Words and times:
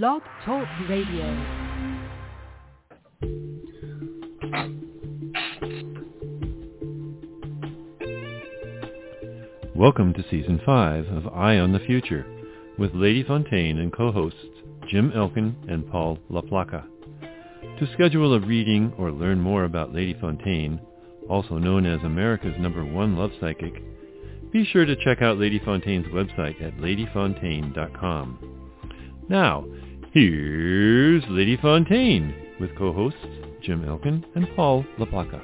Blog 0.00 0.22
Talk 0.46 0.66
Radio. 0.88 1.26
Welcome 9.76 10.14
to 10.14 10.24
Season 10.30 10.62
5 10.64 11.08
of 11.08 11.26
Eye 11.26 11.58
on 11.58 11.74
the 11.74 11.78
Future 11.80 12.24
with 12.78 12.94
Lady 12.94 13.22
Fontaine 13.22 13.80
and 13.80 13.92
co-hosts 13.92 14.38
Jim 14.88 15.12
Elkin 15.14 15.54
and 15.68 15.86
Paul 15.90 16.18
LaPlaca. 16.30 16.84
To 17.78 17.92
schedule 17.92 18.32
a 18.32 18.40
reading 18.40 18.94
or 18.96 19.12
learn 19.12 19.40
more 19.40 19.64
about 19.64 19.94
Lady 19.94 20.16
Fontaine, 20.18 20.80
also 21.28 21.58
known 21.58 21.84
as 21.84 22.00
America's 22.02 22.58
number 22.58 22.82
one 22.82 23.18
love 23.18 23.32
psychic, 23.42 23.74
be 24.52 24.64
sure 24.64 24.86
to 24.86 24.96
check 25.04 25.20
out 25.20 25.36
Lady 25.36 25.60
Fontaine's 25.62 26.06
website 26.06 26.62
at 26.62 26.78
ladyfontaine.com. 26.78 28.62
Now, 29.28 29.64
here's 30.12 31.22
Lady 31.28 31.56
Fontaine 31.56 32.34
with 32.60 32.76
co-hosts 32.76 33.18
Jim 33.62 33.88
Elkin 33.88 34.24
and 34.34 34.48
Paul 34.56 34.84
LaPlaca. 34.98 35.40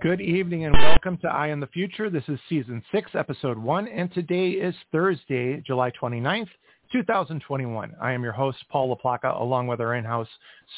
Good 0.00 0.20
evening 0.20 0.64
and 0.64 0.74
welcome 0.74 1.18
to 1.18 1.28
Eye 1.28 1.50
on 1.50 1.58
the 1.58 1.66
Future. 1.66 2.08
This 2.08 2.22
is 2.28 2.38
Season 2.48 2.84
6, 2.92 3.10
Episode 3.14 3.58
1, 3.58 3.88
and 3.88 4.14
today 4.14 4.50
is 4.50 4.76
Thursday, 4.92 5.60
July 5.66 5.90
29th, 6.00 6.48
2021. 6.92 7.96
I 8.00 8.12
am 8.12 8.22
your 8.22 8.32
host, 8.32 8.58
Paul 8.70 8.96
LaPlaca, 8.96 9.40
along 9.40 9.66
with 9.66 9.80
our 9.80 9.96
in-house 9.96 10.28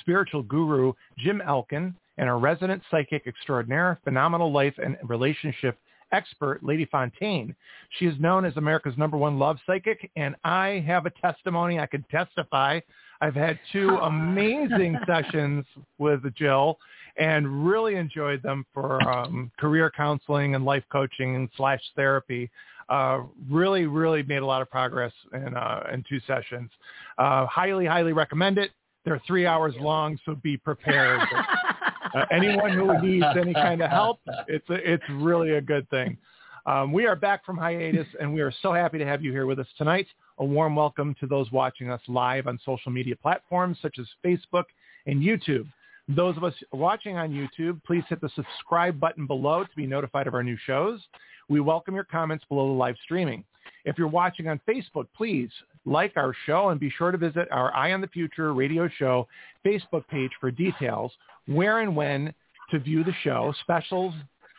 spiritual 0.01 0.43
guru, 0.43 0.95
Jim 1.19 1.43
Elkin, 1.43 1.95
and 2.17 2.31
our 2.31 2.39
resident 2.39 2.83
psychic 2.91 3.27
extraordinaire, 3.27 4.01
phenomenal 4.05 4.51
life 4.51 4.75
and 4.83 4.97
relationship 5.05 5.79
expert, 6.13 6.63
Lady 6.63 6.85
Fontaine. 6.87 7.55
She 7.99 8.07
is 8.07 8.19
known 8.21 8.45
as 8.45 8.57
America's 8.57 8.97
number 8.97 9.17
one 9.17 9.39
love 9.39 9.59
psychic, 9.67 10.11
and 10.17 10.35
I 10.45 10.85
have 10.87 11.07
a 11.07 11.11
testimony 11.11 11.79
I 11.79 11.87
can 11.87 12.05
testify. 12.11 12.81
I've 13.21 13.35
had 13.35 13.59
two 13.73 13.89
amazing 14.03 14.99
sessions 15.07 15.65
with 15.99 16.23
Jill 16.35 16.79
and 17.19 17.67
really 17.67 17.97
enjoyed 17.97 18.43
them 18.43 18.67
for 18.75 19.03
um, 19.09 19.51
career 19.59 19.91
counseling 19.95 20.55
and 20.55 20.65
life 20.65 20.85
coaching 20.93 21.35
and 21.37 21.49
slash 21.57 21.81
therapy. 21.95 22.51
Uh, 22.89 23.23
really, 23.51 23.87
really 23.87 24.23
made 24.23 24.43
a 24.43 24.47
lot 24.47 24.63
of 24.63 24.71
progress 24.71 25.13
in, 25.33 25.57
uh, 25.57 25.89
in 25.93 26.05
two 26.09 26.21
sessions. 26.27 26.71
Uh, 27.19 27.47
highly, 27.47 27.87
highly 27.87 28.13
recommend 28.13 28.59
it. 28.59 28.71
They're 29.05 29.23
three 29.27 29.47
hours 29.47 29.75
long, 29.81 30.19
so 30.25 30.35
be 30.35 30.57
prepared. 30.57 31.21
uh, 32.17 32.25
anyone 32.31 32.73
who 32.73 33.01
needs 33.03 33.27
any 33.39 33.53
kind 33.53 33.83
of 33.83 33.91
help, 33.91 34.21
it's 34.49 34.69
a, 34.71 34.93
it's 34.93 35.05
really 35.11 35.53
a 35.53 35.61
good 35.61 35.89
thing. 35.91 36.17
Um, 36.65 36.91
we 36.91 37.07
are 37.07 37.15
back 37.15 37.45
from 37.45 37.59
hiatus, 37.59 38.07
and 38.19 38.33
we 38.33 38.41
are 38.41 38.53
so 38.63 38.73
happy 38.73 38.99
to 38.99 39.05
have 39.05 39.23
you 39.23 39.31
here 39.33 39.45
with 39.45 39.59
us 39.59 39.67
tonight. 39.77 40.07
A 40.39 40.45
warm 40.45 40.75
welcome 40.75 41.15
to 41.21 41.27
those 41.27 41.53
watching 41.53 41.91
us 41.91 42.01
live 42.09 42.47
on 42.47 42.59
social 42.65 42.91
media 42.91 43.15
platforms 43.17 43.77
such 43.83 43.99
as 43.99 44.07
Facebook 44.25 44.65
and 45.07 45.23
YouTube. 45.23 45.67
Those 46.09 46.37
of 46.37 46.45
us 46.45 46.55
watching 46.73 47.19
on 47.19 47.31
YouTube, 47.31 47.83
please 47.85 48.05
hit 48.09 48.21
the 48.21 48.31
subscribe 48.35 48.99
button 48.99 49.27
below 49.27 49.65
to 49.65 49.77
be 49.77 49.87
notified 49.87 50.27
of 50.27 50.35
our 50.35 50.43
new 50.43 50.57
shows. 50.67 51.01
We 51.49 51.61
welcome 51.61 51.95
your 51.95 52.05
comments 52.05 52.45
below 52.49 52.69
the 52.69 52.79
live 52.79 52.97
streaming. 53.05 53.45
If 53.85 53.99
you're 53.99 54.09
watching 54.09 54.49
on 54.49 54.61
Facebook, 54.69 55.07
please 55.17 55.51
like 55.85 56.13
our 56.17 56.35
show 56.47 56.71
and 56.71 56.81
be 56.81 56.91
sure 56.91 57.13
to 57.13 57.19
visit 57.19 57.49
our 57.51 57.75
Eye 57.75 57.93
on 57.93 58.01
the 58.01 58.09
Future 58.09 58.53
radio 58.53 58.89
show 58.99 59.29
Facebook 59.65 60.07
page 60.09 60.33
for 60.41 60.51
details 60.51 61.13
where 61.47 61.81
and 61.81 61.95
when 61.95 62.35
to 62.71 62.79
view 62.79 63.05
the 63.05 63.15
show, 63.23 63.55
specials, 63.61 64.13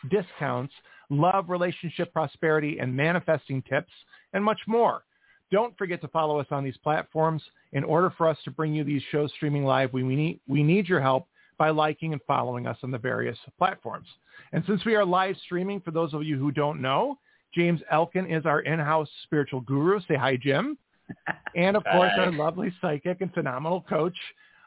discounts, 0.09 0.73
love, 1.09 1.49
relationship, 1.49 2.13
prosperity, 2.13 2.79
and 2.79 2.95
manifesting 2.95 3.61
tips, 3.63 3.91
and 4.33 4.43
much 4.43 4.59
more. 4.67 5.03
Don't 5.51 5.77
forget 5.77 6.01
to 6.01 6.07
follow 6.09 6.39
us 6.39 6.47
on 6.51 6.63
these 6.63 6.77
platforms. 6.77 7.41
In 7.73 7.83
order 7.83 8.13
for 8.17 8.27
us 8.27 8.37
to 8.43 8.51
bring 8.51 8.73
you 8.73 8.83
these 8.83 9.01
shows 9.11 9.31
streaming 9.35 9.65
live, 9.65 9.93
we 9.93 10.03
need, 10.03 10.39
we 10.47 10.63
need 10.63 10.87
your 10.87 11.01
help 11.01 11.27
by 11.57 11.69
liking 11.69 12.13
and 12.13 12.21
following 12.27 12.67
us 12.67 12.77
on 12.83 12.91
the 12.91 12.97
various 12.97 13.37
platforms. 13.57 14.07
And 14.51 14.63
since 14.67 14.85
we 14.85 14.95
are 14.95 15.05
live 15.05 15.35
streaming, 15.45 15.81
for 15.81 15.91
those 15.91 16.13
of 16.13 16.23
you 16.23 16.37
who 16.37 16.51
don't 16.51 16.81
know, 16.81 17.17
James 17.53 17.81
Elkin 17.91 18.27
is 18.27 18.45
our 18.45 18.61
in-house 18.61 19.09
spiritual 19.23 19.61
guru. 19.61 19.99
Say 20.07 20.15
hi, 20.15 20.37
Jim. 20.37 20.77
And 21.55 21.75
of 21.77 21.83
course, 21.85 22.11
our 22.17 22.31
lovely 22.31 22.71
psychic 22.81 23.21
and 23.21 23.33
phenomenal 23.33 23.83
coach, 23.89 24.15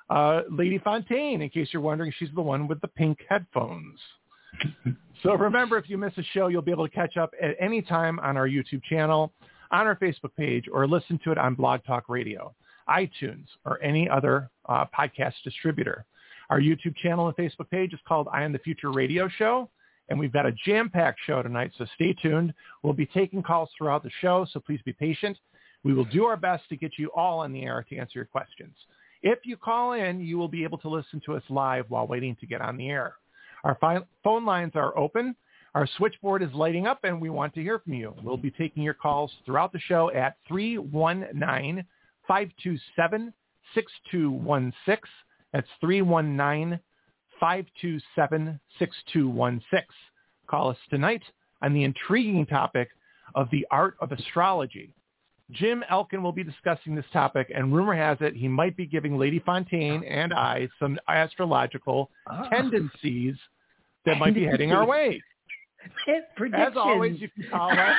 uh, 0.09 0.41
Lady 0.51 0.79
Fontaine, 0.79 1.43
in 1.43 1.51
case 1.51 1.69
you're 1.73 1.83
wondering, 1.83 2.13
she's 2.19 2.31
the 2.35 2.41
one 2.41 2.67
with 2.67 2.81
the 2.81 2.89
pink 2.89 3.19
headphones. 3.29 4.01
so 5.23 5.35
remember, 5.35 5.77
if 5.79 5.89
you 5.89 5.99
miss 5.99 6.13
a 6.17 6.23
show, 6.33 6.49
you'll 6.49 6.63
be 6.63 6.73
able 6.73 6.89
to 6.89 6.95
catch 6.95 7.17
up 7.17 7.33
at 7.41 7.55
any 7.61 7.83
time 7.83 8.19
on 8.21 8.37
our 8.37 8.49
YouTube 8.49 8.83
channel, 8.85 9.33
on 9.71 9.87
our 9.87 9.97
Facebook 9.97 10.35
page, 10.37 10.65
or 10.73 10.89
listen 10.89 11.21
to 11.25 11.31
it 11.31 11.39
on 11.39 11.55
Blog 11.55 11.85
Talk 11.85 12.09
Radio, 12.09 12.55
iTunes, 12.89 13.47
or 13.65 13.81
any 13.83 14.09
other 14.09 14.51
uh, 14.69 14.85
podcast 14.87 15.35
distributor. 15.45 16.05
Our 16.49 16.61
YouTube 16.61 16.97
channel 16.97 17.29
and 17.29 17.37
Facebook 17.37 17.71
page 17.71 17.93
is 17.93 18.01
called 18.09 18.27
Eye 18.33 18.45
on 18.45 18.53
the 18.53 18.59
Future 18.59 18.91
Radio 18.91 19.29
Show, 19.29 19.71
and 20.11 20.19
we've 20.19 20.33
got 20.33 20.45
a 20.45 20.53
jam-packed 20.67 21.21
show 21.27 21.43
tonight, 21.43 21.73
so 21.79 21.87
stay 21.95 22.15
tuned. 22.21 22.53
We'll 22.83 22.93
be 22.93 23.07
taking 23.07 23.43
calls 23.43 23.71
throughout 23.79 24.03
the 24.03 24.11
show, 24.21 24.47
so 24.53 24.61
please 24.61 24.81
be 24.85 24.93
patient. 24.93 25.39
We 25.85 25.95
will 25.95 26.05
do 26.05 26.25
our 26.25 26.37
best 26.37 26.69
to 26.69 26.77
get 26.77 26.99
you 26.99 27.11
all 27.17 27.39
on 27.39 27.53
the 27.53 27.63
air 27.63 27.87
to 27.89 27.97
answer 27.97 28.19
your 28.19 28.27
questions. 28.27 28.75
If 29.23 29.39
you 29.45 29.57
call 29.57 29.93
in, 29.93 30.21
you 30.21 30.37
will 30.37 30.49
be 30.49 30.65
able 30.65 30.79
to 30.79 30.89
listen 30.89 31.23
to 31.27 31.37
us 31.37 31.43
live 31.49 31.87
while 31.89 32.07
waiting 32.07 32.37
to 32.41 32.47
get 32.47 32.61
on 32.61 32.77
the 32.77 32.89
air. 32.89 33.15
Our 33.65 33.77
fi- 33.81 34.05
phone 34.25 34.45
lines 34.45 34.73
are 34.75 34.97
open. 34.99 35.37
Our 35.75 35.87
switchboard 35.97 36.43
is 36.43 36.53
lighting 36.53 36.87
up, 36.87 37.05
and 37.05 37.21
we 37.21 37.31
want 37.31 37.55
to 37.55 37.63
hear 37.63 37.79
from 37.79 37.95
you. 37.95 38.15
We'll 38.23 38.37
be 38.37 38.51
taking 38.51 38.83
your 38.83 38.95
calls 38.95 39.33
throughout 39.47 39.73
the 39.73 39.79
show 39.79 40.11
at 40.13 40.37
319-527-6216. 40.51 41.83
That's 45.53 45.69
319-527-6216. 47.41 49.61
Call 50.47 50.71
us 50.71 50.77
tonight 50.91 51.23
on 51.63 51.73
the 51.75 51.85
intriguing 51.85 52.47
topic 52.47 52.89
of 53.35 53.49
the 53.51 53.67
art 53.71 53.97
of 54.01 54.13
astrology. 54.13 54.93
Jim 55.53 55.83
Elkin 55.91 56.23
will 56.23 56.33
be 56.33 56.45
discussing 56.45 56.95
this 56.95 57.05
topic, 57.13 57.51
and 57.55 57.75
rumor 57.75 57.95
has 57.95 58.17
it 58.21 58.35
he 58.37 58.47
might 58.49 58.77
be 58.77 58.87
giving 58.87 59.19
Lady 59.19 59.41
Fontaine 59.41 60.05
and 60.05 60.33
I 60.33 60.69
some 60.79 60.99
astrological 61.09 62.09
Ah. 62.29 62.49
tendencies 62.49 63.35
that 64.07 64.19
might 64.19 64.35
be 64.35 64.45
heading 64.45 64.73
our 64.73 64.87
way. 64.87 65.21
Predictions. 66.37 66.73
As 66.73 66.77
always, 66.77 67.21
you 67.21 67.29
can 67.29 67.51
call 67.51 67.71
us 67.71 67.97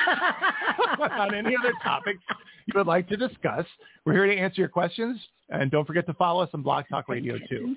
on 1.10 1.34
any 1.34 1.54
other 1.56 1.72
topics 1.82 2.20
you 2.66 2.72
would 2.76 2.86
like 2.86 3.08
to 3.08 3.16
discuss. 3.16 3.66
We're 4.04 4.12
here 4.14 4.26
to 4.26 4.36
answer 4.36 4.60
your 4.60 4.68
questions, 4.68 5.20
and 5.48 5.70
don't 5.70 5.86
forget 5.86 6.06
to 6.06 6.14
follow 6.14 6.42
us 6.42 6.50
on 6.54 6.62
Blog 6.62 6.84
Talk 6.88 7.08
Radio 7.08 7.38
too. 7.48 7.76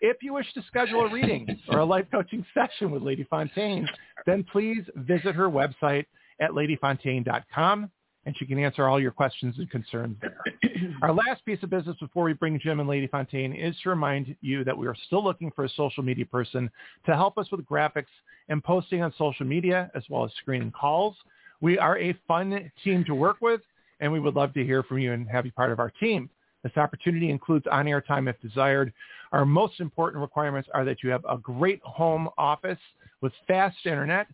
If 0.00 0.18
you 0.22 0.34
wish 0.34 0.52
to 0.54 0.62
schedule 0.66 1.00
a 1.00 1.12
reading 1.12 1.46
or 1.70 1.78
a 1.80 1.84
life 1.84 2.06
coaching 2.10 2.44
session 2.54 2.90
with 2.90 3.02
Lady 3.02 3.24
Fontaine, 3.30 3.88
then 4.26 4.44
please 4.52 4.84
visit 4.96 5.34
her 5.34 5.48
website 5.48 6.04
at 6.40 6.50
ladyfontaine.com 6.50 7.90
and 8.26 8.36
she 8.36 8.44
can 8.44 8.58
answer 8.58 8.88
all 8.88 9.00
your 9.00 9.12
questions 9.12 9.54
and 9.58 9.70
concerns 9.70 10.16
there. 10.20 10.36
Our 11.02 11.12
last 11.12 11.44
piece 11.46 11.62
of 11.62 11.70
business 11.70 11.96
before 12.00 12.24
we 12.24 12.32
bring 12.32 12.58
Jim 12.58 12.80
and 12.80 12.88
Lady 12.88 13.06
Fontaine 13.06 13.54
is 13.54 13.74
to 13.84 13.88
remind 13.88 14.34
you 14.40 14.64
that 14.64 14.76
we 14.76 14.88
are 14.88 14.96
still 15.06 15.22
looking 15.22 15.52
for 15.52 15.64
a 15.64 15.68
social 15.70 16.02
media 16.02 16.26
person 16.26 16.68
to 17.06 17.14
help 17.14 17.38
us 17.38 17.50
with 17.52 17.64
graphics 17.64 18.06
and 18.48 18.62
posting 18.62 19.02
on 19.02 19.14
social 19.16 19.46
media 19.46 19.90
as 19.94 20.02
well 20.10 20.24
as 20.24 20.32
screening 20.42 20.72
calls. 20.72 21.14
We 21.60 21.78
are 21.78 21.98
a 21.98 22.14
fun 22.26 22.70
team 22.82 23.04
to 23.04 23.14
work 23.14 23.36
with 23.40 23.60
and 24.00 24.12
we 24.12 24.20
would 24.20 24.34
love 24.34 24.52
to 24.54 24.64
hear 24.64 24.82
from 24.82 24.98
you 24.98 25.12
and 25.12 25.28
have 25.30 25.46
you 25.46 25.52
part 25.52 25.70
of 25.70 25.78
our 25.78 25.90
team. 25.90 26.28
This 26.64 26.76
opportunity 26.76 27.30
includes 27.30 27.66
on-air 27.70 28.00
time 28.00 28.26
if 28.26 28.40
desired. 28.40 28.92
Our 29.30 29.46
most 29.46 29.78
important 29.78 30.20
requirements 30.20 30.68
are 30.74 30.84
that 30.84 31.02
you 31.04 31.10
have 31.10 31.24
a 31.28 31.38
great 31.38 31.80
home 31.84 32.28
office 32.36 32.78
with 33.20 33.32
fast 33.46 33.76
internet 33.84 34.26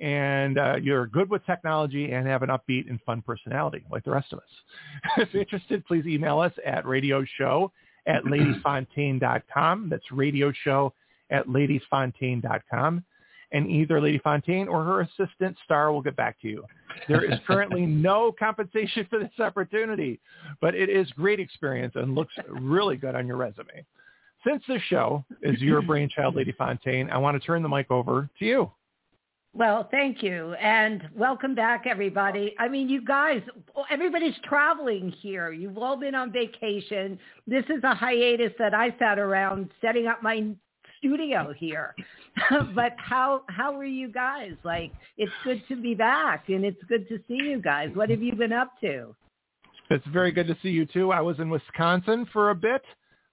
and 0.00 0.58
uh, 0.58 0.76
you're 0.80 1.06
good 1.06 1.28
with 1.28 1.44
technology 1.44 2.12
and 2.12 2.26
have 2.26 2.42
an 2.42 2.50
upbeat 2.50 2.88
and 2.88 3.00
fun 3.02 3.22
personality 3.22 3.84
like 3.90 4.04
the 4.04 4.10
rest 4.10 4.32
of 4.32 4.38
us. 4.38 4.44
if 5.18 5.32
you're 5.32 5.42
interested, 5.42 5.84
please 5.86 6.06
email 6.06 6.38
us 6.38 6.52
at 6.64 6.86
radio 6.86 7.24
show 7.36 7.72
at 8.06 8.24
ladyfontaine.com. 8.24 9.88
That's 9.88 10.12
radio 10.12 10.52
show 10.64 10.94
at 11.30 11.46
ladyfontaine.com. 11.46 13.04
And 13.50 13.70
either 13.70 13.98
Lady 14.00 14.18
Fontaine 14.18 14.68
or 14.68 14.84
her 14.84 15.00
assistant, 15.00 15.56
Star, 15.64 15.90
will 15.90 16.02
get 16.02 16.16
back 16.16 16.38
to 16.42 16.48
you. 16.48 16.64
There 17.08 17.24
is 17.24 17.38
currently 17.46 17.86
no 17.86 18.30
compensation 18.38 19.06
for 19.08 19.18
this 19.18 19.30
opportunity, 19.38 20.20
but 20.60 20.74
it 20.74 20.90
is 20.90 21.10
great 21.12 21.40
experience 21.40 21.94
and 21.96 22.14
looks 22.14 22.34
really 22.50 22.96
good 22.96 23.14
on 23.14 23.26
your 23.26 23.38
resume. 23.38 23.86
Since 24.46 24.62
this 24.68 24.82
show 24.88 25.24
is 25.42 25.60
your 25.62 25.80
brainchild, 25.82 26.36
Lady 26.36 26.52
Fontaine, 26.52 27.10
I 27.10 27.16
want 27.16 27.40
to 27.40 27.44
turn 27.44 27.62
the 27.62 27.68
mic 27.68 27.90
over 27.90 28.28
to 28.38 28.44
you. 28.44 28.70
Well, 29.54 29.88
thank 29.90 30.22
you. 30.22 30.54
And 30.54 31.08
welcome 31.16 31.54
back, 31.54 31.86
everybody. 31.86 32.54
I 32.58 32.68
mean, 32.68 32.88
you 32.88 33.04
guys, 33.04 33.42
everybody's 33.90 34.34
traveling 34.44 35.12
here. 35.20 35.52
You've 35.52 35.78
all 35.78 35.96
been 35.96 36.14
on 36.14 36.30
vacation. 36.30 37.18
This 37.46 37.64
is 37.64 37.82
a 37.82 37.94
hiatus 37.94 38.52
that 38.58 38.74
I 38.74 38.94
sat 38.98 39.18
around 39.18 39.70
setting 39.80 40.06
up 40.06 40.22
my 40.22 40.48
studio 40.98 41.52
here. 41.56 41.94
but 42.74 42.92
how 42.98 43.42
how 43.48 43.76
are 43.76 43.84
you 43.84 44.12
guys? 44.12 44.52
Like, 44.64 44.92
it's 45.16 45.32
good 45.44 45.62
to 45.68 45.76
be 45.76 45.94
back, 45.94 46.48
and 46.48 46.64
it's 46.64 46.82
good 46.88 47.08
to 47.08 47.18
see 47.26 47.38
you 47.42 47.60
guys. 47.60 47.90
What 47.94 48.10
have 48.10 48.22
you 48.22 48.34
been 48.34 48.52
up 48.52 48.78
to? 48.82 49.14
It's 49.90 50.06
very 50.08 50.30
good 50.30 50.46
to 50.48 50.56
see 50.62 50.68
you 50.68 50.84
too. 50.84 51.10
I 51.10 51.20
was 51.20 51.38
in 51.38 51.48
Wisconsin 51.48 52.26
for 52.32 52.50
a 52.50 52.54
bit, 52.54 52.82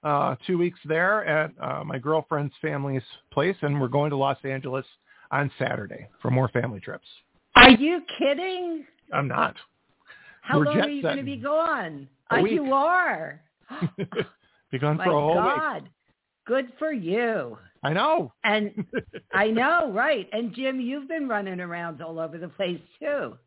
uh, 0.03 0.35
two 0.47 0.57
weeks 0.57 0.79
there 0.85 1.25
at 1.25 1.51
uh, 1.61 1.83
my 1.83 1.99
girlfriend's 1.99 2.53
family's 2.61 3.03
place, 3.31 3.57
and 3.61 3.79
we're 3.79 3.89
going 3.89 4.09
to 4.11 4.15
Los 4.15 4.37
Angeles 4.45 4.85
on 5.31 5.51
Saturday 5.59 6.07
for 6.21 6.31
more 6.31 6.47
family 6.49 6.79
trips. 6.79 7.07
Are 7.55 7.71
you 7.71 8.01
kidding? 8.17 8.85
I'm 9.13 9.27
not. 9.27 9.55
How 10.41 10.59
We're 10.59 10.65
long 10.65 10.81
are 10.81 10.89
you 10.89 11.01
going 11.01 11.17
to 11.17 11.23
be 11.23 11.37
gone? 11.37 12.07
A 12.31 12.35
Uh, 12.35 12.41
week. 12.41 12.53
you 12.53 12.73
are. 12.73 13.41
Be 14.71 14.79
gone 14.79 14.97
My 14.97 15.05
for 15.05 15.11
a 15.11 15.21
whole 15.21 15.73
week. 15.73 15.83
Good 16.45 16.71
for 16.77 16.91
you. 16.91 17.57
I 17.83 17.93
know. 17.93 18.33
And 18.43 18.85
I 19.33 19.47
know, 19.47 19.91
right. 19.91 20.27
And 20.33 20.53
Jim, 20.53 20.79
you've 20.79 21.07
been 21.07 21.27
running 21.27 21.59
around 21.59 22.01
all 22.01 22.19
over 22.19 22.37
the 22.37 22.47
place 22.49 22.81
too. 22.99 23.37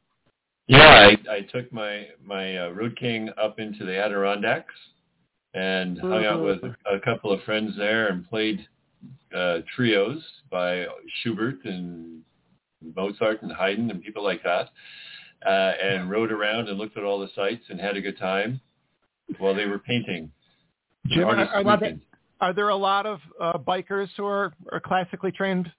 Yeah, 0.69 1.08
I, 1.28 1.32
I 1.36 1.40
took 1.52 1.72
my 1.72 2.06
my 2.25 2.56
uh, 2.58 2.70
Road 2.70 2.96
King 2.98 3.30
up 3.42 3.58
into 3.58 3.84
the 3.84 3.96
Adirondacks 3.96 4.75
and 5.54 5.98
hung 5.98 6.25
out 6.25 6.42
with 6.42 6.62
a, 6.62 6.75
a 6.94 7.00
couple 7.00 7.32
of 7.32 7.42
friends 7.42 7.75
there 7.76 8.08
and 8.08 8.28
played 8.28 8.66
uh, 9.34 9.58
trios 9.74 10.22
by 10.50 10.86
Schubert 11.22 11.64
and 11.64 12.22
Mozart 12.96 13.42
and 13.42 13.52
Haydn 13.52 13.90
and 13.90 14.02
people 14.02 14.22
like 14.24 14.42
that, 14.44 14.70
uh, 15.46 15.50
and 15.82 16.10
rode 16.10 16.32
around 16.32 16.68
and 16.68 16.78
looked 16.78 16.96
at 16.96 17.04
all 17.04 17.18
the 17.20 17.28
sights 17.34 17.64
and 17.68 17.80
had 17.80 17.96
a 17.96 18.00
good 18.00 18.18
time 18.18 18.60
while 19.38 19.54
they 19.54 19.66
were 19.66 19.78
painting. 19.78 20.30
Jim, 21.08 21.24
are, 21.24 21.36
Artist 21.36 22.00
are, 22.40 22.48
are 22.48 22.52
there 22.52 22.68
a 22.68 22.76
lot 22.76 23.06
of 23.06 23.20
uh, 23.40 23.58
bikers 23.58 24.08
who 24.16 24.24
are, 24.24 24.52
are 24.72 24.80
classically 24.80 25.32
trained 25.32 25.70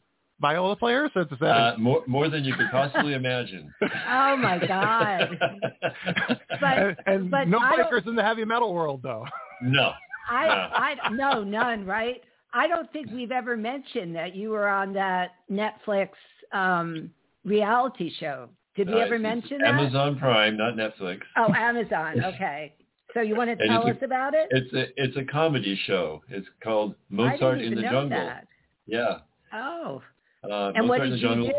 viola 0.42 0.76
players? 0.76 1.12
Or 1.16 1.24
is 1.24 1.28
that 1.40 1.46
Uh, 1.46 1.76
more 1.78 2.04
more 2.08 2.30
than 2.30 2.44
you 2.44 2.54
could 2.56 2.70
possibly 2.72 3.14
imagine. 3.14 3.74
Oh 4.10 4.38
my 4.38 4.60
God. 4.66 5.38
But- 6.62 6.78
and 6.78 6.98
and 7.06 7.32
but 7.32 7.48
no 7.48 7.60
I 7.60 7.78
bikers 7.78 8.08
in 8.08 8.16
the 8.16 8.24
heavy 8.24 8.46
metal 8.46 8.74
world, 8.74 9.02
though. 9.04 9.26
no. 9.62 9.92
I, 10.32 10.96
I, 11.06 11.10
no, 11.10 11.44
none, 11.44 11.86
right? 11.86 12.22
I 12.54 12.68
don't 12.68 12.92
think 12.92 13.08
we've 13.12 13.32
ever 13.32 13.56
mentioned 13.56 14.16
that 14.16 14.36
you 14.36 14.50
were 14.50 14.68
on 14.68 14.94
that 14.94 15.32
Netflix 15.52 16.10
um, 16.52 17.12
reality 17.46 18.12
show. 18.20 18.50
Did 18.76 18.88
we 18.88 18.96
Uh, 18.96 19.06
ever 19.06 19.20
mention 19.20 19.60
that? 19.60 19.68
Amazon 19.76 20.18
Prime, 20.18 20.58
not 20.58 20.74
Netflix. 20.76 21.22
Oh, 21.38 21.54
Amazon. 21.54 22.24
Okay. 22.24 22.74
So 23.14 23.22
you 23.22 23.36
want 23.36 23.58
to 23.58 23.68
tell 23.68 23.88
us 23.88 23.98
a- 24.02 24.06
about 24.06 24.34
it? 24.34 24.48
It's 24.52 24.74
a 24.74 24.86
it's 25.04 25.18
a 25.18 25.24
comedy 25.26 25.80
show. 25.86 26.22
It's 26.30 26.48
called 26.64 26.96
Mozart 27.10 27.62
in 27.62 27.76
the 27.76 27.82
Jungle. 27.82 28.10
that. 28.10 28.48
Yeah. 28.88 29.20
Oh. 29.54 30.02
Uh, 30.44 30.72
And 30.76 30.88
what 30.88 31.00
Mozart 31.00 31.02
in 31.02 31.10
did 31.10 31.12
the 31.12 31.18
you 31.22 31.28
Jungle. 31.28 31.48
do? 31.50 31.54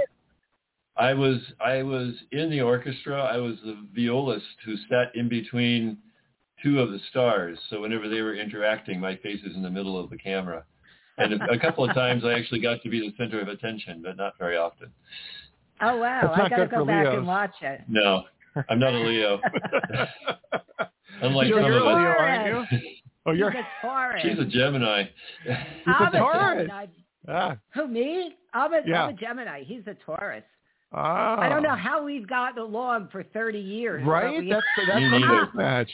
I 0.97 1.15
was 1.15 1.39
I 1.65 1.83
was 1.83 2.15
in 2.33 2.51
the 2.51 2.61
orchestra. 2.63 3.21
I 3.23 3.37
was 3.39 3.57
the 3.65 3.77
violist 3.95 4.47
who 4.65 4.77
sat 4.89 5.15
in 5.15 5.29
between 5.29 5.99
two 6.63 6.79
of 6.81 6.91
the 6.91 6.99
stars. 7.11 7.59
So 7.71 7.81
whenever 7.81 8.09
they 8.09 8.23
were 8.23 8.35
interacting, 8.35 8.99
my 9.01 9.17
face 9.17 9.41
is 9.45 9.55
in 9.57 9.63
the 9.63 9.71
middle 9.71 9.99
of 9.99 10.11
the 10.11 10.19
camera. 10.19 10.65
And 11.21 11.35
a, 11.35 11.53
a 11.53 11.59
couple 11.59 11.85
of 11.89 11.95
times 11.95 12.25
I 12.25 12.33
actually 12.33 12.61
got 12.61 12.83
to 12.83 12.89
be 12.89 13.01
the 13.01 13.13
center 13.17 13.41
of 13.41 13.49
attention, 13.49 14.01
but 14.03 14.17
not 14.17 14.35
very 14.39 14.57
often. 14.57 14.89
Oh 15.83 15.97
wow! 15.97 16.21
That's 16.37 16.47
I 16.47 16.49
gotta 16.49 16.67
good 16.67 16.71
go 16.71 16.85
back 16.85 17.05
Leos. 17.07 17.17
and 17.19 17.27
watch 17.27 17.55
it. 17.63 17.81
No, 17.89 18.25
I'm 18.69 18.79
not 18.79 18.93
a 18.95 18.99
Leo. 18.99 19.41
Unlike 21.23 21.49
you're, 21.49 21.63
some 21.63 21.71
you're 21.73 21.81
of 21.81 21.87
a 21.87 21.89
us. 21.89 21.97
Leo, 21.97 22.09
aren't 22.19 22.47
you? 22.73 22.79
Oh, 23.27 23.33
you're. 23.33 23.51
He's 23.51 23.61
a 23.61 23.87
Taurus. 23.87 24.23
She's 24.23 24.39
a 24.39 24.45
Gemini. 24.47 25.05
He's 25.45 25.55
I'm 25.87 26.15
a 26.15 26.19
Taurus. 26.19 26.67
Gemini. 26.69 26.87
Ah, 27.29 27.57
Who 27.75 27.87
me? 27.87 28.35
I'm 28.55 28.73
a, 28.73 28.81
Yeah. 28.87 29.05
I'm 29.05 29.11
a 29.15 29.19
Gemini. 29.19 29.63
He's 29.65 29.83
a 29.87 29.95
Taurus. 30.07 30.43
ah. 30.93 31.39
I 31.39 31.49
don't 31.51 31.63
know 31.63 31.77
how 31.77 32.03
we've 32.03 32.27
gotten 32.27 32.63
along 32.63 33.09
for 33.13 33.23
30 33.23 33.59
years. 33.59 34.05
Right? 34.07 34.39
we- 34.39 34.49
That's 34.51 34.63
that's 34.87 34.97
a 34.99 35.01
neither. 35.01 35.47
mismatch. 35.55 35.89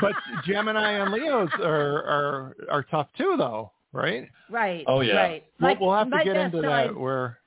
But 0.00 0.12
Gemini 0.46 0.92
and 0.92 1.12
Leos 1.12 1.48
are 1.62 2.02
are 2.04 2.56
are 2.70 2.82
tough 2.84 3.08
too, 3.16 3.34
though, 3.38 3.72
right? 3.94 4.28
right. 4.50 4.84
Oh, 4.86 5.00
yeah. 5.00 5.14
Right. 5.16 5.44
We'll, 5.60 5.76
we'll 5.80 5.94
have 5.96 6.10
to 6.10 6.20
get 6.24 6.36
into 6.36 6.60
signs- 6.62 6.90
that. 6.90 6.98
Where 7.00 7.38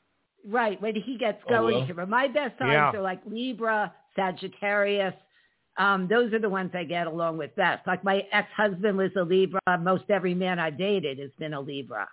Right. 0.47 0.81
When 0.81 0.95
he 0.95 1.17
gets 1.17 1.39
Oh, 1.47 1.49
going 1.49 1.75
well. 1.75 1.85
here. 1.85 1.95
But 1.95 2.09
my 2.09 2.27
best 2.27 2.57
signs 2.57 2.71
Yeah. 2.71 2.91
are 2.91 3.01
like 3.01 3.19
Libra, 3.25 3.93
Sagittarius. 4.15 5.13
Um, 5.77 6.07
those 6.07 6.33
are 6.33 6.39
the 6.39 6.49
ones 6.49 6.71
I 6.73 6.85
get 6.85 7.05
along 7.05 7.37
with 7.37 7.55
best. 7.55 7.85
Like 7.85 8.03
my 8.03 8.23
ex-husband 8.31 8.97
was 8.97 9.11
a 9.17 9.21
Libra. 9.23 9.59
Most 9.79 10.05
every 10.09 10.33
man 10.33 10.57
I 10.57 10.69
dated 10.71 11.19
has 11.19 11.31
been 11.37 11.53
a 11.53 11.59
Libra. 11.59 12.07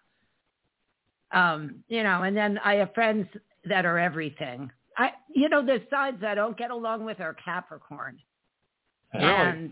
Um, 1.32 1.76
you 1.88 2.02
know, 2.02 2.22
and 2.22 2.36
then 2.36 2.58
I 2.58 2.74
have 2.74 2.92
friends 2.94 3.26
that 3.64 3.86
are 3.86 3.98
everything. 3.98 4.70
I, 4.96 5.12
you 5.34 5.48
know, 5.48 5.64
the 5.64 5.80
signs 5.90 6.22
I 6.22 6.34
don't 6.34 6.56
get 6.56 6.70
along 6.70 7.04
with 7.04 7.20
are 7.20 7.34
Capricorn. 7.34 8.18
Really? 9.14 9.24
And 9.26 9.70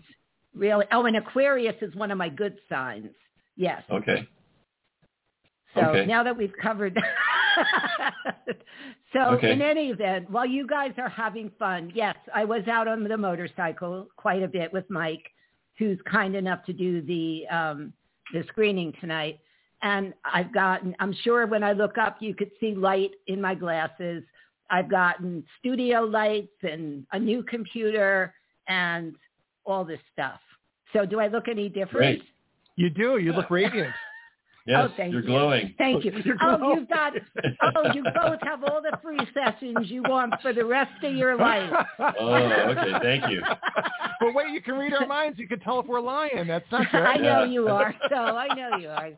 really, 0.55 0.87
oh, 0.93 1.05
and 1.05 1.17
Aquarius 1.17 1.77
is 1.83 1.95
one 1.95 2.11
of 2.11 2.19
my 2.19 2.29
good 2.29 2.57
signs. 2.69 3.11
Yes. 3.57 3.83
Okay. 3.91 4.27
So 5.75 5.81
Okay. 5.81 6.07
now 6.07 6.23
that 6.23 6.37
we've 6.37 6.53
covered 6.61 6.95
that. 6.95 8.57
so 9.13 9.21
Okay. 9.37 9.53
in 9.53 9.63
any 9.63 9.91
event, 9.91 10.29
while 10.31 10.47
you 10.47 10.67
guys 10.67 10.93
are 10.99 11.09
having 11.09 11.51
fun, 11.59 11.91
yes, 11.95 12.17
I 12.35 12.45
was 12.45 12.67
out 12.69 12.89
on 12.89 13.05
the 13.05 13.17
motorcycle 13.17 14.09
quite 14.17 14.43
a 14.43 14.49
bit 14.49 14.73
with 14.73 14.89
Mike, 14.91 15.31
who's 15.79 15.99
kind 16.03 16.35
enough 16.37 16.65
to 16.65 16.73
do 16.73 17.01
the 17.03 17.47
um, 17.49 17.93
the 18.33 18.43
screening 18.49 18.93
tonight. 19.01 19.41
And 19.83 20.15
I've 20.25 20.53
gotten, 20.55 20.95
I'm 21.01 21.13
sure 21.25 21.47
when 21.47 21.65
I 21.65 21.73
look 21.73 21.99
up, 21.99 22.17
you 22.21 22.35
could 22.35 22.51
see 22.61 22.75
light 22.75 23.11
in 23.27 23.41
my 23.41 23.55
glasses. 23.55 24.23
I've 24.71 24.89
gotten 24.89 25.45
studio 25.59 26.03
lights 26.03 26.57
and 26.63 27.05
a 27.13 27.19
new 27.19 27.43
computer 27.43 28.33
and 28.69 29.17
all 29.65 29.85
this 29.85 29.99
stuff. 30.13 30.41
So 30.93 31.05
do 31.05 31.19
I 31.19 31.27
look 31.27 31.49
any 31.49 31.69
different? 31.69 32.21
Great. 32.21 32.23
you 32.77 32.91
do, 32.91 33.19
you 33.19 33.33
look 33.33 33.51
radiant. 33.51 33.93
Yes, 34.67 34.89
oh, 34.89 34.95
thank 34.97 35.13
you're 35.13 35.23
you. 35.23 35.27
glowing. 35.27 35.75
Thank 35.77 36.05
you. 36.05 36.13
You're 36.25 36.37
Oh, 36.41 36.57
glowing. 36.57 36.79
you've 36.81 36.89
got. 36.89 37.15
Oh, 37.77 37.93
you 37.93 38.05
both 38.15 38.39
have 38.43 38.63
all 38.63 38.81
the 38.81 38.97
free 39.03 39.19
sessions 39.35 39.91
you 39.91 40.03
want 40.05 40.35
for 40.41 40.53
the 40.53 40.65
rest 40.65 40.93
of 41.03 41.15
your 41.17 41.37
life. 41.37 41.69
Oh, 41.99 42.35
okay. 42.35 42.93
Thank 43.03 43.29
you. 43.33 43.43
but 44.21 44.35
wait, 44.35 44.51
you 44.53 44.63
can 44.63 44.75
read 44.75 44.95
our 44.95 45.05
minds. 45.07 45.39
You 45.41 45.49
can 45.49 45.59
tell 45.61 45.81
if 45.81 45.87
we're 45.87 46.01
lying. 46.01 46.47
That's 46.47 46.65
not 46.71 46.89
good. 46.93 47.01
I 47.03 47.17
know 47.17 47.43
Yeah. 47.43 47.45
you 47.47 47.69
are. 47.69 47.93
So 48.09 48.15
I 48.15 48.55
know 48.55 48.77
you 48.77 48.89
are. 48.89 49.11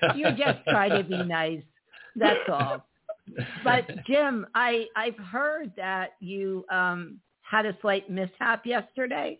So 0.00 0.12
you're 0.16 0.32
just 0.32 0.58
try 0.68 0.88
to 0.88 1.04
be 1.04 1.22
nice. 1.22 1.62
That's 2.16 2.40
all. 2.48 2.84
But 3.62 3.84
Jim, 4.06 4.46
I 4.56 4.86
I've 4.96 5.18
heard 5.18 5.70
that 5.76 6.14
you 6.18 6.64
um 6.72 7.20
had 7.42 7.66
a 7.66 7.76
slight 7.82 8.10
mishap 8.10 8.66
yesterday. 8.66 9.38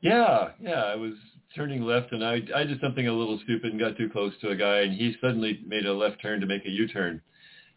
Yeah, 0.00 0.50
yeah. 0.60 0.84
I 0.84 0.94
was 0.94 1.14
turning 1.54 1.82
left, 1.82 2.12
and 2.12 2.24
I 2.24 2.40
I 2.54 2.64
did 2.64 2.80
something 2.80 3.06
a 3.08 3.12
little 3.12 3.38
stupid 3.44 3.70
and 3.70 3.80
got 3.80 3.96
too 3.96 4.08
close 4.10 4.32
to 4.40 4.50
a 4.50 4.56
guy, 4.56 4.80
and 4.80 4.92
he 4.92 5.14
suddenly 5.20 5.60
made 5.66 5.86
a 5.86 5.92
left 5.92 6.20
turn 6.20 6.40
to 6.40 6.46
make 6.46 6.64
a 6.66 6.70
U-turn 6.70 7.20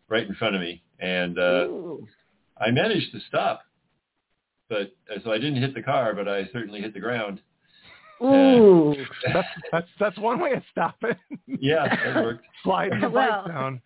right 0.09 0.27
in 0.27 0.35
front 0.35 0.55
of 0.55 0.61
me, 0.61 0.83
and 0.99 1.37
uh, 1.39 1.65
Ooh. 1.67 2.07
I 2.59 2.71
managed 2.71 3.11
to 3.13 3.19
stop, 3.27 3.61
but 4.69 4.93
uh, 5.09 5.19
so 5.23 5.31
I 5.31 5.37
didn't 5.37 5.61
hit 5.61 5.73
the 5.73 5.83
car, 5.83 6.13
but 6.13 6.27
I 6.27 6.45
certainly 6.51 6.81
hit 6.81 6.93
the 6.93 6.99
ground. 6.99 7.41
Ooh. 8.23 8.95
That's 9.33 9.47
that's 9.71 9.87
that's 9.99 10.17
one 10.19 10.39
way 10.39 10.53
of 10.53 10.61
stopping. 10.71 11.15
Yeah, 11.47 11.87
that 11.87 12.23
worked. 12.23 12.45
Sliding 12.63 13.01
the 13.01 13.09
Well, 13.09 13.43
bike 13.45 13.47
down. 13.47 13.81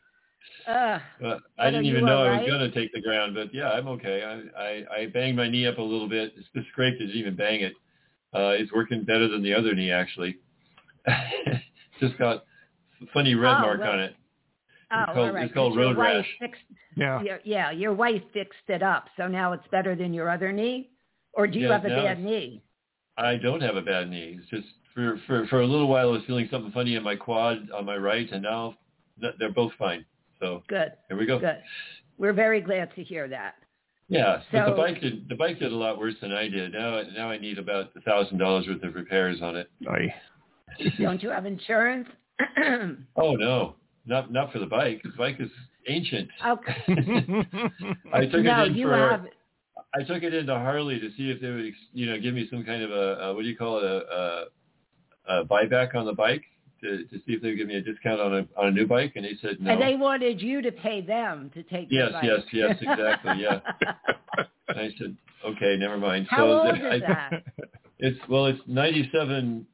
Uh, 0.67 0.99
But 1.21 1.39
But 1.55 1.63
I 1.63 1.71
didn't 1.71 1.85
even 1.85 2.05
know 2.05 2.17
all 2.17 2.27
I 2.27 2.41
was 2.41 2.47
going 2.49 2.59
to 2.59 2.71
take 2.71 2.91
the 2.91 3.01
ground, 3.01 3.33
but 3.33 3.53
yeah, 3.53 3.69
I'm 3.69 3.87
okay. 3.87 4.23
I, 4.23 4.61
I, 4.61 5.01
I 5.01 5.05
banged 5.07 5.37
my 5.37 5.47
knee 5.47 5.67
up 5.67 5.77
a 5.77 5.81
little 5.81 6.09
bit. 6.09 6.33
It's 6.35 6.47
just 6.53 6.67
scraped, 6.69 6.99
didn't 6.99 7.15
even 7.15 7.35
bang 7.35 7.61
it. 7.61 7.73
Uh, 8.35 8.49
it's 8.49 8.71
working 8.73 9.03
better 9.03 9.27
than 9.29 9.41
the 9.41 9.53
other 9.53 9.73
knee, 9.73 9.91
actually. 9.91 10.37
just 11.99 12.17
got 12.17 12.43
a 13.01 13.05
funny 13.13 13.35
red 13.35 13.55
Oh, 13.57 13.61
mark 13.61 13.79
well, 13.79 13.91
on 13.91 13.99
it. 13.99 14.15
oh, 14.91 15.03
called- 15.05 15.17
all 15.17 15.31
right. 15.33 15.45
it's 15.45 15.53
called 15.53 15.71
'cause 15.73 15.77
your 15.79 15.85
road 15.93 15.97
rash. 15.97 16.27
Fixed, 16.39 16.61
Yeah. 16.95 17.21
your, 17.21 17.39
yeah, 17.43 17.71
your 17.71 17.93
wife 17.93 18.21
fixed 18.33 18.67
it 18.69 18.83
up, 18.83 19.07
so 19.17 19.27
now 19.27 19.53
it's 19.53 19.67
better 19.71 19.95
than 19.95 20.13
your 20.13 20.29
other 20.29 20.51
knee. 20.51 20.89
Or 21.33 21.47
do 21.47 21.59
you 21.59 21.67
Yeah, 21.67 21.73
have 21.73 21.85
a 21.85 21.89
bad 21.89 22.17
it's- 22.19 22.25
knee? 22.25 22.61
I 23.17 23.37
don't 23.37 23.61
have 23.61 23.77
a 23.77 23.81
bad 23.81 24.09
knee. 24.09 24.37
It's 24.39 24.49
just 24.49 24.67
for, 24.93 25.17
for, 25.27 25.47
for 25.47 25.61
a 25.61 25.65
little 25.67 25.87
while 25.87 26.09
I 26.09 26.11
was 26.11 26.23
feeling 26.25 26.47
something 26.51 26.71
funny 26.73 26.95
in 26.95 27.03
my 27.03 27.15
quad 27.15 27.69
on 27.71 27.85
my 27.85 27.95
right, 27.97 28.29
and 28.31 28.43
now 28.43 28.77
they're 29.39 29.51
both 29.51 29.71
fine. 29.79 30.05
So 30.39 30.63
Good, 30.67 30.91
here 31.07 31.17
we 31.17 31.25
go. 31.25 31.39
good. 31.39 31.61
We're 32.17 32.33
very 32.33 32.59
glad 32.61 32.93
to 32.95 33.03
hear 33.03 33.27
that. 33.29 33.55
Yeah, 34.07 34.41
but 34.51 34.69
the 34.69 34.75
bike 34.75 35.01
did 35.01 35.27
the 35.29 35.35
bike 35.35 35.59
did 35.59 35.71
a 35.71 35.75
lot 35.75 35.97
worse 35.97 36.13
than 36.21 36.31
I 36.31 36.47
did. 36.47 36.73
Now 36.73 37.01
now 37.15 37.31
I 37.31 37.37
need 37.37 37.57
about 37.57 37.89
a 37.95 38.01
thousand 38.01 38.37
dollars 38.37 38.67
worth 38.67 38.83
of 38.83 38.93
repairs 38.93 39.39
on 39.41 39.55
it. 39.55 39.69
Aye. 39.89 40.13
Don't 40.99 41.23
you 41.23 41.29
have 41.29 41.45
insurance? 41.45 42.07
Oh 43.15 43.33
no, 43.35 43.75
not 44.05 44.31
not 44.31 44.51
for 44.51 44.59
the 44.59 44.65
bike. 44.65 45.01
The 45.03 45.11
bike 45.17 45.37
is 45.39 45.49
ancient. 45.87 46.29
okay. 46.45 46.75
I 48.13 48.25
took 48.25 48.43
no, 48.43 48.63
it 48.63 48.67
in 48.67 48.75
you 48.75 48.87
for 48.87 48.97
have. 48.97 49.25
I 49.95 50.03
took 50.03 50.21
it 50.21 50.33
into 50.33 50.53
Harley 50.53 50.99
to 50.99 51.09
see 51.17 51.31
if 51.31 51.39
they 51.41 51.49
would 51.49 51.71
you 51.93 52.07
know 52.07 52.19
give 52.19 52.33
me 52.33 52.47
some 52.51 52.63
kind 52.63 52.83
of 52.83 52.91
a, 52.91 53.23
a 53.23 53.33
what 53.33 53.43
do 53.43 53.47
you 53.47 53.55
call 53.57 53.77
it 53.77 53.85
a, 53.85 54.45
a, 55.29 55.39
a 55.39 55.45
buyback 55.45 55.95
on 55.95 56.05
the 56.05 56.13
bike 56.13 56.43
to, 56.81 57.03
to 57.05 57.17
see 57.25 57.33
if 57.33 57.41
they 57.41 57.49
would 57.49 57.57
give 57.57 57.67
me 57.67 57.75
a 57.75 57.81
discount 57.81 58.19
on 58.21 58.33
a 58.33 58.47
on 58.57 58.67
a 58.67 58.71
new 58.71 58.87
bike, 58.87 59.13
and 59.15 59.25
they 59.25 59.35
said 59.41 59.57
no. 59.59 59.71
And 59.71 59.81
they 59.81 59.95
wanted 59.95 60.41
you 60.41 60.61
to 60.61 60.71
pay 60.71 61.01
them 61.01 61.51
to 61.53 61.63
take. 61.63 61.87
Yes, 61.89 62.11
bike. 62.11 62.23
yes, 62.23 62.39
yes, 62.51 62.77
yes, 62.81 62.91
exactly, 62.99 63.43
yeah. 63.43 63.59
And 64.67 64.79
I 64.79 64.89
said, 64.97 65.15
okay, 65.45 65.75
never 65.77 65.97
mind. 65.97 66.27
How 66.29 66.37
so 66.37 66.51
old 66.51 66.77
I, 66.77 66.95
is 66.95 67.01
that? 67.01 67.43
It's 67.97 68.19
well, 68.27 68.47
it's 68.47 68.59
97. 68.67 69.65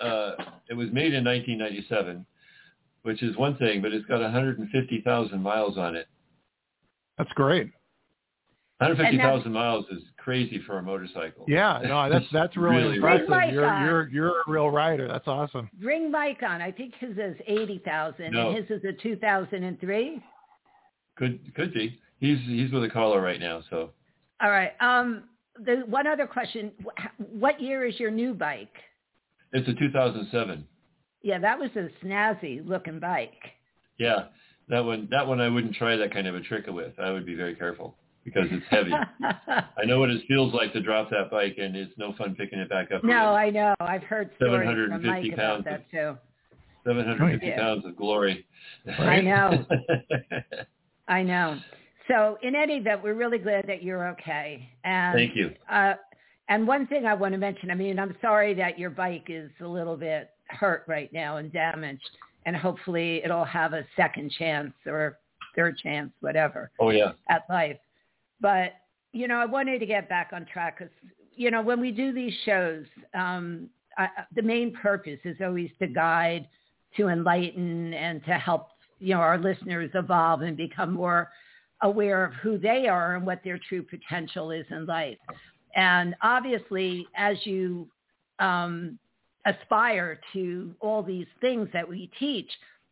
Uh, 0.00 0.32
it 0.68 0.74
was 0.74 0.88
made 0.92 1.14
in 1.14 1.24
1997, 1.24 2.26
which 3.02 3.22
is 3.22 3.34
one 3.38 3.56
thing, 3.56 3.80
but 3.80 3.92
it's 3.92 4.04
got 4.04 4.20
150,000 4.20 5.42
miles 5.42 5.78
on 5.78 5.96
it. 5.96 6.06
That's 7.16 7.32
great. 7.32 7.72
150,000 8.80 9.52
miles 9.52 9.84
is 9.90 10.02
crazy 10.16 10.60
for 10.66 10.78
a 10.78 10.82
motorcycle. 10.82 11.44
Yeah, 11.46 11.80
no, 11.84 12.08
that's 12.12 12.24
that's 12.32 12.56
really, 12.56 12.76
Really, 12.82 12.96
impressive. 12.96 13.28
really. 13.28 13.52
You're 13.52 13.66
Mike 13.66 13.84
you're 13.84 14.08
you're 14.08 14.28
a 14.40 14.42
real 14.50 14.70
rider. 14.70 15.06
That's 15.06 15.28
awesome. 15.28 15.68
Bring 15.80 16.10
Mike 16.10 16.42
on. 16.42 16.62
I 16.62 16.72
think 16.72 16.94
his 16.98 17.16
is 17.18 17.36
eighty 17.46 17.80
thousand, 17.84 18.32
No. 18.32 18.48
and 18.50 18.56
his 18.58 18.70
is 18.78 18.84
a 18.84 18.92
two 19.02 19.16
thousand 19.16 19.64
and 19.64 19.78
three. 19.80 20.22
Could 21.16 21.54
could 21.54 21.74
be. 21.74 21.98
He's 22.18 22.38
he's 22.46 22.72
with 22.72 22.84
a 22.84 22.88
caller 22.88 23.20
right 23.20 23.40
now, 23.40 23.62
so 23.70 23.90
All 24.42 24.50
right. 24.50 24.72
Um, 24.80 25.24
the 25.64 25.82
one 25.86 26.06
other 26.06 26.26
question: 26.26 26.72
What 27.18 27.60
year 27.60 27.86
is 27.86 28.00
your 28.00 28.10
new 28.10 28.32
bike? 28.34 28.74
it's 29.52 29.68
a 29.68 29.74
2007. 29.74 30.64
Yeah, 31.22 31.38
that 31.40 31.58
was 31.58 31.70
a 31.76 31.88
snazzy 32.04 32.66
looking 32.66 32.98
bike. 33.00 33.42
Yeah, 33.98 34.26
that 34.68 34.84
one 34.84 35.08
that 35.10 35.26
one 35.26 35.40
I 35.40 35.48
wouldn't 35.50 35.74
try 35.74 35.96
that 35.96 36.14
kind 36.14 36.26
of 36.26 36.34
a 36.34 36.40
trick 36.40 36.66
with. 36.68 36.98
I 36.98 37.10
would 37.10 37.26
be 37.26 37.34
very 37.34 37.54
careful 37.54 37.96
because 38.24 38.46
it's 38.50 38.66
heavy. 38.70 38.92
I 39.22 39.84
know 39.86 39.98
what 40.00 40.10
it 40.10 40.22
feels 40.28 40.52
like 40.54 40.72
to 40.74 40.80
drop 40.80 41.10
that 41.10 41.30
bike, 41.30 41.56
and 41.58 41.76
it's 41.76 41.92
no 41.96 42.12
fun 42.18 42.34
picking 42.34 42.58
it 42.58 42.68
back 42.68 42.92
up. 42.92 43.02
no, 43.04 43.34
again. 43.34 43.34
I 43.34 43.50
know. 43.50 43.74
I've 43.80 44.02
heard 44.02 44.30
stories 44.36 44.66
from 44.68 45.02
750 45.02 45.08
Mike 45.08 45.32
about 45.32 45.64
pounds 45.64 45.64
that 45.64 45.90
too. 45.90 46.16
750 46.86 47.52
pounds 47.52 47.84
of 47.84 47.96
glory. 47.96 48.46
I 48.98 49.20
know. 49.20 49.64
I 51.08 51.22
know. 51.22 51.58
So 52.08 52.38
in 52.42 52.54
any 52.54 52.74
event, 52.76 53.02
we're 53.02 53.14
really 53.14 53.38
glad 53.38 53.66
that 53.68 53.82
you're 53.82 54.08
okay. 54.10 54.68
And 54.84 55.14
Thank 55.14 55.36
you. 55.36 55.52
Uh, 55.70 55.94
and 56.48 56.66
one 56.66 56.86
thing 56.88 57.06
I 57.06 57.14
want 57.14 57.32
to 57.32 57.38
mention, 57.38 57.70
I 57.70 57.74
mean, 57.74 57.98
I'm 57.98 58.16
sorry 58.20 58.54
that 58.54 58.78
your 58.78 58.90
bike 58.90 59.26
is 59.28 59.50
a 59.60 59.66
little 59.66 59.96
bit 59.96 60.30
hurt 60.48 60.84
right 60.88 61.12
now 61.12 61.36
and 61.36 61.52
damaged, 61.52 62.10
and 62.46 62.56
hopefully 62.56 63.22
it'll 63.24 63.44
have 63.44 63.72
a 63.72 63.84
second 63.96 64.32
chance 64.36 64.72
or 64.86 65.18
third 65.54 65.78
chance, 65.78 66.10
whatever, 66.20 66.70
Oh 66.80 66.90
yeah. 66.90 67.12
at 67.28 67.42
life. 67.48 67.76
But, 68.40 68.72
you 69.12 69.28
know, 69.28 69.36
I 69.36 69.46
wanted 69.46 69.78
to 69.80 69.86
get 69.86 70.08
back 70.08 70.30
on 70.32 70.46
track 70.46 70.78
because, 70.78 70.92
you 71.34 71.50
know, 71.50 71.62
when 71.62 71.80
we 71.80 71.90
do 71.90 72.12
these 72.12 72.34
shows, 72.44 72.84
um, 73.14 73.68
I, 73.98 74.08
the 74.34 74.42
main 74.42 74.72
purpose 74.72 75.18
is 75.24 75.36
always 75.42 75.70
to 75.80 75.86
guide, 75.86 76.48
to 76.96 77.08
enlighten, 77.08 77.92
and 77.94 78.24
to 78.24 78.32
help, 78.34 78.68
you 78.98 79.14
know, 79.14 79.20
our 79.20 79.38
listeners 79.38 79.90
evolve 79.94 80.42
and 80.42 80.56
become 80.56 80.94
more 80.94 81.30
aware 81.82 82.24
of 82.24 82.32
who 82.34 82.58
they 82.58 82.88
are 82.88 83.16
and 83.16 83.26
what 83.26 83.40
their 83.42 83.58
true 83.68 83.82
potential 83.82 84.50
is 84.50 84.66
in 84.70 84.86
life. 84.86 85.18
And 85.74 86.14
obviously, 86.22 87.06
as 87.16 87.36
you 87.44 87.88
um, 88.38 88.98
aspire 89.46 90.20
to 90.32 90.74
all 90.80 91.02
these 91.02 91.26
things 91.40 91.68
that 91.72 91.88
we 91.88 92.10
teach, 92.18 92.50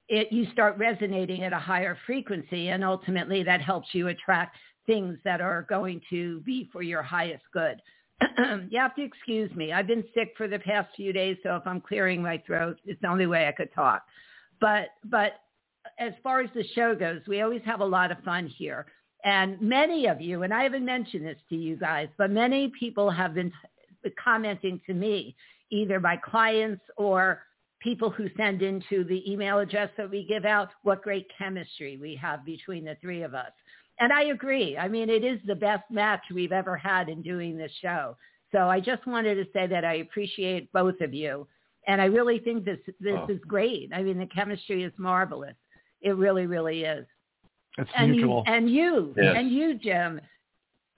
it, 0.08 0.32
you 0.32 0.46
start 0.52 0.78
resonating 0.78 1.42
at 1.42 1.52
a 1.52 1.58
higher 1.58 1.98
frequency, 2.06 2.68
and 2.68 2.82
ultimately 2.82 3.42
that 3.42 3.60
helps 3.60 3.88
you 3.92 4.08
attract 4.08 4.56
things 4.88 5.18
that 5.24 5.40
are 5.40 5.64
going 5.68 6.00
to 6.10 6.40
be 6.40 6.68
for 6.72 6.82
your 6.82 7.02
highest 7.02 7.44
good. 7.52 7.80
you 8.70 8.80
have 8.80 8.96
to 8.96 9.02
excuse 9.02 9.54
me. 9.54 9.72
I've 9.72 9.86
been 9.86 10.02
sick 10.12 10.32
for 10.36 10.48
the 10.48 10.58
past 10.58 10.88
few 10.96 11.12
days, 11.12 11.36
so 11.44 11.54
if 11.54 11.62
I'm 11.66 11.80
clearing 11.80 12.20
my 12.20 12.42
throat, 12.44 12.80
it's 12.84 13.00
the 13.00 13.08
only 13.08 13.26
way 13.26 13.46
I 13.46 13.52
could 13.52 13.72
talk. 13.72 14.02
But 14.60 14.88
but 15.04 15.34
as 16.00 16.12
far 16.24 16.40
as 16.40 16.50
the 16.54 16.64
show 16.74 16.96
goes, 16.96 17.20
we 17.28 17.42
always 17.42 17.62
have 17.64 17.80
a 17.80 17.84
lot 17.84 18.10
of 18.10 18.18
fun 18.24 18.48
here. 18.48 18.86
And 19.24 19.60
many 19.60 20.06
of 20.06 20.20
you, 20.20 20.42
and 20.42 20.52
I 20.52 20.62
haven't 20.62 20.84
mentioned 20.84 21.26
this 21.26 21.38
to 21.50 21.56
you 21.56 21.76
guys, 21.76 22.08
but 22.18 22.30
many 22.30 22.72
people 22.78 23.10
have 23.10 23.34
been 23.34 23.52
commenting 24.22 24.80
to 24.86 24.94
me, 24.94 25.36
either 25.70 26.00
by 26.00 26.16
clients 26.16 26.82
or 26.96 27.42
people 27.80 28.10
who 28.10 28.28
send 28.36 28.62
into 28.62 29.04
the 29.04 29.30
email 29.30 29.58
address 29.58 29.90
that 29.96 30.10
we 30.10 30.24
give 30.24 30.44
out, 30.44 30.70
what 30.82 31.02
great 31.02 31.26
chemistry 31.36 31.96
we 31.96 32.16
have 32.16 32.44
between 32.44 32.84
the 32.84 32.96
three 33.00 33.22
of 33.22 33.34
us. 33.34 33.52
And 34.00 34.12
I 34.12 34.24
agree. 34.24 34.76
I 34.78 34.88
mean, 34.88 35.10
it 35.10 35.24
is 35.24 35.40
the 35.46 35.54
best 35.54 35.84
match 35.90 36.22
we've 36.32 36.52
ever 36.52 36.76
had 36.76 37.08
in 37.08 37.22
doing 37.22 37.56
this 37.56 37.72
show. 37.82 38.16
So 38.52 38.68
I 38.68 38.80
just 38.80 39.06
wanted 39.06 39.34
to 39.36 39.44
say 39.52 39.66
that 39.66 39.84
I 39.84 39.94
appreciate 39.94 40.72
both 40.72 41.00
of 41.00 41.12
you. 41.12 41.46
And 41.86 42.00
I 42.00 42.04
really 42.06 42.38
think 42.38 42.64
this 42.64 42.78
this 43.00 43.16
Oh. 43.16 43.26
is 43.28 43.40
great. 43.46 43.90
I 43.94 44.02
mean, 44.02 44.18
the 44.18 44.26
chemistry 44.26 44.82
is 44.84 44.92
marvelous. 44.98 45.56
It 46.00 46.16
really, 46.16 46.46
really 46.46 46.84
is. 46.84 47.06
It's 47.76 47.90
And 47.96 48.12
mutual. 48.12 48.44
you, 48.46 48.52
and 48.52 48.70
you, 48.70 49.14
Yes. 49.16 49.34
and 49.36 49.50
you, 49.50 49.74
Jim. 49.74 50.20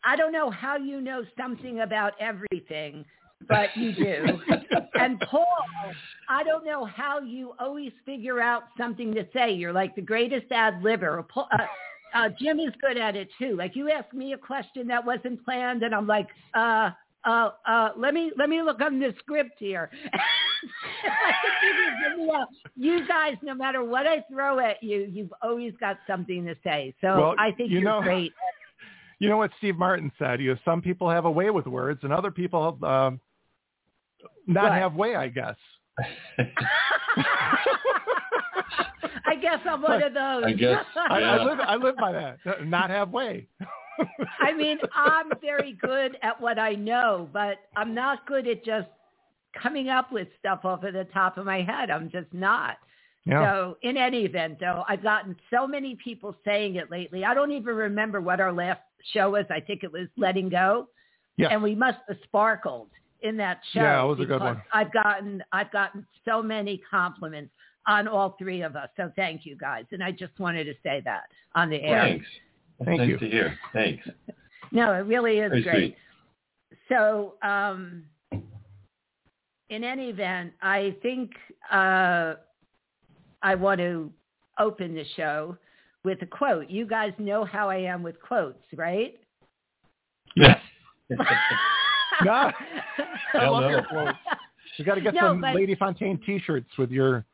I 0.04 0.16
don't 0.16 0.32
know 0.32 0.50
how 0.50 0.76
you 0.76 1.00
know 1.00 1.24
something 1.38 1.80
about 1.80 2.14
everything, 2.20 3.04
but 3.48 3.74
you 3.76 3.92
do. 3.92 4.40
and 4.94 5.20
Paul, 5.20 5.46
I 6.28 6.42
don't 6.42 6.64
know 6.64 6.84
how 6.86 7.20
you 7.20 7.54
always 7.58 7.92
figure 8.06 8.40
out 8.40 8.64
something 8.78 9.14
to 9.14 9.26
say. 9.32 9.52
You're 9.52 9.72
like 9.74 9.94
the 9.94 10.02
greatest 10.02 10.50
ad 10.52 10.82
libber. 10.82 11.26
Paul- 11.28 11.48
Uh, 11.52 11.66
uh, 12.14 12.28
Jim 12.40 12.58
is 12.60 12.72
good 12.80 12.96
at 12.96 13.16
it 13.16 13.28
too. 13.38 13.56
Like 13.56 13.74
you 13.76 13.90
ask 13.90 14.12
me 14.12 14.32
a 14.32 14.38
question 14.38 14.86
that 14.88 15.04
wasn't 15.04 15.44
planned, 15.44 15.82
and 15.82 15.94
I'm 15.94 16.06
like, 16.06 16.28
uh, 16.54 16.90
uh, 17.24 17.50
uh, 17.66 17.90
let 17.96 18.14
me 18.14 18.32
let 18.36 18.48
me 18.48 18.62
look 18.62 18.80
on 18.80 18.98
the 18.98 19.14
script 19.20 19.56
here. 19.58 19.90
You 20.62 22.08
give 22.10 22.18
me 22.18 22.30
a- 22.30 22.46
you 22.76 23.08
guys, 23.08 23.34
no 23.42 23.54
matter 23.54 23.82
what 23.82 24.06
I 24.06 24.22
throw 24.30 24.58
at 24.58 24.82
you, 24.82 25.08
you've 25.10 25.32
always 25.42 25.72
got 25.80 25.98
something 26.06 26.44
to 26.44 26.54
say. 26.62 26.94
So 27.00 27.06
Well, 27.18 27.34
I 27.38 27.50
think 27.52 27.70
you 27.70 27.78
you're 27.80 27.88
know- 27.90 28.02
great. 28.02 28.32
You 29.20 29.28
know 29.28 29.36
what 29.36 29.50
Steve 29.58 29.76
Martin 29.76 30.10
said? 30.18 30.40
You 30.40 30.54
know, 30.54 30.58
some 30.64 30.80
people 30.80 31.08
have 31.10 31.26
a 31.26 31.30
way 31.30 31.50
with 31.50 31.66
words, 31.66 32.00
and 32.04 32.10
other 32.12 32.30
people 32.30 32.78
um, 32.82 33.20
not 34.46 34.64
What? 34.64 34.72
have 34.72 34.94
way. 34.94 35.14
I 35.14 35.28
guess. 35.28 35.56
I 39.26 39.34
guess 39.36 39.58
I'm 39.68 39.82
one 39.82 40.02
of 40.02 40.14
those. 40.14 40.44
I 40.46 40.52
guess, 40.52 40.84
I, 41.10 41.18
Yeah. 41.20 41.32
I 41.32 41.44
live. 41.44 41.60
I 41.60 41.76
live 41.76 41.96
by 41.96 42.12
that. 42.12 42.38
Not 42.66 42.90
have 42.90 43.10
way. 43.10 43.46
I 44.40 44.52
mean, 44.54 44.78
I'm 44.94 45.30
very 45.40 45.72
good 45.80 46.16
at 46.22 46.40
what 46.40 46.58
I 46.58 46.72
know, 46.72 47.28
but 47.32 47.58
I'm 47.76 47.94
not 47.94 48.26
good 48.26 48.48
at 48.48 48.64
just 48.64 48.88
coming 49.60 49.88
up 49.88 50.10
with 50.10 50.28
stuff 50.38 50.60
off 50.64 50.84
of 50.84 50.94
the 50.94 51.04
top 51.12 51.36
of 51.38 51.44
my 51.44 51.60
head. 51.62 51.90
I'm 51.90 52.10
just 52.10 52.32
not. 52.32 52.78
yeah. 53.26 53.44
So 53.44 53.76
in 53.82 53.96
any 53.96 54.24
event, 54.24 54.58
though, 54.60 54.84
I've 54.88 55.02
gotten 55.02 55.36
so 55.52 55.66
many 55.66 55.96
people 56.02 56.34
saying 56.44 56.76
it 56.76 56.90
lately. 56.90 57.24
I 57.24 57.34
don't 57.34 57.52
even 57.52 57.74
remember 57.74 58.20
what 58.20 58.40
our 58.40 58.52
last 58.52 58.80
show 59.12 59.30
was. 59.30 59.44
I 59.50 59.60
think 59.60 59.82
it 59.82 59.92
was 59.92 60.08
Letting 60.16 60.48
Go. 60.48 60.88
Yeah. 61.36 61.48
And 61.48 61.62
we 61.62 61.74
must 61.74 61.98
have 62.08 62.16
sparkled 62.24 62.88
in 63.22 63.36
that 63.38 63.60
show. 63.72 63.80
Yeah, 63.80 64.02
it 64.02 64.06
was 64.06 64.20
a 64.20 64.24
good 64.24 64.40
one. 64.40 64.62
I've 64.72 64.92
gotten 64.92 65.42
I've 65.52 65.70
gotten 65.72 66.06
so 66.26 66.42
many 66.42 66.80
compliments 66.90 67.52
on 67.86 68.06
all 68.08 68.36
three 68.38 68.62
of 68.62 68.76
us. 68.76 68.88
So 68.96 69.10
thank 69.16 69.44
you 69.46 69.56
guys. 69.56 69.84
And 69.92 70.02
I 70.02 70.10
just 70.12 70.38
wanted 70.38 70.64
to 70.64 70.74
say 70.82 71.00
that 71.04 71.24
on 71.54 71.70
the 71.70 71.82
air. 71.82 72.02
Thanks. 72.02 72.26
Thank 72.84 72.98
nice 73.00 73.08
you. 73.08 73.18
to 73.18 73.28
hear. 73.28 73.58
Thanks. 73.72 74.08
No, 74.72 74.92
it 74.92 74.98
really 74.98 75.38
is 75.38 75.50
Very 75.50 75.62
great. 75.64 75.96
sweet. 76.70 76.78
So, 76.88 77.34
um, 77.42 78.04
in 79.68 79.82
any 79.82 80.10
event, 80.10 80.52
I 80.62 80.94
think 81.02 81.32
uh, 81.72 82.34
I 83.42 83.56
want 83.56 83.80
to 83.80 84.12
open 84.60 84.94
the 84.94 85.04
show 85.16 85.56
with 86.04 86.22
a 86.22 86.26
quote. 86.26 86.70
You 86.70 86.86
guys 86.86 87.12
know 87.18 87.44
how 87.44 87.68
I 87.68 87.78
am 87.78 88.04
with 88.04 88.20
quotes, 88.22 88.62
right? 88.76 89.18
Yes. 90.36 90.60
No. 92.24 92.52
I 93.34 93.48
love 93.48 93.70
your 93.70 93.82
quotes. 93.84 94.18
You 94.76 94.84
got 94.84 94.96
to 94.96 95.00
get 95.00 95.14
No, 95.14 95.20
some 95.30 95.40
but- 95.40 95.54
Lady 95.56 95.74
Fontaine 95.74 96.20
T-shirts 96.24 96.68
with 96.78 96.90
your 96.90 97.24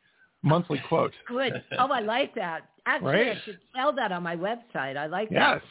monthly 0.47 0.81
quote. 0.89 1.13
Good. 1.27 1.63
Oh, 1.79 1.89
I 1.91 2.01
like 2.01 2.35
that. 2.37 2.69
Actually, 2.87 3.13
Right? 3.13 3.37
I 3.37 3.41
should 3.45 3.59
sell 3.75 3.93
that 3.95 4.13
on 4.13 4.23
my 4.23 4.37
website. 4.37 4.97
I 4.97 5.07
like 5.07 5.29
that. 5.31 5.55
Yes. 5.55 5.63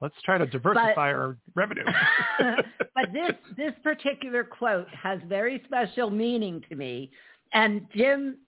Let's 0.00 0.14
try 0.24 0.36
to 0.36 0.46
diversify 0.46 1.12
our 1.12 1.36
revenue. 1.54 1.84
but 2.38 3.12
this 3.12 3.32
this 3.56 3.72
particular 3.84 4.42
quote 4.42 4.88
has 4.88 5.20
very 5.28 5.62
special 5.64 6.10
meaning 6.10 6.64
to 6.68 6.74
me. 6.74 7.12
And 7.52 7.86
Jim, 7.94 8.38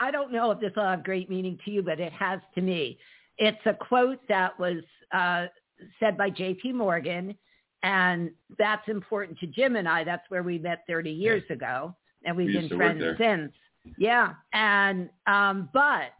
I, 0.00 0.08
I 0.08 0.10
don't 0.10 0.32
know 0.32 0.50
if 0.50 0.58
this 0.58 0.72
will 0.74 0.84
have 0.84 1.04
great 1.04 1.30
meaning 1.30 1.58
to 1.64 1.70
you, 1.70 1.82
but 1.82 2.00
it 2.00 2.12
has 2.12 2.40
to 2.56 2.60
me. 2.60 2.98
It's 3.38 3.64
a 3.66 3.74
quote 3.74 4.18
that 4.28 4.58
was 4.58 4.78
uh, 5.12 5.46
said 6.00 6.16
by 6.16 6.30
J.P. 6.30 6.72
Morgan, 6.72 7.36
and 7.84 8.30
that's 8.58 8.88
important 8.88 9.38
to 9.40 9.46
Jim 9.46 9.76
and 9.76 9.88
I. 9.88 10.02
That's 10.02 10.28
where 10.28 10.42
we 10.42 10.58
met 10.58 10.84
30 10.88 11.10
years 11.10 11.42
ago, 11.50 11.94
and 12.24 12.36
we've 12.36 12.46
We 12.46 12.52
been 12.54 12.62
used 12.62 12.72
to 12.72 12.78
work 12.78 12.98
friends 12.98 13.18
since. 13.18 13.52
Yeah, 13.98 14.34
and 14.52 15.08
um, 15.26 15.68
but 15.72 16.12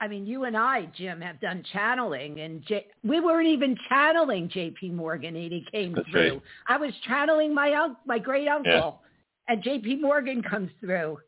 I 0.00 0.08
mean, 0.08 0.26
you 0.26 0.44
and 0.44 0.56
I, 0.56 0.86
Jim, 0.96 1.20
have 1.20 1.40
done 1.40 1.64
channeling, 1.72 2.40
and 2.40 2.62
J- 2.66 2.86
we 3.02 3.20
weren't 3.20 3.48
even 3.48 3.76
channeling 3.88 4.48
J.P. 4.50 4.90
Morgan, 4.90 5.34
and 5.36 5.52
he 5.52 5.66
came 5.72 5.94
That's 5.94 6.08
through. 6.10 6.30
right. 6.32 6.42
I 6.68 6.76
was 6.76 6.92
channeling 7.06 7.54
my 7.54 7.72
un- 7.74 7.96
my 8.06 8.18
great 8.18 8.48
uncle, 8.48 9.00
and 9.48 9.62
J.P. 9.62 9.96
Morgan 9.96 10.42
comes 10.42 10.70
through. 10.80 11.18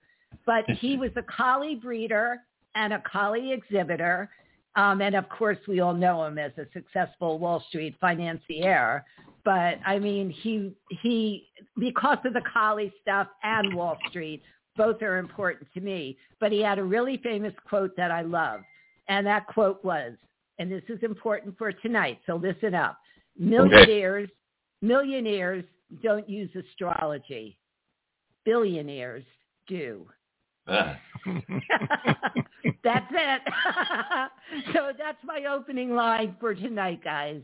but 0.44 0.68
he 0.80 0.96
was 0.96 1.10
a 1.16 1.22
collie 1.22 1.76
breeder 1.76 2.38
and 2.74 2.92
a 2.92 3.02
collie 3.10 3.52
exhibitor. 3.52 4.28
Um, 4.74 5.00
and 5.00 5.14
of 5.14 5.26
course, 5.30 5.56
we 5.66 5.80
all 5.80 5.94
know 5.94 6.24
him 6.24 6.36
as 6.38 6.52
a 6.58 6.66
successful 6.74 7.38
Wall 7.38 7.64
Street 7.68 7.94
financier. 7.98 9.04
But 9.42 9.78
I 9.86 9.98
mean, 9.98 10.28
he 10.28 10.74
he 11.02 11.48
because 11.78 12.18
of 12.26 12.34
the 12.34 12.42
collie 12.52 12.92
stuff 13.00 13.28
and 13.42 13.74
Wall 13.74 13.96
Street, 14.10 14.42
both 14.76 15.02
are 15.02 15.18
important 15.18 15.68
to 15.74 15.80
me. 15.80 16.16
But 16.40 16.52
he 16.52 16.60
had 16.60 16.78
a 16.78 16.84
really 16.84 17.18
famous 17.18 17.52
quote 17.68 17.96
that 17.96 18.10
I 18.10 18.22
love, 18.22 18.60
and 19.08 19.26
that 19.26 19.46
quote 19.46 19.84
was, 19.84 20.12
and 20.58 20.70
this 20.70 20.82
is 20.88 21.02
important 21.02 21.56
for 21.58 21.72
tonight, 21.72 22.18
so 22.26 22.36
listen 22.36 22.74
up: 22.74 22.98
millionaires, 23.38 24.28
okay. 24.28 24.86
millionaires 24.86 25.64
don't 26.02 26.28
use 26.28 26.50
astrology, 26.54 27.58
billionaires 28.44 29.24
do. 29.66 30.06
Ah. 30.68 30.98
that's 32.84 33.12
it. 33.12 33.42
so 34.74 34.92
that's 34.98 35.18
my 35.24 35.44
opening 35.50 35.94
line 35.94 36.36
for 36.40 36.54
tonight, 36.54 37.02
guys. 37.04 37.42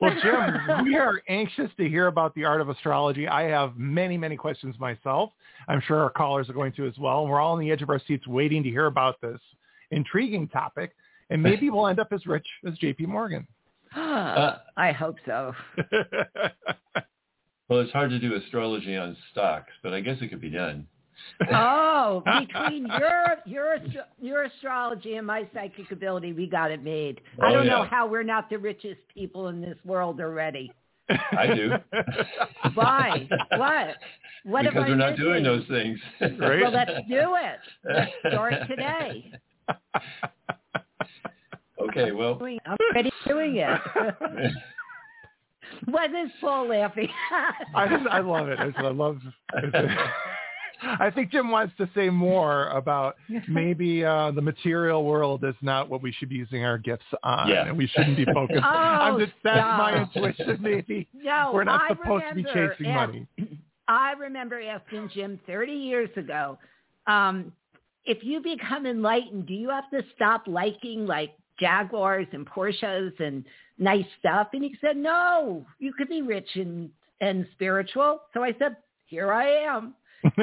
Well, 0.00 0.14
Jim, 0.22 0.84
we 0.84 0.96
are 0.96 1.20
anxious 1.28 1.70
to 1.76 1.88
hear 1.88 2.06
about 2.06 2.34
the 2.34 2.44
art 2.44 2.60
of 2.60 2.68
astrology. 2.68 3.26
I 3.28 3.42
have 3.44 3.76
many, 3.76 4.16
many 4.16 4.36
questions 4.36 4.76
myself. 4.78 5.30
I'm 5.68 5.80
sure 5.86 5.98
our 5.98 6.10
callers 6.10 6.48
are 6.48 6.52
going 6.52 6.72
to 6.72 6.86
as 6.86 6.96
well. 6.98 7.22
And 7.22 7.30
we're 7.30 7.40
all 7.40 7.54
on 7.54 7.60
the 7.60 7.70
edge 7.70 7.82
of 7.82 7.90
our 7.90 8.00
seats 8.06 8.26
waiting 8.26 8.62
to 8.62 8.68
hear 8.68 8.86
about 8.86 9.20
this 9.20 9.40
intriguing 9.90 10.48
topic. 10.48 10.94
And 11.30 11.42
maybe 11.42 11.68
we'll 11.70 11.88
end 11.88 12.00
up 12.00 12.12
as 12.12 12.24
rich 12.26 12.46
as 12.66 12.74
JP 12.78 13.08
Morgan. 13.08 13.46
uh, 13.96 14.58
I 14.76 14.92
hope 14.92 15.16
so. 15.26 15.52
well, 17.68 17.80
it's 17.80 17.92
hard 17.92 18.10
to 18.10 18.18
do 18.18 18.34
astrology 18.34 18.96
on 18.96 19.16
stocks, 19.32 19.72
but 19.82 19.92
I 19.92 20.00
guess 20.00 20.16
it 20.20 20.28
could 20.28 20.40
be 20.40 20.50
done 20.50 20.86
oh, 21.52 22.22
between 22.40 22.86
your 22.98 23.36
your 23.46 23.76
your 24.20 24.42
astrology 24.44 25.14
and 25.14 25.26
my 25.26 25.48
psychic 25.54 25.90
ability, 25.90 26.32
we 26.32 26.46
got 26.46 26.70
it 26.70 26.82
made. 26.82 27.20
Oh, 27.40 27.46
I 27.46 27.52
don't 27.52 27.66
yeah. 27.66 27.72
know 27.72 27.84
how 27.84 28.06
we're 28.06 28.22
not 28.22 28.50
the 28.50 28.58
richest 28.58 29.00
people 29.12 29.48
in 29.48 29.60
this 29.60 29.78
world 29.84 30.20
already. 30.20 30.72
I 31.10 31.46
do. 31.54 31.72
Why? 32.74 33.28
What? 33.56 33.96
What 34.44 34.64
because 34.64 34.84
we're 34.88 34.94
not 34.94 35.12
missing? 35.12 35.24
doing 35.24 35.42
those 35.42 35.64
things. 35.68 35.98
Right? 36.20 36.62
Well, 36.62 36.72
let's 36.72 36.90
do 37.08 37.36
it. 37.36 37.58
Let's 37.84 38.10
start 38.28 38.54
today. 38.68 39.32
Okay, 41.80 42.12
well. 42.12 42.38
I'm 42.66 42.76
already 42.90 43.12
doing 43.26 43.56
it. 43.56 43.80
what 45.86 46.10
is 46.10 46.30
Paul 46.40 46.68
laughing? 46.68 47.08
I, 47.74 47.84
I 48.10 48.20
love 48.20 48.48
it. 48.48 48.58
I 48.58 48.88
love. 48.88 49.18
I 51.00 51.10
think 51.10 51.30
Jim 51.30 51.50
wants 51.50 51.74
to 51.78 51.88
say 51.94 52.10
more 52.10 52.68
about 52.68 53.16
maybe 53.48 54.04
uh, 54.04 54.30
the 54.30 54.42
material 54.42 55.04
world 55.04 55.44
is 55.44 55.54
not 55.60 55.88
what 55.88 56.02
we 56.02 56.12
should 56.12 56.28
be 56.28 56.36
using 56.36 56.64
our 56.64 56.78
gifts 56.78 57.04
on, 57.22 57.48
yeah. 57.48 57.66
and 57.66 57.76
we 57.76 57.86
shouldn't 57.86 58.16
be 58.16 58.24
focused. 58.26 58.60
oh, 58.64 58.68
I'm 58.68 59.18
just 59.18 59.32
that's 59.42 59.56
no. 59.56 59.76
my 59.76 60.02
intuition. 60.02 60.58
Maybe 60.60 61.08
no, 61.14 61.50
we're 61.52 61.64
not 61.64 61.82
I 61.82 61.88
supposed 61.88 62.24
to 62.28 62.34
be 62.34 62.44
chasing 62.44 62.86
ask, 62.86 63.12
money. 63.12 63.26
I 63.88 64.12
remember 64.12 64.60
asking 64.60 65.10
Jim 65.14 65.40
30 65.46 65.72
years 65.72 66.10
ago, 66.16 66.58
um, 67.06 67.52
if 68.04 68.22
you 68.22 68.40
become 68.40 68.86
enlightened, 68.86 69.46
do 69.46 69.54
you 69.54 69.70
have 69.70 69.90
to 69.90 70.02
stop 70.14 70.44
liking 70.46 71.06
like 71.06 71.34
Jaguars 71.58 72.26
and 72.32 72.46
Porsches 72.46 73.18
and 73.18 73.44
nice 73.78 74.04
stuff? 74.18 74.48
And 74.52 74.62
he 74.62 74.76
said, 74.80 74.96
no, 74.96 75.64
you 75.78 75.92
could 75.92 76.08
be 76.08 76.22
rich 76.22 76.48
and 76.54 76.90
and 77.20 77.46
spiritual. 77.52 78.20
So 78.32 78.44
I 78.44 78.54
said, 78.58 78.76
here 79.06 79.32
I 79.32 79.48
am. 79.64 79.94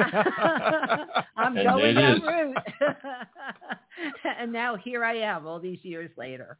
I'm 1.36 1.56
and 1.56 1.68
going 1.68 1.94
that 1.94 2.22
route. 2.22 2.56
and 4.38 4.52
now 4.52 4.76
here 4.76 5.04
I 5.04 5.16
am 5.16 5.46
all 5.46 5.60
these 5.60 5.78
years 5.82 6.10
later. 6.16 6.58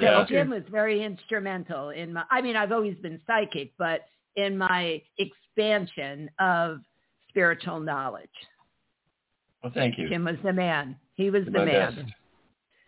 Yeah. 0.00 0.22
So 0.22 0.28
Jim 0.28 0.50
was 0.50 0.62
very 0.70 1.02
instrumental 1.02 1.90
in 1.90 2.12
my, 2.12 2.24
I 2.30 2.42
mean, 2.42 2.56
I've 2.56 2.72
always 2.72 2.96
been 2.96 3.20
psychic, 3.26 3.72
but 3.78 4.02
in 4.36 4.58
my 4.58 5.00
expansion 5.18 6.30
of 6.38 6.80
spiritual 7.28 7.80
knowledge. 7.80 8.28
Well, 9.62 9.72
thank 9.74 9.98
you. 9.98 10.08
Jim 10.08 10.24
was 10.24 10.36
the 10.44 10.52
man. 10.52 10.96
He 11.14 11.30
was 11.30 11.44
the 11.46 11.64
man. 11.64 11.94
Best 11.94 12.14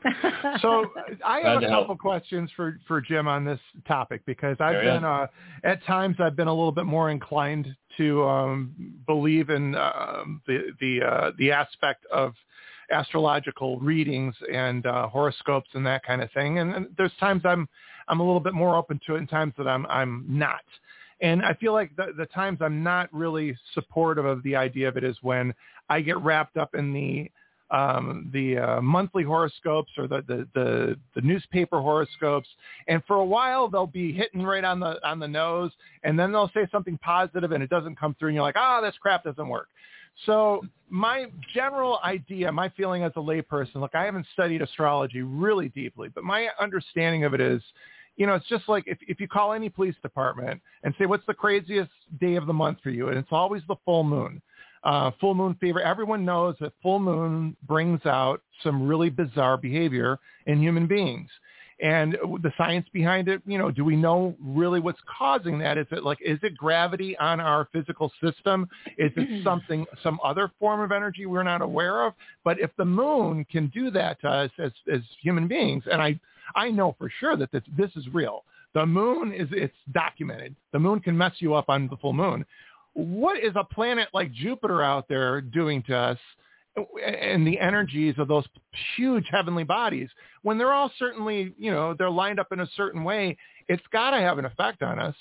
so 0.61 0.87
I 1.25 1.41
have 1.41 1.63
a 1.63 1.69
couple 1.69 1.97
questions 1.97 2.51
for, 2.57 2.79
for 2.89 3.01
Jim 3.01 3.29
on 3.29 3.45
this 3.45 3.61
topic 3.87 4.23
because 4.27 4.57
I've 4.61 4.75
there 4.75 4.95
been 4.95 5.05
uh, 5.05 5.27
at 5.65 5.85
times 5.85 6.17
I've 6.19 6.37
been 6.37 6.49
a 6.49 6.55
little 6.55 6.73
bit 6.73 6.87
more 6.87 7.11
inclined 7.11 7.75
to 7.97 8.25
um, 8.25 8.95
believe 9.07 9.51
in 9.51 9.75
uh, 9.75 10.25
the 10.47 10.73
the 10.81 11.03
uh, 11.03 11.31
the 11.39 11.53
aspect 11.53 12.07
of 12.07 12.35
astrological 12.91 13.79
readings 13.81 14.35
and 14.53 14.87
uh, 14.87 15.07
horoscopes 15.09 15.71
and 15.75 15.87
that 15.87 16.05
kind 16.05 16.23
of 16.23 16.31
thing. 16.33 16.59
And, 16.59 16.75
and 16.75 16.87
there's 16.97 17.13
times 17.21 17.43
I'm 17.45 17.69
I'm 18.09 18.21
a 18.21 18.25
little 18.25 18.41
bit 18.41 18.55
more 18.55 18.77
open 18.77 19.01
to 19.07 19.17
it, 19.17 19.19
and 19.19 19.29
times 19.29 19.55
that 19.59 19.69
I'm 19.69 19.87
I'm 19.87 20.25
not. 20.29 20.65
And 21.23 21.43
I 21.43 21.53
feel 21.55 21.75
like 21.75 21.95
the, 21.97 22.15
the 22.17 22.27
times 22.27 22.59
I'm 22.63 22.83
not 22.83 23.13
really 23.13 23.55
supportive 23.75 24.25
of 24.25 24.43
the 24.43 24.57
idea 24.57 24.89
of 24.89 24.97
it 24.97 25.05
is 25.05 25.17
when 25.21 25.53
I 25.91 26.01
get 26.01 26.19
wrapped 26.19 26.57
up 26.57 26.75
in 26.75 26.93
the 26.95 27.31
um, 27.71 28.29
the 28.33 28.59
uh, 28.59 28.81
monthly 28.81 29.23
horoscopes 29.23 29.93
or 29.97 30.09
the, 30.09 30.23
the, 30.27 30.49
the, 30.55 30.97
the, 31.15 31.21
newspaper 31.21 31.81
horoscopes. 31.81 32.49
And 32.89 33.03
for 33.07 33.17
a 33.17 33.25
while, 33.25 33.69
they'll 33.69 33.87
be 33.87 34.13
hitting 34.13 34.43
right 34.43 34.65
on 34.65 34.81
the, 34.81 34.99
on 35.07 35.21
the 35.21 35.29
nose. 35.29 35.71
And 36.03 36.19
then 36.19 36.33
they'll 36.33 36.51
say 36.53 36.67
something 36.73 36.99
positive 36.99 37.53
and 37.53 37.63
it 37.63 37.71
doesn't 37.71 37.99
come 37.99 38.17
through. 38.19 38.31
And 38.31 38.35
you're 38.35 38.43
like, 38.43 38.57
ah, 38.59 38.79
oh, 38.81 38.85
this 38.85 38.97
crap 39.01 39.23
doesn't 39.23 39.49
work. 39.49 39.69
So 40.27 40.63
my 40.89 41.27
general 41.55 42.01
idea, 42.05 42.51
my 42.51 42.69
feeling 42.71 43.05
as 43.05 43.13
a 43.17 43.21
layperson, 43.21 43.77
look, 43.77 43.95
I 43.95 44.05
haven't 44.05 44.27
studied 44.33 44.63
astrology 44.63 45.23
really 45.23 45.69
deeply, 45.69 46.09
but 46.09 46.25
my 46.25 46.49
understanding 46.61 47.25
of 47.25 47.35
it 47.35 47.41
is, 47.41 47.63
you 48.17 48.27
know, 48.27 48.35
it's 48.35 48.49
just 48.49 48.69
like 48.69 48.85
if, 48.87 48.99
if 49.07 49.21
you 49.21 49.29
call 49.29 49.53
any 49.53 49.69
police 49.69 49.95
department 50.03 50.61
and 50.83 50.95
say, 50.99 51.07
what's 51.07 51.25
the 51.27 51.35
craziest 51.35 51.91
day 52.21 52.35
of 52.35 52.47
the 52.47 52.53
month 52.53 52.79
for 52.83 52.91
you? 52.91 53.09
And 53.09 53.17
it's 53.17 53.29
always 53.31 53.63
the 53.69 53.77
full 53.85 54.05
moon 54.05 54.43
uh, 54.85 55.11
full 55.21 55.35
moon 55.35 55.57
fever. 55.61 55.81
Everyone 55.81 56.25
knows 56.25 56.57
that 56.61 56.73
full 56.83 56.99
moon 56.99 57.57
brings 57.67 58.05
out 58.07 58.43
some 58.63 58.87
really 58.87 59.11
bizarre 59.11 59.57
behavior 59.57 60.19
in 60.47 60.61
human 60.61 60.87
beings. 60.87 61.29
And 61.83 62.13
the 62.43 62.53
science 62.59 62.87
behind 62.93 63.29
it, 63.29 63.41
you 63.47 63.57
know, 63.57 63.71
do 63.71 63.87
we 63.87 63.97
know 63.97 64.37
really 64.39 64.81
what's 64.81 65.01
causing 65.19 65.59
that? 65.61 65.79
Is 65.79 65.87
it 65.91 66.05
like, 66.05 66.19
is 66.21 66.39
it 66.43 66.55
gravity 66.55 67.17
on 67.17 67.41
our 67.41 67.69
physical 67.73 68.13
system? 68.23 68.69
Is 68.99 69.11
it 69.17 69.43
something, 69.43 69.87
some 70.03 70.21
other 70.23 70.51
form 70.59 70.81
of 70.81 70.93
energy 70.93 71.25
we're 71.25 71.43
not 71.43 71.63
aware 71.63 72.07
of? 72.07 72.13
But 72.45 72.61
if 72.61 72.71
the 72.77 72.85
moon 72.85 73.47
can 73.51 73.69
do 73.69 73.91
that 73.93 74.21
to 74.21 74.29
us 74.29 74.51
as, 74.59 74.73
as 74.93 75.01
human 75.23 75.49
beings, 75.49 75.85
and 75.91 76.03
I, 76.03 76.21
I 76.55 76.71
know 76.71 76.97
for 76.99 77.11
sure 77.19 77.37
that 77.39 77.51
this, 77.51 77.63
this 77.79 77.91
is 77.97 78.07
real. 78.13 78.45
The 78.75 78.85
moon 78.85 79.33
is, 79.33 79.49
it's 79.51 79.75
documented. 79.93 80.55
The 80.73 80.79
moon 80.79 81.01
can 81.01 81.17
mess 81.17 81.33
you 81.39 81.55
up 81.55 81.71
on 81.71 81.89
the 81.89 81.97
full 81.97 82.13
moon 82.13 82.45
what 82.95 83.43
is 83.43 83.53
a 83.57 83.65
planet 83.65 84.09
like 84.13 84.33
Jupiter 84.33 84.83
out 84.83 85.09
there 85.09 85.41
doing 85.41 85.83
to 85.85 85.97
us 85.97 86.19
and 86.77 87.47
the 87.47 87.59
energies 87.59 88.15
of 88.19 88.29
those 88.29 88.45
huge 88.97 89.27
heavenly 89.31 89.65
bodies 89.65 90.09
when 90.43 90.57
they're 90.57 90.73
all 90.73 90.91
certainly, 90.99 91.55
you 91.59 91.71
know, 91.71 91.95
they're 91.95 92.11
lined 92.11 92.39
up 92.39 92.49
in 92.53 92.61
a 92.61 92.69
certain 92.77 93.05
way, 93.05 93.37
it's 93.69 93.83
got 93.93 94.11
to 94.11 94.19
have 94.19 94.39
an 94.39 94.45
effect 94.45 94.83
on 94.83 94.99
us. 94.99 95.15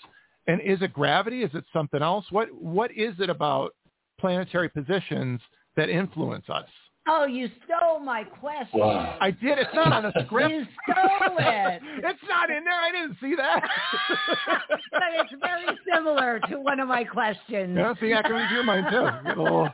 And 0.47 0.61
is 0.61 0.81
it 0.81 0.93
gravity? 0.93 1.43
Is 1.43 1.51
it 1.53 1.65
something 1.71 2.01
else? 2.01 2.25
What 2.31 2.47
what 2.53 2.91
is 2.91 3.13
it 3.19 3.29
about 3.29 3.75
planetary 4.19 4.69
positions 4.69 5.41
that 5.75 5.89
influence 5.89 6.45
us? 6.49 6.67
Oh, 7.11 7.25
you 7.25 7.49
stole 7.65 7.99
my 7.99 8.23
question. 8.23 8.79
Wow. 8.79 9.17
I 9.19 9.31
did. 9.31 9.57
It's 9.57 9.73
not 9.73 9.91
on 9.91 10.03
the 10.03 10.13
script. 10.25 10.51
You 10.51 10.63
stole 10.83 11.37
it. 11.39 11.81
it's 12.03 12.19
not 12.29 12.51
in 12.51 12.63
there. 12.63 12.79
I 12.79 12.91
didn't 12.91 13.17
see 13.19 13.33
that. 13.35 13.63
but 14.91 15.01
it's 15.15 15.33
very 15.41 15.75
similar 15.91 16.39
to 16.49 16.59
one 16.59 16.79
of 16.79 16.87
my 16.87 17.03
questions. 17.03 17.75
Yeah, 17.75 17.95
see, 17.99 18.13
I 18.13 18.21
can 18.21 18.33
read 18.33 18.51
your 18.51 18.63
mind 18.63 18.85
too. 18.91 19.09
Little... 19.27 19.69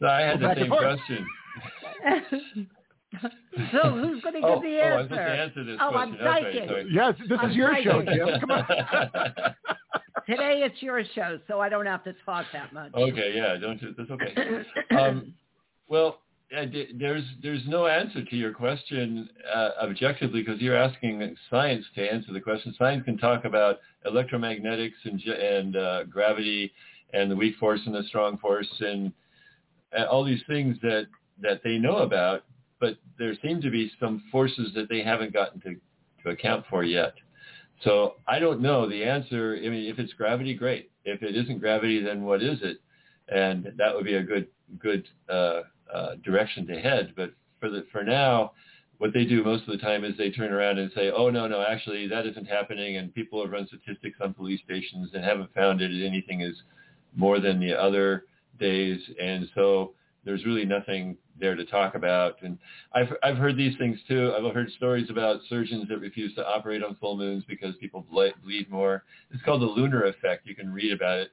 So 0.00 0.06
I 0.06 0.22
had 0.22 0.40
the 0.40 0.54
same 0.54 0.70
question. 0.70 1.26
so 3.72 3.90
who's 3.90 4.22
going 4.22 4.34
to 4.34 4.40
give 4.40 4.44
oh, 4.44 4.62
the 4.62 4.80
answer? 4.80 4.88
Oh, 4.90 4.96
I'm 4.96 5.04
supposed 5.04 5.10
to 5.10 5.20
answer 5.20 5.64
this 5.64 5.78
oh, 5.82 5.90
question. 5.90 6.18
I'm 6.20 6.42
psychic. 6.42 6.70
Okay, 6.70 6.88
yes, 6.90 7.14
this 7.28 7.38
I'm 7.42 7.50
is 7.50 7.56
your 7.56 7.72
psychic. 7.72 7.84
show, 7.84 8.02
Jim. 8.02 8.40
Come 8.40 8.50
on. 8.52 8.64
Today 10.26 10.62
it's 10.64 10.80
your 10.80 11.02
show, 11.14 11.38
so 11.46 11.60
I 11.60 11.68
don't 11.68 11.86
have 11.86 12.04
to 12.04 12.14
talk 12.24 12.46
that 12.54 12.72
much. 12.72 12.94
Okay, 12.94 13.32
yeah, 13.34 13.56
don't 13.60 13.82
you? 13.82 13.94
That's 13.98 14.10
okay. 14.10 14.64
Um, 14.96 15.34
well, 15.88 16.20
there's 16.50 17.24
there's 17.42 17.62
no 17.66 17.86
answer 17.86 18.24
to 18.24 18.36
your 18.36 18.52
question 18.52 19.28
uh, 19.54 19.70
objectively 19.82 20.42
because 20.42 20.60
you're 20.60 20.76
asking 20.76 21.36
science 21.50 21.84
to 21.94 22.12
answer 22.12 22.32
the 22.32 22.40
question. 22.40 22.74
Science 22.78 23.04
can 23.04 23.18
talk 23.18 23.44
about 23.44 23.78
electromagnetics 24.06 24.92
and 25.04 25.20
and 25.22 25.76
uh, 25.76 26.04
gravity 26.04 26.72
and 27.12 27.30
the 27.30 27.36
weak 27.36 27.56
force 27.56 27.80
and 27.86 27.94
the 27.94 28.02
strong 28.04 28.38
force 28.38 28.68
and 28.80 29.12
uh, 29.98 30.04
all 30.04 30.24
these 30.24 30.42
things 30.48 30.76
that 30.82 31.06
that 31.40 31.60
they 31.62 31.76
know 31.78 31.98
about, 31.98 32.44
but 32.80 32.96
there 33.18 33.34
seem 33.42 33.60
to 33.60 33.70
be 33.70 33.90
some 34.00 34.22
forces 34.32 34.72
that 34.74 34.88
they 34.88 35.02
haven't 35.02 35.32
gotten 35.32 35.60
to 35.60 35.76
to 36.22 36.30
account 36.30 36.64
for 36.70 36.82
yet. 36.82 37.14
So 37.84 38.14
I 38.26 38.38
don't 38.38 38.60
know 38.60 38.88
the 38.88 39.04
answer. 39.04 39.56
I 39.56 39.68
mean, 39.68 39.88
if 39.88 39.98
it's 39.98 40.12
gravity, 40.14 40.54
great. 40.54 40.90
If 41.04 41.22
it 41.22 41.36
isn't 41.36 41.60
gravity, 41.60 42.02
then 42.02 42.24
what 42.24 42.42
is 42.42 42.58
it? 42.62 42.78
and 43.28 43.72
that 43.76 43.94
would 43.94 44.04
be 44.04 44.14
a 44.14 44.22
good 44.22 44.48
good 44.78 45.06
uh, 45.92 46.16
direction 46.24 46.66
to 46.66 46.80
head. 46.80 47.12
But 47.16 47.32
for 47.60 47.70
the 47.70 47.86
for 47.92 48.04
now, 48.04 48.52
what 48.98 49.12
they 49.14 49.24
do 49.24 49.44
most 49.44 49.62
of 49.62 49.68
the 49.68 49.78
time 49.78 50.04
is 50.04 50.16
they 50.16 50.30
turn 50.30 50.52
around 50.52 50.78
and 50.78 50.90
say, 50.94 51.10
oh, 51.10 51.30
no, 51.30 51.46
no, 51.46 51.62
actually 51.62 52.08
that 52.08 52.26
isn't 52.26 52.46
happening. 52.46 52.96
And 52.96 53.14
people 53.14 53.42
have 53.42 53.52
run 53.52 53.66
statistics 53.68 54.18
on 54.20 54.34
police 54.34 54.60
stations 54.64 55.10
and 55.14 55.24
haven't 55.24 55.54
found 55.54 55.80
it 55.80 55.90
anything 56.04 56.40
is 56.40 56.56
more 57.16 57.40
than 57.40 57.60
the 57.60 57.72
other 57.72 58.24
days. 58.58 59.00
And 59.20 59.48
so 59.54 59.94
there's 60.24 60.44
really 60.44 60.64
nothing 60.64 61.16
there 61.38 61.54
to 61.54 61.64
talk 61.64 61.94
about. 61.94 62.42
And 62.42 62.58
I've, 62.92 63.12
I've 63.22 63.36
heard 63.36 63.56
these 63.56 63.76
things 63.78 63.98
too. 64.08 64.34
I've 64.36 64.52
heard 64.52 64.70
stories 64.72 65.08
about 65.10 65.40
surgeons 65.48 65.88
that 65.88 65.98
refuse 65.98 66.34
to 66.34 66.46
operate 66.46 66.82
on 66.82 66.96
full 66.96 67.16
moons 67.16 67.44
because 67.46 67.76
people 67.76 68.04
bleed 68.10 68.68
more. 68.68 69.04
It's 69.30 69.42
called 69.44 69.62
the 69.62 69.66
lunar 69.66 70.06
effect. 70.06 70.44
You 70.44 70.56
can 70.56 70.72
read 70.72 70.92
about 70.92 71.20
it. 71.20 71.30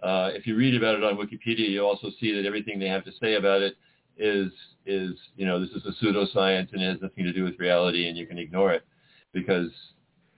Uh, 0.00 0.30
if 0.32 0.46
you 0.46 0.54
read 0.54 0.76
about 0.76 0.94
it 0.94 1.02
on 1.02 1.16
Wikipedia, 1.16 1.68
you'll 1.68 1.88
also 1.88 2.10
see 2.20 2.32
that 2.32 2.46
everything 2.46 2.78
they 2.78 2.86
have 2.86 3.04
to 3.04 3.10
say 3.20 3.34
about 3.34 3.60
it 3.60 3.74
is 4.18 4.50
is 4.86 5.12
you 5.36 5.46
know 5.46 5.60
this 5.60 5.70
is 5.70 5.82
a 5.86 6.04
pseudoscience 6.04 6.72
and 6.72 6.82
it 6.82 6.92
has 6.92 7.00
nothing 7.00 7.24
to 7.24 7.32
do 7.32 7.44
with 7.44 7.58
reality 7.58 8.08
and 8.08 8.16
you 8.18 8.26
can 8.26 8.38
ignore 8.38 8.72
it 8.72 8.84
because 9.32 9.70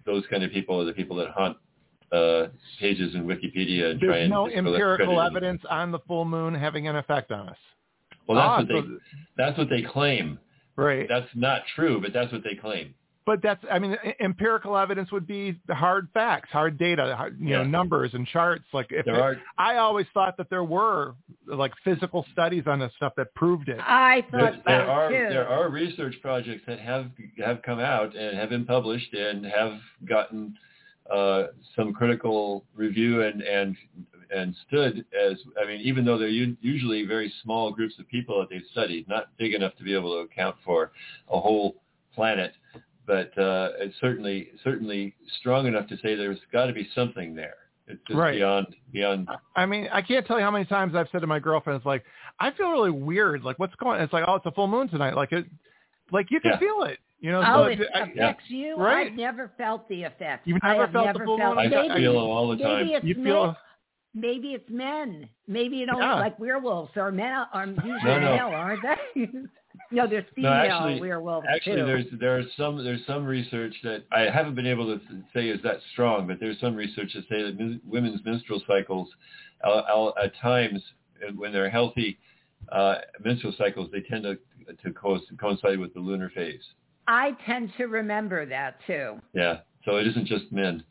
those 0.04 0.24
kind 0.30 0.42
of 0.44 0.50
people 0.50 0.80
are 0.80 0.84
the 0.84 0.92
people 0.92 1.16
that 1.16 1.28
hunt 1.30 1.56
uh, 2.12 2.48
pages 2.80 3.14
in 3.14 3.24
Wikipedia 3.24 3.92
and 3.92 4.00
There's 4.00 4.10
try 4.10 4.18
and 4.18 4.30
no 4.30 4.48
empirical 4.50 5.20
evidence 5.20 5.62
on 5.70 5.92
the 5.92 6.00
full 6.00 6.24
moon 6.24 6.54
having 6.54 6.88
an 6.88 6.96
effect 6.96 7.30
on 7.30 7.48
us. 7.48 7.56
Well, 8.26 8.36
that's 8.36 8.48
Ah, 8.48 8.56
what 8.58 8.68
they 8.68 8.74
so- 8.80 8.98
that's 9.36 9.58
what 9.58 9.68
they 9.70 9.82
claim. 9.82 10.38
Right. 10.76 11.06
That's 11.08 11.28
not 11.34 11.62
true, 11.76 12.00
but 12.00 12.12
that's 12.12 12.32
what 12.32 12.42
they 12.42 12.54
claim. 12.56 12.94
But 13.30 13.40
that's, 13.42 13.64
I 13.70 13.78
mean, 13.78 13.96
empirical 14.18 14.76
evidence 14.76 15.12
would 15.12 15.24
be 15.24 15.56
the 15.68 15.74
hard 15.76 16.08
facts, 16.12 16.48
hard 16.50 16.76
data, 16.78 17.14
hard, 17.16 17.36
you 17.38 17.50
know, 17.50 17.62
numbers 17.62 18.10
and 18.12 18.26
charts. 18.26 18.64
Like 18.72 18.88
if 18.90 19.04
There 19.04 19.14
it- 19.14 19.20
are 19.20 19.36
I 19.56 19.76
always 19.76 20.06
thought 20.12 20.36
that 20.38 20.50
there 20.50 20.64
were 20.64 21.14
like 21.46 21.70
physical 21.84 22.26
studies 22.32 22.64
on 22.66 22.80
this 22.80 22.90
stuff 22.96 23.12
that 23.18 23.32
proved 23.36 23.68
it. 23.68 23.78
I 23.80 24.26
there, 24.32 24.40
thought 24.40 24.62
there 24.66 24.84
so 24.84 24.90
are 24.90 25.08
too. 25.10 25.14
there 25.34 25.48
are 25.48 25.68
research 25.70 26.16
projects 26.20 26.62
that 26.66 26.80
have 26.80 27.06
have 27.44 27.62
come 27.62 27.78
out 27.78 28.16
and 28.16 28.36
have 28.36 28.48
been 28.48 28.64
published 28.64 29.14
and 29.14 29.46
have 29.46 29.74
gotten 30.08 30.58
uh, 31.08 31.44
some 31.76 31.92
critical 31.92 32.64
review 32.74 33.22
and 33.22 33.42
and 33.42 33.76
and 34.34 34.56
stood 34.66 35.04
as 35.28 35.36
I 35.62 35.66
mean 35.68 35.80
even 35.82 36.04
though 36.04 36.18
they're 36.18 36.26
u- 36.44 36.56
usually 36.60 37.04
very 37.06 37.32
small 37.44 37.70
groups 37.70 37.94
of 38.00 38.08
people 38.08 38.40
that 38.40 38.48
they've 38.50 38.68
studied, 38.72 39.06
not 39.08 39.28
big 39.38 39.54
enough 39.54 39.76
to 39.76 39.84
be 39.84 39.94
able 39.94 40.14
to 40.14 40.20
account 40.28 40.56
for 40.64 40.90
a 41.30 41.38
whole 41.38 41.76
planet, 42.12 42.54
but 43.06 43.36
uh, 43.38 43.70
it's 43.78 43.94
certainly 44.00 44.48
certainly 44.64 45.14
strong 45.40 45.66
enough 45.66 45.86
to 45.88 45.96
say 45.98 46.14
there's 46.14 46.38
got 46.52 46.66
to 46.66 46.72
be 46.72 46.88
something 46.94 47.34
there. 47.34 47.54
It's 47.86 48.00
just 48.06 48.18
Right. 48.18 48.36
beyond 48.36 48.66
beyond. 48.92 49.28
I 49.56 49.66
mean, 49.66 49.88
I 49.92 50.00
can't 50.02 50.26
tell 50.26 50.38
you 50.38 50.44
how 50.44 50.50
many 50.50 50.64
times 50.64 50.94
I've 50.94 51.08
said 51.10 51.20
to 51.22 51.26
my 51.26 51.38
girlfriend, 51.40 51.76
it's 51.78 51.86
like, 51.86 52.04
I 52.38 52.50
feel 52.52 52.70
really 52.70 52.90
weird. 52.92 53.42
Like, 53.42 53.58
what's 53.58 53.74
going? 53.76 53.96
on? 53.98 54.02
It's 54.04 54.12
like, 54.12 54.24
oh, 54.28 54.36
it's 54.36 54.46
a 54.46 54.52
full 54.52 54.68
moon 54.68 54.88
tonight. 54.88 55.16
Like 55.16 55.32
it, 55.32 55.46
like 56.12 56.30
you 56.30 56.40
can 56.40 56.52
Yeah. 56.52 56.58
feel 56.58 56.82
it. 56.84 56.98
You 57.20 57.32
know, 57.32 57.40
Oh, 57.46 57.64
so 57.64 57.64
it 57.64 57.80
I- 57.94 58.00
affects 58.00 58.44
you. 58.48 58.76
Right. 58.76 59.08
I've 59.08 59.12
never 59.18 59.50
felt 59.58 59.88
the 59.88 60.04
effect. 60.04 60.46
You've 60.46 60.58
I 60.62 60.68
never 60.72 60.82
have 60.86 60.92
felt 60.92 61.06
the 61.06 61.12
never 61.12 61.24
full 61.24 61.36
felt, 61.38 61.56
moon? 61.56 61.66
I 61.66 61.68
Maybe- 61.88 62.00
feel 62.00 62.12
it 62.12 62.16
all 62.16 62.48
the 62.48 62.56
time. 62.56 62.76
Maybe 62.86 62.94
it's 62.94 63.04
you 63.04 63.14
men. 63.16 63.56
Maybe 64.14 64.48
it's 64.54 64.70
men. 64.70 65.28
Maybe 65.46 65.76
you 65.76 65.86
don't 65.86 65.98
Yeah. 66.00 66.14
like 66.14 66.38
werewolves 66.38 66.92
or 66.96 67.12
men 67.12 67.32
are 67.52 67.66
usually 67.66 67.90
No, 68.04 68.20
no. 68.20 68.36
male, 68.36 68.48
aren't 68.54 68.82
they? 68.82 69.28
no, 69.90 70.06
there's 70.06 70.24
female 70.34 70.52
actually- 70.52 71.00
werewolves 71.00 71.46
Actually, 71.52 71.76
too. 71.80 71.86
there's 71.86 72.04
there's 72.20 72.46
some 72.56 72.82
there's 72.84 73.04
some 73.06 73.24
research 73.24 73.74
that 73.82 74.04
I 74.12 74.22
haven't 74.30 74.54
been 74.54 74.66
able 74.66 74.86
to 74.86 75.00
say 75.34 75.48
is 75.48 75.60
that 75.62 75.78
strong, 75.92 76.26
but 76.26 76.38
there's 76.40 76.58
some 76.60 76.74
research 76.76 77.12
that 77.14 77.28
say 77.28 77.42
that 77.42 77.58
min- 77.58 77.80
women's 77.84 78.24
menstrual 78.24 78.62
cycles, 78.66 79.08
uh, 79.64 79.68
uh, 79.70 80.12
at 80.22 80.32
times 80.40 80.80
uh, 81.26 81.32
when 81.34 81.52
they're 81.52 81.70
healthy 81.70 82.18
uh, 82.72 82.96
menstrual 83.24 83.54
cycles, 83.58 83.88
they 83.92 84.00
tend 84.02 84.22
to 84.24 84.38
to 84.84 84.92
co- 84.92 85.18
coincide 85.40 85.78
with 85.78 85.92
the 85.94 86.00
lunar 86.00 86.30
phase. 86.30 86.62
I 87.08 87.32
tend 87.44 87.72
to 87.78 87.86
remember 87.86 88.46
that 88.46 88.76
too. 88.86 89.18
Yeah, 89.32 89.58
so 89.84 89.96
it 89.96 90.06
isn't 90.06 90.26
just 90.26 90.52
men. 90.52 90.84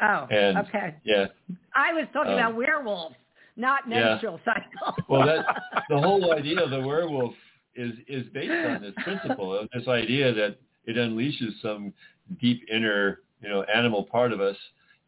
Oh, 0.00 0.26
And- 0.30 0.58
okay. 0.58 0.94
Yeah, 1.04 1.26
I 1.74 1.92
was 1.92 2.06
talking 2.12 2.32
um, 2.34 2.38
about 2.38 2.54
werewolves, 2.54 3.16
not 3.58 3.82
yeah. 3.88 4.04
menstrual 4.04 4.40
cycle. 4.44 5.04
well, 5.08 5.26
that 5.26 5.44
the 5.90 5.98
whole 5.98 6.32
idea 6.32 6.62
of 6.62 6.70
the 6.70 6.80
werewolf 6.80 7.34
is 7.74 7.92
is 8.06 8.26
based 8.32 8.50
on 8.50 8.82
this 8.82 8.94
principle 9.04 9.56
of 9.56 9.68
this 9.74 9.86
idea 9.88 10.32
that 10.32 10.56
it 10.84 10.96
unleashes 10.96 11.52
some 11.60 11.92
deep 12.40 12.62
inner 12.72 13.20
you 13.42 13.48
know 13.48 13.62
animal 13.62 14.04
part 14.04 14.32
of 14.32 14.40
us 14.40 14.56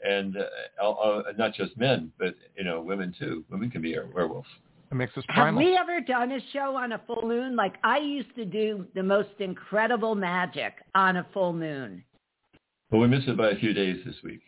and 0.03 0.37
uh, 0.81 0.91
uh, 0.91 1.23
not 1.37 1.53
just 1.55 1.77
men 1.77 2.13
but 2.19 2.35
you 2.57 2.65
know 2.65 2.81
women 2.81 3.15
too 3.19 3.45
women 3.51 3.71
can 3.71 3.83
be 3.83 3.95
a 3.95 4.05
werewolf 4.15 4.47
it 4.91 4.97
makes 4.97 5.17
us 5.17 5.25
primal. 5.29 5.45
Have 5.45 5.55
primal. 5.55 5.73
we 5.73 5.77
ever 5.77 6.01
done 6.01 6.33
a 6.33 6.41
show 6.53 6.75
on 6.75 6.91
a 6.93 7.01
full 7.07 7.23
moon? 7.23 7.55
Like 7.55 7.77
I 7.85 7.99
used 7.99 8.35
to 8.35 8.45
do 8.45 8.85
the 8.97 9.05
most 9.05 9.29
incredible 9.39 10.17
magic 10.17 10.75
on 10.97 11.19
a 11.19 11.27
full 11.33 11.53
moon. 11.53 12.03
but 12.91 12.99
we 12.99 13.07
missed 13.07 13.29
it 13.29 13.37
by 13.37 13.51
a 13.51 13.57
few 13.57 13.73
days 13.73 13.99
this 14.05 14.17
week 14.25 14.41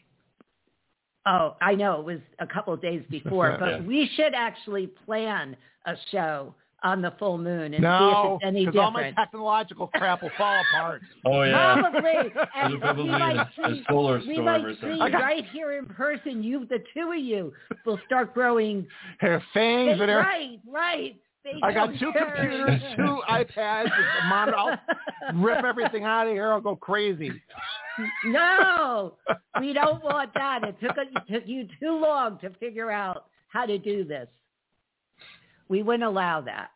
Oh, 1.27 1.57
I 1.61 1.75
know 1.75 2.01
it 2.01 2.05
was 2.05 2.19
a 2.41 2.47
couple 2.47 2.73
of 2.75 2.83
days 2.83 3.03
before, 3.11 3.57
but 3.61 3.69
Yeah. 3.69 3.81
we 3.83 4.09
should 4.17 4.35
actually 4.35 4.89
plan 4.89 5.57
a 5.87 5.95
show 6.11 6.55
on 6.85 7.01
the 7.01 7.13
full 7.13 7.39
moon 7.39 7.75
and 7.75 7.81
no, 7.81 7.99
see 7.99 8.19
if 8.19 8.35
it's 8.35 8.45
any 8.45 8.67
because 8.67 8.81
all 8.81 8.91
my 8.91 9.13
technological 9.13 9.87
crap 9.87 10.21
will 10.21 10.33
fall 10.37 10.61
apart. 10.73 11.01
oh 11.25 11.43
yeah 11.45 11.81
Probably, 11.81 12.33
and 12.57 12.81
probably 12.81 13.05
we 13.05 13.11
might 13.11 13.37
a- 13.37 13.67
a 13.69 13.75
see, 13.77 13.85
solar 13.89 14.19
we 14.27 14.41
might 14.41 14.65
or 14.65 14.75
see 14.75 14.81
something. 14.81 15.01
I 15.01 15.11
got- 15.13 15.23
right 15.23 15.45
here 15.53 15.79
in 15.79 15.87
person. 15.87 16.43
You, 16.43 16.67
the 16.69 16.83
two 16.93 17.13
of 17.13 17.19
you, 17.19 17.53
will 17.87 18.01
start 18.07 18.35
growing. 18.35 18.85
Hair 19.19 19.41
fangs 19.55 20.01
and 20.01 20.11
everything. 20.11 20.17
right, 20.17 20.59
right. 20.69 21.17
I 21.63 21.73
got 21.73 21.91
two 21.99 22.13
hair. 22.13 22.35
computers, 22.37 22.81
two 22.97 23.21
iPads, 23.29 23.91
a 23.91 24.27
monitor. 24.29 24.57
I'll 24.57 24.79
rip 25.35 25.65
everything 25.65 26.05
out 26.05 26.27
of 26.27 26.33
here. 26.33 26.53
I'll 26.53 26.61
go 26.61 26.77
crazy. 26.77 27.31
No, 28.27 29.15
we 29.61 29.73
don't 29.73 30.03
want 30.03 30.33
that. 30.35 30.63
It 30.65 30.77
took, 30.81 30.97
it 30.97 31.33
took 31.33 31.47
you 31.47 31.69
too 31.81 31.99
long 32.01 32.39
to 32.39 32.51
figure 32.61 32.91
out 32.91 33.27
how 33.49 33.67
to 33.67 33.79
do 33.79 34.05
this. 34.05 34.29
We 35.69 35.83
wouldn't 35.83 36.05
allow 36.05 36.41
that. 36.43 36.71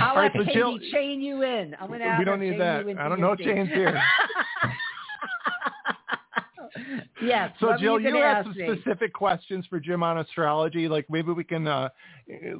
I'll 0.00 0.16
right, 0.16 0.34
have 0.34 0.46
so 0.46 0.52
Jill- 0.52 0.78
chain 0.92 1.20
you 1.20 1.42
in. 1.42 1.76
I'm 1.80 1.88
gonna 1.88 2.16
We 2.18 2.24
don't 2.24 2.40
need 2.40 2.60
that. 2.60 2.86
I 2.98 3.08
don't 3.08 3.20
know 3.20 3.34
chains 3.34 3.68
here. 3.68 4.00
yes. 7.22 7.52
So 7.60 7.68
what 7.68 7.80
Jill, 7.80 8.00
you, 8.00 8.16
you 8.16 8.22
have 8.22 8.44
some 8.44 8.56
me? 8.56 8.68
specific 8.74 9.12
questions 9.12 9.64
for 9.68 9.80
Jim 9.80 10.02
on 10.02 10.18
astrology. 10.18 10.88
Like 10.88 11.06
maybe 11.10 11.32
we 11.32 11.44
can 11.44 11.66
uh, 11.66 11.88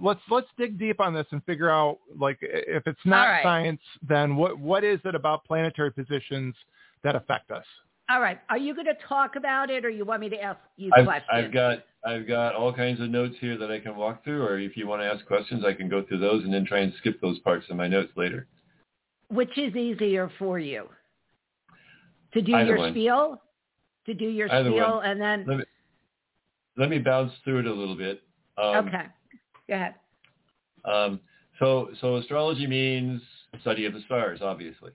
let's 0.01 0.21
let's 0.31 0.49
dig 0.59 0.79
deep 0.79 1.01
on 1.01 1.15
this 1.15 1.27
and 1.31 1.43
figure 1.45 1.71
out 1.71 1.99
like 2.19 2.39
if 2.43 2.87
it's 2.87 3.01
not 3.05 3.27
All 3.27 3.33
right. 3.33 3.43
science, 3.43 3.81
then 4.07 4.37
what 4.37 4.59
what 4.59 4.85
is 4.85 5.01
it 5.05 5.15
about 5.15 5.45
planetary 5.45 5.93
positions 5.93 6.55
that 7.03 7.15
affect 7.15 7.51
us? 7.51 7.65
All 8.11 8.21
right. 8.21 8.41
Are 8.49 8.59
you 8.59 8.75
going 8.75 8.87
to 8.87 8.97
talk 9.09 9.37
about 9.37 9.71
it, 9.71 9.85
or 9.85 9.89
you 9.89 10.05
want 10.05 10.21
me 10.21 10.29
to 10.31 10.43
ask 10.43 10.59
you 10.77 10.91
I've, 10.97 11.05
questions? 11.05 11.31
I've 11.33 11.53
got 11.53 11.79
I've 12.05 12.27
got 12.27 12.55
all 12.55 12.73
kinds 12.73 13.01
of 13.01 13.09
notes 13.09 13.37
here 13.41 13.57
that 13.57 13.71
I 13.71 13.79
can 13.79 13.97
walk 13.97 14.25
through, 14.25 14.43
or 14.43 14.59
if 14.59 14.77
you 14.77 14.89
want 14.89 15.03
to 15.03 15.07
ask 15.07 15.25
questions, 15.27 15.65
I 15.65 15.75
can 15.75 15.89
go 15.89 16.03
through 16.03 16.19
those 16.19 16.43
and 16.43 16.53
then 16.53 16.65
try 16.65 16.81
and 16.81 16.93
skip 16.99 17.21
those 17.21 17.39
parts 17.41 17.67
in 17.71 17.77
my 17.77 17.87
notes 17.87 18.11
later. 18.17 18.49
Which 19.29 19.57
is 19.57 19.77
easier 19.77 20.31
for 20.39 20.59
you? 20.59 20.89
To 22.35 22.43
do 22.43 22.55
Either 22.55 22.71
your 22.71 22.79
one. 22.79 22.93
spiel? 22.93 23.43
To 24.07 24.15
do 24.15 24.25
your 24.27 24.51
Either 24.53 24.71
spiel 24.71 24.97
one. 24.97 25.07
and 25.07 25.21
then 25.21 25.45
Let 25.47 25.59
me 25.59 25.65
let 26.77 26.89
me 26.91 26.99
bounce 26.99 27.33
through 27.45 27.61
it 27.61 27.67
a 27.67 27.73
little 27.73 27.97
bit. 27.97 28.23
Um, 28.57 28.89
okay. 28.89 29.05
Go 29.69 29.75
ahead. 29.75 29.95
Um, 30.85 31.21
so 31.59 31.91
so 32.01 32.17
astrology 32.17 32.67
means 32.67 33.21
study 33.61 33.85
of 33.85 33.93
the 33.93 34.01
stars, 34.07 34.41
obviously, 34.43 34.93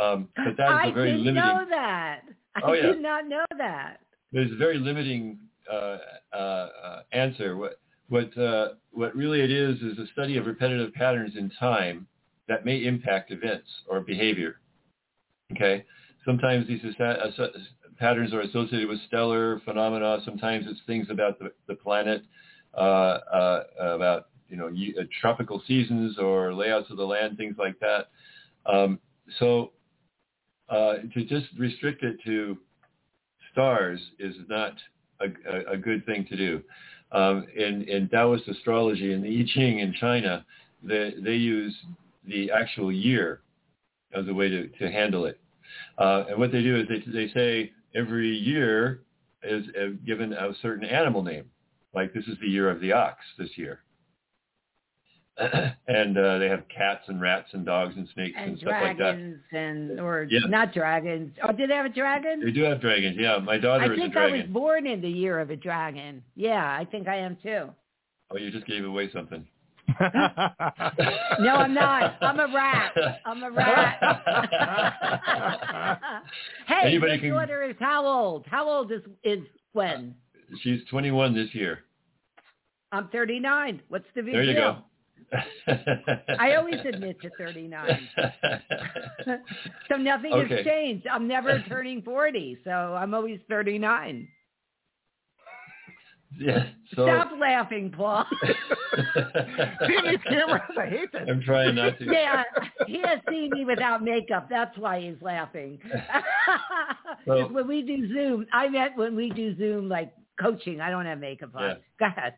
um, 0.00 0.28
but 0.36 0.56
that 0.56 0.68
is 0.68 0.78
I 0.82 0.86
a 0.86 0.92
very 0.92 1.10
didn't 1.12 1.24
limiting. 1.24 1.48
know 1.48 1.64
that. 1.70 2.20
I 2.54 2.60
Oh, 2.62 2.72
yeah. 2.72 2.82
did 2.82 3.02
not 3.02 3.26
know 3.26 3.44
that. 3.58 3.98
there's 4.32 4.52
a 4.52 4.56
very 4.56 4.78
limiting 4.78 5.38
uh, 5.70 5.98
uh, 6.32 6.36
uh, 6.36 7.02
answer. 7.12 7.56
What 7.56 7.80
what 8.08 8.36
uh, 8.38 8.74
what 8.92 9.16
really 9.16 9.40
it 9.40 9.50
is 9.50 9.80
is 9.80 9.98
a 9.98 10.06
study 10.12 10.36
of 10.36 10.46
repetitive 10.46 10.92
patterns 10.94 11.34
in 11.36 11.50
time 11.58 12.06
that 12.48 12.64
may 12.64 12.84
impact 12.84 13.32
events 13.32 13.68
or 13.88 14.00
behavior. 14.00 14.60
Okay, 15.52 15.84
sometimes 16.24 16.68
these 16.68 16.80
patterns 17.98 18.32
are 18.32 18.40
associated 18.40 18.88
with 18.88 18.98
stellar 19.06 19.60
phenomena. 19.64 20.20
Sometimes 20.24 20.66
it's 20.68 20.80
things 20.86 21.06
about 21.10 21.38
the, 21.38 21.52
the 21.68 21.74
planet, 21.74 22.22
uh, 22.76 22.80
uh, 22.80 23.62
about 23.78 24.28
you 24.48 24.56
know 24.56 24.68
uh, 24.68 25.04
tropical 25.20 25.62
seasons 25.66 26.18
or 26.18 26.54
layouts 26.54 26.90
of 26.90 26.96
the 26.96 27.04
land, 27.04 27.36
things 27.36 27.56
like 27.58 27.78
that. 27.80 28.08
Um, 28.66 28.98
so 29.38 29.72
uh, 30.68 30.94
to 31.12 31.24
just 31.24 31.46
restrict 31.58 32.02
it 32.02 32.16
to 32.24 32.58
stars 33.52 34.00
is 34.18 34.34
not 34.48 34.72
a, 35.20 35.26
a, 35.50 35.72
a 35.74 35.76
good 35.76 36.04
thing 36.06 36.26
to 36.28 36.36
do. 36.36 36.62
Um, 37.12 37.46
in, 37.54 37.82
in 37.82 38.08
Taoist 38.08 38.48
astrology, 38.48 39.12
in 39.12 39.22
the 39.22 39.28
I 39.28 39.44
Ching 39.54 39.78
in 39.78 39.94
China, 39.94 40.44
they, 40.82 41.14
they 41.22 41.34
use 41.34 41.74
the 42.26 42.50
actual 42.50 42.90
year 42.90 43.40
as 44.12 44.26
a 44.28 44.34
way 44.34 44.48
to, 44.48 44.68
to 44.68 44.90
handle 44.90 45.26
it. 45.26 45.38
Uh, 45.98 46.24
and 46.30 46.38
what 46.38 46.50
they 46.50 46.62
do 46.62 46.76
is 46.76 46.88
they, 46.88 47.12
they 47.12 47.32
say 47.32 47.72
every 47.94 48.28
year 48.36 49.02
is 49.42 49.64
uh, 49.80 49.88
given 50.06 50.32
a 50.32 50.52
certain 50.62 50.84
animal 50.86 51.22
name. 51.22 51.44
like 51.94 52.12
this 52.12 52.24
is 52.26 52.36
the 52.40 52.48
year 52.48 52.70
of 52.70 52.80
the 52.80 52.92
ox 52.92 53.18
this 53.38 53.50
year. 53.56 53.80
and 55.38 56.16
uh, 56.16 56.38
they 56.38 56.48
have 56.48 56.62
cats 56.68 57.02
and 57.08 57.20
rats 57.20 57.48
and 57.52 57.66
dogs 57.66 57.94
and 57.96 58.08
snakes 58.14 58.36
and, 58.38 58.50
and 58.50 58.58
stuff 58.58 58.70
like 58.80 58.98
that. 58.98 59.14
dragons 59.16 59.40
and 59.52 60.00
or 60.00 60.26
Yeah. 60.30 60.40
not 60.48 60.72
dragons. 60.72 61.32
Oh, 61.42 61.50
did 61.52 61.70
they 61.70 61.74
have 61.74 61.86
a 61.86 61.88
dragon? 61.88 62.40
They 62.44 62.52
do 62.52 62.62
have 62.62 62.80
dragons. 62.80 63.16
Yeah, 63.18 63.38
my 63.38 63.58
daughter 63.58 63.82
I 63.84 63.86
is 63.86 63.92
a 63.92 64.08
dragon. 64.08 64.16
I 64.16 64.30
think 64.30 64.34
I 64.34 64.36
was 64.46 64.52
born 64.52 64.86
in 64.86 65.00
the 65.00 65.08
year 65.08 65.40
of 65.40 65.50
a 65.50 65.56
dragon. 65.56 66.22
Yeah, 66.36 66.64
I 66.64 66.84
think 66.84 67.08
I 67.08 67.16
am 67.16 67.36
too. 67.42 67.68
Oh, 68.30 68.36
you 68.38 68.50
just 68.52 68.66
gave 68.66 68.84
away 68.84 69.10
something. 69.12 69.44
No, 70.00 71.54
I'm 71.56 71.74
not. 71.74 72.16
I'm 72.20 72.40
a 72.40 72.48
rat. 72.52 72.92
I'm 73.24 73.42
a 73.42 73.50
rat. 73.50 73.98
hey, 76.66 76.86
Anybody 76.88 77.18
can- 77.20 77.30
daughter 77.30 77.62
is 77.62 77.76
how 77.78 78.04
old? 78.06 78.44
How 78.50 78.68
old 78.68 78.90
is 78.92 79.02
is 79.22 79.40
Gwen? 79.72 80.14
Uh, 80.52 80.56
she's 80.62 80.80
21 80.90 81.34
this 81.34 81.54
year. 81.54 81.80
I'm 82.92 83.08
39. 83.08 83.80
What's 83.88 84.04
the 84.14 84.22
big 84.22 84.34
There 84.34 84.42
you 84.44 84.52
deal? 84.54 84.74
go. 84.74 84.78
I 86.38 86.54
always 86.54 86.76
admit 86.86 87.20
to 87.22 87.30
39. 87.38 88.08
so 89.88 89.96
nothing 89.96 90.32
Okay. 90.32 90.56
has 90.56 90.64
changed. 90.64 91.06
I'm 91.08 91.26
never 91.26 91.60
turning 91.68 92.02
40, 92.02 92.58
so 92.64 92.70
I'm 92.70 93.14
always 93.14 93.40
39. 93.48 94.28
Yeah. 96.38 96.68
So 96.94 97.06
Stop 97.06 97.30
laughing, 97.38 97.90
Paul. 97.96 98.24
These 98.42 100.18
cameras? 100.28 100.62
I 100.78 100.86
hate 100.86 101.12
this. 101.12 101.22
I'm 101.28 101.42
trying 101.42 101.74
not 101.74 101.98
to. 101.98 102.04
yeah, 102.06 102.42
he 102.86 103.00
has 103.00 103.20
seen 103.28 103.50
me 103.50 103.64
without 103.64 104.02
makeup. 104.02 104.48
That's 104.50 104.76
why 104.78 105.00
he's 105.00 105.20
laughing. 105.20 105.78
Well- 107.26 107.48
when 107.50 107.66
we 107.68 107.82
do 107.82 108.08
Zoom, 108.12 108.46
I 108.52 108.68
meant 108.68 108.96
when 108.96 109.16
we 109.16 109.30
do 109.30 109.56
Zoom 109.56 109.88
like 109.88 110.12
coaching, 110.40 110.80
I 110.80 110.90
don't 110.90 111.06
have 111.06 111.18
makeup 111.18 111.50
on. 111.54 111.62
Yeah. 111.62 111.74
Go 111.98 112.06
ahead. 112.06 112.34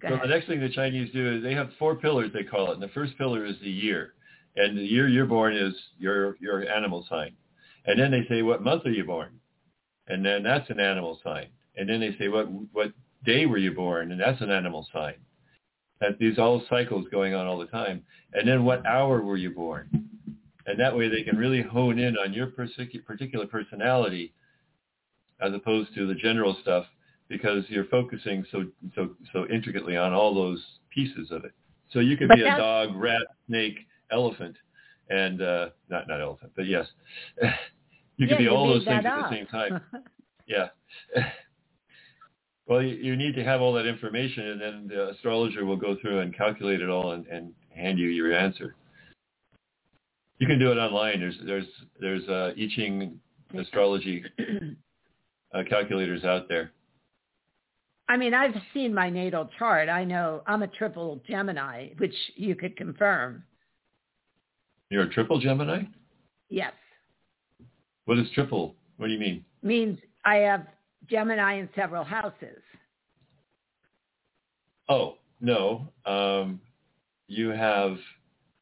Go 0.00 0.08
So 0.08 0.14
ahead. 0.14 0.28
the 0.28 0.32
next 0.34 0.46
thing 0.46 0.60
the 0.60 0.68
Chinese 0.68 1.12
do 1.12 1.36
is 1.36 1.42
they 1.42 1.54
have 1.54 1.70
four 1.78 1.96
pillars 1.96 2.30
they 2.32 2.44
call 2.44 2.70
it, 2.70 2.74
and 2.74 2.82
the 2.82 2.88
first 2.88 3.16
pillar 3.18 3.44
is 3.44 3.56
the 3.62 3.70
year, 3.70 4.14
and 4.56 4.78
the 4.78 4.82
year 4.84 5.08
you're 5.08 5.26
born 5.26 5.56
is 5.56 5.74
your 5.98 6.36
your 6.40 6.68
animal 6.68 7.04
sign, 7.10 7.32
and 7.86 7.98
then 7.98 8.10
they 8.12 8.24
say 8.28 8.42
what 8.42 8.62
month 8.62 8.86
are 8.86 8.90
you 8.92 9.04
born, 9.04 9.40
and 10.06 10.24
then 10.24 10.42
that's 10.44 10.70
an 10.70 10.78
animal 10.78 11.18
sign, 11.24 11.46
and 11.76 11.88
then 11.88 11.98
they 12.00 12.14
say 12.18 12.28
what 12.28 12.46
what 12.72 12.92
day 13.24 13.46
were 13.46 13.58
you 13.58 13.72
born, 13.72 14.12
and 14.12 14.20
that's 14.20 14.40
an 14.40 14.50
animal 14.50 14.86
sign. 14.92 15.14
That 16.00 16.18
these 16.18 16.38
all 16.38 16.62
cycles 16.70 17.06
going 17.10 17.34
on 17.34 17.46
all 17.46 17.58
the 17.58 17.66
time, 17.66 18.02
and 18.32 18.48
then 18.48 18.64
what 18.64 18.84
hour 18.86 19.20
were 19.22 19.36
you 19.36 19.50
born, 19.50 20.08
and 20.66 20.80
that 20.80 20.96
way 20.96 21.08
they 21.08 21.22
can 21.22 21.36
really 21.36 21.62
hone 21.62 21.98
in 21.98 22.16
on 22.16 22.32
your 22.32 22.46
particular 22.46 23.46
personality, 23.46 24.32
as 25.40 25.52
opposed 25.52 25.94
to 25.94 26.06
the 26.06 26.14
general 26.14 26.56
stuff 26.62 26.86
because 27.28 27.64
you're 27.68 27.86
focusing 27.86 28.44
so 28.50 28.66
so 28.94 29.10
so 29.32 29.46
intricately 29.46 29.96
on 29.96 30.12
all 30.12 30.34
those 30.34 30.62
pieces 30.92 31.30
of 31.30 31.44
it. 31.44 31.52
So 31.92 32.00
you 32.00 32.16
could 32.16 32.28
But 32.28 32.36
be 32.36 32.42
a 32.42 32.56
dog, 32.56 32.94
rat, 32.96 33.22
snake, 33.46 33.78
elephant, 34.10 34.56
and 35.08 35.40
uh, 35.42 35.70
not 35.88 36.08
not 36.08 36.20
elephant, 36.20 36.52
but 36.56 36.66
yes, 36.66 36.86
you 38.16 38.26
could 38.26 38.30
Yeah, 38.30 38.38
be 38.38 38.48
all 38.48 38.66
those 38.68 38.84
things 38.84 39.04
at 39.04 39.14
the 39.22 39.30
same 39.30 39.46
time. 39.46 39.80
Yeah. 40.46 40.70
well, 42.70 42.80
you, 42.80 42.94
you 42.94 43.16
need 43.16 43.34
to 43.34 43.42
have 43.42 43.60
all 43.60 43.72
that 43.72 43.86
information, 43.86 44.50
and 44.50 44.60
then 44.60 44.88
the 44.88 45.10
astrologer 45.10 45.64
will 45.64 45.76
go 45.76 45.96
through 46.00 46.20
and 46.20 46.34
calculate 46.34 46.80
it 46.80 46.88
all 46.88 47.12
and, 47.12 47.26
and 47.26 47.52
hand 47.74 47.98
you 47.98 48.06
your 48.06 48.32
answer. 48.32 48.76
You 50.38 50.46
can 50.46 50.60
do 50.60 50.70
it 50.70 50.76
online. 50.76 51.18
There's 51.18 51.34
there's 51.44 51.66
there's 52.00 52.26
uh, 52.28 52.52
I 52.56 52.68
Ching 52.76 53.18
astrology 53.58 54.24
uh, 55.54 55.62
calculators 55.68 56.24
out 56.24 56.48
there. 56.48 56.70
I 58.08 58.16
mean, 58.16 58.34
I've 58.34 58.54
seen 58.72 58.94
my 58.94 59.10
natal 59.10 59.50
chart. 59.58 59.88
I 59.88 60.04
know 60.04 60.42
I'm 60.46 60.62
a 60.62 60.68
triple 60.68 61.20
Gemini, 61.28 61.88
which 61.98 62.14
you 62.36 62.54
could 62.54 62.76
confirm. 62.76 63.42
You're 64.90 65.04
a 65.04 65.10
triple 65.10 65.40
Gemini? 65.40 65.82
Yes. 66.48 66.72
What 68.04 68.18
is 68.18 68.26
triple? 68.34 68.76
What 68.96 69.08
do 69.08 69.12
you 69.12 69.18
mean? 69.18 69.44
Means 69.62 69.98
I 70.24 70.36
have 70.36 70.66
Gemini 71.10 71.54
in 71.58 71.68
several 71.74 72.04
houses. 72.04 72.62
Oh, 74.88 75.16
no. 75.40 75.88
Um, 76.06 76.60
you 77.26 77.48
have 77.50 77.96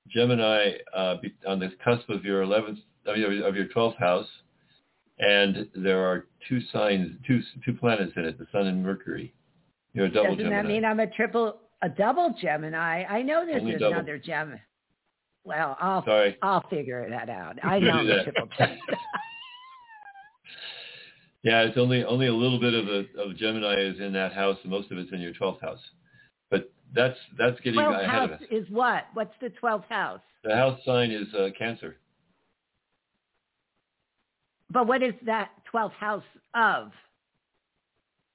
Gemini 0.08 0.72
uh, 0.94 1.16
on 1.46 1.58
the 1.58 1.70
cusp 1.84 2.08
of 2.08 2.24
your 2.24 2.42
11th, 2.44 2.78
I 3.06 3.14
mean, 3.14 3.42
of 3.42 3.54
your 3.54 3.66
12th 3.66 3.98
house, 3.98 4.28
and 5.18 5.68
there 5.74 6.04
are 6.06 6.26
two 6.48 6.60
signs, 6.72 7.12
two 7.26 7.40
two 7.64 7.72
planets 7.72 8.12
in 8.16 8.24
it, 8.24 8.38
the 8.38 8.46
Sun 8.52 8.66
and 8.66 8.82
Mercury. 8.82 9.34
You're 9.94 10.06
a 10.06 10.10
double 10.10 10.36
Gemini. 10.36 10.36
Doesn't 10.36 10.50
Gemini. 10.50 10.62
that 10.62 10.68
mean 10.68 10.84
I'm 10.84 11.00
a 11.00 11.06
triple, 11.08 11.56
a 11.82 11.88
double 11.88 12.34
Gemini? 12.40 13.04
I 13.04 13.22
know 13.22 13.44
there's 13.44 13.62
Only 13.62 13.74
another 13.74 14.18
Gemini. 14.18 14.58
Well, 15.44 15.76
I'll 15.80 16.04
Sorry. 16.04 16.36
I'll 16.42 16.68
figure 16.68 17.08
that 17.10 17.28
out. 17.28 17.58
I 17.64 17.78
know 17.78 17.92
I'm 17.92 18.10
a 18.10 18.22
triple 18.22 18.48
Gemini. 18.56 18.78
Yeah, 21.42 21.62
it's 21.62 21.78
only 21.78 22.04
only 22.04 22.26
a 22.26 22.34
little 22.34 22.58
bit 22.58 22.74
of 22.74 22.86
the 22.86 23.06
of 23.20 23.36
Gemini 23.36 23.74
is 23.80 24.00
in 24.00 24.12
that 24.14 24.32
house, 24.32 24.58
and 24.62 24.70
most 24.70 24.90
of 24.90 24.98
it's 24.98 25.12
in 25.12 25.20
your 25.20 25.32
12th 25.34 25.60
house. 25.60 25.78
But 26.50 26.72
that's 26.94 27.18
that's 27.38 27.58
getting 27.60 27.80
Twelfth 27.80 28.02
ahead 28.02 28.10
house 28.10 28.30
of 28.30 28.40
us. 28.40 28.42
is 28.50 28.66
what? 28.70 29.04
What's 29.14 29.34
the 29.40 29.50
twelfth 29.50 29.88
house? 29.88 30.20
The 30.44 30.54
house 30.54 30.80
sign 30.84 31.10
is 31.10 31.32
uh, 31.34 31.48
Cancer. 31.58 31.96
But 34.70 34.86
what 34.86 35.02
is 35.02 35.14
that 35.26 35.50
twelfth 35.70 35.94
house 35.94 36.24
of? 36.54 36.92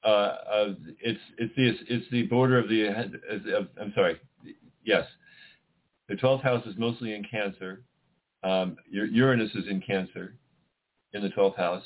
uh, 0.04 0.08
uh, 0.08 0.74
it's 1.00 1.20
it's 1.38 1.56
the 1.56 1.94
it's 1.94 2.06
the 2.12 2.24
border 2.24 2.60
of 2.60 2.68
the 2.68 2.88
of, 2.88 3.68
I'm 3.80 3.94
sorry, 3.96 4.20
yes, 4.84 5.06
the 6.10 6.16
twelfth 6.16 6.44
house 6.44 6.66
is 6.66 6.76
mostly 6.78 7.14
in 7.14 7.24
Cancer. 7.24 7.84
Um, 8.44 8.76
Uranus 8.92 9.52
is 9.56 9.66
in 9.70 9.82
Cancer, 9.82 10.36
in 11.14 11.22
the 11.22 11.30
twelfth 11.30 11.58
house. 11.58 11.84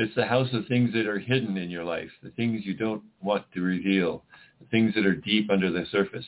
It's 0.00 0.14
the 0.14 0.24
house 0.24 0.48
of 0.52 0.64
things 0.66 0.92
that 0.94 1.06
are 1.06 1.18
hidden 1.18 1.56
in 1.56 1.70
your 1.70 1.82
life, 1.82 2.08
the 2.22 2.30
things 2.30 2.62
you 2.64 2.72
don't 2.74 3.02
want 3.20 3.44
to 3.54 3.60
reveal, 3.62 4.22
the 4.60 4.66
things 4.68 4.94
that 4.94 5.04
are 5.04 5.16
deep 5.16 5.50
under 5.50 5.72
the 5.72 5.84
surface. 5.90 6.24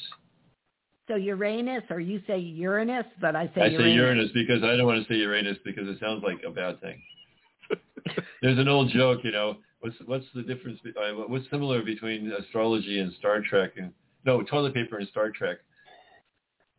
So 1.07 1.15
Uranus, 1.15 1.85
or 1.89 2.01
you 2.01 2.21
say 2.27 2.39
Uranus, 2.39 3.07
but 3.21 3.37
I 3.37 3.47
say 3.55 3.63
I 3.63 3.67
Uranus. 3.67 3.81
say 3.81 3.93
Uranus 3.95 4.31
because 4.35 4.63
I 4.65 4.77
don't 4.77 4.87
want 4.87 5.07
to 5.07 5.13
say 5.13 5.19
Uranus 5.19 5.57
because 5.65 5.89
it 5.89 5.99
sounds 6.01 6.23
like 6.25 6.41
a 6.45 6.51
bad 6.51 6.81
thing. 6.81 7.01
There's 8.43 8.59
an 8.59 8.69
old 8.69 8.91
joke, 8.91 9.21
you 9.23 9.31
know. 9.31 9.59
What's 9.81 9.97
what's 10.05 10.27
the 10.35 10.43
difference? 10.43 10.81
uh, 10.87 11.13
What's 11.29 11.49
similar 11.51 11.83
between 11.83 12.31
astrology 12.33 12.99
and 12.99 13.13
Star 13.15 13.41
Trek 13.41 13.73
and 13.77 13.93
no 14.27 14.43
toilet 14.43 14.75
paper 14.75 14.99
and 14.99 15.09
Star 15.09 15.31
Trek? 15.31 15.59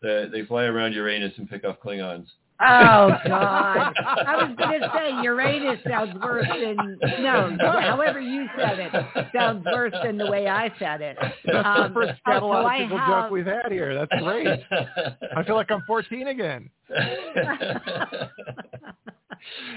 The, 0.02 0.30
they 0.32 0.44
fly 0.46 0.64
around 0.64 0.94
Uranus 0.94 1.34
and 1.38 1.50
pick 1.50 1.64
off 1.64 1.78
Klingons. 1.84 2.26
Oh 2.64 3.10
God! 3.28 3.94
I 3.98 4.36
was 4.44 4.56
going 4.58 4.80
to 4.82 4.92
say 4.96 5.24
Uranus 5.24 5.80
sounds 5.88 6.14
worse 6.22 6.46
than 6.48 6.98
no. 7.22 7.58
However 7.82 8.20
you 8.20 8.46
said 8.58 8.80
it 8.80 9.28
sounds 9.36 9.66
worse 9.66 9.94
than 10.04 10.18
the 10.18 10.30
way 10.30 10.48
I 10.48 10.72
said 10.78 11.02
it. 11.02 11.18
That's 11.46 11.66
Um, 11.68 11.94
the 11.94 12.00
first 12.02 12.22
oh, 12.28 12.64
so 12.64 12.68
have- 12.98 13.08
joke 13.08 13.32
we've 13.32 13.46
had 13.46 13.72
here. 13.72 13.96
That's 13.96 14.22
great. 14.22 14.48
I 15.36 15.44
feel 15.44 15.56
like 15.56 15.72
I'm 15.72 15.82
14 15.88 16.28
again. 16.28 16.70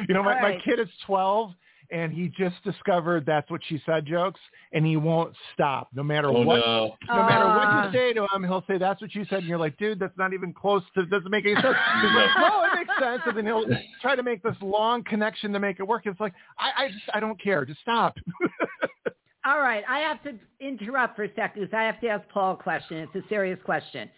You 0.07 0.15
know, 0.15 0.23
my, 0.23 0.37
All 0.37 0.43
my 0.43 0.59
kid 0.63 0.79
is 0.79 0.89
12, 1.07 1.53
and 1.95 2.13
he 2.13 2.29
just 2.37 2.57
discovered 2.65 3.25
that's 3.25 3.49
what 3.51 3.61
she 3.69 3.81
said 3.87 4.05
jokes, 4.05 4.41
and 4.73 4.85
he 4.85 4.97
won't 4.97 5.33
stop 5.55 5.89
no 5.95 6.03
matter 6.03 6.29
oh 6.29 6.43
what. 6.43 6.57
no! 6.57 6.97
No 7.09 7.23
matter 7.23 7.47
what 7.47 7.69
Ah. 7.69 7.87
you 7.87 7.93
say 7.93 8.13
to 8.13 8.27
him, 8.35 8.43
he'll 8.43 8.65
say, 8.67 8.79
that's 8.79 9.01
what 9.01 9.15
you 9.15 9.25
said. 9.27 9.39
And 9.39 9.47
you're 9.47 9.59
like, 9.59 9.77
dude, 9.79 10.01
that's 10.01 10.19
not 10.19 10.33
even 10.33 10.53
close 10.53 10.83
to, 10.95 11.07
doesn't 11.07 11.31
make 11.31 11.45
any 11.47 11.55
sense. 11.55 11.67
He's 12.03 12.11
like, 12.15 12.31
no, 12.37 12.65
it 12.65 12.75
makes 12.75 12.99
sense. 13.01 13.23
And 13.27 13.37
then 13.39 13.47
he'll 13.47 13.65
try 14.03 14.17
to 14.17 14.25
make 14.25 14.43
this 14.43 14.57
long 14.61 15.05
connection 15.05 15.53
to 15.53 15.61
make 15.61 15.79
it 15.79 15.85
work. 15.85 16.03
It's 16.07 16.19
like, 16.19 16.35
I, 16.59 16.85
I 16.85 16.89
just, 16.89 17.05
I 17.15 17.21
don't 17.21 17.41
care. 17.41 17.65
Just 17.65 17.81
stop. 17.81 18.17
All 19.47 19.61
right, 19.61 19.85
I 19.89 19.99
have 20.01 20.23
to 20.25 20.33
interrupt 20.59 21.17
for 21.17 21.25
a 21.25 21.35
second 21.37 21.63
because 21.63 21.75
I 21.75 21.85
have 21.85 22.01
to 22.01 22.09
ask 22.09 22.27
Paul 22.31 22.55
a 22.55 22.57
question. 22.57 22.97
It's 22.99 23.15
a 23.15 23.29
serious 23.29 23.59
question. 23.65 24.11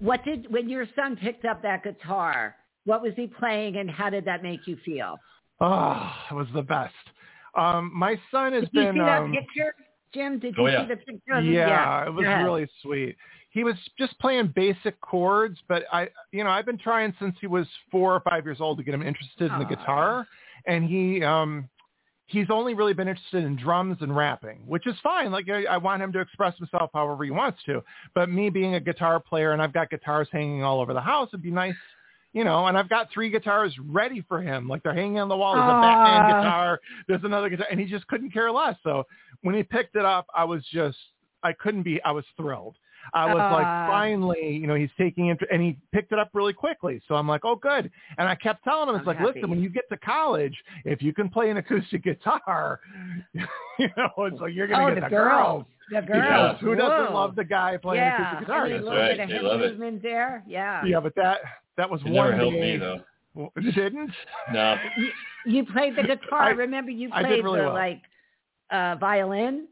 What 0.00 0.24
did 0.24 0.50
when 0.50 0.68
your 0.68 0.86
son 0.96 1.16
picked 1.16 1.44
up 1.44 1.62
that 1.62 1.84
guitar? 1.84 2.56
What 2.84 3.02
was 3.02 3.12
he 3.14 3.28
playing, 3.28 3.76
and 3.76 3.88
how 3.88 4.10
did 4.10 4.24
that 4.24 4.42
make 4.42 4.66
you 4.66 4.76
feel? 4.84 5.16
Oh, 5.62 6.12
it 6.30 6.34
was 6.34 6.48
the 6.54 6.62
best. 6.62 6.94
Um, 7.54 7.90
my 7.94 8.18
son 8.30 8.52
has 8.52 8.62
Did 8.64 8.70
you 8.72 8.82
been, 8.82 8.94
see 8.94 9.00
that 9.00 9.22
um, 9.22 9.32
picture, 9.32 9.74
Jim? 10.14 10.38
Did 10.38 10.54
Oh, 10.58 10.66
you 10.66 10.72
yeah. 10.72 10.82
see 10.82 10.88
the 10.88 10.96
picture? 10.96 11.34
Of 11.34 11.44
yeah, 11.44 12.06
it 12.06 12.10
was 12.10 12.24
go 12.24 12.30
ahead. 12.30 12.44
really 12.44 12.68
sweet. 12.82 13.16
He 13.50 13.64
was 13.64 13.74
just 13.98 14.18
playing 14.18 14.52
basic 14.54 14.98
chords, 15.02 15.58
but 15.68 15.84
I, 15.92 16.08
you 16.32 16.42
know, 16.42 16.50
I've 16.50 16.64
been 16.64 16.78
trying 16.78 17.14
since 17.20 17.36
he 17.40 17.46
was 17.46 17.66
four 17.90 18.14
or 18.14 18.20
five 18.20 18.44
years 18.46 18.58
old 18.60 18.78
to 18.78 18.82
get 18.82 18.94
him 18.94 19.02
interested 19.02 19.52
in 19.52 19.58
the 19.58 19.64
guitar, 19.66 20.26
and 20.66 20.84
he, 20.88 21.22
um, 21.22 21.68
he's 22.26 22.46
only 22.48 22.72
really 22.72 22.94
been 22.94 23.08
interested 23.08 23.44
in 23.44 23.56
drums 23.56 23.98
and 24.00 24.16
rapping, 24.16 24.62
which 24.66 24.86
is 24.86 24.94
fine. 25.02 25.30
Like 25.30 25.50
I, 25.50 25.64
I 25.64 25.76
want 25.76 26.02
him 26.02 26.12
to 26.14 26.20
express 26.20 26.56
himself 26.56 26.90
however 26.94 27.22
he 27.24 27.30
wants 27.30 27.62
to. 27.66 27.84
But 28.14 28.30
me 28.30 28.48
being 28.48 28.74
a 28.74 28.80
guitar 28.80 29.20
player 29.20 29.52
and 29.52 29.60
I've 29.60 29.74
got 29.74 29.90
guitars 29.90 30.28
hanging 30.32 30.64
all 30.64 30.80
over 30.80 30.94
the 30.94 31.00
house, 31.02 31.28
it'd 31.28 31.42
be 31.42 31.50
nice, 31.50 31.74
you 32.32 32.44
know. 32.44 32.66
And 32.66 32.76
I've 32.76 32.88
got 32.88 33.10
three 33.12 33.30
guitars 33.30 33.74
ready 33.88 34.24
for 34.28 34.40
him, 34.40 34.68
like 34.68 34.82
they're 34.82 34.94
hanging 34.94 35.18
on 35.18 35.28
the 35.28 35.36
wall. 35.36 35.54
There's 35.54 35.64
a 35.64 35.80
Batman 35.80 36.22
Aw. 36.22 36.40
guitar, 36.40 36.80
there's 37.08 37.24
another 37.24 37.48
guitar, 37.48 37.66
and 37.70 37.80
he 37.80 37.86
just 37.86 38.06
couldn't 38.08 38.32
care 38.32 38.50
less. 38.50 38.76
So 38.82 39.04
when 39.42 39.54
he 39.54 39.62
picked 39.62 39.96
it 39.96 40.04
up, 40.04 40.26
I 40.34 40.44
was 40.44 40.64
just 40.72 40.96
I 41.42 41.52
couldn't 41.52 41.82
be. 41.82 42.02
I 42.02 42.12
was 42.12 42.24
thrilled. 42.36 42.76
I 43.14 43.26
was 43.26 43.40
uh, 43.40 43.52
like, 43.52 43.66
finally, 43.90 44.56
you 44.56 44.66
know, 44.66 44.74
he's 44.74 44.90
taking 44.98 45.28
it, 45.28 45.38
and 45.50 45.62
he 45.62 45.76
picked 45.92 46.12
it 46.12 46.18
up 46.18 46.30
really 46.32 46.52
quickly. 46.52 47.00
So 47.08 47.14
I'm 47.14 47.28
like, 47.28 47.42
oh, 47.44 47.56
good. 47.56 47.90
And 48.18 48.28
I 48.28 48.34
kept 48.34 48.64
telling 48.64 48.88
him, 48.88 48.96
it's 48.96 49.06
like, 49.06 49.18
happy. 49.18 49.32
listen, 49.34 49.50
when 49.50 49.62
you 49.62 49.68
get 49.68 49.88
to 49.90 49.96
college, 49.98 50.54
if 50.84 51.02
you 51.02 51.12
can 51.12 51.28
play 51.28 51.50
an 51.50 51.56
acoustic 51.56 52.04
guitar, 52.04 52.80
you 53.34 53.88
know, 53.96 54.10
it's 54.18 54.40
like 54.40 54.54
you're 54.54 54.66
gonna 54.66 54.84
oh, 54.84 54.88
get 54.88 54.94
the, 54.96 55.00
the 55.02 55.08
girls. 55.08 55.64
The 55.90 56.00
girls. 56.00 56.56
Who 56.60 56.74
doesn't 56.74 57.14
love 57.14 57.36
the 57.36 57.44
guy 57.44 57.76
playing 57.76 58.02
yeah. 58.02 58.16
acoustic 58.16 58.46
guitar? 58.46 58.68
Yeah, 58.68 58.76
right. 58.76 59.16
they 59.16 59.26
hip 59.26 59.42
love 59.42 59.60
movement 59.60 59.96
it. 59.96 60.02
there. 60.02 60.44
Yeah. 60.46 60.84
Yeah, 60.84 61.00
but 61.00 61.14
that 61.16 61.38
that 61.76 61.90
was 61.90 62.00
it 62.04 62.10
one 62.10 62.30
never 62.30 62.36
helped 62.36 62.56
me 62.56 62.76
though. 62.76 63.00
Well, 63.34 63.52
it 63.56 63.74
didn't. 63.74 64.10
No. 64.52 64.76
You, 64.96 65.10
you 65.46 65.66
played 65.66 65.96
the 65.96 66.02
guitar. 66.06 66.42
I, 66.42 66.50
Remember, 66.50 66.90
you 66.90 67.10
I 67.12 67.22
played 67.22 67.36
did 67.36 67.44
really 67.44 67.60
the 67.60 67.66
well. 67.66 67.74
like 67.74 68.02
uh 68.70 68.96
violin. 68.96 69.68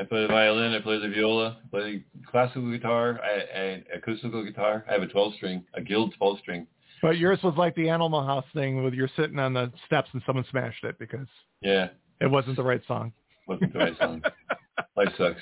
I 0.00 0.04
play 0.04 0.22
the 0.22 0.28
violin. 0.28 0.72
I 0.72 0.80
play 0.80 0.98
the 0.98 1.08
viola. 1.10 1.58
I 1.62 1.68
play 1.68 2.04
classical 2.26 2.70
guitar. 2.70 3.20
I, 3.22 3.58
I 3.60 3.84
acoustical 3.96 4.42
guitar. 4.42 4.84
I 4.88 4.94
have 4.94 5.02
a 5.02 5.06
12 5.06 5.34
string, 5.34 5.62
a 5.74 5.82
Guild 5.82 6.14
12 6.16 6.38
string. 6.38 6.66
But 7.02 7.18
yours 7.18 7.38
was 7.42 7.54
like 7.58 7.74
the 7.74 7.88
Animal 7.90 8.24
House 8.24 8.44
thing, 8.54 8.82
with 8.82 8.94
you're 8.94 9.10
sitting 9.16 9.38
on 9.38 9.52
the 9.52 9.70
steps 9.86 10.08
and 10.12 10.22
someone 10.24 10.44
smashed 10.50 10.84
it 10.84 10.98
because 10.98 11.26
Yeah, 11.60 11.88
it 12.20 12.30
wasn't 12.30 12.56
the 12.56 12.62
right 12.62 12.82
song. 12.88 13.12
wasn't 13.46 13.72
the 13.74 13.78
right 13.78 13.98
song. 13.98 14.22
Life 14.96 15.08
sucks. 15.18 15.40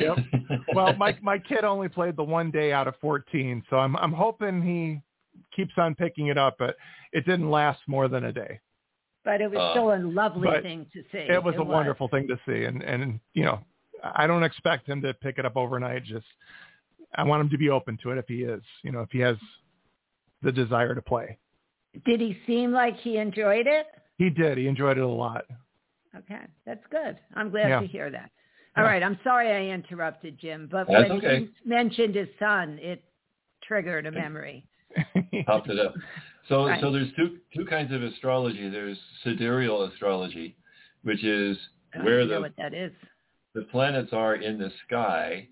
Yep. 0.00 0.16
Well, 0.74 0.94
my 0.96 1.16
my 1.22 1.38
kid 1.38 1.64
only 1.64 1.88
played 1.88 2.16
the 2.16 2.24
one 2.24 2.50
day 2.50 2.72
out 2.72 2.88
of 2.88 2.94
14, 3.00 3.62
so 3.70 3.76
I'm 3.76 3.96
I'm 3.96 4.12
hoping 4.12 4.60
he 4.62 5.00
keeps 5.54 5.72
on 5.76 5.94
picking 5.94 6.26
it 6.28 6.38
up, 6.38 6.56
but 6.58 6.76
it 7.12 7.24
didn't 7.26 7.50
last 7.50 7.80
more 7.86 8.08
than 8.08 8.24
a 8.24 8.32
day. 8.32 8.60
But 9.26 9.40
it 9.40 9.50
was 9.50 9.58
Uh, 9.58 9.72
still 9.72 9.92
a 9.92 9.98
lovely 9.98 10.48
thing 10.62 10.86
to 10.92 11.02
see. 11.10 11.18
It 11.18 11.42
was 11.42 11.56
a 11.56 11.62
wonderful 11.64 12.06
thing 12.06 12.28
to 12.28 12.38
see, 12.46 12.64
and 12.64 12.80
and 12.84 13.18
you 13.34 13.42
know, 13.44 13.58
I 14.02 14.24
don't 14.28 14.44
expect 14.44 14.86
him 14.86 15.02
to 15.02 15.12
pick 15.14 15.38
it 15.38 15.44
up 15.44 15.56
overnight. 15.56 16.04
Just 16.04 16.26
I 17.16 17.24
want 17.24 17.40
him 17.40 17.50
to 17.50 17.58
be 17.58 17.68
open 17.68 17.98
to 18.04 18.12
it 18.12 18.18
if 18.18 18.28
he 18.28 18.44
is, 18.44 18.62
you 18.84 18.92
know, 18.92 19.00
if 19.00 19.10
he 19.10 19.18
has 19.18 19.36
the 20.42 20.52
desire 20.52 20.94
to 20.94 21.02
play. 21.02 21.38
Did 22.04 22.20
he 22.20 22.38
seem 22.46 22.70
like 22.70 22.96
he 22.98 23.16
enjoyed 23.16 23.66
it? 23.66 23.86
He 24.16 24.30
did. 24.30 24.58
He 24.58 24.68
enjoyed 24.68 24.96
it 24.96 25.02
a 25.02 25.08
lot. 25.08 25.44
Okay, 26.14 26.42
that's 26.64 26.86
good. 26.90 27.18
I'm 27.34 27.50
glad 27.50 27.68
Yeah. 27.68 27.80
to 27.80 27.86
hear 27.86 28.10
that. 28.10 28.30
All 28.76 28.84
Yeah. 28.84 28.90
right, 28.90 29.02
I'm 29.02 29.18
sorry 29.24 29.50
I 29.50 29.74
interrupted 29.74 30.38
Jim, 30.38 30.68
but 30.70 30.86
That's 30.86 31.10
when 31.10 31.18
okay. 31.18 31.40
you 31.40 31.48
mentioned 31.64 32.14
his 32.14 32.28
son, 32.38 32.78
it 32.80 33.02
triggered 33.62 34.06
a 34.06 34.12
memory. 34.12 34.68
Popped 35.46 35.68
it 35.68 35.80
up. 35.80 35.94
So, 36.48 36.66
Right. 36.66 36.80
so 36.80 36.92
there's 36.92 37.12
two 37.14 37.40
two 37.54 37.64
kinds 37.66 37.92
of 37.92 38.02
astrology. 38.02 38.68
There's 38.68 38.98
sidereal 39.24 39.82
astrology, 39.84 40.56
which 41.02 41.24
is 41.24 41.58
where 42.02 42.24
the 42.26 42.40
what 42.40 42.56
that 42.56 42.74
is. 42.74 42.92
the 43.54 43.62
planets 43.62 44.12
are 44.12 44.36
in 44.36 44.58
the 44.58 44.70
sky, 44.86 45.48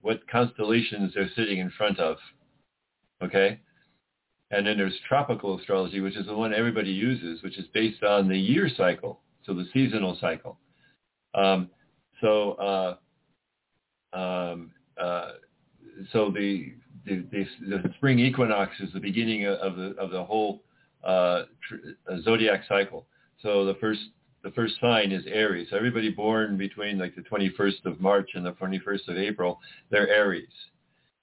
what 0.00 0.26
constellations 0.28 1.14
they're 1.14 1.30
sitting 1.30 1.58
in 1.58 1.70
front 1.70 1.98
of. 1.98 2.18
Okay? 3.22 3.60
And 4.50 4.66
then 4.66 4.76
there's 4.76 4.98
tropical 5.08 5.58
astrology, 5.58 6.00
which 6.00 6.16
is 6.16 6.26
the 6.26 6.34
one 6.36 6.52
everybody 6.52 6.90
uses, 6.90 7.42
which 7.42 7.56
is 7.56 7.66
based 7.68 8.02
on 8.02 8.28
the 8.28 8.36
year 8.36 8.68
cycle, 8.76 9.20
so 9.44 9.54
the 9.54 9.66
seasonal 9.72 10.16
cycle. 10.20 10.58
Um, 11.34 11.70
so, 12.20 12.52
uh, 12.54 12.96
um, 14.12 14.72
uh, 15.00 15.32
so 16.12 16.30
the, 16.32 16.72
the 17.06 17.24
the 17.30 17.46
the 17.68 17.94
spring 17.96 18.18
equinox 18.18 18.72
is 18.80 18.92
the 18.92 19.00
beginning 19.00 19.46
of 19.46 19.76
the 19.76 19.94
of 19.98 20.10
the 20.10 20.22
whole 20.22 20.62
uh, 21.04 21.44
tr- 21.66 22.12
uh, 22.12 22.20
zodiac 22.22 22.62
cycle. 22.68 23.06
So 23.42 23.64
the 23.64 23.74
first 23.74 24.00
the 24.42 24.50
first 24.52 24.74
sign 24.80 25.12
is 25.12 25.24
Aries. 25.26 25.68
So 25.70 25.76
everybody 25.76 26.10
born 26.10 26.56
between 26.56 26.98
like 26.98 27.14
the 27.14 27.22
21st 27.22 27.84
of 27.84 28.00
March 28.00 28.30
and 28.34 28.44
the 28.44 28.52
21st 28.52 29.08
of 29.08 29.18
April, 29.18 29.60
they're 29.90 30.08
Aries. 30.08 30.48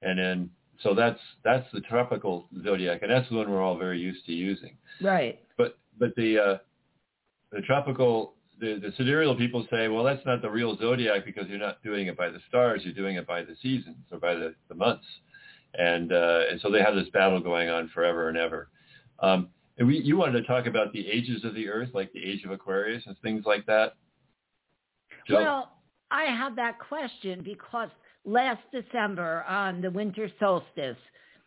And 0.04 0.20
then 0.20 0.50
so 0.82 0.94
that's 0.94 1.20
that's 1.44 1.66
the 1.74 1.82
tropical 1.82 2.48
zodiac, 2.64 3.02
and 3.02 3.12
that's 3.12 3.28
the 3.30 3.36
one 3.36 3.50
we're 3.50 3.64
all 3.64 3.78
very 3.78 4.00
used 4.00 4.26
to 4.26 4.32
using. 4.32 4.78
Right. 5.02 5.40
But 5.58 5.78
but 6.00 6.16
the 6.16 6.40
uh, 6.40 6.58
the 7.52 7.62
tropical 7.62 8.34
the, 8.60 8.80
the 8.82 8.92
sidereal 8.98 9.36
people 9.36 9.68
say, 9.70 9.88
well, 9.88 10.04
that's 10.04 10.26
not 10.26 10.42
the 10.42 10.50
real 10.50 10.78
zodiac 10.78 11.26
because 11.26 11.48
you're 11.48 11.60
not 11.60 11.82
doing 11.84 12.08
it 12.08 12.18
by 12.18 12.30
the 12.30 12.40
stars, 12.50 12.82
you're 12.84 12.94
doing 12.94 13.16
it 13.16 13.28
by 13.28 13.42
the 13.42 13.56
seasons 13.62 13.98
or 14.12 14.20
by 14.20 14.34
the, 14.34 14.56
the 14.68 14.76
months, 14.76 15.06
and 15.74 16.12
uh, 16.12 16.42
and 16.52 16.60
so 16.62 16.72
they 16.72 16.82
have 16.82 16.96
this 16.96 17.10
battle 17.10 17.40
going 17.40 17.70
on 17.70 17.90
forever 17.94 18.30
and 18.30 18.38
ever. 18.38 18.70
Um, 19.20 19.50
and 19.78 19.88
we, 19.88 20.00
you 20.00 20.18
wanted 20.18 20.42
to 20.42 20.48
talk 20.48 20.66
about 20.66 20.92
the 20.94 21.08
ages 21.08 21.44
of 21.44 21.54
the 21.54 21.68
Earth, 21.70 21.90
like 21.94 22.12
the 22.14 22.24
age 22.24 22.44
of 22.44 22.52
Aquarius 22.52 23.04
and 23.06 23.16
things 23.22 23.44
like 23.46 23.66
that. 23.68 23.94
Jill? 25.28 25.38
Well, 25.42 25.72
I 26.10 26.24
have 26.24 26.56
that 26.56 26.80
question 26.80 27.42
because 27.44 27.90
last 28.26 28.62
December 28.72 29.44
on 29.48 29.82
the 29.82 29.92
winter 29.92 30.30
solstice, 30.40 30.98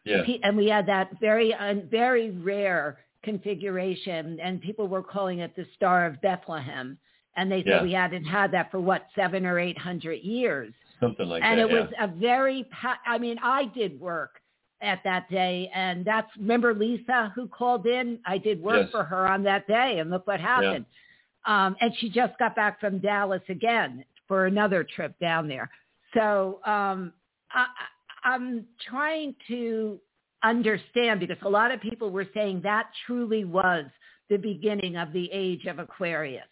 yeah, 0.04 0.22
and 0.42 0.56
we 0.56 0.66
had 0.68 0.86
that 0.86 1.10
very 1.20 1.52
un- 1.54 1.88
very 1.90 2.30
rare 2.30 2.98
configuration, 3.22 4.38
and 4.40 4.60
people 4.62 4.88
were 4.88 5.02
calling 5.02 5.40
it 5.40 5.54
the 5.56 5.66
Star 5.76 6.06
of 6.06 6.20
Bethlehem, 6.22 6.96
and 7.36 7.50
they 7.50 7.58
said 7.62 7.66
Yeah. 7.66 7.82
we 7.82 7.92
hadn't 7.92 8.24
had 8.24 8.50
that 8.52 8.70
for 8.70 8.80
what 8.80 9.06
seven 9.14 9.44
or 9.44 9.58
eight 9.58 9.76
hundred 9.78 10.20
years, 10.22 10.72
something 11.00 11.26
like 11.28 11.42
and 11.42 11.58
that. 11.58 11.70
it 11.70 11.72
yeah. 11.72 11.80
was 11.80 11.92
a 12.00 12.06
very. 12.08 12.68
I 13.06 13.18
mean, 13.18 13.36
I 13.42 13.64
did 13.66 13.98
work 14.00 14.40
at 14.82 15.00
that 15.04 15.28
day, 15.30 15.70
and 15.74 16.04
that's 16.04 16.28
remember 16.36 16.74
Lisa 16.74 17.32
who 17.34 17.48
called 17.48 17.86
in. 17.86 18.18
I 18.26 18.38
did 18.38 18.62
work 18.62 18.82
Yes. 18.84 18.90
for 18.90 19.04
her 19.04 19.26
on 19.26 19.42
that 19.44 19.66
day, 19.66 19.98
and 19.98 20.10
look 20.10 20.26
what 20.26 20.40
happened. 20.40 20.86
Um, 21.46 21.76
and 21.80 21.92
she 21.98 22.10
just 22.10 22.38
got 22.38 22.54
back 22.54 22.80
from 22.80 22.98
Dallas 22.98 23.42
again 23.48 24.04
for 24.28 24.46
another 24.46 24.84
trip 24.84 25.18
down 25.18 25.48
there. 25.48 25.70
So 26.14 26.60
um, 26.66 27.12
I- 27.52 27.66
I'm 28.24 28.66
trying 28.86 29.34
to 29.48 29.98
understand 30.42 31.20
because 31.20 31.38
a 31.42 31.48
lot 31.48 31.70
of 31.70 31.80
people 31.80 32.10
were 32.10 32.26
saying 32.34 32.60
that 32.62 32.90
truly 33.06 33.44
was 33.44 33.86
the 34.28 34.36
beginning 34.36 34.96
of 34.96 35.12
the 35.12 35.30
age 35.32 35.64
of 35.66 35.78
Aquarius. 35.78 36.44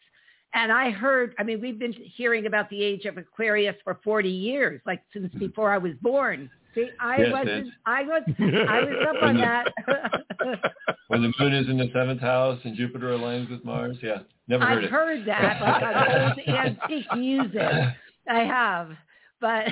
And 0.55 0.73
I 0.73 0.91
heard, 0.91 1.35
I 1.39 1.43
mean, 1.43 1.61
we've 1.61 1.79
been 1.79 1.93
hearing 1.93 2.47
about 2.47 2.71
the 2.71 2.83
age 2.83 3.05
of 3.05 3.19
Aquarius 3.19 3.77
for 3.85 4.01
40 4.03 4.29
years, 4.31 4.81
like 4.87 5.03
since 5.13 5.33
before 5.35 5.71
I 5.71 5.79
was 5.79 5.93
born. 6.01 6.51
See, 6.75 6.89
I 7.01 7.19
Yes, 7.19 7.33
wasn't. 7.33 7.69
I 7.87 8.03
was, 8.03 8.23
I 8.39 8.81
was 8.81 9.07
up 9.09 9.23
on 9.23 9.37
that. 9.39 9.73
when 11.09 11.23
the 11.23 11.33
moon 11.39 11.53
is 11.55 11.69
in 11.69 11.77
the 11.77 11.91
seventh 11.95 12.21
house 12.21 12.59
and 12.65 12.77
Jupiter 12.77 13.09
aligns 13.11 13.51
with 13.51 13.65
Mars. 13.65 13.97
Yeah, 14.03 14.19
never 14.49 14.65
heard 14.65 14.79
I've 14.79 14.85
it. 14.85 14.91
heard 14.91 15.27
that, 15.27 15.63
on 15.63 16.23
old 16.23 16.49
antique 16.91 17.17
music. 17.17 17.63
I 18.31 18.41
have, 18.41 18.91
but 19.41 19.67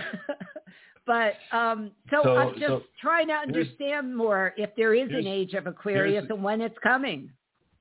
but 1.06 1.34
um, 1.52 1.90
so, 2.10 2.20
So- 2.22 2.36
I'm 2.36 2.54
just 2.54 2.66
so 2.66 2.82
trying 3.00 3.28
to 3.28 3.34
understand 3.34 4.14
more 4.16 4.52
if 4.56 4.70
there 4.76 4.94
is 4.94 5.08
an 5.10 5.26
age 5.26 5.54
of 5.54 5.66
Aquarius 5.66 6.24
and 6.28 6.42
when 6.42 6.60
it's 6.60 6.76
coming. 6.82 7.30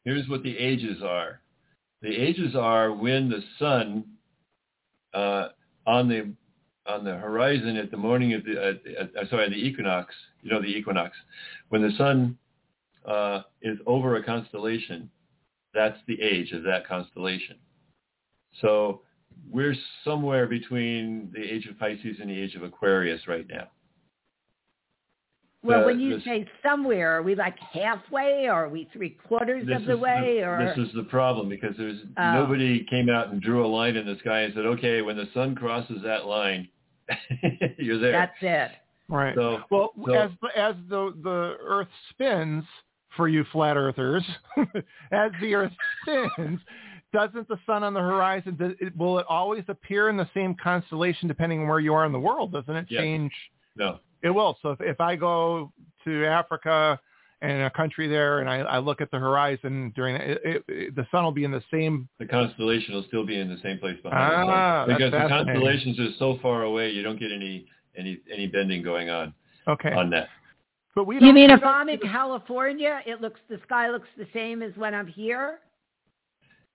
Here's 0.04 0.28
what 0.30 0.44
the 0.44 0.56
ages 0.58 1.02
are. 1.04 1.40
The 2.06 2.16
ages 2.16 2.56
are 2.56 2.94
when 2.94 3.30
the 3.30 3.42
sun 3.58 4.04
uh, 5.16 5.48
on 5.88 6.08
the 6.08 6.34
on 6.86 7.04
the 7.04 7.16
horizon 7.16 7.78
at 7.78 7.90
the 7.90 7.98
morning 7.98 8.36
of 8.36 8.46
the 8.46 8.80
at, 9.00 9.08
uh, 9.20 9.28
sorry 9.28 9.50
the 9.50 9.56
equinox. 9.56 10.14
You 10.44 10.52
know 10.52 10.62
the 10.62 10.68
equinox 10.68 11.18
when 11.70 11.82
the 11.82 11.90
sun 11.98 12.38
uh, 13.08 13.42
is 13.64 13.80
over 13.88 14.18
a 14.18 14.24
constellation. 14.24 15.10
That's 15.74 15.98
the 16.08 16.22
age 16.22 16.52
of 16.52 16.62
that 16.62 16.88
constellation. 16.88 17.56
So 18.62 19.02
we're 19.50 19.76
somewhere 20.04 20.46
between 20.46 21.32
the 21.34 21.42
age 21.42 21.66
of 21.66 21.80
Pisces 21.80 22.18
and 22.22 22.30
the 22.30 22.40
age 22.40 22.54
of 22.54 22.62
Aquarius 22.62 23.28
right 23.28 23.48
now. 23.50 23.70
Well, 25.66 25.80
The- 25.82 25.86
when 25.88 26.00
you 26.00 26.16
this- 26.16 26.24
say 26.24 26.48
somewhere, 26.64 27.18
are 27.18 27.22
we 27.24 27.34
like 27.36 27.58
halfway, 27.60 28.48
or 28.48 28.66
are 28.66 28.70
we 28.70 28.86
three 28.94 29.10
quarters 29.10 29.64
of 29.70 29.86
the 29.86 29.94
is 29.94 30.00
way, 30.00 30.42
or 30.44 30.74
this 30.76 30.88
is 30.88 30.94
the 30.94 31.04
problem 31.04 31.50
because 31.50 31.76
there's 31.78 32.00
Oh. 32.18 32.34
nobody 32.34 32.84
came 32.86 33.10
out 33.10 33.30
and 33.30 33.42
drew 33.42 33.66
a 33.66 33.68
line 33.68 33.96
in 33.96 34.06
the 34.06 34.16
sky 34.20 34.42
and 34.42 34.54
said, 34.54 34.66
okay, 34.66 35.02
when 35.02 35.18
the 35.18 35.26
sun 35.34 35.56
crosses 35.56 36.02
that 36.04 36.26
line, 36.28 36.68
you're 37.78 37.98
there. 37.98 38.12
that's 38.12 38.38
it? 38.42 38.72
Right. 39.08 39.36
So, 39.36 39.64
Well, 39.70 39.92
so- 40.06 40.14
as 40.14 40.32
the, 40.42 40.58
as 40.58 40.76
the 40.88 41.14
the 41.24 41.58
Earth 41.62 41.90
spins, 42.12 42.64
for 43.16 43.28
you 43.28 43.44
flat 43.46 43.78
earthers, 43.78 44.24
as 45.12 45.32
the 45.42 45.56
Earth 45.56 45.72
spins, 46.02 46.60
doesn't 47.14 47.48
the 47.48 47.58
sun 47.66 47.82
on 47.84 47.94
the 47.94 48.00
horizon 48.02 48.56
does 48.56 48.74
it, 48.82 48.96
will 48.98 49.20
it 49.20 49.26
always 49.30 49.64
appear 49.70 50.10
in 50.10 50.18
the 50.18 50.30
same 50.34 50.54
constellation 50.56 51.28
depending 51.28 51.62
on 51.62 51.68
where 51.68 51.80
you 51.80 51.94
are 51.94 52.06
in 52.06 52.12
the 52.12 52.20
world? 52.20 52.52
Doesn't 52.52 52.76
it 52.76 52.88
Yes. 52.90 53.02
change? 53.02 53.32
no, 53.78 54.00
It 54.26 54.32
will. 54.34 54.58
So 54.64 54.72
if, 54.72 54.82
if 54.82 55.00
I 55.00 55.16
go 55.16 55.72
to 56.04 56.26
Africa 56.26 57.00
and 57.44 57.62
a 57.62 57.70
country 57.70 58.08
there, 58.08 58.40
and 58.40 58.50
I, 58.50 58.58
I 58.62 58.80
look 58.80 59.02
at 59.02 59.12
the 59.12 59.20
horizon 59.20 59.94
during 59.96 60.16
it, 60.16 60.42
it, 60.44 60.64
it, 60.68 60.96
the 60.96 61.06
sun 61.12 61.24
will 61.24 61.32
be 61.32 61.44
in 61.44 61.52
the 61.52 61.62
same. 61.72 62.10
the 62.18 62.26
constellation 62.26 62.96
will 62.96 63.04
still 63.08 63.24
be 63.26 63.40
in 63.40 63.48
the 63.48 63.60
same 63.62 63.78
place 63.78 63.98
behind 64.02 64.50
Ah, 64.50 64.86
sun. 64.86 64.90
that's 64.90 64.98
because 64.98 65.12
the 65.12 65.28
constellations 65.30 66.00
are 66.00 66.10
so 66.18 66.40
far 66.42 66.64
away, 66.64 66.90
you 66.90 67.04
don't 67.04 67.20
get 67.20 67.32
any 67.32 67.68
any 67.96 68.20
any 68.34 68.48
bending 68.48 68.82
going 68.84 69.10
on 69.10 69.32
Okay. 69.68 69.92
on 69.94 70.10
that. 70.10 70.28
But 70.96 71.06
we 71.06 71.16
You 71.16 71.22
don't- 71.22 71.36
mean 71.36 71.48
we 71.50 71.54
if 71.54 71.60
don't 71.62 71.70
I'm 71.70 71.90
in 71.90 72.00
California, 72.00 73.02
it 73.06 73.22
looks 73.22 73.40
the 73.48 73.60
sky 73.64 73.90
looks 73.92 74.08
the 74.18 74.28
same 74.34 74.64
as 74.64 74.76
when 74.76 74.96
I'm 74.96 75.08
here? 75.08 75.60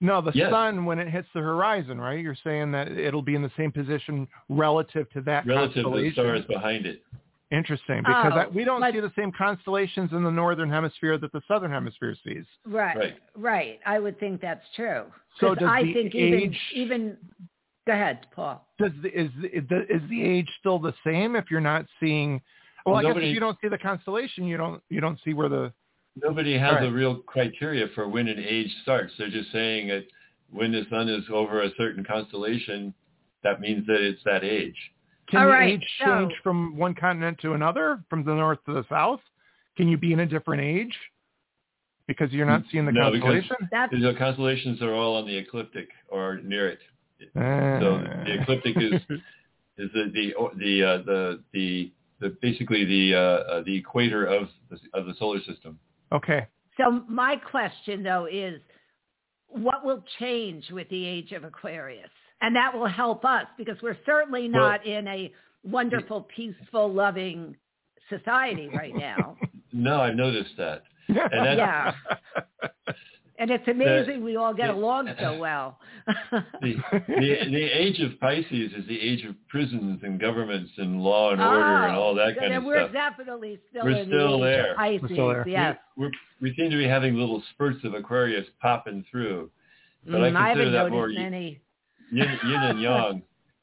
No, 0.01 0.21
the 0.23 0.31
Yes. 0.35 0.51
sun 0.51 0.85
when 0.85 0.99
it 1.01 1.09
hits 1.09 1.29
the 1.35 1.41
horizon, 1.41 2.01
right? 2.01 2.21
You're 2.21 2.37
saying 2.45 2.71
that 2.73 2.89
it'll 2.93 3.21
be 3.23 3.35
in 3.35 3.43
the 3.43 3.51
same 3.57 3.73
position 3.73 4.29
relative 4.49 5.11
to 5.11 5.21
that 5.23 5.47
relative 5.47 5.75
to 5.75 5.81
the 5.83 5.85
constellation. 5.89 6.13
stars 6.15 6.45
behind 6.47 6.87
it. 6.87 7.03
Interesting, 7.51 7.99
because 8.03 8.33
Oh, 8.33 8.39
I, 8.39 8.47
we 8.47 8.63
don't 8.65 8.81
but- 8.81 8.93
see 8.95 9.01
the 9.01 9.13
same 9.17 9.33
constellations 9.33 10.13
in 10.13 10.23
the 10.23 10.31
northern 10.31 10.71
hemisphere 10.71 11.19
that 11.19 11.33
the 11.33 11.41
southern 11.49 11.73
hemisphere 11.73 12.15
sees. 12.25 12.45
Right, 12.65 12.97
Right. 12.97 13.19
right. 13.37 13.81
I 13.85 13.99
would 13.99 14.21
think 14.21 14.41
that's 14.41 14.65
true. 14.77 15.05
So 15.41 15.49
'Cause 15.49 15.59
does 15.59 15.69
I 15.69 15.83
the 15.83 15.93
think 15.95 16.15
even 16.15 16.41
age- 16.41 16.61
even 16.75 17.17
go 17.87 17.93
ahead, 17.93 18.27
Paul. 18.31 18.65
Does 18.79 18.93
the, 19.03 19.09
is 19.21 19.31
the, 19.41 19.57
is 19.57 19.65
the- 19.69 19.93
is 19.95 20.03
the 20.09 20.23
age 20.25 20.49
still 20.61 20.79
the 20.79 20.95
same 21.05 21.35
if 21.35 21.51
you're 21.51 21.61
not 21.61 21.87
seeing? 21.99 22.41
Well, 22.87 22.97
I 22.97 23.03
guess 23.03 23.17
if 23.17 23.35
you 23.35 23.41
don't 23.41 23.59
see 23.61 23.69
the 23.69 23.79
constellation, 23.79 24.45
you 24.47 24.57
don't 24.57 24.81
you 24.89 25.01
don't 25.01 25.19
see 25.25 25.35
where 25.35 25.49
the 25.49 25.73
Nobody 26.17 26.57
has 26.59 26.75
Right. 26.75 26.89
a 26.89 26.91
real 26.93 27.17
criteria 27.23 27.87
for 27.95 28.09
when 28.09 28.27
an 28.29 28.39
age 28.39 28.73
starts. 28.83 29.13
They're 29.17 29.29
just 29.29 29.51
saying 29.53 29.89
that 29.89 30.07
when 30.51 30.73
the 30.73 30.85
sun 30.91 31.09
is 31.09 31.25
over 31.31 31.63
a 31.63 31.71
certain 31.77 32.05
constellation, 32.05 32.93
that 33.43 33.61
means 33.61 33.87
that 33.87 34.01
it's 34.01 34.23
that 34.25 34.43
age. 34.45 34.77
Can 35.31 35.41
All 35.41 35.47
the 35.47 35.53
right, 35.53 35.75
age 35.75 35.89
so- 35.99 36.05
change 36.07 36.33
from 36.43 36.77
one 36.77 36.95
continent 36.95 37.39
to 37.43 37.53
another, 37.55 38.03
from 38.11 38.25
the 38.25 38.35
north 38.35 38.59
to 38.67 38.75
the 38.75 38.85
south? 38.89 39.21
Can 39.77 39.89
you 39.89 39.97
be 39.97 40.13
in 40.13 40.21
a 40.21 40.27
different 40.27 40.63
age 40.63 40.95
because 42.07 42.31
you're 42.33 42.47
not 42.47 42.63
seeing 42.71 42.85
the 42.85 42.93
No, 42.93 43.11
constellation? 43.11 43.57
That's 43.71 43.93
The 43.93 44.15
constellations 44.19 44.83
are 44.83 44.93
all 44.93 45.17
on 45.17 45.27
the 45.27 45.37
ecliptic 45.37 45.89
or 46.09 46.39
near 46.43 46.69
it. 46.69 46.81
So 47.21 48.03
the 48.27 48.41
ecliptic 48.41 48.77
is 48.77 49.01
is 49.79 49.91
the 49.95 50.11
the 50.13 50.35
the 50.59 50.85
uh, 50.85 50.99
the, 51.05 51.41
the 51.53 51.93
the 52.21 52.37
basically 52.43 52.85
the 52.85 53.15
uh, 53.15 53.19
uh, 53.19 53.63
the 53.65 53.77
equator 53.77 54.27
of 54.27 54.49
the, 54.71 54.79
of 54.95 55.07
the 55.07 55.15
solar 55.19 55.39
system. 55.45 55.79
okay. 56.13 56.47
so. 56.77 57.03
My 57.09 57.37
question 57.37 58.03
though 58.03 58.27
is, 58.31 58.61
what 59.49 59.85
will 59.85 60.03
change 60.19 60.71
with 60.71 60.89
the 60.91 61.07
age 61.07 61.33
of 61.33 61.45
Aquarius, 61.45 62.11
and 62.41 62.57
that 62.57 62.75
will 62.77 62.87
help 62.89 63.25
us 63.25 63.47
because 63.59 63.77
we're 63.83 63.99
certainly 64.07 64.49
Well- 64.51 64.63
not 64.63 64.87
in 64.87 65.07
a 65.09 65.33
wonderful, 65.63 66.23
peaceful, 66.35 66.93
loving 66.93 67.57
society 68.09 68.69
right 68.75 68.95
now. 68.95 69.37
No, 69.73 70.01
I've 70.01 70.17
noticed 70.17 70.57
that. 70.59 70.83
that's- 71.09 71.57
yeah, 71.57 71.93
and 73.39 73.51
it's 73.53 73.67
amazing 73.69 74.23
we 74.25 74.35
all 74.35 74.53
get 74.53 74.67
the- 74.67 74.75
along 74.75 75.09
so 75.21 75.39
well. 75.47 75.79
The, 76.61 76.75
the 77.09 77.37
the 77.51 77.65
age 77.73 78.01
of 78.01 78.19
Pisces 78.19 78.73
is 78.77 78.87
the 78.89 79.01
age 79.01 79.25
of 79.25 79.37
prisons 79.49 80.01
and 80.03 80.21
governments 80.21 80.73
and 80.77 81.01
law 81.01 81.31
and 81.31 81.41
order 81.41 81.63
and 81.87 81.97
all 81.97 82.17
that 82.17 82.35
so 82.35 82.41
kind 82.41 82.51
then 82.53 82.59
of 82.59 82.65
we're 82.65 82.83
stuff. 82.91 82.93
definitely 82.93 83.61
still 83.71 83.85
We're 83.85 83.91
in 83.93 84.07
still 84.09 84.41
the 84.41 84.47
age 84.49 84.53
there. 84.57 84.71
of 84.73 84.77
Pisces. 84.77 85.03
We're 85.03 85.09
still 85.15 85.29
there. 85.29 85.49
Yes. 85.49 85.77
We're, 85.97 86.11
we 86.41 86.55
seem 86.57 86.71
to 86.71 86.77
be 86.77 86.89
having 86.89 87.15
little 87.15 87.43
spurts 87.55 87.79
of 87.85 87.95
Aquarius 87.95 88.47
popping 88.61 89.05
through, 89.11 89.51
but 90.05 90.15
Mm, 90.15 90.37
I 90.37 90.51
I 90.51 90.55
consider 90.55 90.65
haven't 90.65 90.73
that 90.73 90.91
more 90.91 91.09
noticed 91.09 91.21
yin, 92.11 92.29
yin, 92.29 92.39
yin 92.51 92.63
and 92.63 92.81
yang. 92.89 93.23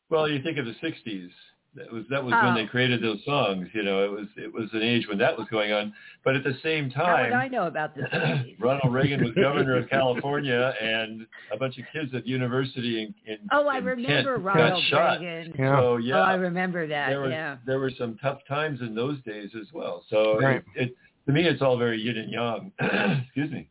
Well, 0.09 0.27
you 0.29 0.41
think 0.41 0.57
of 0.57 0.65
the 0.65 0.75
'60s. 0.83 1.29
That 1.75 1.91
was 1.91 2.05
that 2.09 2.23
was 2.23 2.33
Oh. 2.35 2.43
when 2.45 2.55
they 2.55 2.63
oh. 2.63 2.67
created 2.67 3.03
those 3.03 3.23
songs. 3.23 3.67
You 3.73 3.83
know, 3.83 4.03
it 4.03 4.09
was 4.09 4.25
it 4.35 4.51
was 4.51 4.67
an 4.73 4.81
age 4.81 5.07
when 5.07 5.19
that 5.19 5.37
was 5.37 5.47
going 5.51 5.71
on. 5.73 5.93
But 6.23 6.35
at 6.35 6.43
the 6.43 6.55
same 6.63 6.89
How 6.89 7.21
would 7.21 7.33
I 7.33 7.47
know 7.49 7.67
about 7.67 7.93
this? 7.93 8.05
Ronald 8.59 8.91
Reagan 8.91 9.23
was 9.23 9.33
governor 9.35 9.77
of 9.77 9.87
California, 9.91 10.73
and 10.81 11.27
a 11.53 11.57
bunch 11.57 11.77
of 11.77 11.85
kids 11.93 12.15
at 12.15 12.25
university 12.25 13.03
in, 13.03 13.13
in 13.31 13.37
Oh, 13.51 13.67
I 13.67 13.77
in 13.77 13.85
remember 13.85 14.33
Kent 14.37 14.45
Ronald 14.45 14.83
got 14.89 14.89
shot. 14.89 15.21
Reagan. 15.21 15.53
Yeah. 15.59 15.79
So 15.79 15.97
yeah, 15.97 16.15
Oh, 16.15 16.21
I 16.21 16.33
remember 16.33 16.87
that. 16.87 17.09
there 17.09 17.19
were 17.21 17.29
yeah. 17.29 17.57
there 17.67 17.79
were 17.79 17.91
some 17.95 18.17
tough 18.23 18.39
times 18.47 18.79
in 18.81 18.95
those 18.95 19.21
days 19.21 19.51
as 19.59 19.67
well. 19.71 20.03
So 20.09 20.39
Right. 20.41 20.63
it, 20.75 20.83
it 20.89 20.95
to 21.27 21.31
me 21.33 21.43
it's 21.45 21.61
all 21.61 21.77
very 21.77 22.01
yin 22.01 22.17
and 22.17 22.31
yang. 22.31 22.71
Excuse 23.25 23.51
me, 23.51 23.69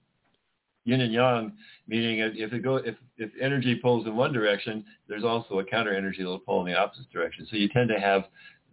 yin 0.85 1.01
and 1.01 1.13
yang 1.13 1.53
meaning 1.87 2.19
if 2.21 2.35
if 2.37 2.53
it 2.53 2.63
go 2.63 2.77
if 2.77 2.95
if 3.17 3.31
energy 3.41 3.75
pulls 3.77 4.07
in 4.07 4.17
one 4.17 4.33
direction, 4.33 4.85
there's 5.09 5.25
also 5.25 5.59
a 5.61 5.65
counter 5.65 5.95
energy 5.95 6.19
that'll 6.19 6.39
pull 6.39 6.65
in 6.65 6.73
the 6.73 6.79
opposite 6.79 7.11
direction. 7.11 7.47
So 7.51 7.57
you 7.57 7.69
tend 7.69 7.89
to 7.91 8.01
have 8.01 8.25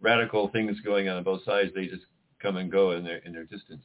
radical 0.02 0.50
things 0.50 0.80
going 0.82 1.10
on 1.10 1.18
on 1.18 1.24
both 1.24 1.44
sides. 1.46 1.72
They 1.76 1.88
just 1.88 2.04
come 2.42 2.58
and 2.58 2.72
go 2.72 2.92
in 2.92 3.04
their 3.04 3.18
in 3.20 3.34
their 3.34 3.46
distance. 3.46 3.84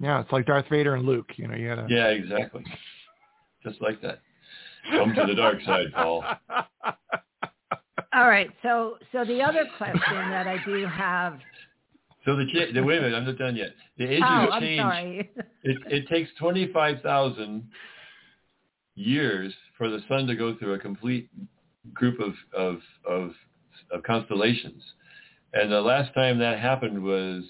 Yeah, 0.00 0.20
it's 0.20 0.30
like 0.32 0.46
Darth 0.46 0.66
Vader 0.70 0.94
and 0.94 1.04
Luke. 1.04 1.30
You 1.36 1.48
know, 1.48 1.54
you 1.54 1.68
gotta. 1.68 1.86
Yeah, 1.88 2.06
exactly. 2.08 2.64
Just 3.64 3.80
like 3.80 4.00
that. 4.02 4.20
Come 4.92 5.14
to 5.14 5.26
the 5.26 5.34
dark 5.34 5.60
side, 5.62 5.86
Paul. 5.94 6.24
All 8.14 8.28
right. 8.28 8.48
So, 8.62 8.96
so 9.12 9.24
the 9.24 9.42
other 9.42 9.68
question 9.76 10.30
that 10.30 10.46
I 10.46 10.56
do 10.64 10.86
have. 10.86 11.38
So 12.24 12.36
the, 12.36 12.46
cha- 12.46 12.72
the 12.72 12.82
wait 12.82 12.98
a 12.98 13.02
minute, 13.02 13.16
I'm 13.16 13.24
not 13.24 13.36
done 13.38 13.56
yet. 13.56 13.70
The 13.98 14.04
ages 14.04 14.24
Oh, 14.26 14.48
I'm 14.50 14.62
change. 14.62 14.80
sorry. 14.80 15.30
It, 15.64 15.78
it 15.86 16.08
takes 16.08 16.30
25,000 16.38 17.68
years 18.98 19.54
for 19.76 19.88
the 19.88 20.00
sun 20.08 20.26
to 20.26 20.34
go 20.34 20.56
through 20.56 20.74
a 20.74 20.78
complete 20.78 21.30
group 21.94 22.18
of, 22.20 22.34
of, 22.56 22.80
of, 23.08 23.30
of 23.92 24.02
constellations. 24.02 24.82
And 25.54 25.72
the 25.72 25.80
last 25.80 26.12
time 26.14 26.38
that 26.40 26.58
happened 26.58 27.02
was 27.02 27.44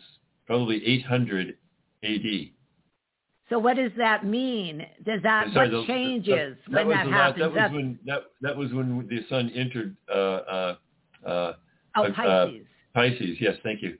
probably 0.46 0.84
800 0.86 1.57
AD. 2.05 2.22
So, 3.51 3.59
what 3.59 3.76
does 3.76 3.92
that 3.96 4.26
mean? 4.26 4.86
Does 5.07 5.22
that 5.22 5.46
Sorry, 5.55 5.74
what 5.74 5.80
the- 5.80 5.86
changes 5.86 6.57
that, 6.66 6.74
that 6.74 6.86
when 6.86 6.96
that 6.99 7.07
happens? 7.07 7.55
That 7.55 7.70
was 7.70 7.72
when 7.72 7.99
that, 8.05 8.22
that 8.42 8.57
was 8.57 8.72
when 8.72 9.09
the 9.09 9.24
sun 9.30 9.51
entered 9.55 9.96
uh, 10.12 10.14
uh, 10.14 10.76
uh, 11.26 11.53
oh, 11.96 12.05
uh, 12.05 12.12
Pisces. 12.12 12.66
Pisces, 12.94 13.36
yes, 13.40 13.55
thank 13.62 13.82
you. 13.82 13.96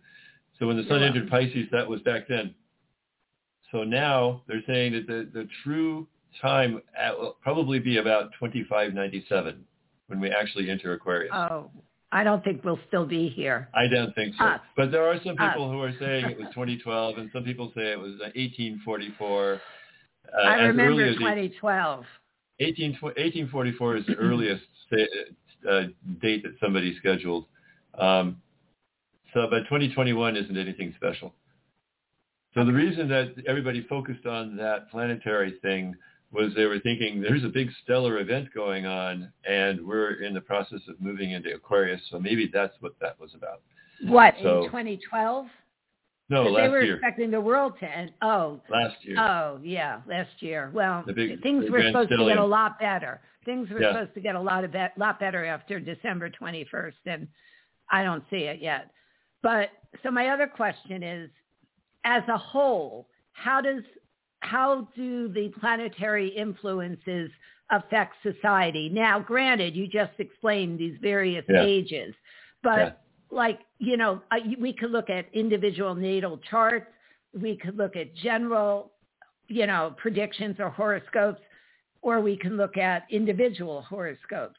So 0.59 0.66
when 0.66 0.76
the 0.76 0.82
sun 0.82 0.99
You're 0.99 1.09
entered 1.09 1.30
Pisces, 1.30 1.66
that 1.72 1.88
was 1.88 2.03
back 2.03 2.28
then. 2.28 2.55
So 3.72 3.84
now 3.84 4.42
they're 4.49 4.62
saying 4.66 4.92
that 4.92 5.07
the, 5.07 5.28
the 5.32 5.49
true 5.64 6.07
time 6.41 6.81
at, 6.97 7.18
will 7.18 7.37
probably 7.43 7.79
be 7.79 7.99
about 7.99 8.31
2597 8.39 9.64
when 10.09 10.20
we 10.20 10.31
actually 10.31 10.70
enter 10.70 10.93
Aquarius. 10.93 11.33
oh, 11.35 11.70
I 12.11 12.24
don't 12.24 12.43
think 12.43 12.64
we'll 12.64 12.81
still 12.89 13.05
be 13.05 13.29
here. 13.29 13.68
I 13.74 13.87
don't 13.87 14.14
think 14.14 14.35
so. 14.39 14.45
Us. 14.45 14.61
But 14.76 14.91
there 14.91 15.07
are 15.07 15.16
some 15.24 15.37
Us. 15.39 15.53
people 15.53 15.70
who 15.70 15.83
are 15.83 15.93
saying 16.01 16.24
it 16.24 16.39
was 16.39 16.49
2012, 16.55 17.18
and 17.18 17.31
some 17.33 17.45
people 17.45 17.70
say 17.76 17.93
it 17.93 17.99
was 17.99 18.12
uh, 18.14 18.33
1844. 18.35 19.61
Uh, 20.33 20.41
I 20.43 20.55
remember 20.55 21.03
early 21.03 21.11
as 21.11 21.16
2012. 21.16 22.05
18, 22.61 22.93
1844 23.01 23.97
is 23.97 24.07
the 24.07 24.14
earliest 24.14 24.64
uh, 25.70 25.83
date 26.20 26.43
that 26.43 26.55
somebody 26.61 26.97
scheduled. 26.99 27.45
Um, 27.99 28.41
so, 29.35 29.47
but 29.51 29.61
2021 29.64 30.37
isn't 30.37 30.57
anything 30.57 30.95
special. 30.97 31.35
So 32.55 32.64
the 32.64 32.72
reason 32.72 33.09
that 33.09 33.35
everybody 33.47 33.87
focused 33.87 34.26
on 34.26 34.57
that 34.57 34.91
planetary 34.91 35.59
thing 35.62 35.95
was 36.31 36.53
they 36.55 36.66
were 36.66 36.79
thinking 36.81 37.20
there's 37.22 37.45
a 37.45 37.49
big 37.49 37.68
stellar 37.83 38.18
event 38.18 38.49
going 38.55 38.87
on, 38.87 39.33
and 39.49 39.85
we're 39.87 40.22
in 40.22 40.35
the 40.35 40.41
process 40.41 40.81
of 40.89 41.01
moving 41.01 41.33
into 41.33 41.55
Aquarius. 41.55 42.01
So 42.11 42.18
maybe 42.18 42.51
that's 42.53 42.74
what 42.81 42.93
that 43.01 43.18
was 43.18 43.35
about. 43.35 43.62
What 44.05 44.35
So- 44.43 44.64
in 44.64 44.70
2012? 44.70 45.47
No, 46.31 46.43
last 46.43 46.51
year. 46.53 46.62
they 46.62 46.68
were 46.68 46.83
year. 46.83 46.95
expecting 46.97 47.31
the 47.31 47.41
world 47.41 47.79
to 47.81 47.87
end. 47.91 48.12
Oh, 48.20 48.61
Last 48.68 49.03
year. 49.03 49.16
Oh 49.18 49.59
yeah, 49.62 50.03
last 50.07 50.43
year. 50.43 50.70
Well, 50.74 51.03
big- 51.05 51.41
things 51.43 51.70
were 51.70 51.81
supposed 51.83 52.11
to 52.11 52.18
get 52.18 52.37
a 52.37 52.45
lot 52.45 52.79
better. 52.79 53.22
Things 53.47 53.70
were 53.70 53.81
Yeah. 53.81 53.93
supposed 53.93 54.12
to 54.14 54.20
get 54.20 54.35
a 54.35 54.41
lot 54.41 54.62
of 54.62 54.70
be- 54.70 54.89
lot 54.99 55.18
better 55.18 55.47
after 55.47 55.81
December 55.81 56.29
21st, 56.29 56.99
and 57.07 57.29
I 57.91 58.05
don't 58.05 58.22
see 58.29 58.45
it 58.45 58.61
yet. 58.61 58.91
But 59.41 59.70
so 60.03 60.11
my 60.11 60.29
other 60.29 60.47
question 60.47 61.03
is, 61.03 61.31
as 62.05 62.22
a 62.29 62.37
whole, 62.37 63.09
how 63.33 63.62
does 63.62 63.83
how 64.41 64.89
do 64.95 65.28
the 65.28 65.53
planetary 65.61 66.28
influences 66.28 67.30
affect 67.70 68.14
society? 68.22 68.89
Now, 68.89 69.18
granted, 69.18 69.74
you 69.74 69.86
just 69.86 70.12
explained 70.18 70.78
these 70.78 70.97
various 70.99 71.45
Yeah. 71.49 71.62
ages, 71.62 72.14
but 72.62 72.78
Yeah. 72.78 72.93
like 73.30 73.61
you 73.78 73.97
know, 73.97 74.22
uh, 74.30 74.41
we 74.59 74.72
could 74.72 74.91
look 74.91 75.11
at 75.11 75.32
individual 75.32 75.95
natal 75.95 76.39
charts. 76.39 76.91
We 77.32 77.57
could 77.57 77.76
look 77.76 77.95
at 77.95 78.14
general, 78.14 78.93
you 79.47 79.66
know, 79.66 79.95
predictions 79.97 80.59
or 80.59 80.68
horoscopes, 80.68 81.41
or 82.03 82.20
we 82.20 82.36
can 82.36 82.57
look 82.57 82.76
at 82.76 83.07
individual 83.11 83.82
horoscopes. 83.82 84.59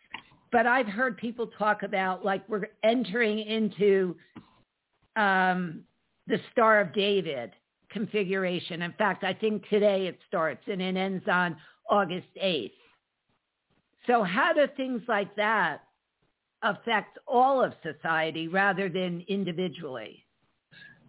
But 0.52 0.66
I've 0.68 0.88
heard 0.88 1.18
people 1.18 1.48
talk 1.48 1.84
about 1.84 2.24
like 2.24 2.48
we're 2.48 2.70
entering 2.84 3.40
into 3.40 4.16
um, 5.16 5.84
the 6.28 6.40
Star 6.52 6.80
of 6.80 6.94
David 6.94 7.52
configuration. 7.92 8.82
In 8.82 8.94
fact, 8.94 9.24
I 9.24 9.34
think 9.34 9.68
today 9.70 10.08
it 10.08 10.18
starts 10.28 10.64
and 10.68 10.82
it 10.82 10.96
ends 10.96 11.26
on 11.28 11.58
August 11.90 12.28
8th. 12.42 12.72
So 14.08 14.24
how 14.24 14.54
do 14.54 14.66
things 14.76 15.02
like 15.08 15.36
that 15.36 15.82
affect 16.64 17.20
all 17.28 17.64
of 17.64 17.74
society 17.84 18.48
rather 18.48 18.90
than 18.90 19.24
individually? 19.28 20.26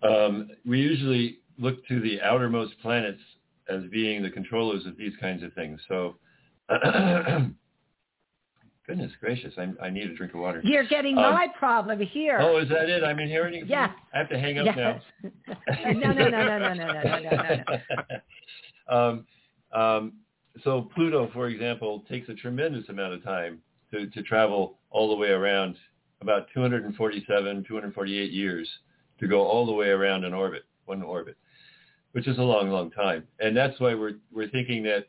Um, 0.03 0.51
we 0.67 0.81
usually 0.81 1.39
look 1.59 1.87
to 1.89 2.01
the 2.01 2.21
outermost 2.23 2.75
planets 2.81 3.21
as 3.69 3.83
being 3.91 4.23
the 4.23 4.31
controllers 4.31 4.87
of 4.87 4.97
these 4.97 5.13
kinds 5.21 5.43
of 5.43 5.53
things. 5.55 5.81
So, 5.89 6.17
goodness 8.91 9.13
gracious, 9.21 9.55
I, 9.57 9.73
I 9.85 9.89
need 9.91 10.11
a 10.11 10.15
drink 10.17 10.35
of 10.35 10.41
water. 10.41 10.61
You're 10.65 10.87
getting 10.87 11.17
Um, 11.17 11.33
my 11.33 11.47
problem 11.57 12.01
here. 12.01 12.39
Oh, 12.41 12.59
is 12.59 12.69
that 12.71 12.89
it? 12.89 13.05
I'm 13.05 13.21
inheriting. 13.21 13.65
Yes. 13.67 13.91
I 14.13 14.19
have 14.19 14.29
to 14.31 14.39
hang 14.39 14.59
up 14.59 14.67
yes. 14.67 14.77
now. 14.77 15.01
no, 15.93 16.13
no, 16.13 16.29
no, 16.29 16.29
no, 16.29 16.59
no, 16.59 16.75
no, 16.75 16.75
no, 16.75 17.03
no, 17.03 17.21
no, 17.21 17.63
no. 18.89 18.97
um, 18.97 19.27
um, 19.73 20.13
so 20.65 20.89
Pluto, 20.93 21.31
for 21.33 21.47
example, 21.47 22.05
takes 22.09 22.29
a 22.29 22.35
tremendous 22.35 22.89
amount 22.89 23.15
of 23.15 23.23
time 23.23 23.61
to, 23.93 24.09
to 24.09 24.23
travel 24.25 24.79
all 24.91 25.09
the 25.09 25.17
way 25.17 25.29
around, 25.29 25.77
about 26.21 26.49
247, 26.53 27.65
248 27.69 28.33
years 28.33 28.69
to 29.21 29.29
go 29.29 29.43
all 29.43 29.67
the 29.67 29.73
way 29.73 29.89
around 29.89 30.25
an 30.25 30.35
orbit, 30.35 30.65
one 30.87 31.01
orbit, 31.01 31.37
which 32.11 32.27
is 32.27 32.39
a 32.39 32.43
long, 32.43 32.71
long 32.71 32.91
time. 32.91 33.23
And 33.39 33.57
that's 33.57 33.79
why 33.79 33.95
we're, 33.95 34.15
we're 34.33 34.49
thinking 34.49 34.83
that 34.83 35.07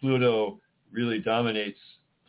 Pluto 0.00 0.60
really 0.92 1.18
dominates 1.18 1.80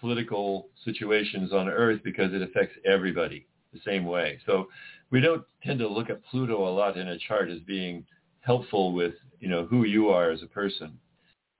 political 0.06 0.68
situations 0.84 1.51
on 1.51 1.68
Earth 1.68 1.99
because 2.03 2.32
it 2.32 2.43
affects 2.43 2.76
everybody 2.86 3.47
the 3.74 3.80
same 3.84 4.06
way. 4.06 4.38
So 4.45 4.68
we 5.10 5.20
don't 5.20 5.43
tend 5.64 5.80
to 5.80 5.88
look 5.88 6.12
at 6.12 6.24
Pluto 6.26 6.70
a 6.70 6.70
lot 6.70 6.95
in 6.95 7.08
a 7.08 7.18
chart 7.18 7.49
as 7.49 7.60
being 7.62 8.06
helpful 8.41 8.93
with, 8.93 9.16
you 9.39 9.49
know, 9.49 9.66
who 9.66 9.84
you 9.84 10.10
are 10.10 10.30
as 10.30 10.43
a 10.43 10.47
person 10.47 10.99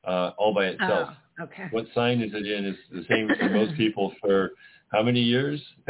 uh, 0.04 0.32
all 0.38 0.54
by 0.54 0.66
itself. 0.66 1.10
Oh, 1.40 1.44
okay. 1.46 1.70
What 1.72 1.88
sign 1.96 2.22
is 2.22 2.34
it 2.36 2.46
in 2.46 2.66
is 2.66 2.76
the 2.92 3.04
same 3.10 3.28
for 3.36 3.50
most 3.50 3.76
people 3.78 4.14
for 4.22 4.52
how 4.94 5.02
many 5.02 5.22
years? 5.22 5.60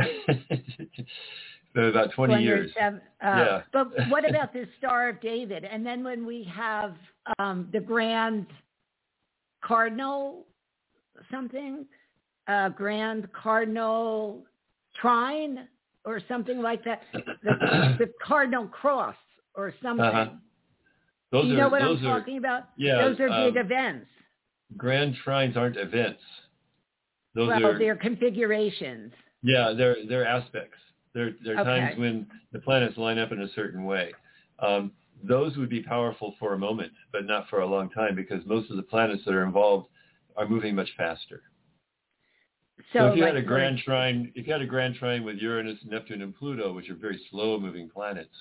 for 1.74 1.90
about 1.90 2.14
20 2.14 2.42
years. 2.42 2.72
Uh, 2.82 2.92
yeah. 3.22 3.62
but 3.74 3.90
what 4.10 4.28
about 4.30 4.54
the 4.54 4.66
Star 4.78 5.10
of 5.10 5.20
David? 5.20 5.66
And 5.66 5.86
then 5.86 6.06
when 6.06 6.26
we 6.26 6.50
have 6.56 6.96
um, 7.38 7.68
the 7.74 7.82
Grand 7.82 8.48
Cardinal 9.62 10.46
something, 11.30 11.86
uh, 12.48 12.70
Grand 12.70 13.28
Cardinal 13.34 14.44
Trine 15.02 15.68
or 16.06 16.22
something 16.28 16.62
like 16.62 16.84
that, 16.86 17.02
the, 17.14 17.26
the 18.00 18.12
Cardinal 18.24 18.68
Cross 18.68 19.16
or 19.56 19.74
something. 19.82 20.06
Uh-huh. 20.06 20.30
Those 21.32 21.46
you 21.48 21.54
are, 21.54 21.58
know 21.58 21.70
what 21.70 21.82
I'm 21.82 21.98
are, 22.06 22.20
talking 22.20 22.38
about? 22.38 22.70
Yeah, 22.78 23.02
Those 23.02 23.20
are 23.20 23.28
big 23.28 23.58
um, 23.58 23.66
events. 23.66 24.08
Grand 24.78 25.16
trines 25.26 25.58
aren't 25.58 25.78
events. 25.78 26.22
Those 27.34 27.50
well, 27.50 27.66
are 27.66 27.80
they're 27.80 27.98
configurations. 27.98 29.12
yeah, 29.44 29.74
they're 29.76 29.98
they're 30.08 30.26
aspects. 30.26 30.78
They're 31.14 31.32
they're 31.44 31.60
Okay. 31.60 31.64
times 31.64 32.00
when 32.00 32.28
the 32.54 32.60
planets 32.60 32.98
line 32.98 33.20
up 33.20 33.32
in 33.32 33.42
a 33.42 33.50
certain 33.50 33.84
way. 33.84 34.12
Um, 34.60 34.92
those 35.24 35.58
would 35.58 35.70
be 35.70 35.82
powerful 35.82 36.36
for 36.40 36.54
a 36.54 36.58
moment, 36.58 36.92
but 37.12 37.26
not 37.26 37.50
for 37.50 37.60
a 37.62 37.66
long 37.66 37.90
time 37.90 38.16
because 38.16 38.46
most 38.46 38.70
of 38.70 38.78
the 38.78 38.84
planets 38.84 39.24
that 39.26 39.34
are 39.34 39.44
involved 39.44 39.88
are 40.38 40.48
moving 40.48 40.76
much 40.76 40.90
faster. 40.98 41.42
So, 42.94 43.00
So 43.00 43.08
if 43.08 43.16
you 43.16 43.24
like, 43.24 43.36
had 43.36 43.44
a 43.44 43.46
grand 43.46 43.80
trine, 43.80 44.32
if 44.36 44.48
you 44.48 44.54
had 44.54 44.62
a 44.62 44.66
grand 44.66 44.96
trine 44.96 45.24
with 45.24 45.38
Uranus, 45.38 45.80
Neptune, 45.86 46.22
and 46.22 46.36
Pluto, 46.36 46.74
which 46.74 46.90
are 46.90 46.96
very 46.96 47.20
slow-moving 47.32 47.90
planets, 47.90 48.34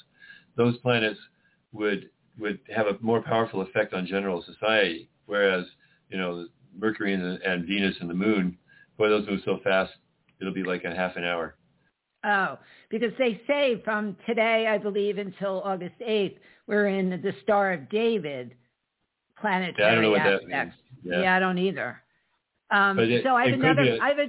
those 0.57 0.77
planets 0.79 1.19
would 1.73 2.11
would 2.39 2.59
have 2.75 2.87
a 2.89 2.97
more 3.01 3.23
powerful 3.23 3.61
effect 3.61 3.95
on 3.95 4.07
general 4.07 4.43
society. 4.43 5.09
Whereas, 5.27 5.65
you 6.09 6.19
know, 6.19 6.49
Mercury 6.77 7.15
and, 7.15 7.23
the, 7.23 7.39
and 7.49 7.65
Venus 7.65 7.95
and 8.01 8.11
the 8.11 8.15
Moon, 8.15 8.59
boy, 8.99 9.09
those 9.09 9.27
move 9.29 9.41
so 9.45 9.61
fast, 9.63 9.93
it'll 10.41 10.53
be 10.53 10.65
like 10.65 10.85
a 10.85 10.95
half 10.95 11.17
an 11.17 11.25
hour. 11.25 11.57
Oh, 12.25 12.59
because 12.89 13.13
they 13.19 13.41
say 13.47 13.81
from 13.85 14.17
today, 14.27 14.67
I 14.67 14.79
believe, 14.79 15.19
until 15.19 15.61
August 15.63 15.95
8th, 16.01 16.37
we're 16.67 16.89
in 16.89 17.11
the 17.11 17.35
Star 17.43 17.73
of 17.73 17.89
David 17.89 18.55
planetary 19.39 19.75
Yeah, 19.79 19.93
I 19.93 19.95
don't 19.95 20.03
know 20.03 20.11
what 20.11 20.25
that 20.25 20.49
means. 20.49 20.73
Yeah. 21.05 21.37
I 21.37 21.39
don't 21.39 21.59
either. 21.59 22.03
Um, 22.71 22.97
But 22.97 23.09
it- 23.09 23.23
so 23.25 23.35
I 23.35 23.47
have 23.47 23.55
another. 23.61 23.83
a- 23.83 23.99
I 24.01 24.09
have 24.09 24.19
a. 24.19 24.27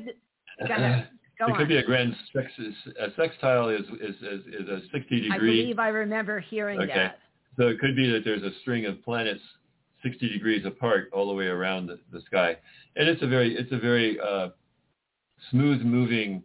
Go 0.67 0.73
ahead. 0.73 1.07
Go 1.39 1.47
it 1.47 1.51
on. 1.51 1.57
could 1.57 1.67
be 1.67 1.75
a 1.77 1.83
grand 1.83 2.15
sex, 2.31 2.49
a 2.97 3.11
sextile 3.17 3.67
is, 3.67 3.81
is, 3.99 4.15
is, 4.21 4.45
is 4.47 4.69
a 4.69 4.79
60 4.93 4.99
degree. 4.99 5.29
I 5.33 5.37
believe 5.37 5.79
I 5.79 5.89
remember 5.89 6.39
hearing 6.39 6.79
Okay. 6.79 6.93
that. 6.93 7.19
So 7.57 7.67
it 7.67 7.77
could 7.79 7.93
be 7.93 8.09
that 8.11 8.23
there's 8.23 8.43
a 8.43 8.51
string 8.61 8.85
of 8.85 9.03
planets 9.03 9.41
60 10.01 10.29
degrees 10.29 10.65
apart 10.65 11.09
all 11.11 11.27
the 11.27 11.33
way 11.33 11.47
around 11.47 11.87
the, 11.87 11.99
the 12.13 12.21
sky, 12.21 12.55
and 12.95 13.09
it's 13.09 13.21
a 13.21 13.27
very 13.27 13.53
it's 13.57 13.71
a 13.73 13.77
very 13.77 14.17
uh, 14.21 14.49
smooth 15.51 15.81
moving 15.81 16.43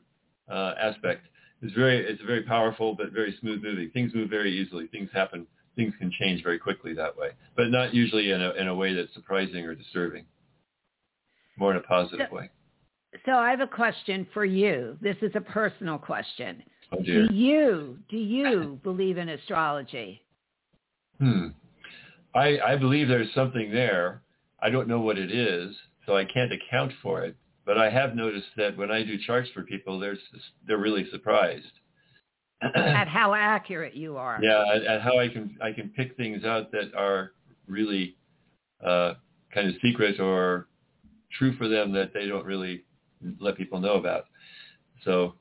uh, 0.50 0.74
aspect. 0.80 1.26
It's 1.62 1.74
very 1.74 1.98
it's 1.98 2.22
very 2.22 2.42
powerful 2.42 2.94
but 2.94 3.12
very 3.12 3.36
smooth 3.40 3.62
moving. 3.62 3.90
Things 3.90 4.12
move 4.14 4.30
very 4.30 4.50
easily. 4.52 4.86
Things 4.88 5.10
happen. 5.12 5.46
Things 5.76 5.94
can 5.98 6.10
change 6.10 6.42
very 6.42 6.58
quickly 6.58 6.94
that 6.94 7.16
way, 7.16 7.30
but 7.56 7.70
not 7.70 7.94
usually 7.94 8.32
in 8.32 8.40
a 8.42 8.50
in 8.54 8.66
a 8.68 8.74
way 8.74 8.94
that's 8.94 9.12
surprising 9.14 9.64
or 9.66 9.74
disturbing. 9.74 10.24
More 11.60 11.70
in 11.72 11.76
a 11.76 11.82
positive 11.82 12.26
So- 12.30 12.36
way. 12.36 12.50
So 13.26 13.32
I 13.32 13.50
have 13.50 13.60
a 13.60 13.66
question 13.66 14.26
for 14.32 14.44
you. 14.44 14.96
This 15.00 15.16
is 15.20 15.32
a 15.34 15.40
personal 15.40 15.98
question. 15.98 16.62
Oh. 16.92 17.02
Do 17.02 17.28
you 17.32 17.98
do 18.08 18.16
you 18.16 18.80
believe 18.82 19.18
in 19.18 19.28
astrology? 19.28 20.22
Hmm. 21.18 21.48
I, 22.34 22.58
I 22.60 22.76
believe 22.76 23.08
there's 23.08 23.32
something 23.34 23.72
there. 23.72 24.22
I 24.62 24.70
don't 24.70 24.86
know 24.88 25.00
what 25.00 25.18
it 25.18 25.32
is, 25.32 25.74
so 26.06 26.16
I 26.16 26.24
can't 26.24 26.52
account 26.52 26.92
for 27.02 27.22
it. 27.24 27.34
But 27.66 27.76
I 27.78 27.90
have 27.90 28.14
noticed 28.14 28.46
that 28.56 28.76
when 28.76 28.90
I 28.92 29.02
do 29.02 29.18
charts 29.18 29.50
for 29.52 29.62
people, 29.64 29.98
they're 29.98 30.16
they're 30.66 30.78
really 30.78 31.06
surprised. 31.10 31.72
At 32.74 33.08
how 33.08 33.34
accurate 33.34 33.94
you 33.94 34.16
are? 34.16 34.38
yeah, 34.42 34.64
at, 34.74 34.82
at 34.84 35.00
how 35.02 35.18
I 35.18 35.28
can 35.28 35.56
I 35.60 35.72
can 35.72 35.90
pick 35.90 36.16
things 36.16 36.44
out 36.44 36.70
that 36.72 36.94
are 36.96 37.32
really 37.66 38.16
uh, 38.84 39.14
kind 39.52 39.68
of 39.68 39.74
secret 39.82 40.20
or 40.20 40.68
true 41.38 41.56
for 41.56 41.68
them 41.68 41.92
that 41.92 42.12
they 42.12 42.26
don't 42.26 42.44
really 42.44 42.84
let 43.40 43.56
people 43.56 43.80
know 43.80 43.94
about. 43.94 44.24
So 45.04 45.34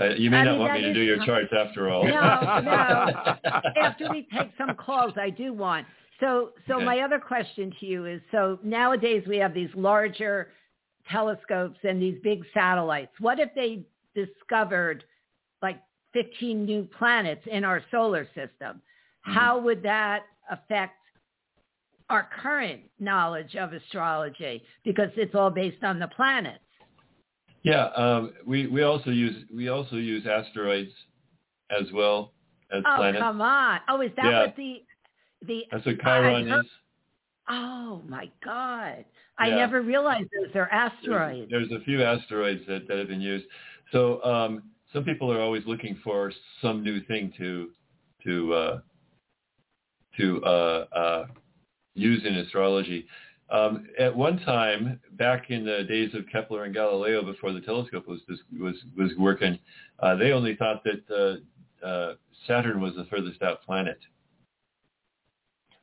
uh, 0.00 0.10
you 0.14 0.30
may 0.30 0.38
I 0.38 0.44
not 0.44 0.52
mean, 0.52 0.60
want 0.60 0.74
me 0.74 0.82
to 0.82 0.94
do 0.94 1.00
your 1.00 1.18
com- 1.18 1.26
charts 1.26 1.52
after 1.56 1.90
all. 1.90 2.04
No, 2.04 2.60
no. 2.62 3.12
After 3.76 4.08
we 4.10 4.26
take 4.32 4.52
some 4.56 4.74
calls, 4.74 5.12
I 5.16 5.30
do 5.30 5.52
want. 5.52 5.86
So, 6.20 6.50
so 6.68 6.76
Okay. 6.76 6.84
my 6.84 7.00
other 7.00 7.18
question 7.18 7.72
to 7.80 7.86
you 7.86 8.06
is: 8.06 8.20
so 8.30 8.58
nowadays 8.62 9.24
we 9.26 9.36
have 9.38 9.52
these 9.52 9.70
larger 9.74 10.52
telescopes 11.10 11.78
and 11.82 12.00
these 12.00 12.18
big 12.22 12.44
satellites. 12.54 13.12
What 13.20 13.40
if 13.40 13.50
they 13.54 13.84
discovered 14.14 15.04
like 15.62 15.80
15 16.12 16.64
new 16.64 16.88
planets 16.98 17.42
in 17.50 17.64
our 17.64 17.82
solar 17.90 18.26
system? 18.26 18.80
Mhm. 19.26 19.34
How 19.34 19.58
would 19.58 19.82
that 19.82 20.24
affect 20.50 20.94
our 22.10 22.28
current 22.42 22.82
knowledge 22.98 23.56
of 23.56 23.72
astrology? 23.72 24.62
Because 24.84 25.08
it's 25.16 25.34
all 25.34 25.50
based 25.50 25.82
on 25.82 25.98
the 25.98 26.08
planets. 26.08 26.58
Yeah, 27.62 27.86
um, 27.96 28.32
we 28.46 28.66
we 28.66 28.82
also 28.82 29.10
use 29.10 29.44
we 29.54 29.68
also 29.68 29.96
use 29.96 30.26
asteroids 30.26 30.90
as 31.70 31.90
well 31.92 32.32
as 32.72 32.82
Oh, 32.86 32.96
planets. 32.96 33.22
come 33.22 33.40
on! 33.40 33.80
Oh, 33.88 34.00
is 34.00 34.10
that 34.16 34.24
Yeah. 34.26 34.40
what 34.42 34.56
the 34.56 34.82
the 35.46 35.64
That's 35.70 35.86
what 35.86 36.00
Chiron 36.00 36.48
heard- 36.48 36.64
is. 36.64 36.70
Oh 37.48 38.02
my 38.08 38.30
God. 38.44 39.04
I 39.38 39.48
Yeah. 39.48 39.56
never 39.56 39.80
realized 39.82 40.28
those 40.30 40.54
are 40.54 40.68
There's, 40.70 40.92
asteroids. 40.92 41.50
there's 41.50 41.72
a 41.72 41.80
few 41.80 42.02
asteroids 42.02 42.64
that, 42.66 42.86
that 42.86 42.98
have 42.98 43.08
been 43.08 43.20
used. 43.22 43.46
So 43.90 44.22
um, 44.22 44.62
some 44.92 45.02
people 45.04 45.32
are 45.32 45.40
always 45.40 45.64
looking 45.66 45.96
for 46.04 46.30
some 46.62 46.82
new 46.84 47.00
thing 47.00 47.32
to 47.38 47.70
to 48.24 48.54
uh, 48.54 48.80
to 50.18 50.44
uh, 50.44 50.86
uh, 50.94 51.26
use 51.94 52.22
in 52.24 52.36
astrology. 52.36 53.06
Um, 53.50 53.86
at 53.98 54.14
one 54.14 54.38
time, 54.40 55.00
back 55.12 55.50
in 55.50 55.64
the 55.64 55.82
days 55.84 56.14
of 56.14 56.24
Kepler 56.30 56.64
and 56.64 56.74
Galileo, 56.74 57.24
before 57.24 57.52
the 57.52 57.60
telescope 57.60 58.06
was 58.06 58.20
was 58.58 58.76
was 58.96 59.10
working, 59.18 59.58
uh, 59.98 60.14
they 60.14 60.30
only 60.32 60.54
thought 60.54 60.84
that 60.84 61.40
uh, 61.82 61.86
uh, 61.86 62.14
Saturn 62.46 62.80
was 62.80 62.94
the 62.94 63.06
furthest 63.06 63.42
out 63.42 63.62
planet. 63.62 63.98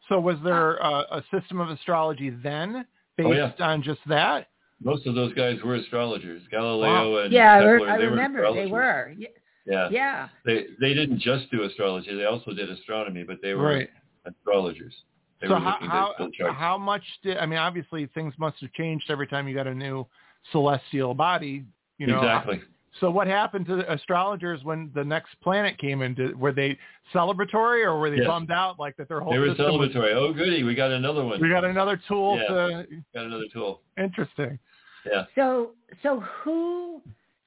So 0.08 0.20
was 0.22 0.38
there 0.45 0.82
uh, 0.84 1.03
a 1.12 1.24
system 1.38 1.60
of 1.60 1.70
astrology 1.70 2.30
then 2.30 2.86
based 3.18 3.28
Oh, 3.28 3.34
yeah. 3.34 3.51
on 3.60 3.84
just 3.84 3.99
that? 4.08 4.47
Most 4.82 5.05
of 5.05 5.16
those 5.16 5.34
guys 5.34 5.58
were 5.66 5.76
astrologers. 5.76 6.43
Galileo 6.49 7.18
and 7.26 7.34
Yeah, 7.34 7.55
I, 7.55 7.60
Kepler, 7.60 7.76
re- 7.76 7.89
I 7.91 7.97
they 7.97 8.05
remember 8.05 8.41
were 8.49 8.53
they 8.53 8.68
were. 8.68 9.14
Y- 9.20 9.26
Yeah. 9.66 9.89
Yeah. 9.91 10.30
They 10.45 10.68
they 10.80 10.93
didn't 10.93 11.20
just 11.20 11.51
do 11.51 11.64
astrology. 11.64 12.16
They 12.16 12.24
also 12.24 12.53
did 12.53 12.70
astronomy, 12.70 13.24
but 13.24 13.39
they 13.41 13.53
were 13.55 13.66
Right. 13.66 13.89
astrologers. 14.26 14.93
They 15.41 15.47
so 15.47 15.55
how 15.55 15.77
how, 15.81 16.11
at 16.19 16.25
the 16.25 16.31
charts. 16.38 16.55
how 16.57 16.77
much 16.77 17.03
did 17.23 17.38
I 17.38 17.45
mean? 17.45 17.59
Obviously, 17.59 18.07
things 18.07 18.33
must 18.38 18.57
have 18.61 18.71
changed 18.73 19.09
every 19.09 19.27
time 19.27 19.47
you 19.47 19.53
got 19.55 19.67
a 19.67 19.73
new 19.73 20.05
celestial 20.51 21.13
body. 21.13 21.63
You 21.99 22.07
know, 22.07 22.17
exactly. 22.19 22.61
So 22.99 23.11
what 23.11 23.27
happened 23.27 23.67
to 23.67 23.75
the 23.75 23.91
astrologers 23.93 24.63
when 24.63 24.89
the 24.95 25.03
next 25.03 25.39
planet 25.43 25.77
came 25.77 26.01
in? 26.01 26.15
Did, 26.15 26.39
were 26.39 26.51
they 26.51 26.75
celebratory 27.13 27.85
or 27.85 27.99
were 27.99 28.09
they 28.09 28.17
Yes. 28.17 28.25
bummed 28.27 28.49
out 28.49 28.79
like 28.79 28.95
that 28.97 29.07
their 29.07 29.19
whole 29.19 29.31
They 29.33 29.38
were 29.38 29.49
system 29.49 29.77
was- 29.77 29.89
celebratory. 29.89 30.13
Oh, 30.15 30.33
goody, 30.33 30.63
we 30.63 30.73
got 30.73 30.89
another 30.91 31.23
one. 31.23 31.39
we 31.39 31.49
got 31.49 31.63
another 31.65 32.01
tool 32.07 32.38
Yeah. 32.38 32.47
to 32.47 32.88
Got 33.13 33.25
another 33.25 33.45
tool. 33.53 33.81
interesting. 33.99 34.57
Yeah. 35.05 35.25
So 35.35 35.73
so 36.01 36.21
who 36.21 37.01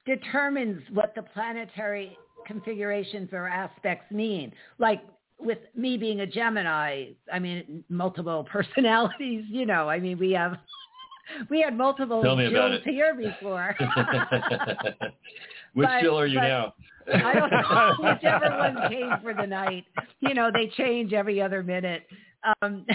determines 0.05 0.81
what 0.91 1.13
the 1.15 1.23
planetary 1.23 2.17
configurations 2.45 3.29
or 3.33 3.47
aspects 3.47 4.09
mean? 4.11 4.53
Like 4.79 5.01
with 5.43 5.59
me 5.75 5.97
being 5.97 6.21
a 6.21 6.27
Gemini, 6.27 7.07
I 7.31 7.39
mean 7.39 7.83
multiple 7.89 8.43
personalities, 8.51 9.45
you 9.49 9.65
know, 9.65 9.89
I 9.89 9.99
mean 9.99 10.17
we 10.19 10.31
have 10.31 10.57
we 11.49 11.61
had 11.61 11.77
multiple 11.77 12.21
Tell 12.23 12.35
me 12.35 12.45
about 12.45 12.71
Jills 12.71 12.81
it. 12.85 12.89
here 12.91 13.13
before. 13.29 13.75
Which 15.73 15.87
But- 15.87 15.99
still 15.99 16.19
are 16.19 16.27
you 16.27 16.39
now? 16.39 16.73
I 17.13 17.33
don't 17.33 17.51
know. 17.51 17.95
Whichever 18.13 18.57
one 18.57 18.89
came 18.89 19.11
for 19.23 19.33
the 19.33 19.47
night. 19.47 19.85
You 20.19 20.35
know, 20.35 20.51
they 20.53 20.67
change 20.77 21.13
every 21.13 21.41
other 21.41 21.63
minute. 21.63 22.03
Um, 22.61 22.85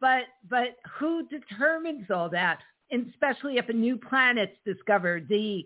but 0.00 0.22
but 0.50 0.76
who 0.98 1.26
determines 1.28 2.06
all 2.10 2.28
that? 2.30 2.58
And 2.90 3.08
especially 3.10 3.58
if 3.58 3.68
a 3.68 3.72
new 3.72 3.96
planet's 3.96 4.56
discovered, 4.64 5.28
the 5.28 5.64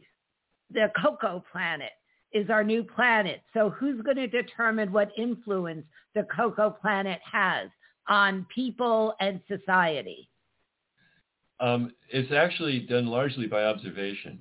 the 0.71 0.91
Coco 1.03 1.43
planet 1.51 1.91
is 2.33 2.51
our 2.51 2.65
new 2.65 2.83
planet. 2.85 3.43
So 3.55 3.71
who's 3.71 4.01
going 4.03 4.17
to 4.17 4.27
determine 4.27 4.93
what 4.93 5.11
influence 5.17 5.85
the 6.15 6.25
Coco 6.35 6.71
planet 6.71 7.21
has 7.31 7.69
on 8.09 8.47
people 8.55 9.15
and 9.21 9.41
society? 9.49 10.29
Um, 11.61 11.93
it's 12.11 12.33
actually 12.33 12.81
done 12.81 13.07
largely 13.07 13.47
by 13.47 13.65
observation. 13.65 14.41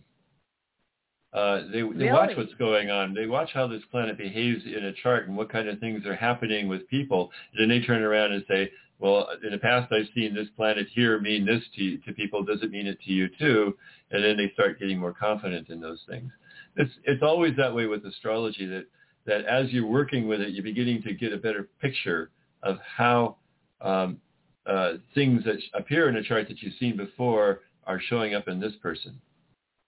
Uh, 1.31 1.63
they 1.71 1.81
they 1.81 1.83
Really? 1.83 2.11
watch 2.11 2.35
what's 2.37 2.53
going 2.55 2.89
on. 2.89 3.13
They 3.13 3.27
watch 3.27 3.51
how 3.53 3.67
this 3.67 3.83
planet 3.91 4.17
behaves 4.17 4.65
in 4.65 4.85
a 4.85 4.93
chart 4.93 5.27
and 5.27 5.37
what 5.37 5.49
kind 5.49 5.67
of 5.69 5.79
things 5.79 6.05
are 6.05 6.15
happening 6.15 6.67
with 6.67 6.87
people. 6.87 7.31
And 7.53 7.61
then 7.61 7.69
they 7.69 7.85
turn 7.85 8.01
around 8.01 8.31
and 8.31 8.43
say, 8.47 8.71
"Well, 8.97 9.29
in 9.43 9.51
the 9.51 9.59
past, 9.59 9.91
I've 9.91 10.07
seen 10.15 10.33
this 10.33 10.49
planet 10.55 10.87
here 10.95 11.19
mean 11.19 11.45
this 11.45 11.63
to 11.75 11.97
to 11.99 12.13
people. 12.13 12.41
Does 12.43 12.63
it 12.63 12.71
mean 12.71 12.87
it 12.87 12.99
to 13.01 13.11
you 13.11 13.27
too?" 13.37 13.77
And 14.09 14.23
then 14.23 14.37
they 14.37 14.49
start 14.53 14.79
getting 14.79 14.97
more 14.97 15.13
confident 15.13 15.69
in 15.69 15.79
those 15.79 16.01
things. 16.09 16.31
It's 16.75 16.91
it's 17.03 17.23
always 17.23 17.55
that 17.57 17.73
way 17.73 17.85
with 17.85 18.05
astrology. 18.05 18.65
That 18.65 18.85
that 19.25 19.45
as 19.45 19.71
you're 19.71 19.87
working 19.87 20.27
with 20.27 20.41
it, 20.41 20.49
you're 20.49 20.63
beginning 20.63 21.01
to 21.03 21.13
get 21.13 21.33
a 21.33 21.37
better 21.37 21.69
picture 21.81 22.31
of 22.63 22.77
how 22.97 23.37
um, 23.81 24.17
uh, 24.65 24.93
things 25.15 25.43
that 25.45 25.57
appear 25.73 26.09
in 26.09 26.15
a 26.17 26.23
chart 26.23 26.47
that 26.47 26.61
you've 26.61 26.73
seen 26.79 26.97
before 26.97 27.61
are 27.85 27.99
showing 27.99 28.35
up 28.35 28.47
in 28.47 28.59
this 28.59 28.73
person. 28.81 29.19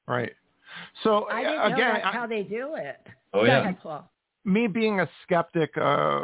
Right. 0.07 0.33
So 1.03 1.27
I 1.29 1.43
didn't 1.43 1.73
again, 1.73 1.77
know 1.79 1.93
that's 1.93 2.05
I- 2.05 2.11
how 2.11 2.27
they 2.27 2.43
do 2.43 2.75
it. 2.75 3.07
Oh 3.33 3.45
Go 3.45 3.45
yeah. 3.45 4.01
me 4.43 4.67
being 4.67 4.99
a 4.99 5.09
skeptic, 5.23 5.77
uh, 5.77 6.23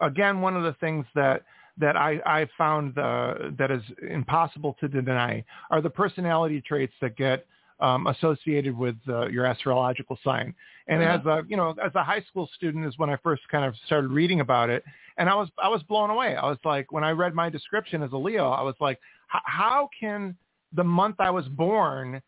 again, 0.00 0.40
one 0.40 0.56
of 0.56 0.62
the 0.62 0.74
things 0.74 1.06
that 1.14 1.42
that 1.76 1.96
I, 1.96 2.20
I 2.24 2.48
found 2.56 2.96
uh, 2.98 3.34
that 3.58 3.72
is 3.72 3.82
impossible 4.08 4.76
to 4.78 4.86
deny 4.86 5.44
are 5.70 5.80
the 5.80 5.90
personality 5.90 6.60
traits 6.60 6.92
that 7.00 7.16
get 7.16 7.46
um, 7.80 8.06
associated 8.06 8.76
with 8.76 8.96
uh, 9.08 9.26
your 9.28 9.44
astrological 9.46 10.18
sign. 10.24 10.54
And 10.86 11.02
as 11.02 11.24
a 11.26 11.42
you 11.48 11.56
know, 11.56 11.74
as 11.84 11.94
a 11.94 12.04
high 12.04 12.20
school 12.28 12.48
student 12.54 12.84
is 12.86 12.98
when 12.98 13.08
I 13.10 13.16
first 13.22 13.42
kind 13.50 13.64
of 13.64 13.74
started 13.86 14.08
reading 14.10 14.40
about 14.40 14.68
it, 14.70 14.84
and 15.16 15.28
I 15.30 15.34
was 15.34 15.48
I 15.62 15.68
was 15.68 15.82
blown 15.84 16.10
away. 16.10 16.36
I 16.36 16.46
was 16.48 16.58
like, 16.64 16.92
when 16.92 17.02
I 17.04 17.10
read 17.10 17.34
my 17.34 17.48
description 17.48 18.02
as 18.02 18.12
a 18.12 18.16
Leo, 18.16 18.50
I 18.50 18.62
was 18.62 18.74
like, 18.80 18.98
"H- 19.34 19.40
how 19.44 19.88
can 19.98 20.36
the 20.74 20.84
month 20.84 21.16
I 21.20 21.30
was 21.30 21.46
born 21.48 22.20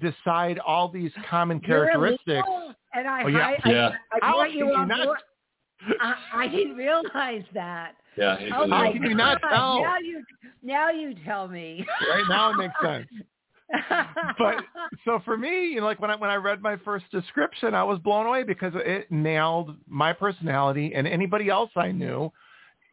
decide 0.00 0.58
all 0.60 0.88
these 0.88 1.10
common 1.28 1.58
characteristics? 1.60 2.46
And 2.94 3.08
I, 3.08 3.24
Oh, 3.24 3.26
yeah. 3.26 3.38
I, 3.38 3.58
I, 3.64 3.70
Yeah. 3.72 3.90
I 4.12 4.18
How 4.22 4.32
brought 4.36 4.52
you 4.52 4.68
you 4.68 4.74
on 4.74 4.88
not- 4.88 5.04
board. 5.06 5.18
I, 6.00 6.14
I 6.34 6.48
didn't 6.48 6.76
realize 6.76 7.42
that. 7.52 7.92
Yeah. 8.16 8.36
Oh 8.40 8.48
How 8.50 8.66
my 8.66 8.86
little- 8.92 9.08
you 9.10 9.14
not 9.14 9.42
God. 9.42 9.50
tell? 9.50 9.82
Now 9.82 9.98
you, 9.98 10.24
now 10.62 10.90
you 10.90 11.14
tell 11.24 11.48
me. 11.48 11.84
Right 12.08 12.24
now 12.28 12.52
it 12.52 12.56
makes 12.58 12.74
sense. 12.82 13.06
but 14.38 14.56
so 15.04 15.20
for 15.24 15.36
me, 15.36 15.68
you 15.68 15.80
know, 15.80 15.86
like 15.86 16.00
when 16.00 16.10
I 16.10 16.16
when 16.16 16.30
I 16.30 16.36
read 16.36 16.62
my 16.62 16.76
first 16.78 17.10
description, 17.10 17.74
I 17.74 17.84
was 17.84 17.98
blown 17.98 18.26
away 18.26 18.42
because 18.42 18.72
it 18.76 19.10
nailed 19.10 19.76
my 19.88 20.12
personality 20.12 20.92
and 20.94 21.06
anybody 21.06 21.48
else 21.48 21.70
I 21.76 21.92
knew 21.92 22.32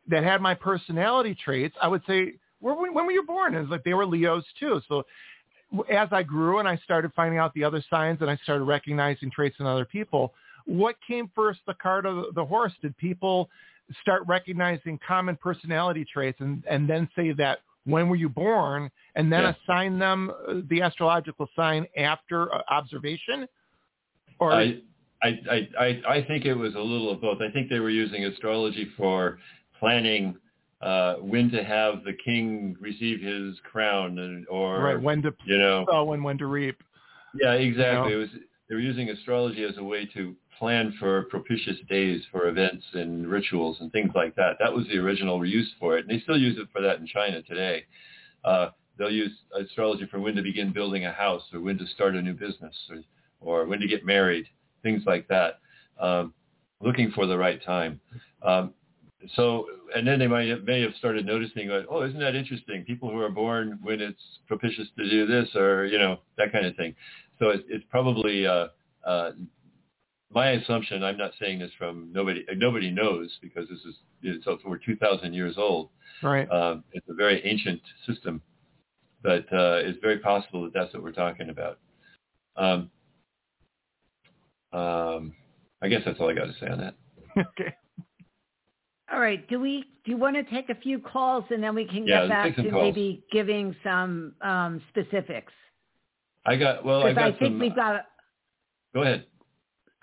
that 0.07 0.23
had 0.23 0.41
my 0.41 0.53
personality 0.53 1.35
traits. 1.43 1.75
I 1.81 1.87
would 1.87 2.01
say, 2.07 2.33
where, 2.59 2.75
when 2.75 2.93
were 2.93 3.11
you 3.11 3.23
born? 3.23 3.55
And 3.55 3.63
it's 3.63 3.71
like 3.71 3.83
they 3.83 3.93
were 3.93 4.05
Leos 4.05 4.43
too. 4.59 4.81
So 4.87 5.03
as 5.91 6.09
I 6.11 6.23
grew 6.23 6.59
and 6.59 6.67
I 6.67 6.77
started 6.77 7.11
finding 7.15 7.39
out 7.39 7.53
the 7.53 7.63
other 7.63 7.83
signs 7.89 8.19
and 8.21 8.29
I 8.29 8.37
started 8.43 8.63
recognizing 8.65 9.31
traits 9.31 9.55
in 9.59 9.65
other 9.65 9.85
people, 9.85 10.33
what 10.65 10.95
came 11.07 11.31
first, 11.33 11.59
the 11.65 11.73
cart 11.73 12.05
or 12.05 12.13
the, 12.13 12.31
the 12.35 12.45
horse? 12.45 12.73
Did 12.81 12.95
people 12.97 13.49
start 14.01 14.23
recognizing 14.27 14.99
common 15.05 15.35
personality 15.35 16.05
traits 16.11 16.39
and, 16.39 16.63
and 16.69 16.89
then 16.89 17.09
say 17.15 17.31
that 17.33 17.59
when 17.85 18.09
were 18.09 18.15
you 18.15 18.29
born 18.29 18.89
and 19.15 19.31
then 19.31 19.41
Yeah. 19.41 19.53
assign 19.67 19.99
them 19.99 20.31
uh, 20.47 20.61
the 20.69 20.81
astrological 20.81 21.47
sign 21.55 21.85
after 21.97 22.53
uh, 22.53 22.61
observation? 22.69 23.47
Or 24.39 24.53
I, 24.53 24.81
I, 25.23 25.69
I, 25.79 26.01
I 26.07 26.25
think 26.27 26.45
it 26.45 26.53
was 26.53 26.75
a 26.75 26.79
little 26.79 27.11
of 27.11 27.21
both. 27.21 27.41
I 27.41 27.51
think 27.51 27.69
they 27.69 27.79
were 27.79 27.89
using 27.89 28.25
astrology 28.25 28.87
for 28.97 29.39
planning 29.79 30.35
uh, 30.81 31.15
when 31.15 31.51
to 31.51 31.63
have 31.63 32.03
the 32.03 32.13
king 32.25 32.75
receive 32.79 33.21
his 33.21 33.55
crown, 33.71 34.17
and, 34.17 34.47
or 34.47 34.79
right 34.81 35.01
when 35.01 35.21
to 35.21 35.33
you 35.45 35.57
know, 35.57 35.85
sow 35.89 36.13
and 36.13 36.23
when 36.23 36.37
to 36.39 36.47
reap. 36.47 36.77
yeah, 37.39 37.53
exactly. 37.53 38.11
You 38.11 38.17
It 38.17 38.19
was 38.21 38.29
they 38.67 38.75
were 38.75 38.81
using 38.81 39.09
astrology 39.09 39.63
as 39.63 39.77
a 39.77 39.83
way 39.83 40.05
to 40.07 40.35
plan 40.61 40.93
for 40.99 41.23
propitious 41.23 41.77
days 41.89 42.21
for 42.31 42.47
events 42.47 42.85
and 42.93 43.27
rituals 43.27 43.77
and 43.79 43.91
things 43.91 44.11
like 44.13 44.35
that. 44.35 44.57
That 44.59 44.71
was 44.71 44.85
the 44.85 44.99
original 44.99 45.43
use 45.43 45.71
for 45.79 45.97
it, 45.97 46.05
and 46.05 46.09
they 46.09 46.21
still 46.21 46.37
use 46.37 46.55
it 46.59 46.67
for 46.71 46.83
that 46.83 46.99
in 46.99 47.07
China 47.07 47.41
today. 47.41 47.83
Uh, 48.45 48.67
they'll 48.95 49.09
use 49.09 49.31
astrology 49.59 50.05
for 50.11 50.19
when 50.19 50.35
to 50.35 50.43
begin 50.43 50.71
building 50.71 51.07
a 51.07 51.11
house, 51.11 51.41
or 51.51 51.61
when 51.61 51.79
to 51.79 51.87
start 51.87 52.15
a 52.15 52.21
new 52.21 52.35
business, 52.35 52.75
or, 52.91 53.01
or 53.39 53.65
when 53.65 53.79
to 53.79 53.87
get 53.87 54.05
married, 54.05 54.45
things 54.83 55.01
like 55.07 55.27
that. 55.29 55.61
Um, 55.99 56.31
looking 56.79 57.09
for 57.09 57.25
the 57.25 57.35
right 57.35 57.63
time. 57.65 57.99
Um, 58.43 58.75
so, 59.35 59.65
and 59.95 60.07
then 60.07 60.19
they 60.19 60.27
might 60.27 60.47
have, 60.47 60.63
may 60.63 60.81
have 60.83 60.93
started 60.99 61.25
noticing, 61.25 61.69
like, 61.69 61.85
oh, 61.89 62.03
isn't 62.03 62.19
that 62.19 62.35
interesting? 62.35 62.85
People 62.85 63.09
who 63.09 63.17
are 63.17 63.31
born 63.31 63.79
when 63.81 63.99
it's 63.99 64.21
propitious 64.47 64.87
to 64.95 65.09
do 65.09 65.25
this, 65.25 65.55
or 65.55 65.87
you 65.87 65.97
know, 65.97 66.19
that 66.37 66.51
kind 66.51 66.67
of 66.67 66.75
thing. 66.75 66.93
So 67.39 67.49
it, 67.49 67.65
it's 67.67 67.85
probably 67.89 68.45
uh, 68.45 68.67
uh, 69.03 69.31
my 70.33 70.51
assumption. 70.51 71.03
I'm 71.03 71.17
not 71.17 71.31
saying 71.39 71.59
this 71.59 71.71
from 71.77 72.09
nobody. 72.11 72.45
Nobody 72.55 72.89
knows 72.91 73.29
because 73.41 73.67
this 73.69 73.79
is 73.79 73.95
it's 74.23 74.45
over 74.47 74.77
2,000 74.77 75.33
years 75.33 75.55
old. 75.57 75.89
Right. 76.23 76.49
Um, 76.51 76.83
it's 76.93 77.07
a 77.09 77.13
very 77.13 77.43
ancient 77.45 77.81
system, 78.07 78.41
but 79.23 79.41
uh, 79.51 79.79
it's 79.83 79.99
very 80.01 80.19
possible 80.19 80.63
that 80.63 80.73
that's 80.73 80.93
what 80.93 81.03
we're 81.03 81.11
talking 81.11 81.49
about. 81.49 81.79
Um, 82.55 82.89
um, 84.73 85.33
I 85.81 85.87
guess 85.89 86.01
that's 86.05 86.19
all 86.19 86.29
I 86.29 86.33
got 86.33 86.45
to 86.45 86.53
say 86.59 86.67
on 86.67 86.77
that. 86.79 86.95
okay. 87.37 87.73
All 89.11 89.19
right. 89.19 89.45
Do 89.49 89.59
we? 89.59 89.83
Do 90.05 90.11
you 90.11 90.17
want 90.17 90.35
to 90.35 90.43
take 90.43 90.69
a 90.69 90.75
few 90.75 90.99
calls 90.99 91.43
and 91.49 91.61
then 91.61 91.75
we 91.75 91.85
can 91.85 92.07
Yeah, 92.07 92.21
get 92.21 92.29
back 92.29 92.55
to 92.55 92.69
calls. 92.69 92.73
maybe 92.73 93.23
giving 93.31 93.75
some 93.83 94.33
um, 94.41 94.81
specifics? 94.89 95.51
I 96.45 96.55
got 96.55 96.85
well. 96.85 97.03
I 97.05 97.13
got 97.13 97.23
I 97.23 97.31
think 97.31 97.53
some. 97.53 97.59
we've 97.59 97.75
got. 97.75 98.05
Go 98.93 99.01
ahead. 99.01 99.25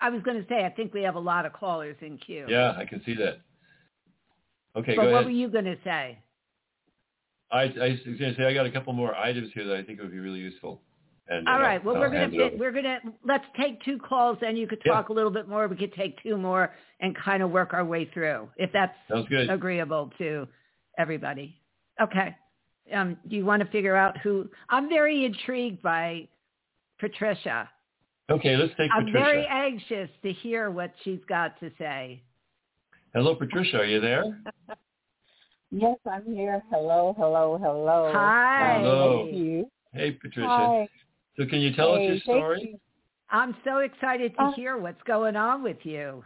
I 0.01 0.09
was 0.09 0.21
going 0.23 0.41
to 0.41 0.47
say 0.47 0.65
I 0.65 0.69
think 0.69 0.93
we 0.93 1.03
have 1.03 1.15
a 1.15 1.19
lot 1.19 1.45
of 1.45 1.53
callers 1.53 1.97
in 2.01 2.17
queue. 2.17 2.45
Yeah, 2.47 2.73
I 2.77 2.85
can 2.85 3.01
see 3.05 3.15
that. 3.15 3.39
Okay, 4.75 4.95
But 4.95 5.05
what 5.05 5.13
ahead. 5.13 5.25
were 5.25 5.31
you 5.31 5.49
going 5.49 5.65
to 5.65 5.77
say? 5.83 6.19
I, 7.51 7.63
I 7.63 7.99
was 8.07 8.17
going 8.19 8.33
to 8.33 8.35
say 8.37 8.45
I 8.45 8.53
got 8.53 8.65
a 8.67 8.71
couple 8.71 8.93
more 8.93 9.15
items 9.15 9.49
here 9.53 9.65
that 9.65 9.75
I 9.75 9.83
think 9.83 9.99
would 9.99 10.11
be 10.11 10.19
really 10.19 10.39
useful. 10.39 10.81
And, 11.27 11.47
All 11.47 11.55
uh, 11.55 11.59
right. 11.59 11.83
Well, 11.83 11.95
I'll 11.95 12.01
we're 12.01 12.09
going 12.09 12.31
to 12.31 12.51
we're 12.57 12.71
going 12.71 12.85
to 12.85 12.99
let's 13.25 13.45
take 13.59 13.83
two 13.83 13.97
calls, 13.99 14.37
and 14.41 14.57
you 14.57 14.67
could 14.67 14.81
Yeah. 14.85 14.93
talk 14.93 15.09
a 15.09 15.13
little 15.13 15.31
bit 15.31 15.47
more. 15.47 15.67
We 15.67 15.75
could 15.75 15.93
take 15.93 16.21
two 16.23 16.37
more 16.37 16.73
and 16.99 17.15
kind 17.15 17.43
of 17.43 17.51
work 17.51 17.73
our 17.73 17.85
way 17.85 18.05
through, 18.13 18.49
if 18.57 18.71
that's 18.71 18.95
agreeable 19.49 20.11
to 20.17 20.47
everybody. 20.97 21.55
Okay. 22.01 22.35
Um, 22.93 23.17
do 23.27 23.35
you 23.35 23.45
want 23.45 23.61
to 23.63 23.69
figure 23.69 23.95
out 23.95 24.17
who? 24.19 24.49
I'm 24.69 24.89
very 24.89 25.25
intrigued 25.25 25.81
by 25.83 26.27
Patricia. 26.99 27.69
Okay, 28.29 28.55
let's 28.55 28.73
take 28.77 28.91
I'm 28.93 29.05
Patricia. 29.05 29.25
very 29.25 29.47
anxious 29.47 30.09
to 30.23 30.31
hear 30.31 30.69
what 30.71 30.93
she's 31.03 31.19
got 31.27 31.59
to 31.61 31.71
say. 31.77 32.21
Hello, 33.13 33.35
Patricia. 33.35 33.77
Are 33.77 33.85
you 33.85 33.99
there? 33.99 34.23
Yes, 35.71 35.97
I'm 36.11 36.25
here. 36.25 36.63
Hello, 36.71 37.13
hello, 37.15 37.59
hello. 37.61 38.09
Hi. 38.11 38.79
Hello. 38.81 39.25
Thank 39.25 39.37
you. 39.37 39.69
Hey, 39.93 40.13
Patricia. 40.13 40.47
Hi. 40.49 40.87
So 41.37 41.45
can 41.45 41.59
you 41.59 41.75
tell 41.75 41.93
us 41.93 42.01
your 42.01 42.17
story? 42.21 42.69
you. 42.71 42.79
I'm 43.29 43.55
so 43.63 43.77
excited 43.77 44.33
to 44.37 44.45
Uh, 44.45 44.51
hear 44.53 44.77
what's 44.79 45.03
going 45.03 45.35
on 45.35 45.61
with 45.61 45.77
you. 45.83 46.23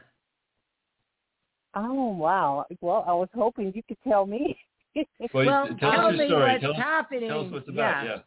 Oh 1.76 2.12
wow. 2.14 2.66
Well, 2.80 3.04
I 3.06 3.12
was 3.14 3.28
hoping 3.36 3.74
you 3.76 3.84
could 3.86 3.98
tell 4.08 4.26
me. 4.26 4.58
Well, 4.96 5.46
well, 5.46 5.68
tell 5.78 5.90
us 5.92 5.96
tell 5.98 6.14
your 6.14 6.22
me 6.24 6.28
story. 6.28 6.52
what's 6.52 6.62
Tell 6.64 6.74
happening. 6.76 7.28
tell 7.30 7.46
us 7.46 7.52
what's 7.52 7.68
about. 7.68 8.06
Yeah. 8.06 8.12
Yeah. 8.12 8.18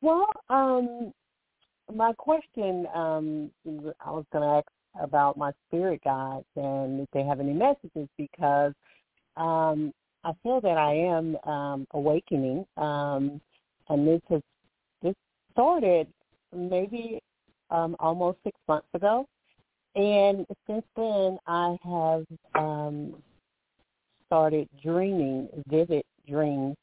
well, 0.00 0.26
um, 0.48 1.12
my 1.92 2.12
question, 2.14 2.86
um, 2.94 3.50
I 4.00 4.10
was 4.10 4.24
going 4.32 4.42
to 4.42 4.56
ask 4.56 4.66
about 5.00 5.36
my 5.36 5.52
spirit 5.66 6.00
guides 6.04 6.46
and 6.56 7.00
if 7.00 7.08
they 7.12 7.24
have 7.24 7.40
any 7.40 7.52
messages 7.52 8.08
because 8.16 8.72
um, 9.36 9.92
I 10.22 10.32
feel 10.42 10.60
that 10.60 10.78
I 10.78 10.94
am 10.94 11.36
um, 11.44 11.86
awakening, 11.92 12.64
um, 12.76 13.40
and 13.88 14.06
this 14.06 14.20
has 14.30 14.40
this 15.02 15.14
started 15.52 16.06
maybe 16.54 17.20
um, 17.70 17.96
almost 17.98 18.38
six 18.44 18.58
months 18.68 18.86
ago, 18.94 19.26
and 19.96 20.46
since 20.66 20.84
then 20.96 21.38
I 21.46 21.76
have 21.84 22.24
um, 22.54 23.16
started 24.26 24.68
dreaming 24.82 25.48
vivid 25.68 26.04
dreams 26.26 26.76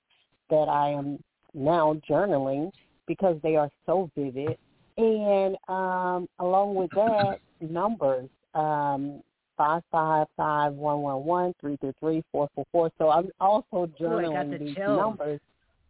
that 0.50 0.70
I 0.70 0.90
am 0.90 1.20
now 1.54 2.00
journaling 2.08 2.72
because 3.08 3.38
they 3.42 3.56
are 3.56 3.70
so 3.86 4.10
vivid. 4.16 4.58
And 5.02 5.58
um, 5.68 6.28
along 6.40 6.76
with 6.76 6.92
that, 6.92 7.40
numbers, 7.60 8.30
um, 8.54 9.22
five 9.58 9.82
five 9.92 10.28
five 10.38 10.74
one 10.74 11.02
one 11.02 11.24
one 11.24 11.54
three 11.60 11.78
three 11.78 11.94
three 12.00 12.24
four 12.32 12.48
four 12.54 12.66
four. 12.72 12.92
So 13.00 13.10
I'm 13.10 13.30
also 13.40 13.90
journaling 14.00 14.48
Ooh, 14.48 14.52
the 14.52 14.66
these 14.66 14.76
chills. 14.76 14.98
numbers. 14.98 15.40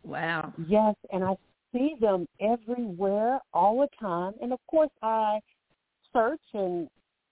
Wow. 0.04 0.54
Yes, 0.68 0.96
and 1.12 1.26
I 1.26 1.36
see 1.74 1.96
them 2.00 2.26
everywhere 2.40 3.40
all 3.54 3.82
the 3.82 3.88
time. 4.00 4.34
And 4.42 4.54
of 4.54 4.60
course, 4.70 4.90
I 5.02 5.40
search 6.14 6.42
and 6.54 6.88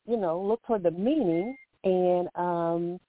you 0.06 0.18
know 0.18 0.42
look 0.42 0.60
for 0.68 0.80
the 0.80 0.92
meaning, 0.92 1.56
and 1.86 2.28
um, 2.36 3.00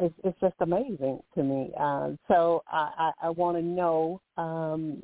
it's, 0.00 0.14
it's 0.24 0.40
just 0.40 0.54
amazing 0.60 1.20
to 1.34 1.42
me. 1.42 1.70
Um, 1.78 2.18
so 2.28 2.62
I, 2.68 2.90
I, 2.98 3.26
I 3.26 3.30
want 3.30 3.56
to 3.56 3.62
know 3.62 4.20
um, 4.36 5.02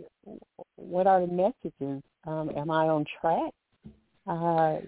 what 0.76 1.06
are 1.06 1.20
the 1.20 1.26
messages? 1.26 2.02
Um, 2.26 2.50
am 2.56 2.70
I 2.70 2.88
on 2.88 3.04
track? 3.20 3.52
Uh, 4.26 4.80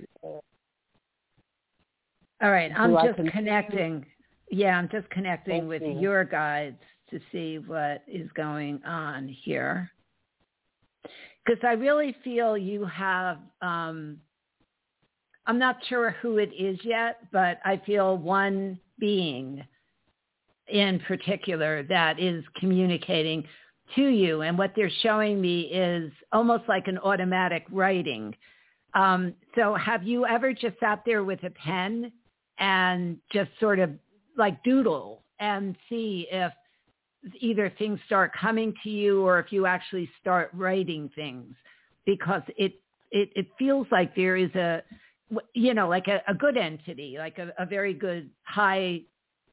All 2.43 2.51
right, 2.51 2.73
I'm 2.77 2.95
just 2.95 3.17
continue? 3.17 3.31
connecting. 3.31 4.07
Yeah, 4.51 4.79
I'm 4.79 4.89
just 4.89 5.09
connecting 5.11 5.61
Thank 5.61 5.69
with 5.69 5.83
you. 5.83 6.01
your 6.01 6.25
guides 6.25 6.81
to 7.11 7.21
see 7.31 7.59
what 7.59 8.03
is 8.09 8.29
going 8.35 8.83
on 8.85 9.29
here. 9.29 9.91
Because 11.45 11.63
I 11.63 11.73
really 11.73 12.17
feel 12.25 12.59
you 12.59 12.85
have, 12.85 13.39
um, 13.63 14.19
I'm 15.47 15.59
not 15.59 15.77
sure 15.89 16.17
who 16.21 16.39
it 16.39 16.51
is 16.59 16.79
yet, 16.85 17.21
but 17.33 17.59
I 17.65 17.81
feel 17.87 18.19
one 18.19 18.79
being 18.99 19.65
in 20.71 21.01
particular 21.01 21.83
that 21.85 22.19
is 22.19 22.45
communicating 22.57 23.45
to 23.97 24.07
you. 24.07 24.43
And 24.43 24.59
what 24.59 24.73
they're 24.77 24.91
showing 25.03 25.41
me 25.41 25.63
is 25.63 26.13
almost 26.33 26.65
like 26.69 26.89
an 26.89 26.99
automatic 26.99 27.65
writing. 27.71 28.35
Um, 28.95 29.35
so 29.55 29.75
have 29.75 30.03
you 30.03 30.27
ever 30.27 30.53
just 30.53 30.79
sat 30.81 31.03
there 31.05 31.25
with 31.25 31.43
a 31.45 31.51
pen 31.51 32.13
and 32.59 33.19
just 33.33 33.51
sort 33.61 33.79
of 33.79 33.91
like 34.37 34.63
doodle 34.63 35.23
and 35.41 35.77
see 35.89 36.27
if 36.31 36.53
either 37.41 37.73
things 37.79 37.99
start 38.07 38.33
coming 38.39 38.73
to 38.83 38.91
you 38.91 39.23
or 39.23 39.39
if 39.39 39.53
you 39.53 39.67
actually 39.67 40.09
start 40.21 40.51
writing 40.55 41.11
things 41.15 41.55
because 42.07 42.43
it 42.57 42.81
it, 43.11 43.31
it 43.35 43.47
feels 43.59 43.87
like 43.91 44.15
there 44.15 44.37
is 44.37 44.55
a 44.55 44.83
you 45.55 45.75
know 45.75 45.89
like 45.89 46.07
a, 46.07 46.23
a 46.29 46.35
good 46.35 46.57
entity 46.57 47.17
like 47.19 47.39
a, 47.39 47.53
a 47.59 47.67
very 47.67 47.93
good 47.93 48.31
high 48.45 49.01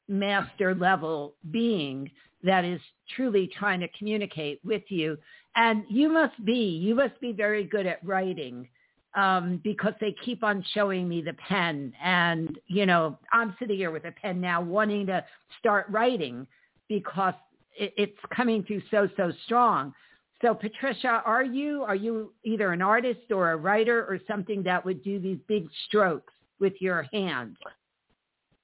master 0.08 0.76
level 0.76 1.36
being 1.52 2.10
that 2.44 2.64
is 2.64 2.80
truly 3.16 3.50
trying 3.58 3.80
to 3.80 3.88
communicate 3.98 4.60
with 4.64 4.84
you 4.90 5.18
and 5.56 5.84
you 5.90 6.10
must 6.10 6.44
be 6.46 6.54
you 6.54 6.94
must 6.94 7.20
be 7.20 7.32
very 7.32 7.64
good 7.64 7.86
at 7.86 8.04
writing 8.06 8.68
um, 9.16 9.62
because 9.64 9.94
they 10.02 10.14
keep 10.24 10.44
on 10.44 10.64
showing 10.74 11.08
me 11.08 11.22
the 11.22 11.34
pen. 11.34 11.94
And, 12.04 12.60
you 12.68 12.86
know, 12.86 13.18
I'm 13.32 13.56
sitting 13.60 13.78
here 13.78 13.92
with 13.92 14.06
a 14.06 14.12
pen 14.12 14.42
now 14.42 14.62
wanting 14.62 15.06
to 15.08 15.24
start 15.60 15.88
writing 15.90 16.46
because 16.90 17.34
it, 17.78 17.94
it's 17.98 18.20
coming 18.36 18.64
through 18.64 18.82
so, 18.92 19.10
so 19.16 19.32
strong. 19.46 19.94
So 20.42 20.54
Patricia, 20.54 21.24
are 21.26 21.46
you, 21.46 21.84
are 21.84 21.96
you 21.96 22.34
either 22.44 22.74
an 22.74 22.82
artist 22.82 23.32
or 23.32 23.52
a 23.52 23.56
writer 23.56 24.06
or 24.06 24.20
something 24.28 24.62
that 24.64 24.84
would 24.84 25.02
do 25.04 25.20
these 25.20 25.40
big 25.48 25.68
strokes 25.88 26.34
with 26.60 26.74
your 26.80 27.04
hand? 27.14 27.56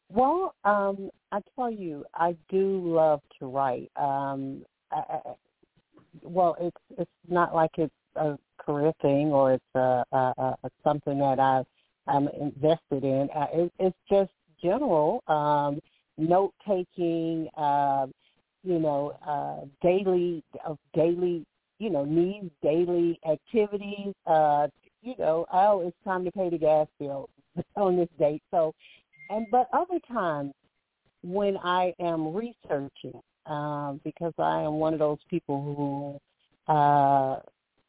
Well, 0.10 0.56
um, 0.66 1.10
I 1.32 1.42
tell 1.56 1.72
you, 1.72 2.06
I 2.14 2.36
do 2.50 2.82
love 2.84 3.22
to 3.40 3.48
write. 3.48 3.92
Um, 3.96 4.66
I, 4.92 4.98
I, 5.10 5.20
well, 6.24 6.56
it's 6.60 6.78
it's 6.98 7.12
not 7.28 7.56
like 7.56 7.72
it's 7.78 7.94
a 8.16 8.38
career 8.58 8.94
thing 9.02 9.28
or 9.28 9.54
it's 9.54 9.76
a, 9.76 10.04
a, 10.12 10.56
a 10.64 10.70
something 10.84 11.20
that 11.20 11.40
I 11.40 11.64
I'm 12.08 12.28
invested 12.30 13.04
in. 13.04 13.30
Uh, 13.36 13.48
it, 13.54 13.74
it's 13.80 13.98
just 14.10 14.32
general 14.62 15.24
um, 15.28 15.80
note 16.18 16.54
taking. 16.68 17.48
Uh, 17.58 18.08
you 18.64 18.80
know, 18.80 19.18
uh, 19.28 19.66
daily 19.82 20.44
of 20.66 20.78
daily, 20.94 21.46
you 21.80 21.90
know, 21.90 22.06
needs, 22.06 22.50
daily 22.62 23.20
activities. 23.30 24.14
Uh, 24.26 24.68
you 25.02 25.16
know, 25.18 25.46
oh, 25.52 25.82
it's 25.82 25.98
time 26.04 26.24
to 26.26 26.32
pay 26.32 26.50
the 26.50 26.58
gas 26.58 26.88
bill 27.00 27.30
on 27.76 27.98
this 27.98 28.10
date. 28.20 28.44
So, 28.52 28.74
and 29.30 29.48
but 29.50 29.68
other 29.74 30.00
times 30.08 30.54
when 31.24 31.58
I 31.58 31.94
am 32.00 32.34
researching, 32.34 33.22
um, 33.46 34.02
because 34.04 34.34
I 34.38 34.62
am 34.62 34.74
one 34.74 34.94
of 34.94 35.00
those 35.00 35.20
people 35.30 36.20
who 36.68 36.74
uh, 36.74 37.40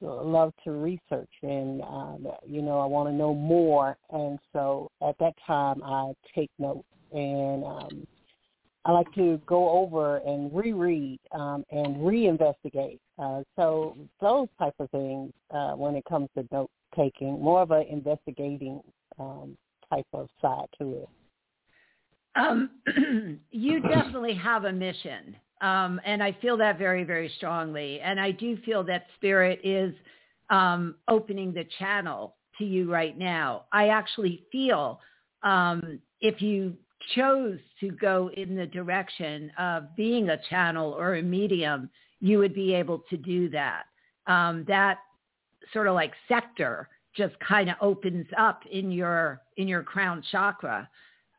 love 0.01 0.53
to 0.64 0.72
research 0.72 1.30
and 1.43 1.83
um, 1.83 2.26
you 2.47 2.62
know 2.62 2.80
I 2.80 2.87
want 2.87 3.09
to 3.09 3.14
know 3.14 3.35
more, 3.35 3.97
and 4.11 4.39
so 4.53 4.91
at 5.07 5.18
that 5.18 5.35
time 5.47 5.83
I 5.85 6.12
take 6.35 6.51
notes 6.59 6.87
and 7.12 7.64
um, 7.64 8.07
I 8.85 8.93
like 8.93 9.12
to 9.14 9.41
go 9.47 9.70
over 9.70 10.18
and 10.18 10.53
reread 10.53 11.20
um, 11.33 11.64
and 11.70 11.97
reinvestigate. 11.97 12.99
Uh, 13.18 13.43
so 13.55 13.97
those 14.20 14.49
type 14.59 14.74
of 14.80 14.91
things 14.91 15.33
uh, 15.53 15.72
when 15.72 15.95
it 15.95 16.05
comes 16.05 16.28
to 16.37 16.47
note 16.51 16.70
taking, 16.97 17.41
more 17.41 17.62
of 17.62 17.70
an 17.70 17.87
investigating 17.89 18.80
um, 19.18 19.57
type 19.89 20.07
of 20.12 20.28
side 20.41 20.66
to 20.80 20.95
it. 20.95 21.09
Um, 22.35 22.70
you 23.51 23.80
definitely 23.80 24.35
have 24.35 24.64
a 24.64 24.72
mission. 24.72 25.37
Um, 25.61 26.01
and 26.05 26.22
I 26.22 26.37
feel 26.41 26.57
that 26.57 26.78
very, 26.78 27.05
very 27.05 27.30
strongly. 27.37 28.01
And 28.01 28.18
I 28.20 28.33
do 28.33 28.57
feel 28.64 28.83
that 28.85 29.07
spirit 29.16 29.61
is 29.62 29.95
um, 30.51 30.97
opening 31.09 31.53
the 31.53 31.64
channel 31.78 32.35
to 32.59 32.64
you 32.64 32.91
right 32.91 33.16
now. 33.16 33.64
I 33.72 33.89
actually 33.89 34.45
feel 34.51 35.01
um, 35.43 36.01
if 36.20 36.43
you 36.43 36.74
chose 37.14 37.59
to 37.80 37.91
go 37.91 38.30
in 38.37 38.55
the 38.55 38.66
direction 38.66 39.51
of 39.59 39.95
being 39.97 40.30
a 40.30 40.41
channel 40.49 40.95
or 40.99 41.16
a 41.16 41.22
medium, 41.22 41.91
you 42.20 42.39
would 42.39 42.55
be 42.55 42.74
able 42.74 43.03
to 43.11 43.16
do 43.16 43.49
that. 43.51 43.85
Um, 44.26 44.64
that 44.68 44.99
sort 45.72 45.89
of 45.89 45.95
like 45.95 46.12
sector 46.28 46.89
just 47.16 47.35
kind 47.41 47.68
of 47.68 47.76
opens 47.80 48.26
up 48.39 48.62
in 48.70 48.91
your 48.91 49.43
in 49.57 49.68
your 49.68 49.83
crown 49.83 50.22
chakra. 50.30 50.89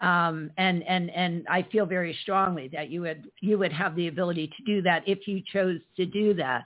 Um, 0.04 0.52
and 0.58 0.84
and 0.84 1.10
and 1.12 1.48
I 1.48 1.66
feel 1.72 1.86
very 1.86 2.18
strongly 2.24 2.68
that 2.74 2.90
you 2.90 3.02
would 3.02 3.32
you 3.40 3.58
would 3.58 3.72
have 3.72 3.96
the 3.96 4.10
ability 4.10 4.48
to 4.48 4.64
do 4.66 4.82
that 4.82 5.08
if 5.08 5.28
you 5.30 5.42
chose 5.52 5.80
to 5.96 6.06
do 6.06 6.34
that. 6.34 6.66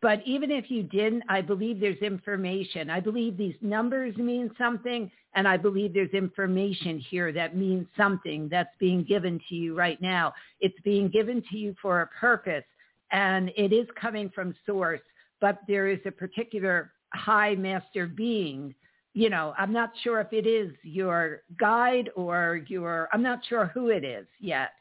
But 0.00 0.22
even 0.24 0.52
if 0.52 0.70
you 0.70 0.84
didn't, 0.84 1.24
I 1.28 1.40
believe 1.40 1.80
there's 1.80 1.98
information. 1.98 2.88
I 2.88 3.00
believe 3.00 3.36
these 3.36 3.56
numbers 3.60 4.16
mean 4.16 4.48
something, 4.56 5.10
and 5.34 5.48
I 5.48 5.56
believe 5.56 5.92
there's 5.92 6.12
information 6.12 7.00
here 7.00 7.32
that 7.32 7.56
means 7.56 7.88
something 7.96 8.48
that's 8.48 8.70
being 8.78 9.02
given 9.02 9.40
to 9.48 9.56
you 9.56 9.76
right 9.76 10.00
now. 10.00 10.32
It's 10.60 10.78
being 10.84 11.08
given 11.08 11.42
to 11.50 11.58
you 11.58 11.74
for 11.82 12.02
a 12.02 12.06
purpose, 12.06 12.64
and 13.10 13.50
it 13.56 13.72
is 13.72 13.88
coming 14.00 14.30
from 14.32 14.54
source, 14.64 15.00
but 15.40 15.58
there 15.66 15.88
is 15.88 15.98
a 16.06 16.12
particular 16.12 16.92
high 17.12 17.56
master 17.56 18.06
being 18.06 18.72
you 19.18 19.30
know, 19.30 19.52
I'm 19.58 19.72
not 19.72 19.90
sure 20.04 20.20
if 20.20 20.32
it 20.32 20.46
is 20.46 20.70
your 20.84 21.42
guide 21.58 22.08
or 22.14 22.60
your, 22.68 23.08
I'm 23.12 23.20
not 23.20 23.40
sure 23.48 23.66
who 23.74 23.88
it 23.88 24.04
is 24.04 24.28
yet, 24.38 24.74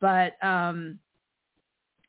but 0.00 0.32
um, 0.44 0.98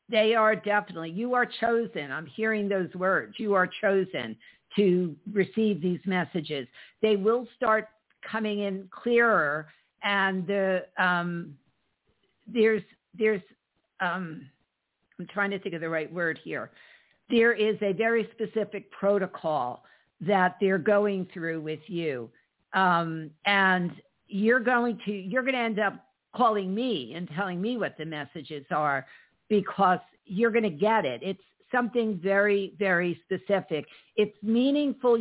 they 0.08 0.34
are 0.34 0.56
definitely, 0.56 1.10
you 1.10 1.34
are 1.34 1.46
chosen. 1.46 2.10
I'm 2.10 2.26
hearing 2.26 2.68
those 2.68 2.92
words. 2.96 3.36
You 3.38 3.54
are 3.54 3.68
chosen 3.80 4.36
to 4.74 5.14
receive 5.32 5.80
these 5.80 6.00
messages. 6.06 6.66
They 7.02 7.14
will 7.14 7.46
start 7.54 7.86
coming 8.28 8.62
in 8.62 8.88
clearer 8.90 9.68
and 10.02 10.44
the, 10.44 10.86
um, 10.98 11.54
there's, 12.48 12.82
there's, 13.16 13.42
um, 14.00 14.44
I'm 15.20 15.28
trying 15.28 15.52
to 15.52 15.60
think 15.60 15.76
of 15.76 15.80
the 15.80 15.88
right 15.88 16.12
word 16.12 16.40
here. 16.42 16.72
There 17.30 17.52
is 17.52 17.76
a 17.80 17.92
very 17.92 18.28
specific 18.34 18.90
protocol 18.90 19.84
that 20.20 20.56
they're 20.60 20.78
going 20.78 21.26
through 21.32 21.60
with 21.60 21.80
you. 21.86 22.30
Um, 22.72 23.30
and 23.44 23.92
you're 24.28 24.60
going 24.60 24.98
to, 25.04 25.12
you're 25.12 25.42
going 25.42 25.54
to 25.54 25.60
end 25.60 25.78
up 25.78 26.04
calling 26.34 26.74
me 26.74 27.14
and 27.14 27.28
telling 27.34 27.60
me 27.60 27.76
what 27.76 27.96
the 27.98 28.04
messages 28.04 28.64
are 28.70 29.06
because 29.48 29.98
you're 30.24 30.50
going 30.50 30.64
to 30.64 30.70
get 30.70 31.04
it. 31.04 31.20
It's 31.22 31.40
something 31.72 32.20
very, 32.22 32.74
very 32.78 33.20
specific. 33.24 33.86
It's 34.16 34.36
meaningful 34.42 35.16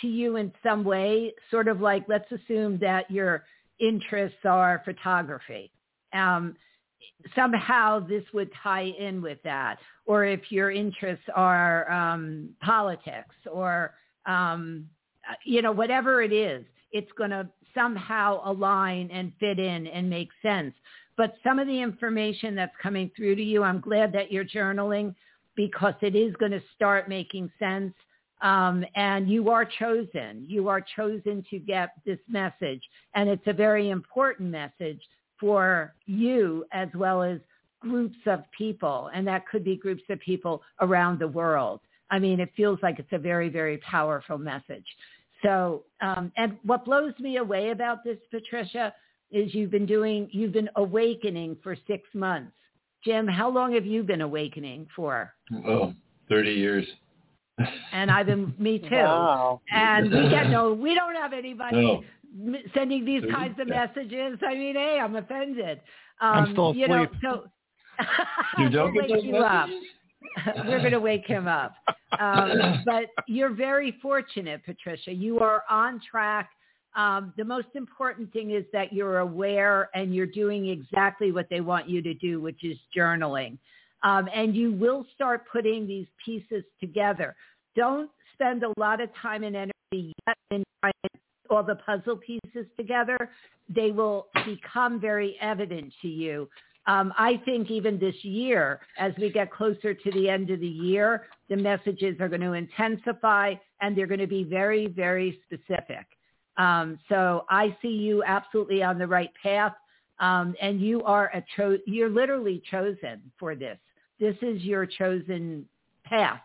to 0.00 0.06
you 0.06 0.36
in 0.36 0.52
some 0.62 0.84
way, 0.84 1.32
sort 1.50 1.68
of 1.68 1.80
like, 1.80 2.04
let's 2.08 2.30
assume 2.30 2.78
that 2.80 3.10
your 3.10 3.44
interests 3.80 4.38
are 4.44 4.82
photography. 4.84 5.72
Um, 6.12 6.56
somehow 7.34 8.00
this 8.00 8.22
would 8.32 8.50
tie 8.62 8.92
in 8.98 9.22
with 9.22 9.38
that. 9.44 9.78
Or 10.06 10.24
if 10.24 10.50
your 10.50 10.70
interests 10.70 11.24
are 11.34 11.90
um, 11.90 12.50
politics 12.60 13.34
or 13.50 13.94
um, 14.26 14.88
you 15.44 15.62
know, 15.62 15.72
whatever 15.72 16.22
it 16.22 16.32
is, 16.32 16.64
it's 16.92 17.10
going 17.12 17.30
to 17.30 17.48
somehow 17.74 18.40
align 18.44 19.10
and 19.12 19.32
fit 19.40 19.58
in 19.58 19.86
and 19.86 20.08
make 20.08 20.28
sense. 20.42 20.74
But 21.16 21.34
some 21.44 21.58
of 21.58 21.66
the 21.66 21.80
information 21.80 22.54
that's 22.54 22.74
coming 22.82 23.10
through 23.16 23.36
to 23.36 23.42
you, 23.42 23.62
I'm 23.62 23.80
glad 23.80 24.12
that 24.12 24.32
you're 24.32 24.44
journaling 24.44 25.14
because 25.54 25.94
it 26.00 26.16
is 26.16 26.34
going 26.36 26.52
to 26.52 26.62
start 26.74 27.08
making 27.08 27.50
sense. 27.58 27.94
Um, 28.40 28.84
and 28.96 29.28
you 29.28 29.50
are 29.50 29.64
chosen. 29.64 30.44
You 30.48 30.68
are 30.68 30.84
chosen 30.96 31.44
to 31.50 31.58
get 31.58 31.90
this 32.04 32.18
message. 32.28 32.82
And 33.14 33.28
it's 33.28 33.46
a 33.46 33.52
very 33.52 33.90
important 33.90 34.50
message 34.50 35.00
for 35.38 35.94
you 36.06 36.64
as 36.72 36.88
well 36.94 37.22
as 37.22 37.38
groups 37.80 38.18
of 38.26 38.40
people. 38.56 39.10
And 39.14 39.26
that 39.28 39.46
could 39.46 39.64
be 39.64 39.76
groups 39.76 40.02
of 40.08 40.18
people 40.20 40.62
around 40.80 41.18
the 41.18 41.28
world. 41.28 41.80
I 42.12 42.18
mean, 42.18 42.38
it 42.40 42.52
feels 42.56 42.78
like 42.82 42.98
it's 42.98 43.12
a 43.12 43.18
very, 43.18 43.48
very 43.48 43.78
powerful 43.78 44.36
message. 44.36 44.84
So, 45.42 45.84
um, 46.02 46.30
and 46.36 46.56
what 46.62 46.84
blows 46.84 47.14
me 47.18 47.38
away 47.38 47.70
about 47.70 48.04
this, 48.04 48.18
Patricia, 48.30 48.94
is 49.32 49.52
you've 49.54 49.70
been 49.70 49.86
doing, 49.86 50.28
you've 50.30 50.52
been 50.52 50.68
awakening 50.76 51.56
for 51.62 51.74
six 51.86 52.04
months. 52.14 52.52
Jim, 53.02 53.26
how 53.26 53.50
long 53.50 53.72
have 53.72 53.86
you 53.86 54.02
been 54.02 54.20
awakening 54.20 54.86
for? 54.94 55.32
Oh, 55.66 55.94
30 56.28 56.52
years. 56.52 56.86
and 57.92 58.10
I've 58.10 58.26
been, 58.26 58.54
me 58.58 58.78
too. 58.90 58.90
Wow. 58.90 59.62
And 59.72 60.12
we 60.12 60.28
get 60.28 60.50
no, 60.50 60.74
we 60.74 60.94
don't 60.94 61.16
have 61.16 61.32
anybody 61.36 62.02
no. 62.36 62.58
sending 62.74 63.06
these 63.06 63.22
kinds 63.34 63.58
of 63.58 63.68
messages. 63.68 64.38
I 64.46 64.54
mean, 64.54 64.74
hey, 64.74 65.00
I'm 65.02 65.16
offended. 65.16 65.80
Um, 66.20 66.30
I'm 66.30 66.52
still 66.52 66.70
asleep. 66.70 66.82
You 66.82 66.88
know, 66.88 67.06
so 67.22 67.44
you 68.58 68.68
don't 68.68 68.92
we'll 68.94 69.08
get 69.08 69.14
those 69.16 69.24
you 69.24 69.32
messages? 69.32 69.50
up. 69.50 69.68
We're 70.66 70.80
going 70.80 70.92
to 70.92 71.00
wake 71.00 71.26
him 71.26 71.46
up. 71.46 71.74
Um, 72.18 72.82
but 72.84 73.06
you're 73.26 73.54
very 73.54 73.98
fortunate, 74.02 74.62
Patricia. 74.64 75.12
You 75.12 75.38
are 75.40 75.64
on 75.70 76.00
track. 76.08 76.50
Um, 76.94 77.32
the 77.36 77.44
most 77.44 77.68
important 77.74 78.32
thing 78.32 78.50
is 78.50 78.64
that 78.72 78.92
you're 78.92 79.20
aware 79.20 79.88
and 79.94 80.14
you're 80.14 80.26
doing 80.26 80.68
exactly 80.68 81.32
what 81.32 81.46
they 81.48 81.60
want 81.60 81.88
you 81.88 82.02
to 82.02 82.14
do, 82.14 82.40
which 82.40 82.64
is 82.64 82.76
journaling. 82.96 83.56
Um, 84.02 84.28
and 84.34 84.54
you 84.54 84.72
will 84.72 85.06
start 85.14 85.44
putting 85.50 85.86
these 85.86 86.06
pieces 86.24 86.64
together. 86.80 87.34
Don't 87.76 88.10
spend 88.34 88.62
a 88.62 88.72
lot 88.78 89.00
of 89.00 89.08
time 89.20 89.44
and 89.44 89.56
energy 89.56 90.12
yet 90.26 90.36
in 90.50 90.64
trying 90.80 90.92
all 91.48 91.62
the 91.62 91.76
puzzle 91.76 92.16
pieces 92.16 92.66
together. 92.76 93.16
They 93.68 93.90
will 93.90 94.26
become 94.44 95.00
very 95.00 95.36
evident 95.40 95.92
to 96.02 96.08
you 96.08 96.48
um, 96.86 97.12
I 97.16 97.40
think 97.44 97.70
even 97.70 97.98
this 97.98 98.14
year, 98.22 98.80
as 98.98 99.12
we 99.18 99.30
get 99.30 99.52
closer 99.52 99.94
to 99.94 100.10
the 100.12 100.28
end 100.28 100.50
of 100.50 100.60
the 100.60 100.66
year, 100.66 101.26
the 101.48 101.56
messages 101.56 102.16
are 102.20 102.28
going 102.28 102.40
to 102.40 102.52
intensify 102.52 103.54
and 103.80 103.96
they're 103.96 104.06
going 104.06 104.20
to 104.20 104.26
be 104.26 104.44
very, 104.44 104.88
very 104.88 105.40
specific. 105.44 106.06
Um, 106.56 106.98
so 107.08 107.44
I 107.48 107.76
see 107.80 107.88
you 107.88 108.22
absolutely 108.24 108.82
on 108.82 108.98
the 108.98 109.06
right 109.06 109.30
path. 109.42 109.74
Um, 110.18 110.54
and 110.60 110.80
you 110.80 111.02
are 111.02 111.30
a 111.34 111.42
cho- 111.56 111.78
you're 111.86 112.10
literally 112.10 112.62
chosen 112.70 113.20
for 113.38 113.54
this. 113.54 113.78
This 114.20 114.36
is 114.42 114.62
your 114.62 114.86
chosen 114.86 115.66
path. 116.04 116.42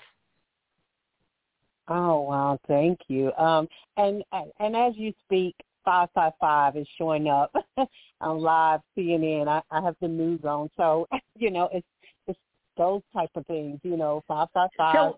Oh 1.89 2.21
wow, 2.21 2.59
thank 2.67 2.99
you. 3.07 3.31
Um, 3.33 3.67
and 3.97 4.23
and 4.59 4.75
as 4.75 4.93
you 4.95 5.13
speak, 5.25 5.55
555 5.87 6.75
is 6.75 6.87
showing 6.97 7.29
up 7.29 7.55
on 8.21 8.39
live 8.39 8.81
CNN. 8.97 9.47
I, 9.47 9.61
I 9.71 9.81
have 9.81 9.95
the 10.01 10.09
news 10.09 10.41
on, 10.43 10.69
so 10.75 11.07
you 11.37 11.49
know 11.49 11.69
it's 11.71 11.87
it's 12.27 12.37
those 12.77 13.01
type 13.13 13.29
of 13.35 13.45
things. 13.47 13.79
You 13.83 13.95
know, 13.95 14.21
555, 14.27 15.13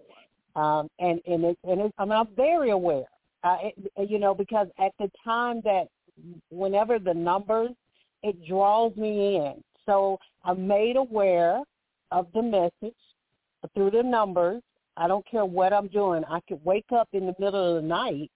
so, 0.55 0.61
um, 0.61 0.87
and 0.99 1.19
and 1.25 1.43
it 1.43 1.57
and 1.63 1.81
it, 1.81 1.93
I 1.97 2.05
mean, 2.05 2.13
I'm 2.13 2.27
very 2.35 2.69
aware. 2.69 3.05
Uh, 3.43 3.57
it, 3.63 4.09
you 4.09 4.19
know, 4.19 4.35
because 4.35 4.67
at 4.77 4.91
the 4.99 5.09
time 5.23 5.61
that 5.63 5.87
whenever 6.51 6.99
the 6.99 7.15
numbers, 7.15 7.71
it 8.21 8.35
draws 8.47 8.95
me 8.95 9.37
in. 9.37 9.63
So 9.87 10.19
I'm 10.43 10.67
made 10.67 10.97
aware 10.97 11.63
of 12.11 12.27
the 12.35 12.43
message 12.43 12.95
through 13.73 13.89
the 13.89 14.03
numbers. 14.03 14.61
I 14.97 15.07
don't 15.07 15.25
care 15.25 15.45
what 15.45 15.73
I'm 15.73 15.87
doing. 15.87 16.23
I 16.29 16.41
could 16.47 16.63
wake 16.63 16.91
up 16.95 17.07
in 17.13 17.25
the 17.25 17.35
middle 17.39 17.77
of 17.77 17.81
the 17.81 17.87
night 17.87 18.29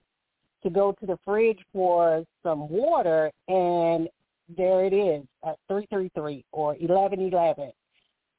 to 0.64 0.70
go 0.70 0.94
to 1.00 1.06
the 1.06 1.18
fridge 1.24 1.60
for 1.72 2.26
some 2.42 2.70
water, 2.70 3.32
and 3.48 4.10
there 4.58 4.86
it 4.86 4.94
is 4.94 5.26
at 5.46 5.58
333 5.68 6.44
or 6.52 6.68
1111. 6.68 7.72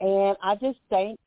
And 0.00 0.36
I 0.42 0.54
just 0.56 0.78
thank 0.90 1.18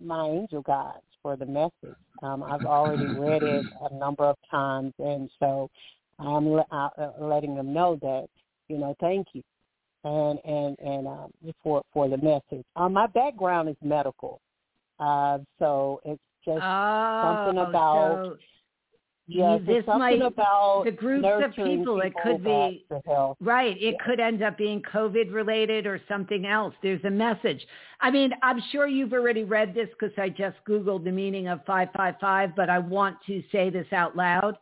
my 0.00 0.26
angel 0.26 0.62
guides 0.62 1.04
for 1.22 1.36
the 1.36 1.46
message. 1.46 1.96
Um, 2.22 2.42
I've 2.42 2.64
already 2.64 3.06
read 3.06 3.42
it 3.42 3.66
a 3.90 3.94
number 3.94 4.24
of 4.24 4.36
times, 4.50 4.92
and 4.98 5.30
so 5.38 5.70
I'm 6.18 6.48
le- 6.48 6.66
uh, 6.70 7.10
letting 7.18 7.54
them 7.54 7.72
know 7.72 7.98
that, 8.02 8.28
you 8.68 8.78
know, 8.78 8.94
thank 9.00 9.28
you, 9.32 9.42
and 10.04 10.38
and 10.44 10.78
and 10.78 11.06
um, 11.06 11.32
for 11.62 11.82
for 11.92 12.08
the 12.08 12.18
message. 12.18 12.64
Um, 12.76 12.92
my 12.92 13.06
background 13.06 13.68
is 13.68 13.76
medical, 13.82 14.40
uh, 15.00 15.38
so 15.58 16.00
it's 16.04 16.22
just 16.44 16.62
oh, 16.62 17.20
something 17.44 17.58
about. 17.58 18.20
So 18.24 18.38
Yes, 19.34 19.60
this 19.66 19.84
might 19.86 20.20
about 20.20 20.82
the 20.84 20.92
groups 20.92 21.26
of 21.26 21.54
people. 21.54 22.00
It 22.00 22.12
could 22.22 22.44
be 22.44 22.84
right. 23.40 23.76
It 23.76 23.96
yeah. 23.98 24.04
could 24.04 24.20
end 24.20 24.42
up 24.42 24.58
being 24.58 24.82
COVID 24.82 25.32
related 25.32 25.86
or 25.86 26.00
something 26.08 26.46
else. 26.46 26.74
There's 26.82 27.04
a 27.04 27.10
message. 27.10 27.66
I 28.00 28.10
mean, 28.10 28.32
I'm 28.42 28.60
sure 28.70 28.86
you've 28.86 29.12
already 29.12 29.44
read 29.44 29.74
this 29.74 29.88
because 29.98 30.16
I 30.18 30.28
just 30.28 30.56
googled 30.68 31.04
the 31.04 31.12
meaning 31.12 31.48
of 31.48 31.64
555, 31.66 32.54
but 32.56 32.68
I 32.68 32.78
want 32.78 33.16
to 33.26 33.42
say 33.52 33.70
this 33.70 33.86
out 33.92 34.16
loud. 34.16 34.58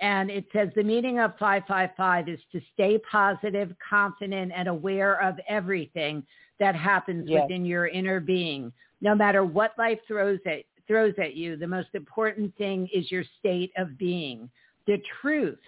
And 0.00 0.30
it 0.30 0.46
says 0.52 0.68
the 0.74 0.82
meaning 0.82 1.18
of 1.20 1.32
555 1.38 2.28
is 2.28 2.40
to 2.52 2.60
stay 2.72 2.98
positive, 3.10 3.74
confident, 3.88 4.52
and 4.54 4.68
aware 4.68 5.20
of 5.22 5.38
everything 5.48 6.24
that 6.60 6.74
happens 6.74 7.28
yes. 7.28 7.42
within 7.42 7.64
your 7.64 7.86
inner 7.86 8.20
being, 8.20 8.72
no 9.00 9.14
matter 9.14 9.44
what 9.44 9.72
life 9.78 9.98
throws 10.06 10.40
at 10.46 10.64
throws 10.86 11.14
at 11.18 11.34
you, 11.34 11.56
the 11.56 11.66
most 11.66 11.88
important 11.94 12.56
thing 12.56 12.88
is 12.92 13.10
your 13.10 13.24
state 13.38 13.72
of 13.76 13.98
being. 13.98 14.50
The 14.86 15.00
truth 15.20 15.58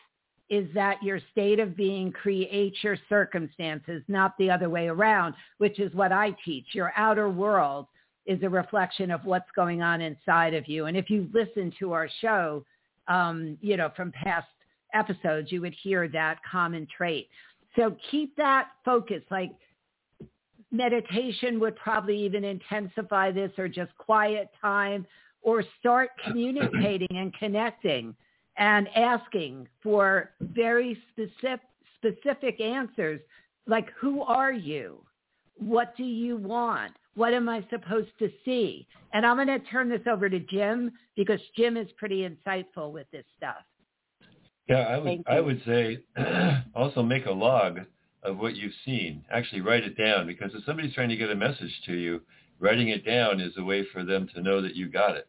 is 0.49 0.69
that 0.75 1.03
your 1.03 1.21
state 1.33 1.59
of 1.59 1.77
being 1.77 2.13
creates 2.13 2.77
your 2.83 2.97
circumstances, 3.09 4.03
not 4.07 4.37
the 4.39 4.51
other 4.51 4.71
way 4.71 4.87
around, 4.89 5.35
which 5.59 5.81
is 5.81 5.93
what 5.95 6.13
I 6.13 6.37
teach. 6.45 6.67
Your 6.73 6.93
outer 6.97 7.29
world 7.29 7.87
is 8.27 8.43
a 8.43 8.49
reflection 8.49 9.11
of 9.11 9.25
what's 9.25 9.51
going 9.55 9.83
on 9.83 10.01
inside 10.01 10.55
of 10.55 10.69
you. 10.69 10.87
And 10.87 10.97
if 10.97 11.11
you 11.11 11.29
listen 11.33 11.73
to 11.79 11.93
our 11.93 12.09
show, 12.21 12.65
um, 13.09 13.57
you 13.61 13.77
know, 13.77 13.91
from 13.97 14.13
past 14.13 14.47
episodes, 14.95 15.51
you 15.51 15.61
would 15.61 15.75
hear 15.83 16.09
that 16.09 16.39
common 16.49 16.87
trait. 16.97 17.29
So 17.77 17.97
keep 18.11 18.35
that 18.37 18.69
focus. 18.85 19.23
Like 19.31 19.53
meditation 20.71 21.61
would 21.61 21.77
probably 21.77 22.19
even 22.25 22.45
intensify 22.45 23.31
this 23.31 23.51
or 23.59 23.69
just 23.69 23.97
quiet 23.97 24.51
time 24.61 25.07
or 25.43 25.63
start 25.79 26.11
communicating 26.27 27.09
and 27.11 27.33
connecting 27.35 28.15
and 28.59 28.89
asking 28.97 29.69
for 29.83 30.31
very 30.41 30.99
specific 31.13 31.61
specific 31.99 32.61
answers 32.61 33.21
like 33.67 33.89
who 33.99 34.23
are 34.23 34.53
you? 34.53 35.03
What 35.57 35.97
do 35.97 36.05
you 36.05 36.37
want? 36.37 36.93
What 37.15 37.33
am 37.33 37.49
i 37.49 37.65
supposed 37.71 38.11
to 38.19 38.31
see? 38.45 38.87
And 39.13 39.25
i'm 39.25 39.37
going 39.37 39.47
to 39.49 39.59
turn 39.71 39.89
this 39.89 40.07
over 40.11 40.29
to 40.29 40.41
jim 40.41 40.93
because 41.17 41.41
jim 41.57 41.77
is 41.77 41.89
pretty 41.97 42.29
insightful 42.29 42.93
with 42.93 43.07
this 43.13 43.25
stuff. 43.37 43.65
Yeah 44.69 44.81
i 44.81 44.99
would 44.99 45.23
i 45.27 45.41
would 45.41 45.63
say 45.65 45.99
also 46.75 47.03
make 47.03 47.27
a 47.27 47.33
log 47.33 47.81
of 48.27 48.39
what 48.39 48.57
you've 48.57 48.73
seen. 48.85 49.25
Actually 49.31 49.61
write 49.61 49.85
it 49.85 49.97
down 49.97 50.27
because 50.27 50.51
if 50.55 50.65
somebody's 50.65 50.95
trying 50.95 51.09
to 51.09 51.17
get 51.17 51.31
a 51.31 51.35
message 51.35 51.73
to 51.87 51.95
you, 51.95 52.21
writing 52.59 52.89
it 52.89 53.07
down 53.07 53.41
is 53.41 53.53
a 53.57 53.65
way 53.65 53.87
for 53.93 54.05
them 54.05 54.29
to 54.35 54.43
know 54.43 54.61
that 54.61 54.75
you 54.75 54.89
got 54.89 55.17
it. 55.17 55.29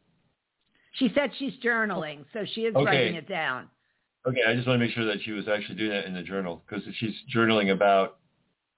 She 0.93 1.11
said 1.13 1.31
she's 1.37 1.53
journaling, 1.63 2.25
so 2.33 2.43
she 2.53 2.61
is 2.61 2.75
okay. 2.75 2.85
writing 2.85 3.15
it 3.15 3.29
down. 3.29 3.69
Okay, 4.27 4.41
I 4.47 4.55
just 4.55 4.67
want 4.67 4.79
to 4.79 4.85
make 4.85 4.95
sure 4.95 5.05
that 5.05 5.21
she 5.23 5.31
was 5.31 5.47
actually 5.47 5.75
doing 5.75 5.91
that 5.91 6.05
in 6.05 6.13
the 6.13 6.23
journal 6.23 6.63
because 6.67 6.83
she's 6.95 7.13
journaling 7.33 7.71
about, 7.71 8.17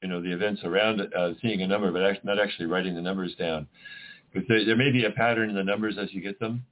you 0.03 0.09
know, 0.09 0.21
the 0.21 0.31
events 0.31 0.61
around 0.63 1.01
uh, 1.01 1.31
seeing 1.41 1.61
a 1.61 1.67
number, 1.67 1.91
but 1.91 2.23
not 2.25 2.39
actually 2.39 2.65
writing 2.65 2.93
the 2.93 3.01
numbers 3.01 3.35
down. 3.35 3.67
Because 4.31 4.47
there, 4.47 4.63
there 4.65 4.75
may 4.75 4.91
be 4.91 5.05
a 5.05 5.11
pattern 5.11 5.49
in 5.49 5.55
the 5.55 5.63
numbers 5.63 5.97
as 5.97 6.13
you 6.13 6.21
get 6.21 6.39
them. 6.39 6.65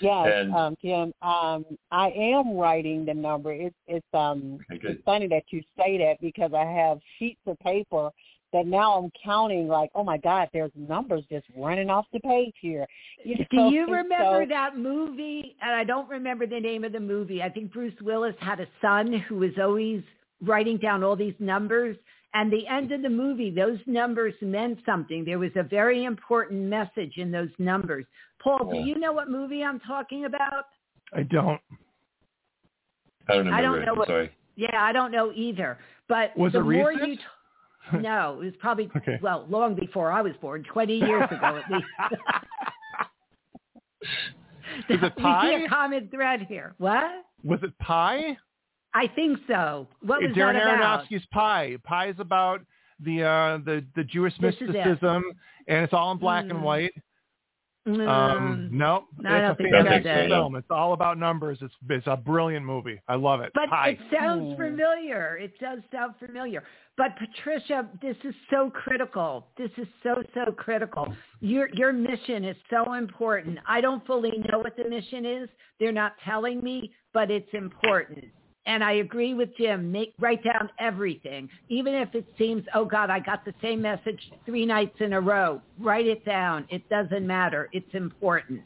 Yes, 0.00 0.28
And- 0.34 0.54
um, 0.54 0.76
Jim. 0.82 1.12
Um, 1.22 1.64
I 1.90 2.10
am 2.10 2.56
writing 2.56 3.04
the 3.04 3.14
number. 3.14 3.52
It's 3.52 3.76
it's 3.86 4.06
um 4.14 4.58
Okay, 4.72 4.88
it's 4.88 5.02
funny 5.04 5.26
that 5.28 5.44
you 5.50 5.62
say 5.78 5.98
that 5.98 6.20
because 6.20 6.52
I 6.54 6.64
have 6.64 6.98
sheets 7.18 7.40
of 7.46 7.58
paper 7.60 8.10
that 8.52 8.66
now 8.66 8.98
I'm 8.98 9.10
counting 9.24 9.66
like, 9.66 9.90
oh 9.94 10.04
my 10.04 10.18
God, 10.18 10.48
there's 10.52 10.70
numbers 10.76 11.24
just 11.30 11.46
running 11.56 11.88
off 11.88 12.04
the 12.12 12.20
page 12.20 12.52
here. 12.60 12.86
You 13.24 13.36
Do 13.36 13.56
know, 13.56 13.70
you 13.70 13.86
remember 13.86 14.44
so- 14.44 14.48
that 14.50 14.76
movie? 14.76 15.56
And 15.62 15.70
I 15.74 15.84
don't 15.84 16.08
remember 16.08 16.46
the 16.46 16.60
name 16.60 16.84
of 16.84 16.92
the 16.92 17.00
movie. 17.00 17.42
I 17.42 17.48
think 17.48 17.72
Bruce 17.72 17.98
Willis 18.02 18.34
had 18.40 18.60
a 18.60 18.66
son 18.82 19.12
who 19.26 19.36
was 19.36 19.52
always 19.58 20.02
writing 20.42 20.76
down 20.76 21.02
all 21.02 21.16
these 21.16 21.34
numbers. 21.38 21.96
And 22.34 22.50
the 22.52 22.66
end 22.66 22.92
of 22.92 23.02
the 23.02 23.10
movie, 23.10 23.50
those 23.50 23.78
numbers 23.86 24.32
meant 24.40 24.78
something. 24.86 25.24
There 25.24 25.38
was 25.38 25.50
a 25.54 25.62
very 25.62 26.04
important 26.04 26.62
message 26.62 27.18
in 27.18 27.30
those 27.30 27.50
numbers. 27.58 28.06
Paul, 28.42 28.70
do 28.72 28.78
you 28.78 28.98
know 28.98 29.12
what 29.12 29.28
movie 29.30 29.62
I'm 29.62 29.78
talking 29.80 30.24
about? 30.24 30.64
I 31.14 31.24
don't. 31.24 31.60
I 33.28 33.34
don't 33.34 33.38
remember 33.46 33.56
I 33.58 33.60
don't 33.62 33.84
know 33.84 33.92
I'm 33.92 33.98
what- 33.98 34.08
sorry. 34.08 34.30
Yeah, 34.56 34.82
I 34.82 34.92
don't 34.92 35.12
know 35.12 35.32
either. 35.34 35.78
But 36.08 36.36
Was 36.36 36.52
the 36.52 36.60
it 36.60 36.64
more 36.64 36.88
recent? 36.90 37.08
you 37.10 37.16
t- 37.16 37.22
no, 37.98 38.40
it 38.40 38.44
was 38.44 38.54
probably 38.60 38.90
Okay. 38.96 39.18
well 39.22 39.46
long 39.48 39.74
before 39.74 40.10
I 40.12 40.20
was 40.22 40.32
born, 40.40 40.62
twenty 40.64 40.96
years 40.98 41.24
ago 41.30 41.60
at 41.62 41.70
least. 41.70 41.86
Is 44.88 44.98
it 45.02 45.12
we 45.16 45.22
see 45.22 45.64
a 45.64 45.68
common 45.68 46.08
thread 46.08 46.42
here. 46.48 46.74
What? 46.78 47.04
Was 47.44 47.60
it 47.62 47.76
Pi? 47.78 48.36
I 48.94 49.06
think 49.08 49.38
so. 49.48 49.88
What 50.00 50.20
was 50.22 50.30
Darren 50.32 50.54
that 50.54 50.74
about? 50.74 51.04
Aronofsky's 51.08 51.24
Pi. 51.32 51.76
Pi 51.84 52.08
is 52.08 52.16
about 52.18 52.60
the 53.00 53.22
uh, 53.22 53.58
the 53.64 53.84
the 53.96 54.04
Jewish 54.04 54.34
This 54.38 54.54
is 54.56 54.62
it. 54.62 54.72
mysticism, 54.74 55.24
and 55.66 55.84
it's 55.84 55.92
all 55.92 56.12
in 56.12 56.18
black 56.18 56.44
and 56.50 56.58
Mm. 56.58 56.62
white. 56.62 56.92
Um, 57.84 57.98
Mm. 57.98 58.70
no, 58.70 59.08
No, 59.18 59.28
I 59.28 59.40
don't 59.40 59.50
it's 59.50 59.60
a 59.60 59.62
think 59.62 59.74
that's 59.74 59.84
fantastic 59.88 60.06
it. 60.06 60.28
film. 60.28 60.54
It's 60.54 60.70
all 60.70 60.92
about 60.92 61.18
numbers. 61.18 61.58
It's 61.62 61.74
it's 61.90 62.06
a 62.06 62.16
brilliant 62.16 62.64
movie. 62.64 63.00
I 63.08 63.16
love 63.16 63.40
it. 63.40 63.50
But 63.54 63.70
Pi. 63.70 63.88
it 63.88 63.98
sounds 64.12 64.52
Hmm. 64.52 64.62
familiar. 64.62 65.36
It 65.38 65.58
does 65.58 65.80
sound 65.90 66.14
familiar. 66.18 66.62
But 66.96 67.16
Patricia, 67.16 67.88
this 68.00 68.16
is 68.22 68.36
so 68.50 68.70
critical. 68.70 69.48
This 69.56 69.70
is 69.78 69.88
so 70.04 70.22
so 70.32 70.52
critical. 70.52 71.12
Your 71.40 71.70
your 71.70 71.92
mission 71.92 72.44
is 72.44 72.56
so 72.70 72.92
important. 72.92 73.58
I 73.66 73.80
don't 73.80 74.06
fully 74.06 74.30
know 74.50 74.58
what 74.60 74.76
the 74.76 74.88
mission 74.88 75.24
is. 75.26 75.48
They're 75.80 75.90
not 75.90 76.12
telling 76.24 76.62
me, 76.62 76.92
but 77.12 77.32
it's 77.32 77.52
important. 77.52 78.26
And 78.64 78.84
I 78.84 78.92
agree 78.92 79.34
with 79.34 79.56
Jim. 79.56 79.90
Make 79.90 80.14
write 80.20 80.44
down 80.44 80.70
everything, 80.78 81.48
even 81.68 81.94
if 81.94 82.14
it 82.14 82.26
seems, 82.38 82.64
oh 82.74 82.84
God, 82.84 83.10
I 83.10 83.18
got 83.18 83.44
the 83.44 83.54
same 83.60 83.82
message 83.82 84.20
three 84.46 84.64
nights 84.64 84.96
in 85.00 85.14
a 85.14 85.20
row. 85.20 85.60
Write 85.80 86.06
it 86.06 86.24
down. 86.24 86.66
It 86.70 86.88
doesn't 86.88 87.26
matter. 87.26 87.68
It's 87.72 87.92
important, 87.94 88.60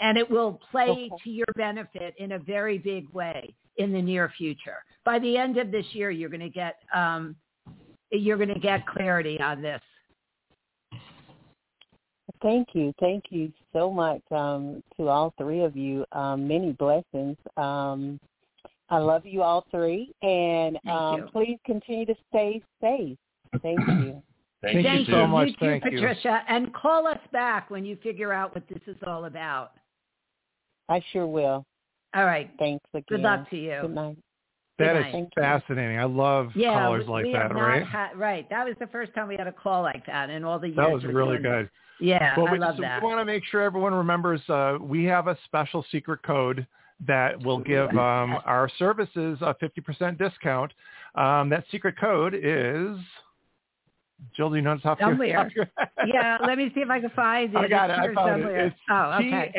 and 0.00 0.16
it 0.16 0.30
will 0.30 0.60
play 0.70 0.90
Okay. 0.90 1.10
to 1.24 1.30
your 1.30 1.46
benefit 1.56 2.14
in 2.18 2.32
a 2.32 2.38
very 2.38 2.78
big 2.78 3.08
way 3.10 3.52
in 3.78 3.92
the 3.92 4.00
near 4.00 4.32
future. 4.38 4.84
By 5.04 5.18
the 5.18 5.36
end 5.36 5.56
of 5.58 5.72
this 5.72 5.86
year, 5.92 6.10
you're 6.12 6.28
going 6.28 6.40
to 6.40 6.48
get 6.48 6.76
um, 6.94 7.34
you're 8.10 8.36
going 8.36 8.54
to 8.54 8.60
get 8.60 8.86
clarity 8.86 9.40
on 9.40 9.62
this. 9.62 9.80
Thank 12.42 12.68
you. 12.74 12.92
Thank 12.98 13.24
you 13.30 13.52
so 13.72 13.90
much 13.90 14.20
um, 14.30 14.82
to 14.96 15.08
all 15.08 15.32
three 15.38 15.62
of 15.62 15.76
you. 15.76 16.04
Um, 16.12 16.46
many 16.46 16.72
blessings. 16.72 17.36
I 18.92 18.98
love 18.98 19.24
you 19.26 19.42
all 19.42 19.64
three. 19.70 20.12
And 20.22 20.78
um, 20.88 21.16
you. 21.22 21.28
please 21.32 21.58
continue 21.66 22.06
to 22.06 22.14
stay 22.28 22.62
safe. 22.80 23.16
Thank 23.62 23.80
you. 23.88 24.22
Thank, 24.62 24.84
Thank 24.84 24.86
you, 24.86 24.92
you 25.00 25.06
too. 25.06 25.12
so 25.12 25.26
much. 25.26 25.48
You 25.48 25.52
too, 25.54 25.58
Thank 25.80 25.84
you. 25.86 25.90
Patricia, 25.98 26.42
and 26.48 26.72
call 26.72 27.08
us 27.08 27.18
back 27.32 27.68
when 27.68 27.84
you 27.84 27.96
figure 28.00 28.32
out 28.32 28.54
what 28.54 28.62
this 28.68 28.78
is 28.86 28.96
all 29.04 29.24
about. 29.24 29.72
I 30.88 31.02
sure 31.12 31.26
will. 31.26 31.64
All 32.14 32.24
right. 32.24 32.48
Thanks 32.60 32.84
again. 32.94 33.04
Good 33.08 33.20
luck 33.22 33.50
to 33.50 33.56
you. 33.56 33.78
Good 33.82 33.94
night. 33.94 34.18
That 34.78 34.92
Good 34.94 35.06
is 35.08 35.12
night. 35.14 35.28
You. 35.36 35.42
fascinating. 35.42 35.98
I 35.98 36.04
love 36.04 36.50
Yeah, 36.54 36.74
callers 36.74 37.06
we- 37.06 37.12
like 37.12 37.24
we 37.24 37.32
that, 37.32 37.52
right? 37.54 37.84
had- 37.86 38.16
right. 38.16 38.48
That 38.50 38.66
was 38.66 38.76
the 38.78 38.86
first 38.88 39.12
time 39.14 39.26
we 39.28 39.36
had 39.36 39.46
a 39.48 39.52
call 39.52 39.82
like 39.82 40.06
that 40.06 40.30
in 40.30 40.44
all 40.44 40.58
the 40.60 40.68
years. 40.68 40.76
That 40.76 40.90
was 40.92 41.04
really 41.04 41.38
doing 41.38 41.42
this. 41.42 41.68
good. 41.98 42.06
Yeah, 42.06 42.34
Well, 42.36 42.48
I 42.48 42.52
we, 42.52 42.58
love 42.58 42.76
so 42.76 42.82
that. 42.82 43.00
we 43.02 43.06
want 43.08 43.20
to 43.20 43.24
make 43.24 43.44
sure 43.44 43.62
everyone 43.62 43.94
remembers 43.94 44.40
uh, 44.48 44.76
we 44.80 45.04
have 45.04 45.28
a 45.28 45.36
special 45.44 45.84
secret 45.92 46.22
code 46.24 46.66
that 47.06 47.40
will 47.44 47.58
give 47.58 47.90
um, 47.90 48.38
our 48.44 48.68
services 48.78 49.38
a 49.40 49.54
50% 49.54 50.18
discount. 50.18 50.72
Um, 51.14 51.48
that 51.50 51.64
secret 51.70 51.94
code 51.98 52.34
is, 52.34 52.96
Jill, 54.36 54.50
do 54.50 54.56
you 54.56 54.62
know 54.62 54.78
off 54.84 54.98
your, 55.00 55.10
Somewhere. 55.10 55.40
off 55.40 55.48
your 55.54 55.68
yeah, 56.06 56.38
let 56.46 56.58
me 56.58 56.70
see 56.74 56.80
if 56.80 56.90
I 56.90 57.00
can 57.00 57.10
find 57.10 57.52
it. 57.52 57.56
I 57.56 57.68
got 57.68 57.90
it. 57.90 57.98
I 57.98 58.14
found 58.14 58.42
somewhere. 58.42 58.66
it. 58.66 58.68
It's 58.68 58.76
oh, 58.90 59.18
okay. 59.18 59.52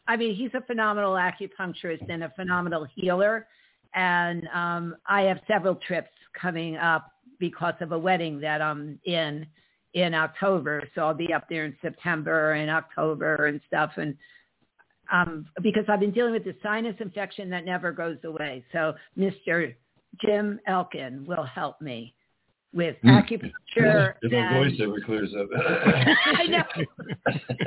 I 0.08 0.16
mean, 0.16 0.34
he's 0.34 0.52
a 0.54 0.62
phenomenal 0.62 1.14
acupuncturist 1.14 2.10
and 2.10 2.24
a 2.24 2.30
phenomenal 2.38 2.88
healer. 2.96 3.48
And 3.94 4.48
um, 4.54 4.96
I 5.08 5.24
have 5.24 5.40
several 5.46 5.76
trips 5.76 6.12
coming 6.40 6.78
up 6.78 7.12
because 7.38 7.74
of 7.82 7.92
a 7.92 8.00
wedding 8.00 8.40
that 8.40 8.62
I'm 8.62 8.98
in 9.04 9.46
in 9.94 10.14
October. 10.14 10.84
So 10.96 11.02
I'll 11.02 11.14
be 11.14 11.34
up 11.34 11.48
there 11.50 11.66
in 11.66 11.76
September 11.82 12.54
and 12.54 12.70
October 12.70 13.48
and 13.48 13.60
stuff. 13.68 13.92
And 13.98 14.16
um, 15.12 15.46
because 15.62 15.84
I've 15.90 16.00
been 16.00 16.12
dealing 16.12 16.32
with 16.34 16.46
the 16.46 16.56
sinus 16.64 16.96
infection 17.00 17.50
that 17.50 17.66
never 17.66 17.92
goes 17.92 18.18
away. 18.24 18.64
So 18.72 18.94
Mr. 19.18 19.74
Jim 20.24 20.60
Elkin 20.68 21.26
will 21.26 21.44
help 21.44 21.82
me 21.82 22.14
with 22.74 22.96
acupuncture. 23.04 24.14
If 24.22 24.32
my 24.32 24.54
voice 24.54 24.80
ever 24.82 25.02
clears 25.06 25.34
up. 25.38 25.48
I 25.58 26.46
know. 26.48 26.64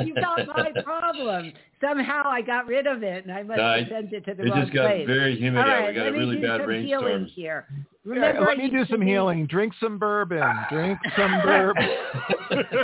You 0.02 0.14
got 0.14 0.46
my 0.46 0.70
problem. 0.82 1.52
Somehow 1.82 2.22
I 2.26 2.40
got 2.40 2.66
rid 2.66 2.86
of 2.86 3.02
it, 3.02 3.24
and 3.26 3.32
I 3.32 3.42
must 3.42 3.58
No, 3.58 3.64
have 3.70 3.78
it- 3.80 3.88
sent 3.90 4.12
it 4.14 4.24
to 4.24 4.34
the 4.34 4.44
It 4.44 4.50
wrong 4.50 4.60
just 4.62 4.72
got 4.72 4.86
place. 4.86 5.06
very 5.06 5.36
humid 5.38 5.62
All 5.62 5.70
out. 5.70 5.88
We 5.88 5.94
got 5.94 6.00
a 6.00 6.04
let 6.04 6.12
me 6.14 6.18
really 6.20 6.36
do 6.36 6.42
bad 6.46 6.60
some 6.62 6.70
healing 6.82 7.04
rainstorm. 7.04 7.86
Here. 8.04 8.34
Yeah, 8.34 8.40
let 8.40 8.58
me 8.58 8.68
do 8.70 8.84
to 8.84 8.90
some 8.90 9.00
be- 9.00 9.06
healing. 9.06 9.46
Drink 9.46 9.72
some 9.80 9.98
bourbon. 9.98 10.42
Drink 10.70 10.98
some 11.16 11.40
bourbon. 11.42 11.88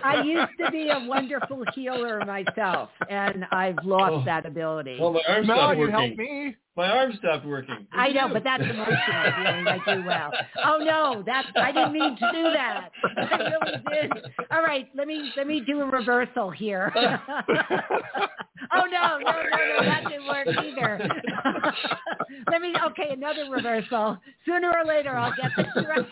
I 0.05 0.23
used 0.25 0.53
to 0.65 0.71
be 0.71 0.89
a 0.89 1.07
wonderful 1.07 1.65
healer 1.75 2.25
myself, 2.25 2.89
and 3.09 3.45
I've 3.53 3.77
lost 3.85 4.13
Oh. 4.13 4.25
that 4.25 4.47
ability. 4.47 4.99
Well, 5.01 5.13
my 5.13 5.21
arm 5.29 5.47
no, 5.47 5.55
stopped 5.55 5.79
you 5.79 5.87
help 5.89 6.11
working. 6.11 6.17
me. 6.17 6.57
My 6.77 6.89
arm 6.89 7.13
stopped 7.19 7.45
working. 7.45 7.87
What 7.91 8.01
I 8.01 8.09
know, 8.13 8.29
do? 8.29 8.35
but 8.35 8.45
that's 8.45 8.63
emotional 8.63 9.33
healing. 9.37 9.67
I 9.69 9.79
do 9.95 10.05
well. 10.07 10.31
Oh 10.65 10.79
no, 10.79 11.23
that's 11.27 11.49
I 11.57 11.73
didn't 11.73 11.93
mean 11.93 12.17
to 12.17 12.31
do 12.33 12.43
that. 12.55 12.89
I 13.17 13.37
really 13.37 13.79
did. 13.91 14.13
All 14.51 14.63
right, 14.63 14.89
let 14.95 15.07
me 15.07 15.31
let 15.37 15.47
me 15.47 15.61
do 15.67 15.81
a 15.81 15.85
reversal 15.87 16.51
here. 16.51 16.91
oh 16.97 18.85
no, 18.91 19.19
no, 19.19 19.19
no, 19.19 19.79
no, 19.79 19.85
that 19.85 20.05
didn't 20.09 20.27
work 20.27 20.47
either. 20.47 21.09
let 22.51 22.63
me 22.63 22.73
okay, 22.91 23.11
another 23.13 23.51
reversal. 23.51 24.17
Sooner 24.47 24.73
or 24.73 24.85
later, 24.87 25.10
I'll 25.17 25.35
get 25.37 25.51
this 25.57 25.67
right. 25.89 26.07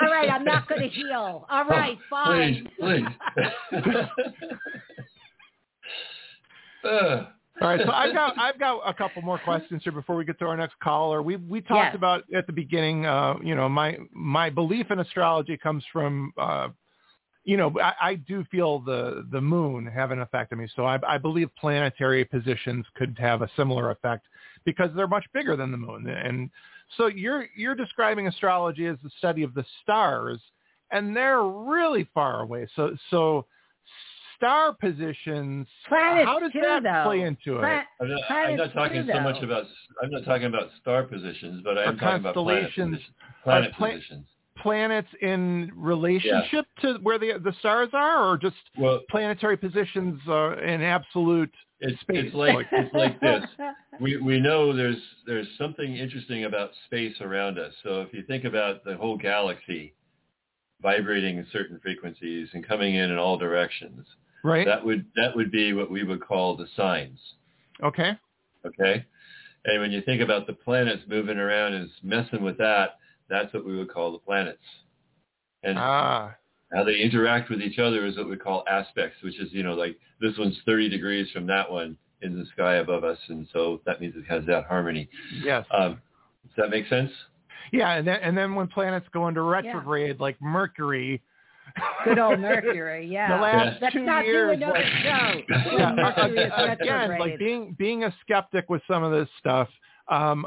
All 0.00 0.08
right, 0.10 0.28
I'm 0.30 0.44
not 0.44 0.68
going 0.68 0.82
to 0.82 0.88
heal. 0.88 1.46
All 1.50 1.64
right, 1.64 1.98
fine. 2.10 2.68
Please, 2.78 3.06
please. 3.82 4.06
uh, 6.84 7.24
All 7.60 7.68
right, 7.68 7.80
so 7.84 7.90
I've 7.90 8.12
got 8.14 8.38
I've 8.38 8.58
got 8.58 8.80
a 8.86 8.92
couple 8.94 9.22
more 9.22 9.38
questions 9.38 9.82
here 9.82 9.92
before 9.92 10.16
we 10.16 10.24
get 10.24 10.38
to 10.40 10.44
our 10.46 10.56
next 10.56 10.78
caller. 10.80 11.22
We 11.22 11.36
we 11.36 11.60
talked 11.62 11.70
Yes. 11.92 11.94
about 11.94 12.24
at 12.34 12.46
the 12.46 12.52
beginning, 12.52 13.06
uh, 13.06 13.36
you 13.42 13.54
know, 13.54 13.68
my 13.68 13.96
my 14.12 14.50
belief 14.50 14.90
in 14.90 15.00
astrology 15.00 15.56
comes 15.56 15.82
from, 15.92 16.32
uh, 16.36 16.68
you 17.44 17.56
know, 17.56 17.72
I, 17.82 17.92
I 18.02 18.14
do 18.16 18.44
feel 18.50 18.80
the 18.80 19.26
the 19.32 19.40
moon 19.40 19.86
have 19.86 20.10
an 20.10 20.20
effect 20.20 20.52
on 20.52 20.58
me. 20.58 20.68
So 20.76 20.84
I, 20.84 20.98
I 21.08 21.16
believe 21.18 21.48
planetary 21.58 22.24
positions 22.26 22.84
could 22.94 23.16
have 23.18 23.40
a 23.42 23.48
similar 23.56 23.90
effect 23.90 24.26
because 24.66 24.90
they're 24.94 25.06
much 25.06 25.24
bigger 25.32 25.56
than 25.56 25.70
the 25.70 25.78
moon. 25.78 26.06
And 26.06 26.50
so 26.98 27.06
you're 27.06 27.46
you're 27.56 27.74
describing 27.74 28.26
astrology 28.26 28.86
as 28.86 28.98
the 29.02 29.10
study 29.16 29.42
of 29.42 29.54
the 29.54 29.64
stars, 29.82 30.38
and 30.90 31.16
they're 31.16 31.42
really 31.42 32.06
far 32.12 32.42
away. 32.42 32.68
So 32.76 32.94
so 33.10 33.46
star 34.36 34.74
positions. 34.74 35.66
Planets 35.88 36.26
how 36.26 36.38
does 36.38 36.52
too, 36.52 36.60
that 36.60 36.82
though. 36.82 37.04
play 37.06 37.22
into 37.22 37.58
it? 37.58 37.64
I'm 37.64 38.08
not, 38.08 38.20
I'm 38.30 38.56
not 38.56 38.74
talking 38.74 39.06
too, 39.06 39.12
so 39.12 39.20
much 39.20 39.42
about. 39.42 39.64
I'm 40.02 40.10
not 40.10 40.24
talking 40.24 40.46
about 40.46 40.68
star 40.80 41.04
positions, 41.04 41.62
but 41.64 41.78
I'm 41.78 41.96
talking 41.96 42.20
about 42.20 42.34
planet 42.34 42.74
constellations. 42.74 42.96
positions. 42.96 43.14
Planet 43.44 43.72
pla- 43.76 43.90
positions. 43.92 44.26
planets 44.58 45.08
in 45.22 45.72
relationship 45.74 46.66
to 46.82 46.98
where 47.02 47.18
the 47.18 47.40
the 47.42 47.52
stars 47.60 47.88
are, 47.94 48.28
or 48.28 48.36
just 48.36 48.56
Well, 48.78 49.00
planetary 49.10 49.56
positions 49.56 50.20
uh, 50.28 50.56
in 50.58 50.82
absolute 50.82 51.52
it's 51.80 52.00
space? 52.00 52.24
it's 52.26 52.34
like 52.34 52.66
it's 52.72 52.94
like 52.94 53.20
this. 53.20 53.44
We 54.00 54.16
we 54.18 54.40
know 54.40 54.74
there's 54.74 55.00
there's 55.26 55.48
something 55.58 55.96
interesting 55.96 56.44
about 56.44 56.70
space 56.86 57.14
around 57.20 57.58
us. 57.58 57.72
So 57.82 58.00
if 58.02 58.12
you 58.12 58.22
think 58.26 58.44
about 58.44 58.84
the 58.84 58.96
whole 58.96 59.16
galaxy, 59.16 59.94
vibrating 60.82 61.38
in 61.38 61.46
certain 61.52 61.78
frequencies 61.80 62.48
and 62.52 62.66
coming 62.66 62.94
in 62.94 63.10
in 63.10 63.18
all 63.18 63.36
directions. 63.38 64.06
Right. 64.44 64.66
That 64.66 64.84
would 64.84 65.06
that 65.16 65.34
would 65.34 65.50
be 65.50 65.72
what 65.72 65.90
we 65.90 66.04
would 66.04 66.20
call 66.20 66.56
the 66.56 66.66
signs. 66.76 67.18
okay. 67.82 68.12
Okay. 68.64 69.04
And 69.64 69.80
when 69.80 69.90
you 69.92 70.00
think 70.02 70.22
about 70.22 70.46
the 70.46 70.52
planets 70.52 71.02
moving 71.08 71.38
around 71.38 71.74
and 71.74 71.88
messing 72.02 72.42
with 72.42 72.56
that, 72.58 72.98
that's 73.28 73.52
what 73.52 73.64
we 73.64 73.76
would 73.76 73.88
call 73.92 74.12
the 74.12 74.18
planets. 74.18 74.62
And 75.64 75.76
Ah. 75.78 76.34
How 76.74 76.84
they 76.84 76.96
interact 76.96 77.50
with 77.50 77.60
each 77.60 77.78
other 77.78 78.06
is 78.06 78.16
what 78.16 78.28
we 78.28 78.36
call 78.36 78.64
aspects, 78.68 79.22
which 79.22 79.38
is, 79.38 79.48
you 79.52 79.62
know, 79.62 79.74
like 79.74 79.96
this 80.20 80.36
one's 80.38 80.58
30 80.66 80.88
degrees 80.88 81.30
from 81.32 81.46
that 81.46 81.70
one 81.70 81.96
in 82.22 82.38
the 82.38 82.44
sky 82.52 82.76
above 82.76 83.04
us. 83.04 83.18
And 83.28 83.46
so 83.52 83.80
that 83.86 84.00
means 84.00 84.14
it 84.16 84.24
has 84.28 84.44
that 84.46 84.64
harmony. 84.64 85.08
Yes. 85.42 85.64
Um, 85.70 86.00
does 86.44 86.64
that 86.64 86.70
make 86.70 86.88
sense? 86.88 87.10
Yeah, 87.72 87.94
and 87.94 88.06
then 88.06 88.20
and 88.22 88.38
then 88.38 88.54
when 88.54 88.68
planets 88.68 89.06
go 89.12 89.26
into 89.26 89.42
retrograde, 89.42 90.20
like 90.20 90.40
Mercury, 90.40 91.20
Good 92.04 92.18
old 92.18 92.40
Mercury, 92.40 93.06
yeah. 93.10 93.36
the 93.36 93.42
last 93.42 93.82
Let's 93.82 93.94
two 93.94 94.02
not 94.02 94.24
years, 94.24 94.56
do 94.58 94.64
another 94.64 94.78
like, 94.78 94.92
show. 95.02 95.40
yeah, 95.76 95.92
Mercury 95.94 96.38
is 96.38 96.52
again, 96.80 97.18
like 97.18 97.38
being 97.38 97.74
being 97.78 98.04
a 98.04 98.14
skeptic 98.22 98.70
with 98.70 98.82
some 98.88 99.02
of 99.02 99.12
this 99.12 99.28
stuff. 99.38 99.68
Um, 100.08 100.46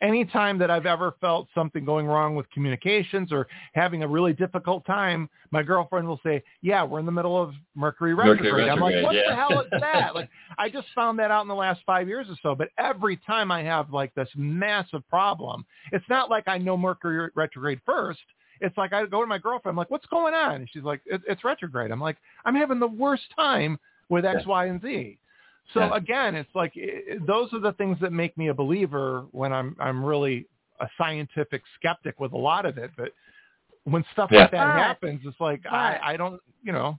anytime 0.00 0.58
that 0.58 0.70
I've 0.70 0.86
ever 0.86 1.14
felt 1.20 1.48
something 1.54 1.84
going 1.84 2.06
wrong 2.06 2.34
with 2.34 2.48
communications 2.50 3.32
or 3.32 3.46
having 3.74 4.02
a 4.02 4.08
really 4.08 4.32
difficult 4.32 4.84
time, 4.86 5.28
my 5.50 5.62
girlfriend 5.62 6.06
will 6.06 6.20
say, 6.22 6.42
"Yeah, 6.62 6.84
we're 6.84 6.98
in 7.00 7.06
the 7.06 7.12
middle 7.12 7.40
of 7.40 7.54
Mercury 7.74 8.14
Mercury 8.14 8.52
retrograde." 8.52 8.68
I'm 8.68 8.80
like, 8.80 9.02
"What 9.02 9.14
yeah. 9.14 9.30
the 9.30 9.34
hell 9.36 9.60
is 9.60 9.66
that?" 9.80 10.14
Like, 10.14 10.28
I 10.58 10.68
just 10.68 10.88
found 10.94 11.18
that 11.18 11.30
out 11.30 11.42
in 11.42 11.48
the 11.48 11.54
last 11.54 11.80
five 11.86 12.08
years 12.08 12.26
or 12.28 12.36
so. 12.42 12.54
But 12.54 12.68
every 12.78 13.16
time 13.18 13.50
I 13.50 13.62
have 13.62 13.92
like 13.92 14.14
this 14.14 14.28
massive 14.36 15.06
problem, 15.08 15.64
it's 15.92 16.08
not 16.08 16.30
like 16.30 16.44
I 16.46 16.58
know 16.58 16.76
Mercury 16.76 17.30
retrograde 17.34 17.80
first. 17.86 18.20
It's 18.60 18.76
like 18.76 18.92
I 18.92 19.04
go 19.06 19.20
to 19.20 19.26
my 19.26 19.38
girlfriend, 19.38 19.74
I'm 19.74 19.76
like, 19.76 19.90
"What's 19.90 20.06
going 20.06 20.34
on?" 20.34 20.56
And 20.56 20.68
she's 20.70 20.82
like, 20.84 21.00
"It's 21.06 21.44
retrograde." 21.44 21.90
I'm 21.90 22.00
like, 22.00 22.18
"I'm 22.44 22.54
having 22.54 22.80
the 22.80 22.86
worst 22.86 23.24
time 23.34 23.78
with 24.08 24.24
X, 24.24 24.42
Yeah. 24.42 24.48
Y, 24.48 24.66
and 24.66 24.82
Z." 24.82 25.18
So 25.74 25.80
Yeah. 25.80 25.96
again, 25.96 26.34
it's 26.34 26.54
like 26.54 26.72
i 26.76 27.16
those 27.26 27.52
are 27.52 27.58
the 27.60 27.72
things 27.72 27.98
that 28.00 28.12
make 28.12 28.36
me 28.38 28.48
a 28.48 28.54
believer 28.54 29.26
when 29.32 29.52
I'm 29.52 29.76
I'm 29.80 30.04
really 30.04 30.46
a 30.80 30.88
scientific 30.98 31.62
skeptic 31.76 32.20
with 32.20 32.32
a 32.32 32.36
lot 32.38 32.66
of 32.66 32.78
it. 32.78 32.90
But 32.96 33.12
when 33.84 34.04
stuff 34.12 34.30
Yeah. 34.30 34.42
like 34.42 34.50
that 34.52 34.66
But- 34.66 34.82
happens, 34.82 35.20
it's 35.24 35.40
like 35.40 35.64
I 35.66 35.92
but- 35.92 36.02
I 36.04 36.16
don't 36.16 36.40
you 36.62 36.72
know 36.72 36.98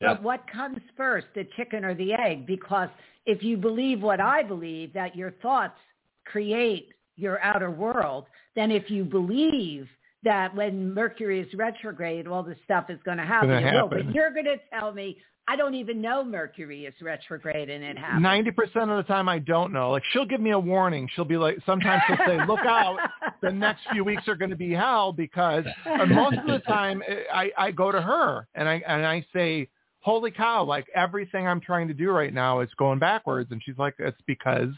Yeah. 0.00 0.14
But 0.14 0.22
what 0.22 0.46
comes 0.46 0.78
first, 0.96 1.26
the 1.34 1.44
chicken 1.56 1.84
or 1.84 1.94
the 1.94 2.12
egg? 2.14 2.46
Because 2.46 2.88
if 3.26 3.42
you 3.42 3.56
believe 3.56 4.00
what 4.02 4.20
I 4.20 4.42
believe, 4.44 4.92
that 4.92 5.16
your 5.16 5.32
thoughts 5.42 5.78
create 6.24 6.92
your 7.16 7.40
outer 7.42 7.70
world, 7.70 8.26
then 8.54 8.70
if 8.70 8.90
you 8.90 9.04
believe 9.04 9.88
that 10.22 10.54
when 10.54 10.94
Mercury 10.94 11.40
is 11.40 11.52
retrograde, 11.54 12.26
all 12.28 12.42
this 12.44 12.58
stuff 12.64 12.90
is 12.90 12.98
going 13.04 13.18
to 13.18 13.24
happen, 13.24 13.50
Gonna 13.50 13.66
it 13.66 13.74
will. 13.74 13.88
But 13.88 14.14
you're 14.14 14.30
going 14.30 14.44
to 14.46 14.58
tell 14.72 14.92
me, 14.92 15.18
I 15.48 15.56
don't 15.56 15.74
even 15.74 16.00
know 16.00 16.22
Mercury 16.22 16.84
is 16.84 16.94
retrograde 17.00 17.70
and 17.70 17.82
it 17.82 17.96
happens. 17.96 18.22
ninety 18.22 18.50
percent 18.50 18.90
of 18.90 18.98
the 18.98 19.02
time 19.04 19.28
I 19.28 19.38
don't 19.38 19.72
know. 19.72 19.90
Like 19.90 20.02
she'll 20.12 20.26
give 20.26 20.40
me 20.40 20.50
a 20.50 20.58
warning. 20.58 21.08
She'll 21.14 21.24
be 21.24 21.38
like 21.38 21.58
sometimes 21.64 22.02
she'll 22.06 22.16
say, 22.26 22.38
"Look 22.46 22.60
out, 22.60 22.98
the 23.40 23.50
next 23.50 23.80
few 23.90 24.04
weeks 24.04 24.28
are 24.28 24.36
going 24.36 24.50
to 24.50 24.56
be 24.56 24.72
hell," 24.72 25.12
because 25.12 25.64
and 25.86 26.10
most 26.14 26.36
of 26.36 26.46
the 26.46 26.60
time 26.60 27.02
I 27.32 27.50
I 27.56 27.70
go 27.70 27.90
to 27.90 28.00
her 28.00 28.46
and 28.54 28.68
I 28.68 28.82
and 28.86 29.06
I 29.06 29.24
say. 29.34 29.68
Holy 30.00 30.30
cow! 30.30 30.62
Like 30.62 30.86
everything 30.94 31.46
I'm 31.46 31.60
trying 31.60 31.88
to 31.88 31.92
do 31.92 32.10
right 32.10 32.32
now 32.32 32.60
is 32.60 32.70
going 32.78 33.00
backwards, 33.00 33.50
and 33.50 33.60
she's 33.62 33.76
like, 33.76 33.94
"It's 33.98 34.20
because." 34.26 34.70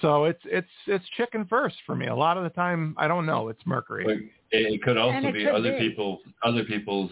So 0.00 0.24
it's 0.24 0.40
it's 0.44 0.68
it's 0.86 1.04
chicken 1.16 1.46
first 1.46 1.76
for 1.84 1.96
me. 1.96 2.06
A 2.06 2.14
lot 2.14 2.38
of 2.38 2.44
the 2.44 2.50
time, 2.50 2.94
I 2.96 3.08
don't 3.08 3.26
know. 3.26 3.48
It's 3.48 3.60
Mercury. 3.66 4.04
But 4.04 4.56
it, 4.56 4.74
it 4.74 4.82
could 4.82 4.96
also 4.96 5.18
it 5.18 5.32
be 5.32 5.44
could 5.44 5.54
other 5.54 5.72
be. 5.72 5.88
people 5.88 6.20
other 6.44 6.64
people's 6.64 7.10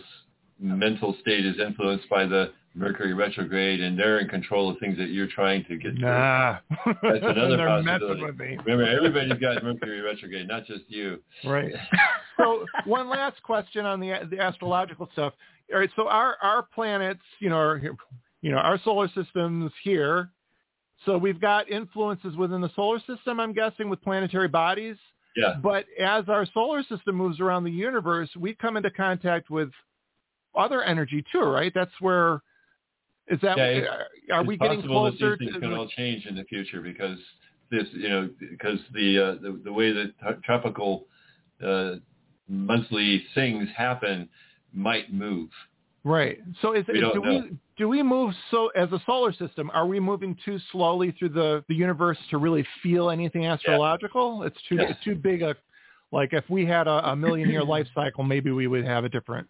mental 0.60 1.16
state 1.20 1.44
is 1.44 1.56
influenced 1.58 2.08
by 2.08 2.24
the 2.24 2.52
Mercury 2.76 3.14
retrograde, 3.14 3.80
and 3.80 3.96
they're 3.98 4.18
in 4.18 4.28
control 4.28 4.68
of 4.68 4.78
things 4.78 4.98
that 4.98 5.10
you're 5.10 5.28
trying 5.28 5.64
to 5.66 5.76
get. 5.76 5.92
through. 5.92 6.00
Nah, 6.00 6.58
That's 6.86 6.98
another 7.22 7.56
They're 7.56 7.82
messing 7.82 8.08
possibility. 8.08 8.22
with 8.24 8.38
me. 8.38 8.58
Remember, 8.64 8.84
everybody's 8.84 9.40
got 9.40 9.62
Mercury 9.62 10.00
retrograde, 10.00 10.48
not 10.48 10.66
just 10.66 10.82
you. 10.88 11.20
Right. 11.44 11.72
so 12.36 12.66
one 12.84 13.08
last 13.08 13.42
question 13.42 13.86
on 13.86 14.00
the 14.00 14.12
the 14.30 14.40
astrological 14.40 15.08
stuff. 15.12 15.34
All 15.72 15.78
right. 15.78 15.90
So 15.94 16.08
our 16.08 16.36
our 16.42 16.62
planets, 16.74 17.22
you 17.38 17.48
know, 17.48 17.58
are, 17.58 17.80
you 18.42 18.50
know, 18.50 18.58
our 18.58 18.78
solar 18.82 19.08
system's 19.14 19.70
here. 19.84 20.30
So 21.06 21.16
we've 21.18 21.40
got 21.40 21.70
influences 21.70 22.34
within 22.36 22.60
the 22.60 22.70
solar 22.74 22.98
system. 23.06 23.38
I'm 23.38 23.52
guessing 23.52 23.88
with 23.88 24.02
planetary 24.02 24.48
bodies. 24.48 24.96
Yeah. 25.36 25.54
But 25.62 25.84
as 26.00 26.24
our 26.28 26.46
solar 26.54 26.82
system 26.84 27.16
moves 27.16 27.40
around 27.40 27.64
the 27.64 27.70
universe, 27.70 28.30
we 28.38 28.54
come 28.54 28.76
into 28.76 28.90
contact 28.90 29.50
with 29.50 29.68
other 30.56 30.82
energy 30.82 31.24
too, 31.32 31.40
right? 31.40 31.72
That's 31.74 31.90
where 32.00 32.40
is 33.28 33.40
that 33.40 33.56
Yeah, 33.56 33.66
it's- 33.68 34.06
are 34.32 34.40
it's 34.40 34.48
we 34.48 34.56
getting 34.56 34.78
possible 34.78 35.10
closer 35.10 35.30
that 35.30 35.38
these 35.40 35.48
things 35.48 35.62
to 35.62 35.68
can 35.68 35.78
all 35.78 35.88
change 35.88 36.26
in 36.26 36.34
the 36.34 36.44
future 36.44 36.80
because 36.80 37.18
this, 37.70 37.86
you 37.92 38.08
know, 38.08 38.30
because 38.50 38.78
the 38.92 39.18
uh, 39.18 39.34
the, 39.42 39.60
the 39.64 39.72
way 39.72 39.92
that 39.92 40.12
t- 40.20 40.40
tropical 40.44 41.06
uh, 41.64 41.96
monthly 42.48 43.24
things 43.34 43.68
happen 43.76 44.28
might 44.72 45.12
move. 45.12 45.48
Right. 46.04 46.38
So 46.60 46.72
is 46.74 46.84
We 46.88 46.98
it, 46.98 47.00
don't 47.00 47.24
know. 47.24 47.30
we 47.48 47.58
do 47.78 47.88
we 47.88 48.02
move 48.02 48.34
so 48.50 48.68
as 48.76 48.92
a 48.92 49.00
solar 49.06 49.32
system? 49.32 49.70
Are 49.72 49.86
we 49.86 49.98
moving 49.98 50.36
too 50.44 50.58
slowly 50.70 51.12
through 51.18 51.30
the 51.30 51.64
the 51.68 51.74
universe 51.74 52.18
to 52.30 52.38
really 52.38 52.66
feel 52.82 53.08
anything 53.10 53.46
astrological? 53.46 54.42
It's 54.42 54.60
too 54.68 54.76
Yeah. 54.76 54.90
it's 54.90 55.02
too 55.02 55.14
big 55.14 55.40
a 55.42 55.56
like 56.12 56.32
if 56.34 56.48
we 56.50 56.66
had 56.66 56.86
a, 56.86 57.10
a 57.10 57.16
million 57.16 57.48
year 57.50 57.64
life 57.74 57.86
cycle, 57.94 58.22
maybe 58.22 58.50
we 58.50 58.66
would 58.66 58.84
have 58.84 59.04
a 59.04 59.08
different 59.08 59.48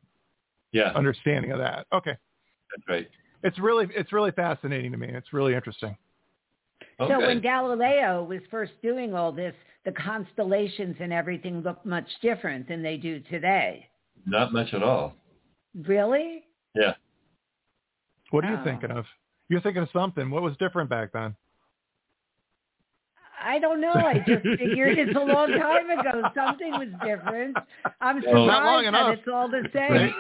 Yeah, 0.73 0.93
understanding 0.95 1.51
of 1.51 1.59
that. 1.59 1.87
Okay. 1.93 2.17
that's 2.71 2.89
right. 2.89 3.09
It's 3.45 3.59
really 3.59 3.87
it's 3.95 4.13
really 4.13 4.33
fascinating 4.33 4.91
to 4.93 4.99
me. 4.99 5.09
It's 5.09 5.33
really 5.33 5.55
interesting. 5.55 5.97
Okay. 6.99 7.13
So 7.13 7.19
when 7.21 7.41
Galileo 7.41 8.25
was 8.25 8.41
first 8.51 8.73
doing 8.83 9.15
all 9.15 9.31
this, 9.33 9.55
the 9.85 9.93
constellations 9.93 10.97
and 11.01 11.13
everything 11.13 11.61
looked 11.61 11.85
much 11.87 12.07
different 12.23 12.67
than 12.69 12.83
they 12.83 12.97
do 12.97 13.21
today. 13.31 13.87
Not 14.27 14.53
much 14.53 14.73
at 14.75 14.83
all. 14.83 15.15
Really? 15.87 16.45
Yeah. 16.75 16.95
What 18.31 18.45
are 18.45 18.51
you 18.53 18.59
Oh. 18.61 18.65
thinking 18.65 18.91
of? 18.91 19.05
You're 19.49 19.61
thinking 19.61 19.83
of 19.83 19.91
something. 19.93 20.31
What 20.31 20.43
was 20.43 20.57
different 20.57 20.89
back 20.89 21.13
then? 21.13 21.37
I 23.45 23.59
don't 23.59 23.81
know. 23.81 23.93
I 23.93 24.15
just 24.27 24.43
figured 24.59 24.97
it's 24.99 25.15
a 25.17 25.21
long 25.21 25.51
time 25.51 25.91
ago. 25.91 26.31
Something 26.35 26.73
was 26.73 26.89
different. 27.05 27.57
I'm 28.01 28.23
Well- 28.23 28.47
Not 28.47 28.65
long 28.65 28.85
surprised 28.85 28.85
that 28.85 28.89
enough. 28.89 29.19
it's 29.19 29.29
all 29.29 29.49
the 29.49 29.69
same. 29.75 30.15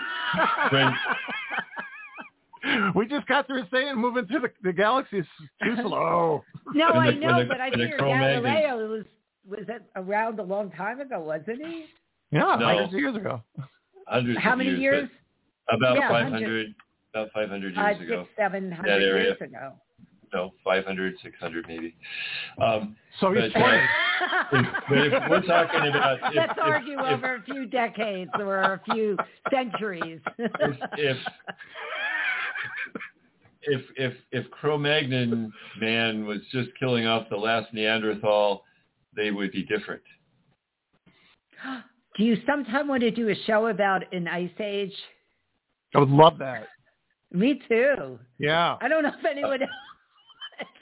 When- 0.73 0.95
we 2.95 3.07
just 3.07 3.27
got 3.27 3.47
through 3.47 3.65
saying 3.73 3.97
moving 3.97 4.27
through 4.27 4.41
the, 4.41 4.51
the 4.63 4.73
galaxy 4.73 5.19
is 5.19 5.27
too 5.63 5.77
slow. 5.83 6.43
no, 6.75 6.87
When 6.93 6.97
I 6.99 7.11
know, 7.13 7.39
the- 7.41 7.45
but 7.47 7.61
I 7.61 7.71
when 7.71 7.79
the 7.79 7.85
figured 7.85 8.01
Cro-Magnons- 8.01 8.43
Galileo 8.43 8.89
was 8.89 9.05
was 9.47 9.65
it 9.69 9.83
around 9.97 10.39
a 10.39 10.43
long 10.43 10.71
time 10.71 11.01
ago, 11.01 11.21
wasn't 11.21 11.65
he? 11.67 11.85
Yeah, 12.31 12.41
No. 12.41 12.67
hundreds 12.67 12.95
of 12.95 13.01
years 13.01 13.15
ago. 13.17 13.43
hundreds 14.07 14.39
How 14.41 14.57
many 14.57 14.71
years? 14.71 14.81
years? 14.81 15.11
About 15.71 15.97
Yeah, 15.99 16.09
500, 16.09 16.75
about 17.15 17.31
500 17.33 17.77
Uh, 17.77 17.81
years 17.83 17.97
six, 17.99 18.11
ago. 18.11 18.27
seven 18.37 18.71
That 18.71 18.77
hundred 18.77 18.91
area. 19.03 19.23
years 19.25 19.37
ago. 19.43 19.73
No, 20.33 20.53
500, 20.65 21.15
600 21.23 21.69
maybe. 21.69 21.95
Um, 22.61 22.97
So 23.21 23.33
But, 23.33 23.55
uh, 23.55 23.79
if, 24.53 24.67
but 24.89 24.99
if 24.99 25.31
we're 25.31 25.43
talking 25.43 25.89
about 25.91 26.19
if, 26.31 26.35
Let's 26.35 26.53
if- 26.53 26.59
argue 26.59 26.99
if- 26.99 27.07
over 27.07 27.35
a 27.37 27.43
few 27.43 27.67
decades 27.67 28.31
or 28.39 28.57
a 28.63 28.81
few 28.91 29.17
centuries. 29.51 30.21
if 30.39 31.17
if 33.67 33.83
if 33.97 34.15
if 34.33 34.51
Cro-Magnon 34.51 35.53
man 35.81 36.27
was 36.27 36.39
just 36.53 36.71
killing 36.79 37.07
off 37.07 37.29
the 37.31 37.37
last 37.37 37.73
Neanderthal, 37.73 38.65
they 39.15 39.31
would 39.31 39.53
be 39.53 39.63
different. 39.63 40.03
do 42.17 42.25
you 42.25 42.37
sometime 42.47 42.89
want 42.89 43.03
to 43.03 43.11
do 43.11 43.29
a 43.29 43.35
show 43.47 43.69
about 43.69 44.13
an 44.13 44.29
ice 44.29 44.51
age? 44.61 44.95
I 45.95 46.01
would 46.01 46.09
love 46.09 46.39
that. 46.39 46.69
Me 47.33 47.61
too. 47.69 48.19
Yeah. 48.39 48.77
I 48.81 48.89
don't 48.89 49.03
know 49.03 49.13
if 49.17 49.25
anyone. 49.25 49.61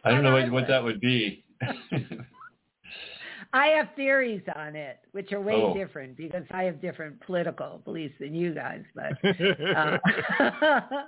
I 0.04 0.10
don't 0.10 0.22
know 0.22 0.32
what, 0.32 0.50
what 0.50 0.68
that 0.68 0.82
would 0.82 1.00
be. 1.00 1.44
I 3.54 3.66
have 3.66 3.88
theories 3.96 4.42
on 4.56 4.74
it, 4.76 5.00
which 5.12 5.32
are 5.32 5.40
way 5.40 5.54
Oh. 5.54 5.74
different 5.74 6.16
because 6.16 6.44
I 6.50 6.62
have 6.64 6.80
different 6.80 7.20
political 7.20 7.82
beliefs 7.84 8.14
than 8.18 8.34
you 8.34 8.54
guys. 8.54 8.82
But 8.94 9.12
uh, 9.76 9.98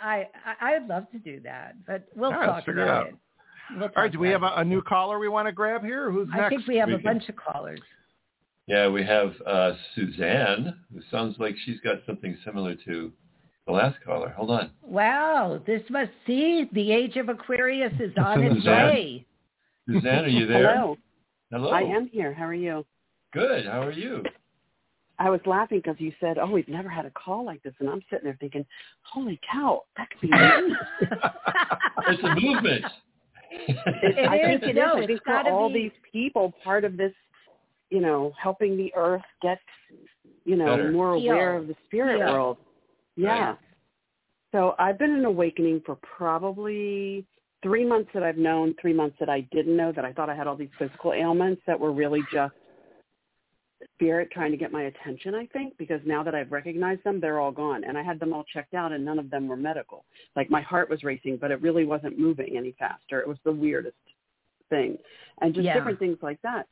I, 0.00 0.28
I 0.60 0.74
I'd 0.74 0.86
love 0.88 1.10
to 1.12 1.18
do 1.18 1.40
that, 1.40 1.74
but 1.86 2.06
we'll 2.14 2.32
All 2.32 2.38
right, 2.38 2.46
let's 2.46 2.56
talk 2.58 2.66
figure 2.66 2.82
it 2.82 2.84
about 2.84 3.06
out. 3.06 3.08
it. 3.08 3.14
We'll 3.76 3.82
All 3.84 4.02
right. 4.02 4.12
Do 4.12 4.18
we 4.18 4.28
have 4.28 4.42
a, 4.42 4.52
a 4.56 4.64
new 4.64 4.82
caller 4.82 5.18
we 5.18 5.28
want 5.28 5.46
to 5.48 5.52
grab 5.52 5.82
here? 5.84 6.10
Who's 6.10 6.28
it. 6.28 6.36
next? 6.36 6.44
I 6.44 6.48
think 6.50 6.66
we 6.66 6.76
have 6.76 6.88
We 6.88 6.94
a 6.94 6.98
can- 6.98 7.04
bunch 7.04 7.28
of 7.28 7.36
callers. 7.36 7.80
yeah, 8.66 8.88
we 8.88 9.04
have 9.04 9.32
uh, 9.46 9.72
Suzanne, 9.94 10.74
who 10.92 11.00
sounds 11.10 11.36
like 11.38 11.54
she's 11.64 11.80
got 11.80 11.96
something 12.06 12.36
similar 12.44 12.74
to 12.84 13.12
the 13.66 13.72
last 13.72 13.96
caller. 14.04 14.28
Hold 14.36 14.50
on. 14.50 14.70
Wow, 14.82 15.60
this 15.66 15.82
must 15.88 16.10
see 16.26 16.68
the 16.72 16.92
age 16.92 17.16
of 17.16 17.28
Aquarius 17.30 17.92
is 18.00 18.12
on 18.18 18.42
its 18.42 18.56
Suzanne. 18.56 18.86
way. 18.88 19.26
Suzanne, 19.88 20.24
are 20.24 20.28
you 20.28 20.46
there? 20.48 20.74
Hello. 20.76 20.96
Hello. 21.50 21.70
I 21.70 21.80
am 21.82 22.06
here. 22.08 22.34
How 22.34 22.44
are 22.44 22.52
you? 22.54 22.84
Good. 23.32 23.64
How 23.66 23.82
are 23.82 23.92
you? 23.92 24.22
I 25.18 25.30
was 25.30 25.40
laughing 25.46 25.78
because 25.78 26.00
you 26.00 26.12
said, 26.20 26.38
"Oh, 26.38 26.50
we've 26.50 26.68
never 26.68 26.88
had 26.88 27.06
a 27.06 27.10
call 27.10 27.44
like 27.44 27.62
this," 27.62 27.74
and 27.78 27.88
I'm 27.88 28.02
sitting 28.10 28.24
there 28.24 28.36
thinking, 28.40 28.66
"Holy 29.02 29.38
cow, 29.50 29.82
that 29.96 30.08
could 30.10 30.20
be." 30.22 30.28
it's 32.08 32.22
a 32.22 32.34
movement. 32.40 32.84
It, 33.50 34.28
I 34.28 34.36
is, 34.54 34.60
think 34.60 34.70
it 34.70 34.76
no, 34.76 34.98
is. 34.98 35.04
I 35.04 35.06
think 35.06 35.22
for 35.24 35.48
all 35.48 35.68
be... 35.68 35.84
these 35.84 35.92
people, 36.10 36.52
part 36.64 36.84
of 36.84 36.96
this, 36.96 37.12
you 37.90 38.00
know, 38.00 38.32
helping 38.40 38.76
the 38.76 38.92
earth 38.96 39.22
get, 39.40 39.60
you 40.44 40.56
know, 40.56 40.76
Better. 40.76 40.90
more 40.90 41.16
Heal. 41.16 41.32
aware 41.32 41.56
of 41.56 41.68
the 41.68 41.76
spirit 41.86 42.18
Heal. 42.18 42.32
world. 42.32 42.56
Yeah. 43.16 43.50
Right. 43.50 43.58
So 44.52 44.74
I've 44.78 44.98
been 44.98 45.10
in 45.10 45.24
awakening 45.24 45.82
for 45.84 45.96
probably 45.96 47.24
three 47.62 47.84
months 47.84 48.10
that 48.14 48.22
I've 48.22 48.36
known, 48.36 48.74
three 48.80 48.92
months 48.92 49.16
that 49.20 49.28
I 49.28 49.40
didn't 49.52 49.76
know 49.76 49.90
that 49.92 50.04
I 50.04 50.12
thought 50.12 50.30
I 50.30 50.34
had 50.34 50.46
all 50.46 50.56
these 50.56 50.68
physical 50.78 51.12
ailments 51.12 51.62
that 51.66 51.78
were 51.78 51.92
really 51.92 52.20
just 52.32 52.54
spirit 53.94 54.30
trying 54.32 54.50
to 54.50 54.56
get 54.56 54.72
my 54.72 54.84
attention, 54.84 55.34
I 55.34 55.46
think, 55.46 55.76
because 55.78 56.00
now 56.04 56.22
that 56.22 56.34
I've 56.34 56.52
recognized 56.52 57.04
them, 57.04 57.20
they're 57.20 57.40
all 57.40 57.52
gone. 57.52 57.84
And 57.84 57.98
I 57.98 58.02
had 58.02 58.18
them 58.18 58.32
all 58.32 58.44
checked 58.52 58.74
out 58.74 58.92
and 58.92 59.04
none 59.04 59.18
of 59.18 59.30
them 59.30 59.48
were 59.48 59.56
medical. 59.56 60.04
Like 60.36 60.50
my 60.50 60.62
heart 60.62 60.88
was 60.90 61.02
racing, 61.04 61.38
but 61.40 61.50
it 61.50 61.60
really 61.62 61.84
wasn't 61.84 62.18
moving 62.18 62.56
any 62.56 62.74
faster. 62.78 63.20
It 63.20 63.28
was 63.28 63.38
the 63.44 63.52
weirdest 63.52 63.96
thing. 64.70 64.98
And 65.40 65.54
just 65.54 65.64
Yeah. 65.64 65.74
different 65.74 65.98
things 65.98 66.18
like 66.22 66.40
that. 66.42 66.66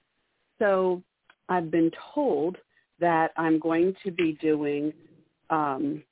So 0.58 1.02
I've 1.48 1.70
been 1.70 1.90
told 2.14 2.56
that 3.00 3.32
I'm 3.36 3.58
going 3.58 3.94
to 4.04 4.10
be 4.10 4.34
doing 4.40 4.92
um, 5.50 6.02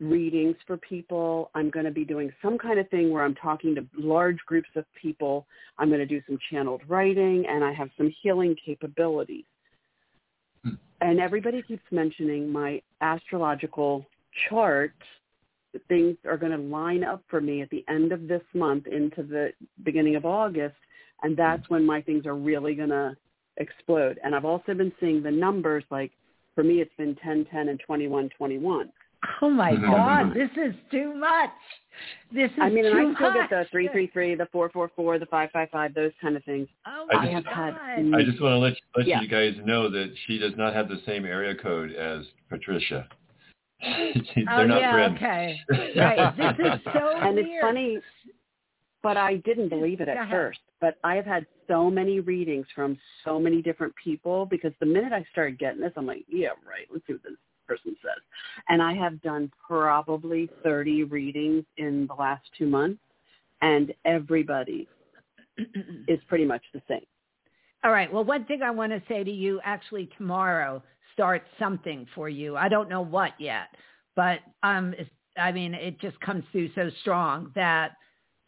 readings 0.00 0.56
for 0.66 0.76
people. 0.76 1.50
I'm 1.54 1.70
going 1.70 1.84
to 1.84 1.90
be 1.90 2.04
doing 2.04 2.32
some 2.40 2.58
kind 2.58 2.78
of 2.78 2.88
thing 2.90 3.10
where 3.10 3.24
I'm 3.24 3.34
talking 3.34 3.74
to 3.74 3.86
large 3.96 4.38
groups 4.46 4.68
of 4.76 4.84
people. 5.00 5.46
I'm 5.78 5.88
going 5.88 6.00
to 6.00 6.06
do 6.06 6.22
some 6.26 6.38
channeled 6.50 6.82
writing, 6.88 7.44
and 7.48 7.64
I 7.64 7.72
have 7.72 7.90
some 7.96 8.12
healing 8.22 8.56
capabilities. 8.64 9.44
And 11.00 11.20
everybody 11.20 11.62
keeps 11.62 11.82
mentioning 11.90 12.50
my 12.50 12.82
astrological 13.00 14.04
chart. 14.48 14.94
Things 15.88 16.16
are 16.26 16.36
going 16.36 16.52
to 16.52 16.58
line 16.58 17.04
up 17.04 17.22
for 17.28 17.40
me 17.40 17.62
at 17.62 17.70
the 17.70 17.84
end 17.88 18.12
of 18.12 18.26
this 18.26 18.42
month 18.54 18.86
into 18.86 19.22
the 19.22 19.52
beginning 19.84 20.16
of 20.16 20.24
August, 20.24 20.76
and 21.22 21.36
that's 21.36 21.68
when 21.68 21.84
my 21.84 22.00
things 22.00 22.26
are 22.26 22.34
really 22.34 22.74
going 22.74 22.88
to 22.88 23.16
explode. 23.58 24.18
And 24.24 24.34
I've 24.34 24.44
also 24.44 24.74
been 24.74 24.92
seeing 24.98 25.22
the 25.22 25.30
numbers 25.30 25.84
like 25.90 26.12
for 26.54 26.64
me 26.64 26.80
it's 26.80 26.94
been 26.96 27.14
10 27.16 27.46
10 27.52 27.68
and 27.68 27.80
21 27.86 28.30
21. 28.36 28.90
Oh 29.42 29.50
my 29.50 29.72
Mhm. 29.72 29.82
God, 29.82 30.34
this 30.34 30.50
is 30.56 30.74
too 30.90 31.14
much. 31.14 31.50
This 32.30 32.50
is 32.52 32.58
I 32.60 32.68
mean, 32.68 32.84
and 32.86 32.92
too 32.94 32.98
I 33.10 33.14
still 33.14 33.30
much. 33.32 33.50
get 33.50 33.64
the 33.64 33.64
333, 33.70 34.34
the 34.36 34.46
444, 34.46 35.18
the 35.18 35.26
555, 35.26 35.94
those 35.94 36.12
kind 36.20 36.36
of 36.36 36.44
things. 36.44 36.68
Oh 36.86 37.06
I 37.10 37.16
my 37.16 37.22
just- 37.24 37.34
have 37.34 37.46
had 37.46 37.74
God. 38.10 38.14
I 38.20 38.22
just 38.24 38.40
want 38.40 38.52
to 38.52 38.58
let 38.58 38.74
let 38.96 39.06
Yeah. 39.06 39.20
you 39.20 39.28
guys 39.28 39.56
know 39.64 39.88
that 39.88 40.14
she 40.26 40.38
does 40.38 40.56
not 40.56 40.72
have 40.74 40.88
the 40.88 40.98
same 41.06 41.24
area 41.24 41.54
code 41.54 41.92
as 41.92 42.26
Patricia. 42.48 43.08
They're 43.80 44.12
oh 44.50 44.66
not 44.66 44.80
yeah, 44.80 44.92
friends. 44.92 45.16
okay. 45.16 45.60
Right. 45.96 46.36
This 46.56 46.66
is 46.74 46.80
so 46.92 47.16
and 47.16 47.34
weird. 47.36 47.46
it's 47.48 47.60
funny, 47.60 47.98
but 49.02 49.16
I 49.16 49.36
didn't 49.38 49.68
believe 49.68 50.00
it 50.00 50.08
at 50.08 50.28
first. 50.30 50.60
But 50.80 50.98
I 51.02 51.16
have 51.16 51.26
had 51.26 51.46
so 51.66 51.90
many 51.90 52.20
readings 52.20 52.66
from 52.74 52.96
so 53.24 53.40
many 53.40 53.62
different 53.62 53.94
people 53.96 54.46
because 54.46 54.72
the 54.80 54.86
minute 54.86 55.12
I 55.12 55.24
started 55.32 55.58
getting 55.58 55.80
this, 55.80 55.92
I'm 55.96 56.06
like, 56.06 56.24
yeah, 56.28 56.50
right. 56.66 56.86
Let's 56.90 57.04
see 57.06 57.14
what 57.14 57.22
this 57.24 57.32
person 57.68 57.96
says. 58.02 58.22
And 58.68 58.82
I 58.82 58.94
have 58.94 59.20
done 59.22 59.50
probably 59.66 60.48
30 60.64 61.04
readings 61.04 61.64
in 61.76 62.06
the 62.06 62.14
last 62.14 62.42
two 62.56 62.66
months, 62.66 63.00
and 63.60 63.92
everybody 64.04 64.88
is 66.08 66.20
pretty 66.28 66.44
much 66.44 66.62
the 66.72 66.82
same. 66.88 67.04
All 67.84 67.92
right. 67.92 68.12
Well, 68.12 68.24
one 68.24 68.44
thing 68.46 68.62
I 68.62 68.70
want 68.70 68.92
to 68.92 69.02
say 69.08 69.22
to 69.22 69.30
you 69.30 69.60
actually 69.64 70.08
tomorrow 70.16 70.82
starts 71.12 71.46
something 71.58 72.06
for 72.14 72.28
you. 72.28 72.56
I 72.56 72.68
don't 72.68 72.88
know 72.88 73.02
what 73.02 73.32
yet, 73.38 73.68
but 74.16 74.40
um, 74.62 74.92
it's- 74.94 75.10
I 75.36 75.52
mean, 75.52 75.72
it 75.72 76.00
just 76.00 76.18
comes 76.20 76.42
through 76.50 76.70
so 76.74 76.90
strong 77.00 77.52
that 77.54 77.92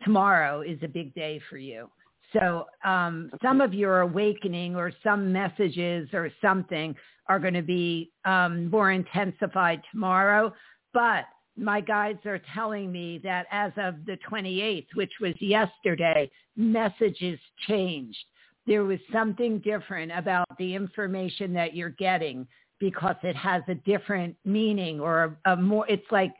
tomorrow 0.03 0.63
is 0.63 0.79
a 0.83 0.89
big 0.89 1.15
day 1.15 1.41
for 1.49 1.57
you. 1.57 1.89
So 2.33 2.67
um, 2.85 3.31
some 3.43 3.61
of 3.61 3.75
your 3.75 4.01
awakening 4.01 4.77
or 4.77 4.93
some 5.03 5.33
messages 5.33 6.09
or 6.13 6.31
something 6.41 6.95
are 7.29 7.39
going 7.39 7.55
to 7.55 7.63
be 7.63 8.13
um, 8.25 8.71
more 8.71 8.93
intensified 8.93 9.83
tomorrow. 9.91 10.53
But 10.93 11.25
my 11.57 11.81
guides 11.81 12.25
are 12.27 12.41
telling 12.55 12.91
me 12.91 13.21
that 13.23 13.47
as 13.51 13.73
of 13.77 14.05
the 14.07 14.19
28th, 14.29 14.87
which 14.95 15.13
was 15.21 15.35
yesterday, 15.41 16.31
messages 16.57 17.39
changed. 17.69 18.19
There 18.67 18.85
was 18.85 18.99
something 19.13 19.59
different 19.59 20.13
about 20.13 20.47
the 20.59 20.75
information 20.75 21.53
that 21.55 21.75
you're 21.75 21.91
getting 21.91 22.47
because 22.79 23.17
it 23.23 23.37
has 23.37 23.63
a 23.69 23.75
different 23.75 24.37
meaning 24.45 25.01
or 25.01 25.37
a, 25.45 25.53
a 25.53 25.57
more 25.57 25.87
it's 25.89 26.11
like 26.11 26.33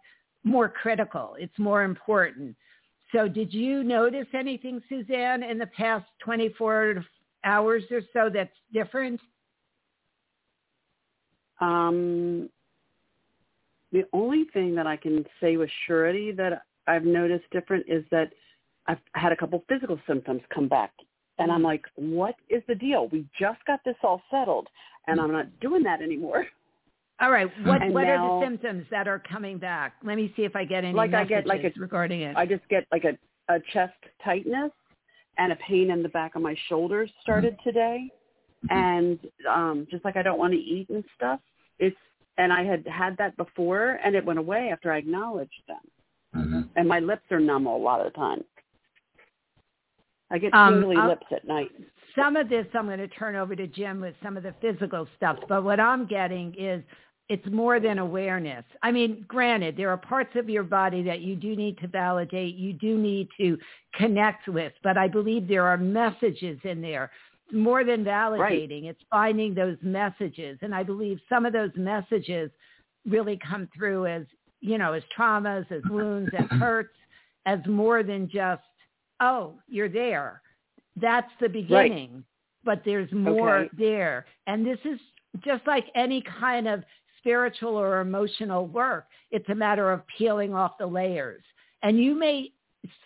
more 0.45 0.69
critical. 0.69 1.37
It's 1.39 1.59
more 1.59 1.83
important 1.83 2.57
so 3.13 3.29
did 3.29 3.53
you 3.53 3.83
notice 3.83 4.27
anything 4.35 4.83
suzanne 4.89 5.43
in 5.43 5.59
the 5.59 5.67
past 5.67 6.07
24 6.25 7.05
hours 7.45 7.83
or 7.91 8.01
so 8.13 8.31
that's 8.33 8.51
different 8.73 9.21
Um, 11.61 12.49
the 13.93 14.05
only 14.13 14.45
thing 14.53 14.75
that 14.77 14.87
I 14.87 14.97
can 14.97 15.25
say 15.41 15.57
with 15.57 15.71
surety 15.87 16.33
that 16.33 16.63
I've 16.87 17.05
noticed 17.05 17.45
different 17.51 17.87
is 17.89 18.05
that 18.11 18.33
I've 18.87 18.99
had 19.15 19.33
a 19.33 19.37
couple 19.37 19.63
physical 19.69 20.01
symptoms 20.07 20.43
come 20.53 20.69
back. 20.69 20.93
And 21.39 21.51
I'm 21.51 21.63
like, 21.63 21.85
what 21.97 22.35
is 22.49 22.63
the 22.69 22.75
deal? 22.75 23.09
We 23.09 23.27
just 23.39 23.65
got 23.67 23.81
this 23.85 23.97
all 24.03 24.23
settled, 24.31 24.69
and 25.07 25.21
I'm 25.21 25.33
not 25.33 25.47
doing 25.61 25.83
that 25.85 26.03
anymore. 26.03 26.47
all 27.21 27.31
right 27.31 27.49
what 27.67 27.83
And 27.83 27.93
what 27.95 28.05
are 28.07 28.41
the 28.41 28.47
symptoms 28.47 28.87
that 28.91 29.07
are 29.09 29.19
coming 29.19 29.59
back 29.59 29.95
let 30.05 30.17
me 30.17 30.33
see 30.37 30.43
if 30.45 30.55
i 30.57 30.65
get 30.65 30.85
any 30.85 30.95
Like 30.95 31.15
I 31.15 31.25
get 31.25 31.47
like 31.47 31.65
a- 31.65 31.73
regarding 31.79 32.23
it 32.23 32.37
I 32.37 32.47
just 32.47 32.67
get 32.69 32.87
like 32.93 33.05
a, 33.05 33.17
a 33.55 33.59
chest 33.73 33.95
tightness 34.25 34.71
and 35.39 35.53
a 35.53 35.57
pain 35.57 35.91
in 35.91 36.03
the 36.03 36.09
back 36.11 36.35
of 36.35 36.43
my 36.43 36.55
shoulders 36.69 37.11
started 37.23 37.57
today. 37.65 38.11
And 38.69 39.19
um, 39.49 39.87
just 39.91 40.05
like 40.05 40.17
I 40.17 40.23
don't 40.23 40.39
want 40.39 40.53
to 40.53 40.59
eat 40.59 40.91
and 40.91 41.03
stuff. 41.17 41.41
It's 41.79 41.97
and 42.37 42.53
I 42.53 42.63
had 42.63 42.87
had 42.87 43.17
that 43.17 43.35
before, 43.39 43.99
and 44.05 44.15
it 44.15 44.23
went 44.23 44.39
away 44.39 44.69
after 44.71 44.93
I 44.93 44.99
acknowledged 44.99 45.63
them. 45.67 45.81
Mhm. 46.37 46.69
and 46.77 46.87
my 46.87 47.01
lips 47.01 47.23
are 47.31 47.41
numb 47.41 47.65
a 47.67 47.75
lot 47.77 48.05
of 48.05 48.13
the 48.13 48.19
time. 48.19 48.45
I 50.31 50.39
get 50.39 50.53
Um, 50.53 50.81
tingly 50.81 50.97
I'll- 50.97 51.09
lips 51.09 51.27
at 51.33 51.45
night. 51.47 51.71
some 52.15 52.37
of 52.37 52.49
this 52.51 52.67
I'm 52.75 52.85
going 52.87 52.99
to 52.99 53.09
turn 53.09 53.35
over 53.35 53.57
to 53.57 53.67
Jim 53.67 54.01
with 54.01 54.15
some 54.23 54.37
of 54.37 54.43
the 54.43 54.53
physical 54.61 55.07
stuff, 55.17 55.39
but 55.49 55.65
what 55.65 55.81
I'm 55.81 56.05
getting 56.07 56.55
is 56.55 56.85
it's 57.31 57.47
more 57.47 57.81
than 57.81 57.99
awareness. 57.99 58.65
I 58.83 58.91
mean, 58.91 59.25
granted, 59.27 59.77
there 59.77 59.89
are 59.89 59.97
parts 59.97 60.33
of 60.35 60.51
your 60.51 60.65
body 60.65 61.03
that 61.05 61.21
you 61.21 61.37
do 61.37 61.57
need 61.57 61.79
to 61.79 61.87
validate, 61.87 62.57
you 62.57 62.75
do 62.75 62.99
need 62.99 63.29
to 63.39 63.57
connect 63.95 64.49
with, 64.49 64.73
but 64.83 64.99
I 64.99 65.09
believe 65.09 65.49
there 65.49 65.65
are 65.65 65.79
messages 65.79 66.59
in 66.65 66.83
there. 66.83 67.11
It's 67.47 67.57
more 67.57 67.85
than 67.85 68.05
validating. 68.05 68.85
It's 68.85 69.01
finding 69.11 69.55
those 69.55 69.79
messages. 69.81 70.59
And 70.61 70.75
I 70.75 70.83
believe 70.83 71.19
some 71.29 71.47
of 71.47 71.53
those 71.53 71.71
messages 71.77 72.51
really 73.09 73.39
come 73.49 73.69
through 73.75 74.07
as, 74.07 74.25
you 74.61 74.77
know, 74.77 74.93
as 74.93 75.03
traumas, 75.17 75.71
as 75.73 75.83
wounds, 75.89 76.31
as 76.37 76.49
hurts, 76.59 76.95
as 77.47 77.61
more 77.67 78.03
than 78.03 78.29
just, 78.29 78.63
oh, 79.21 79.55
you're 79.69 79.89
there 79.89 80.43
that's 81.01 81.31
the 81.41 81.49
beginning 81.49 82.25
but 82.65 82.83
there's 82.85 83.11
more 83.13 83.59
Okay. 83.61 83.71
there 83.79 84.27
and 84.47 84.67
this 84.67 84.79
is 84.85 84.99
just 85.45 85.65
like 85.67 85.87
any 85.95 86.23
kind 86.41 86.67
of 86.69 86.83
spiritual 87.21 87.77
or 87.77 88.01
emotional 88.01 88.67
work 88.67 89.07
it's 89.31 89.49
a 89.49 89.55
matter 89.55 89.91
of 89.93 90.03
peeling 90.19 90.55
off 90.55 90.73
the 90.79 90.87
layers 90.87 91.43
and 91.83 91.99
you 91.99 92.15
may 92.15 92.51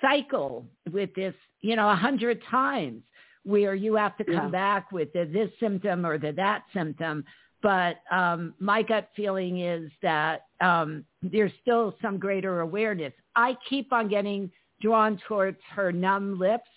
cycle 0.00 0.66
with 0.92 1.14
this 1.14 1.34
you 1.60 1.76
know 1.76 1.88
a 1.90 1.94
hundred 1.94 2.40
times 2.50 3.02
where 3.44 3.74
you 3.74 3.94
have 3.94 4.16
to 4.16 4.24
come 4.24 4.34
Yeah. 4.34 4.48
back 4.48 4.92
with 4.92 5.12
the, 5.12 5.26
this 5.30 5.50
symptom 5.60 6.06
or 6.06 6.18
the 6.18 6.32
that 6.32 6.62
symptom 6.72 7.24
but 7.62 8.00
um, 8.10 8.52
my 8.58 8.82
gut 8.82 9.08
feeling 9.16 9.60
is 9.60 9.90
that 10.02 10.42
um, 10.60 11.04
there's 11.22 11.52
still 11.62 11.94
some 12.00 12.18
greater 12.18 12.60
awareness 12.60 13.12
i 13.36 13.56
keep 13.68 13.92
on 13.92 14.08
getting 14.08 14.50
drawn 14.80 15.20
towards 15.28 15.58
her 15.74 15.92
numb 15.92 16.38
lips 16.38 16.68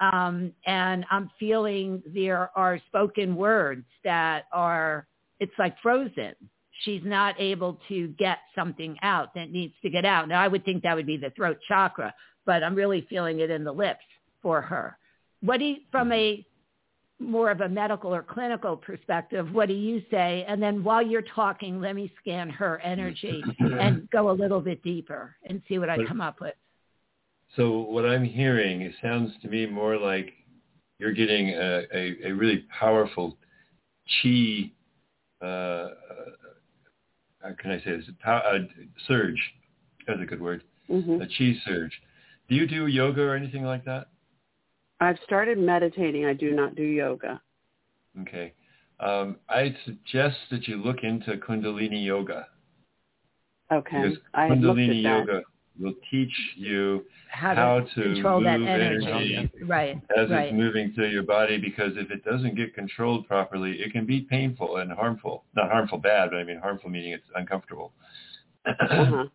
um, 0.00 0.52
and 0.66 1.04
I'm 1.10 1.30
feeling 1.40 2.02
there 2.14 2.50
are 2.56 2.80
spoken 2.86 3.34
words 3.34 3.84
that 4.04 4.44
are, 4.52 5.06
it's 5.40 5.52
like 5.58 5.76
frozen. 5.82 6.34
She's 6.84 7.02
not 7.04 7.34
able 7.40 7.78
to 7.88 8.08
get 8.18 8.38
something 8.54 8.96
out 9.02 9.34
that 9.34 9.50
needs 9.50 9.74
to 9.82 9.90
get 9.90 10.04
out. 10.04 10.28
Now, 10.28 10.40
I 10.40 10.48
would 10.48 10.64
think 10.64 10.82
that 10.82 10.94
would 10.94 11.06
be 11.06 11.16
the 11.16 11.30
throat 11.30 11.58
chakra, 11.66 12.14
but 12.46 12.62
I'm 12.62 12.74
really 12.74 13.06
feeling 13.10 13.40
it 13.40 13.50
in 13.50 13.64
the 13.64 13.72
lips 13.72 14.04
for 14.42 14.60
her. 14.60 14.96
What 15.40 15.58
do 15.58 15.64
you, 15.64 15.76
from 15.90 16.12
a 16.12 16.44
more 17.20 17.50
of 17.50 17.60
a 17.60 17.68
medical 17.68 18.14
or 18.14 18.22
clinical 18.22 18.76
perspective, 18.76 19.52
what 19.52 19.68
do 19.68 19.74
you 19.74 20.02
say? 20.10 20.44
And 20.46 20.62
then 20.62 20.84
while 20.84 21.02
you're 21.02 21.22
talking, 21.22 21.80
let 21.80 21.96
me 21.96 22.12
scan 22.20 22.48
her 22.50 22.78
energy 22.80 23.42
and 23.58 24.08
go 24.10 24.30
a 24.30 24.32
little 24.32 24.60
bit 24.60 24.82
deeper 24.82 25.34
and 25.48 25.60
see 25.68 25.78
what 25.78 25.90
I 25.90 26.04
come 26.06 26.20
up 26.20 26.40
with. 26.40 26.54
So 27.56 27.80
what 27.80 28.04
I'm 28.04 28.24
hearing, 28.24 28.82
it 28.82 28.92
sounds 29.02 29.32
to 29.42 29.48
me 29.48 29.66
more 29.66 29.96
like 29.96 30.32
you're 30.98 31.12
getting 31.12 31.50
a, 31.50 31.82
a, 31.92 32.16
a 32.26 32.32
really 32.32 32.64
powerful 32.78 33.36
chi 34.22 34.70
uh, 35.42 35.88
how 37.48 37.54
can 37.62 37.70
I 37.70 37.78
say 37.78 37.96
this? 37.96 38.04
Pow- 38.22 38.38
uh, 38.38 38.58
surge. 39.06 39.40
That's 40.06 40.20
a 40.20 40.26
good 40.26 40.40
word. 40.40 40.64
hmm 40.88 41.20
A 41.20 41.26
chi 41.26 41.54
surge. 41.66 41.92
Do 42.48 42.54
you 42.54 42.66
do 42.66 42.86
yoga 42.86 43.22
or 43.22 43.34
anything 43.36 43.64
like 43.64 43.84
that? 43.84 44.08
I've 45.00 45.18
started 45.24 45.58
meditating. 45.58 46.24
I 46.26 46.32
do 46.34 46.52
not 46.52 46.74
do 46.74 46.82
yoga. 46.82 47.40
Okay. 48.22 48.52
Um, 49.00 49.36
I'd 49.48 49.76
suggest 49.84 50.36
that 50.50 50.66
you 50.66 50.76
look 50.76 51.04
into 51.04 51.36
Kundalini 51.36 52.04
yoga 52.04 52.46
Okay. 53.70 54.02
because 54.02 54.18
I 54.34 54.48
looked 54.48 54.62
Kundalini 54.62 54.98
at 54.98 55.02
that. 55.26 55.26
yoga 55.28 55.42
will 55.78 55.94
teach 56.10 56.32
you 56.56 57.04
How, 57.30 57.54
how 57.54 57.80
to, 57.80 57.86
to 57.94 58.14
control 58.14 58.42
that 58.42 58.60
energy. 58.60 59.06
energy 59.06 59.50
Right. 59.64 60.00
as 60.16 60.30
right. 60.30 60.48
it's 60.48 60.54
moving 60.54 60.92
through 60.92 61.08
your 61.08 61.22
body 61.22 61.58
because 61.58 61.92
if 61.96 62.10
it 62.10 62.24
doesn't 62.24 62.56
get 62.56 62.74
controlled 62.74 63.26
properly, 63.26 63.72
it 63.80 63.92
can 63.92 64.06
be 64.06 64.22
painful 64.22 64.76
and 64.78 64.90
harmful. 64.92 65.44
Not 65.54 65.70
harmful 65.70 65.98
bad, 65.98 66.30
but 66.30 66.38
I 66.38 66.44
mean 66.44 66.58
harmful 66.58 66.90
meaning 66.90 67.12
it's 67.12 67.24
uncomfortable. 67.34 67.92
Uh-huh. 68.66 69.26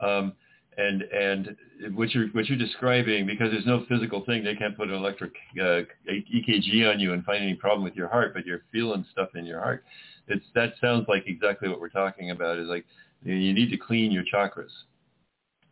um, 0.06 0.32
and 0.78 1.02
and 1.02 1.56
what 1.94 2.14
you're 2.14 2.28
what 2.28 2.46
you're 2.46 2.56
describing 2.56 3.26
because 3.26 3.50
there's 3.50 3.66
no 3.66 3.84
physical 3.88 4.24
thing 4.24 4.44
they 4.44 4.54
can't 4.54 4.76
put 4.76 4.88
an 4.88 4.94
electric 4.94 5.32
uh, 5.60 5.80
EKG 6.08 6.90
on 6.90 7.00
you 7.00 7.12
and 7.12 7.24
find 7.24 7.42
any 7.42 7.54
problem 7.54 7.82
with 7.82 7.96
your 7.96 8.08
heart 8.08 8.32
but 8.32 8.46
you're 8.46 8.62
feeling 8.72 9.04
stuff 9.10 9.28
in 9.34 9.44
your 9.44 9.60
heart 9.60 9.84
it's 10.28 10.44
that 10.54 10.74
sounds 10.80 11.06
like 11.08 11.24
exactly 11.26 11.68
what 11.68 11.80
we're 11.80 11.88
talking 11.88 12.30
about 12.30 12.58
is 12.58 12.68
like 12.68 12.86
you, 13.22 13.34
you 13.34 13.54
need 13.54 13.70
to 13.70 13.76
clean 13.76 14.10
your 14.10 14.24
chakras 14.32 14.70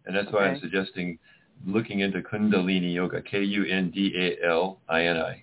and 0.06 0.14
that's 0.14 0.30
why 0.32 0.46
I'm 0.46 0.60
suggesting 0.60 1.18
looking 1.66 2.00
into 2.00 2.20
Kundalini 2.20 2.94
yoga 2.94 3.20
K 3.22 3.42
U 3.42 3.64
N 3.64 3.90
D 3.90 4.12
A 4.16 4.46
L 4.46 4.78
I 4.88 5.04
N 5.04 5.16
I 5.16 5.42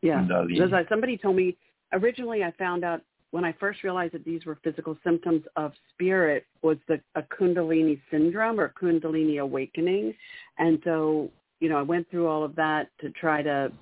Yeah. 0.00 0.20
Kundalini. 0.20 0.58
Because 0.58 0.72
I, 0.72 0.88
somebody 0.88 1.16
told 1.16 1.36
me 1.36 1.56
originally 1.92 2.44
I 2.44 2.52
found 2.52 2.84
out 2.84 3.02
when 3.32 3.44
I 3.44 3.52
first 3.58 3.82
realized 3.82 4.14
that 4.14 4.24
these 4.24 4.44
were 4.44 4.58
physical 4.62 4.96
symptoms 5.02 5.42
of 5.56 5.72
spirit 5.92 6.46
was 6.62 6.76
the 6.86 7.00
a 7.16 7.22
Kundalini 7.22 8.00
syndrome 8.10 8.60
or 8.60 8.72
Kundalini 8.80 9.40
awakening, 9.40 10.14
and 10.58 10.78
so 10.84 11.30
you 11.60 11.68
know 11.68 11.76
I 11.76 11.82
went 11.82 12.08
through 12.10 12.28
all 12.28 12.44
of 12.44 12.54
that 12.56 12.88
to 13.00 13.10
try 13.10 13.42
to 13.42 13.72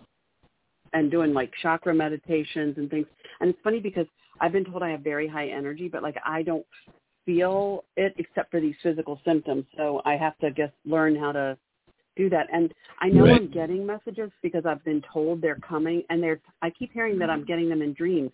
and 0.95 1.11
doing 1.11 1.35
like 1.35 1.53
chakra 1.63 1.95
meditations 1.95 2.77
and 2.79 2.91
things. 2.91 3.07
And 3.41 3.51
it's 3.51 3.59
funny 3.63 3.81
because 3.81 4.07
I've 4.41 4.53
been 4.53 4.65
told 4.65 4.83
I 4.83 4.91
have 4.91 5.01
very 5.01 5.27
high 5.29 5.49
energy, 5.49 5.89
but 5.89 6.03
like 6.03 6.17
I 6.25 6.43
don't 6.43 6.67
feel 7.25 7.85
it 7.97 8.15
except 8.19 8.51
for 8.51 8.61
these 8.61 8.75
physical 8.83 9.21
symptoms. 9.25 9.65
So 9.77 10.03
I 10.05 10.17
have 10.17 10.37
to 10.39 10.51
just 10.51 10.73
learn 10.85 11.17
how 11.17 11.33
to 11.33 11.57
do 12.17 12.29
that. 12.31 12.47
And 12.53 12.73
I 13.01 13.09
know 13.09 13.25
Right. 13.25 13.37
I'm 13.37 13.49
getting 13.49 13.87
messages 13.87 14.31
because 14.43 14.67
I've 14.67 14.85
been 14.85 15.03
told 15.13 15.41
they're 15.41 15.57
coming 15.57 16.03
and 16.11 16.23
they're 16.23 16.41
I 16.61 16.71
keep 16.71 16.93
hearing 16.93 17.19
that 17.19 17.31
I'm 17.31 17.45
getting 17.45 17.69
them 17.69 17.83
in 17.83 17.95
dreams. 17.95 18.31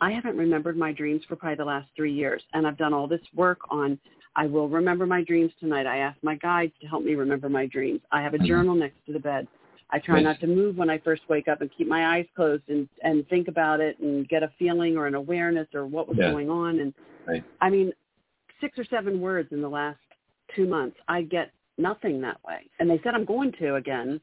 I 0.00 0.10
haven't 0.10 0.36
remembered 0.36 0.76
my 0.76 0.92
dreams 0.92 1.22
for 1.26 1.36
probably 1.36 1.56
the 1.56 1.64
last 1.64 1.88
three 1.94 2.12
years 2.12 2.42
and 2.54 2.66
I've 2.66 2.78
done 2.78 2.94
all 2.94 3.06
this 3.06 3.20
work 3.34 3.60
on 3.70 3.98
I 4.36 4.46
will 4.46 4.68
remember 4.68 5.06
my 5.06 5.22
dreams 5.22 5.52
tonight. 5.60 5.86
I 5.86 5.98
ask 5.98 6.16
my 6.22 6.36
guides 6.36 6.72
to 6.80 6.86
help 6.86 7.04
me 7.04 7.14
remember 7.14 7.48
my 7.48 7.66
dreams. 7.66 8.00
I 8.12 8.22
have 8.22 8.34
a 8.34 8.38
Mhm. 8.38 8.46
journal 8.46 8.74
next 8.74 9.04
to 9.06 9.12
the 9.12 9.18
bed. 9.18 9.48
I 9.90 9.98
try 9.98 10.20
not 10.20 10.38
to 10.40 10.46
move 10.46 10.76
when 10.78 10.88
I 10.88 10.98
first 10.98 11.28
wake 11.28 11.48
up 11.48 11.60
and 11.60 11.70
keep 11.72 11.88
my 11.88 12.16
eyes 12.16 12.26
closed 12.34 12.68
and 12.68 12.88
and 13.02 13.26
think 13.28 13.48
about 13.48 13.80
it 13.80 13.98
and 13.98 14.28
get 14.28 14.42
a 14.42 14.48
feeling 14.58 14.96
or 14.96 15.06
an 15.06 15.14
awareness 15.14 15.68
or 15.74 15.84
what 15.86 16.08
was 16.08 16.16
Yeah. 16.18 16.30
going 16.30 16.48
on 16.50 16.80
and 16.80 16.94
Right. 17.26 17.44
I 17.60 17.70
mean 17.70 17.92
six 18.60 18.78
or 18.78 18.84
seven 18.84 19.20
words 19.20 19.48
in 19.52 19.60
the 19.62 19.68
last 19.68 19.98
two 20.54 20.66
months. 20.66 20.96
I 21.08 21.22
get 21.22 21.52
nothing 21.78 22.20
that 22.22 22.38
way. 22.46 22.60
And 22.78 22.88
they 22.90 23.00
said 23.02 23.14
I'm 23.14 23.24
going 23.24 23.52
to 23.60 23.76
again. 23.76 24.20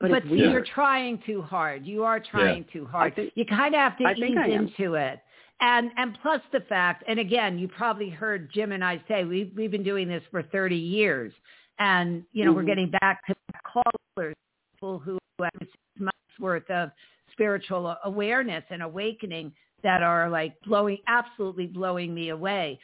But, 0.00 0.10
But 0.10 0.18
it's 0.24 0.28
see, 0.28 0.36
you're 0.38 0.64
trying 0.64 1.20
too 1.26 1.42
hard. 1.42 1.84
You 1.84 2.04
are 2.04 2.20
trying 2.20 2.64
too 2.72 2.86
hard. 2.86 3.16
Think- 3.16 3.32
you 3.34 3.44
kind 3.44 3.74
of 3.74 3.80
have 3.80 3.98
to 3.98 4.04
I 4.04 4.12
ease 4.12 4.18
think 4.20 4.36
I 4.38 4.46
am. 4.46 4.68
into 4.68 4.94
it. 4.94 5.18
And 5.60 5.90
and 5.96 6.16
plus 6.22 6.40
the 6.52 6.60
fact, 6.60 7.02
and 7.08 7.18
again, 7.18 7.58
you 7.58 7.66
probably 7.66 8.08
heard 8.08 8.48
Jim 8.54 8.70
and 8.70 8.84
I 8.84 9.02
say 9.08 9.24
we've 9.24 9.50
we've 9.56 9.72
been 9.72 9.82
doing 9.82 10.06
this 10.06 10.22
for 10.30 10.44
30 10.44 10.76
years, 10.76 11.32
and 11.80 12.22
you 12.32 12.44
know 12.44 12.52
we're 12.52 12.62
Mhm. 12.62 12.66
getting 12.66 12.90
back 13.00 13.26
to 13.26 13.34
callers, 13.64 14.36
people 14.74 15.00
who 15.00 15.18
have 15.42 15.50
six 15.58 15.72
months 15.98 16.38
worth 16.38 16.70
of 16.70 16.92
spiritual 17.32 17.96
awareness 18.04 18.62
and 18.70 18.82
awakening 18.84 19.52
that 19.82 20.00
are 20.04 20.28
like 20.30 20.54
blowing, 20.64 20.98
absolutely 21.08 21.66
blowing 21.66 22.14
me 22.14 22.28
away. 22.28 22.78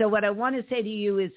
So 0.00 0.08
what 0.08 0.24
I 0.24 0.30
want 0.30 0.56
to 0.56 0.64
say 0.74 0.82
to 0.82 0.88
you 0.88 1.18
is, 1.18 1.30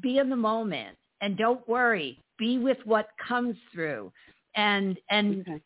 be 0.00 0.18
in 0.18 0.28
the 0.28 0.36
moment 0.36 0.96
and 1.20 1.36
don't 1.36 1.66
worry. 1.68 2.18
Be 2.38 2.58
with 2.58 2.78
what 2.84 3.08
comes 3.26 3.56
through, 3.72 4.12
and 4.56 4.98
and 5.10 5.40
Okay. 5.40 5.60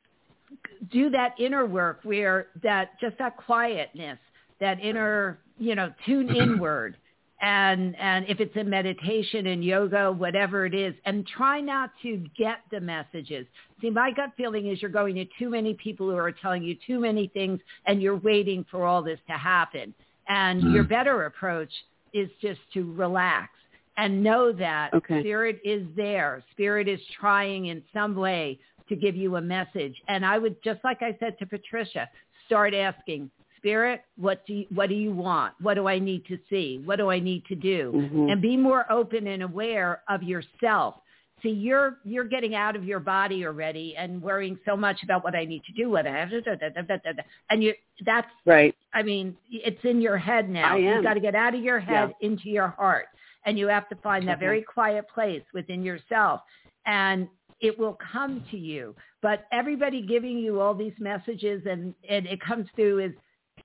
do 0.92 1.10
that 1.10 1.34
inner 1.38 1.66
work 1.66 2.00
where 2.04 2.48
that 2.62 2.98
just 3.00 3.18
that 3.18 3.36
quietness, 3.36 4.18
that 4.60 4.80
inner, 4.80 5.40
you 5.58 5.74
know, 5.74 5.92
tune 6.04 6.28
inward. 6.42 6.96
And 7.40 7.94
and 7.96 8.26
if 8.28 8.40
it's 8.40 8.56
in 8.56 8.70
meditation 8.70 9.48
and 9.48 9.64
yoga, 9.64 10.10
whatever 10.10 10.66
it 10.66 10.74
is, 10.74 10.94
and 11.04 11.26
try 11.26 11.60
not 11.60 11.90
to 12.02 12.24
get 12.36 12.58
the 12.70 12.80
messages. 12.80 13.46
See, 13.80 13.90
my 13.90 14.10
gut 14.10 14.30
feeling 14.36 14.68
is 14.68 14.80
you're 14.80 14.90
going 14.90 15.16
to 15.16 15.26
too 15.38 15.50
many 15.50 15.74
people 15.74 16.08
who 16.10 16.16
are 16.16 16.32
telling 16.32 16.62
you 16.62 16.76
too 16.86 16.98
many 17.00 17.28
things, 17.28 17.60
and 17.86 18.00
you're 18.00 18.16
waiting 18.16 18.64
for 18.70 18.84
all 18.84 19.02
this 19.02 19.20
to 19.26 19.34
happen. 19.34 19.94
And 20.28 20.62
Mhm. 20.62 20.74
your 20.74 20.84
better 20.84 21.26
approach 21.26 21.70
is 22.16 22.30
just 22.40 22.60
to 22.74 22.92
relax 22.94 23.50
and 23.96 24.22
know 24.22 24.52
that 24.52 24.92
Okay. 24.94 25.20
spirit 25.20 25.60
is 25.64 25.86
there. 25.94 26.42
Spirit 26.52 26.88
is 26.88 27.00
trying 27.18 27.66
in 27.66 27.82
some 27.92 28.14
way 28.14 28.58
to 28.88 28.96
give 28.96 29.16
you 29.16 29.36
a 29.36 29.40
message. 29.40 30.00
And 30.08 30.24
I 30.24 30.38
would, 30.38 30.62
just 30.62 30.82
like 30.84 31.02
I 31.02 31.16
said 31.18 31.38
to 31.38 31.46
Patricia, 31.46 32.08
start 32.46 32.74
asking, 32.74 33.30
Spirit, 33.58 34.02
what 34.16 34.46
do 34.46 34.54
you, 34.54 34.66
what 34.72 34.88
do 34.88 34.94
you 34.94 35.12
want? 35.12 35.54
What 35.60 35.74
do 35.74 35.88
I 35.88 35.98
need 35.98 36.24
to 36.26 36.38
see? 36.48 36.80
What 36.84 36.96
do 36.96 37.10
I 37.10 37.18
need 37.18 37.44
to 37.46 37.56
do? 37.56 37.92
Mhm. 37.92 38.30
And 38.30 38.40
be 38.40 38.56
more 38.56 38.84
open 38.92 39.26
and 39.26 39.42
aware 39.42 40.02
of 40.08 40.22
yourself. 40.22 40.94
See, 41.42 41.50
you're 41.50 41.98
you're 42.04 42.24
getting 42.24 42.54
out 42.54 42.76
of 42.76 42.84
your 42.84 43.00
body 43.00 43.44
already 43.44 43.94
and 43.96 44.22
worrying 44.22 44.58
so 44.64 44.76
much 44.76 45.02
about 45.02 45.22
what 45.22 45.34
I 45.34 45.44
need 45.44 45.62
to 45.64 45.72
do, 45.72 45.90
what 45.90 46.06
I 46.06 46.10
have 46.10 46.30
to 46.30 46.40
do, 46.40 46.56
da, 46.56 46.70
da, 46.70 46.82
da, 46.82 46.96
da, 46.96 47.12
da. 47.12 47.22
and 47.50 47.62
you 47.62 47.74
that's 48.04 48.28
Right. 48.46 48.74
I 48.94 49.02
mean, 49.02 49.36
it's 49.50 49.84
in 49.84 50.00
your 50.00 50.16
head 50.16 50.48
now. 50.48 50.74
I 50.74 50.78
You've 50.78 51.04
got 51.04 51.14
to 51.14 51.20
get 51.20 51.34
out 51.34 51.54
of 51.54 51.62
your 51.62 51.78
head 51.78 52.14
into 52.20 52.48
your 52.48 52.68
heart. 52.68 53.06
And 53.44 53.58
you 53.58 53.68
have 53.68 53.88
to 53.90 53.96
find 53.96 54.26
that 54.26 54.32
mm-hmm. 54.32 54.40
very 54.40 54.62
quiet 54.62 55.06
place 55.12 55.42
within 55.54 55.82
yourself. 55.84 56.40
And 56.84 57.28
it 57.60 57.78
will 57.78 57.96
come 58.12 58.44
to 58.50 58.56
you. 58.56 58.94
But 59.22 59.46
everybody 59.52 60.02
giving 60.02 60.38
you 60.38 60.60
all 60.60 60.74
these 60.74 60.94
messages 60.98 61.62
and, 61.70 61.94
and 62.08 62.26
it 62.26 62.40
comes 62.40 62.66
through 62.74 63.00
is 63.00 63.12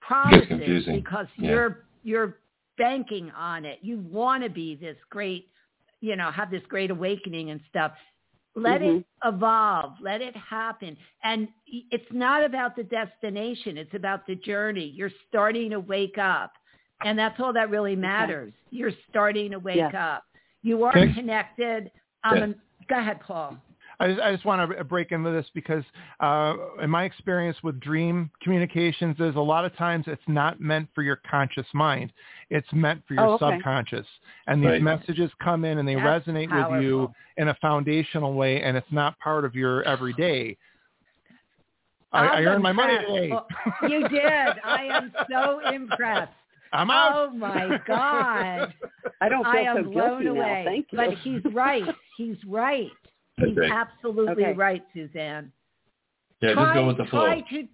promises 0.02 0.48
confusing. 0.48 0.96
because 0.96 1.28
Yeah. 1.38 1.50
you're 1.50 1.86
you're 2.04 2.38
banking 2.78 3.32
on 3.32 3.66
it. 3.66 3.80
You 3.82 4.00
want 4.00 4.44
to 4.44 4.50
be 4.50 4.76
this 4.76 4.98
great, 5.10 5.50
you 6.02 6.16
know, 6.16 6.32
have 6.32 6.52
this 6.52 6.64
great 6.68 6.92
awakening 6.92 7.52
and 7.52 7.62
stuff. 7.70 7.94
Let 8.54 8.82
it 8.82 9.06
evolve. 9.24 9.94
Let 10.02 10.20
it 10.20 10.36
happen. 10.36 10.98
And 11.24 11.48
it's 11.66 12.12
not 12.12 12.44
about 12.44 12.76
the 12.76 12.84
destination. 12.84 13.78
It's 13.78 13.94
about 13.94 14.28
the 14.28 14.36
journey. 14.36 14.92
You're 14.94 15.12
starting 15.30 15.70
to 15.70 15.80
wake 15.80 16.18
up. 16.18 16.52
And 17.06 17.18
that's 17.18 17.40
all 17.40 17.54
that 17.54 17.70
really 17.70 17.96
matters. 17.96 18.52
You're 18.70 18.92
starting 19.10 19.52
to 19.52 19.60
wake 19.60 19.78
Yes. 19.78 19.96
up. 19.96 20.24
You 20.64 20.84
are 20.84 20.98
Okay. 20.98 21.14
connected. 21.14 21.92
Um, 22.24 22.38
Yeah. 22.38 22.54
Go 22.90 22.98
ahead, 22.98 23.22
Paul. 23.22 23.58
I 24.02 24.08
just, 24.08 24.20
I 24.20 24.32
just 24.32 24.46
want 24.46 24.76
to 24.76 24.84
break 24.84 25.12
into 25.12 25.30
this 25.30 25.46
because 25.54 25.84
uh, 26.22 26.56
in 26.82 26.90
my 26.90 27.04
experience 27.04 27.56
with 27.62 27.80
dream 27.80 28.32
communications 28.42 29.16
is 29.20 29.36
a 29.36 29.40
lot 29.40 29.64
of 29.64 29.76
times 29.78 30.06
it's 30.08 30.22
not 30.28 30.60
meant 30.60 30.90
for 30.96 31.04
your 31.04 31.22
conscious 31.30 31.68
mind. 31.76 32.12
It's 32.50 32.68
meant 32.74 33.04
for 33.08 33.14
your 33.14 33.28
Oh, 33.28 33.34
okay. 33.34 33.58
subconscious. 33.58 34.08
And 34.48 34.60
these 34.60 34.70
Right. 34.70 34.82
messages 34.82 35.30
come 35.40 35.66
in 35.66 35.78
and 35.78 35.88
they 35.88 35.94
That's 35.94 36.26
resonate 36.26 36.50
with 36.50 36.82
you 36.82 37.12
in 37.38 37.50
a 37.50 37.54
foundational 37.62 38.34
way 38.34 38.64
and 38.64 38.76
it's 38.76 38.92
not 38.92 39.20
part 39.20 39.46
of 39.46 39.54
your 39.54 39.84
everyday. 39.84 40.58
I, 42.12 42.26
I 42.26 42.42
earned 42.42 42.64
my 42.64 42.72
money 42.74 42.98
today. 42.98 43.32
Oh, 43.34 43.46
you 43.88 44.10
did. 44.10 44.24
I 44.24 44.90
am 44.92 45.14
so 45.30 45.60
impressed. 45.72 46.32
I'm 46.74 46.90
out. 46.90 47.30
Oh 47.30 47.34
my 47.36 47.78
God. 47.88 48.74
I 49.22 49.30
don't 49.30 49.44
feel 49.44 49.52
I 49.52 49.60
am 49.60 49.84
so 49.86 49.92
blown 49.92 50.24
guilty 50.24 50.26
away. 50.26 50.64
now. 50.66 50.72
Thank 50.72 50.88
you. 50.90 50.98
But 50.98 51.14
he's 51.20 51.54
right. 51.54 51.96
He's 52.18 52.38
right. 52.48 52.90
That's 53.38 53.50
He's 53.50 53.58
right. 53.58 53.72
absolutely 53.72 54.46
Okay. 54.46 54.54
right, 54.54 54.84
Suzanne. 54.94 55.52
Yeah, 56.42 56.54
try, 56.54 56.64
just 56.66 56.76
go 56.76 56.88
with 56.88 56.98
the 56.98 57.06
flow. 57.06 57.36
To, 57.36 57.68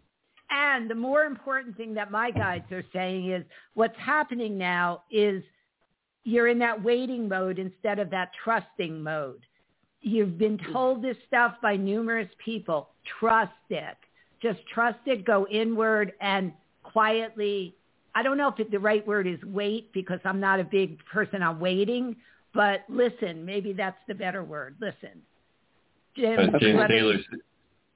and 0.50 0.90
the 0.90 0.96
more 0.96 1.24
important 1.24 1.76
thing 1.78 1.94
that 1.96 2.12
my 2.12 2.32
guides 2.32 2.72
are 2.72 2.84
saying 2.94 3.32
is 3.32 3.44
what's 3.74 3.98
happening 3.98 4.58
now 4.58 5.04
is 5.12 5.44
you're 6.24 6.48
in 6.48 6.60
that 6.60 6.82
waiting 6.84 7.28
mode 7.28 7.60
instead 7.60 8.00
of 8.00 8.10
that 8.12 8.32
trusting 8.44 9.02
mode. 9.02 9.46
You've 10.02 10.38
been 10.38 10.58
mm-hmm. 10.58 10.74
told 10.74 11.02
this 11.02 11.18
stuff 11.28 11.56
by 11.62 11.76
numerous 11.76 12.30
people. 12.44 12.90
Trust 13.20 13.52
it. 13.70 13.98
Just 14.42 14.60
trust 14.74 15.00
it. 15.06 15.26
Go 15.26 15.48
inward 15.50 16.14
and 16.22 16.54
quietly. 16.84 17.76
I 18.16 18.24
don't 18.24 18.38
know 18.38 18.50
if 18.50 18.60
it, 18.60 18.72
the 18.72 18.80
right 18.80 19.06
word 19.06 19.28
is 19.28 19.40
wait 19.44 19.92
because 19.94 20.20
I'm 20.24 20.40
not 20.40 20.60
a 20.60 20.64
big 20.64 21.00
person 21.06 21.42
on 21.42 21.60
waiting, 21.60 22.16
but 22.54 22.82
listen. 22.90 23.46
Maybe 23.46 23.74
that's 23.74 23.98
the 24.08 24.16
better 24.16 24.44
word. 24.44 24.76
Listen. 24.80 25.22
Jim, 26.18 26.39
As 26.39 26.61
James 26.61 26.77
whether- 26.77 26.88
Taylor, 26.89 27.15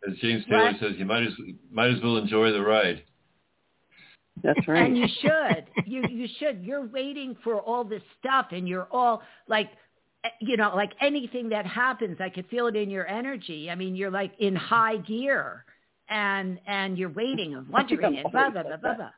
as 0.08 0.18
James 0.20 0.46
Taylor 0.46 0.64
What? 0.72 0.80
says, 0.80 0.94
you 0.98 1.06
might 1.06 1.24
as 1.24 1.34
might 1.72 1.90
as 1.92 2.02
well 2.02 2.18
enjoy 2.18 2.52
the 2.52 2.62
ride. 2.62 3.04
That's 4.44 4.68
right. 4.68 4.84
And 4.88 4.98
you 4.98 5.08
should. 5.22 5.66
You 5.86 6.04
you 6.10 6.28
should. 6.40 6.64
You're 6.64 6.86
waiting 6.88 7.36
for 7.44 7.60
all 7.60 7.84
this 7.84 8.02
stuff, 8.20 8.48
and 8.52 8.68
you're 8.68 8.88
all 8.92 9.22
like, 9.48 9.70
you 10.40 10.58
know, 10.58 10.74
like 10.76 10.94
anything 11.02 11.50
that 11.50 11.66
happens, 11.68 12.18
I 12.20 12.30
could 12.30 12.48
feel 12.48 12.68
it 12.68 12.76
in 12.76 12.90
your 12.90 13.08
energy. 13.08 13.70
I 13.70 13.76
mean, 13.76 13.96
you're 13.96 14.10
like 14.12 14.32
in 14.40 14.56
high 14.56 14.98
gear, 14.98 15.66
and 16.10 16.60
and 16.66 16.98
you're 16.98 17.10
waiting 17.10 17.54
and 17.56 17.68
wondering 17.68 18.18
and 18.18 18.32
blah 18.32 18.50
blah 18.50 18.64
blah 18.64 18.78
blah 18.78 18.96
blah. 18.96 19.10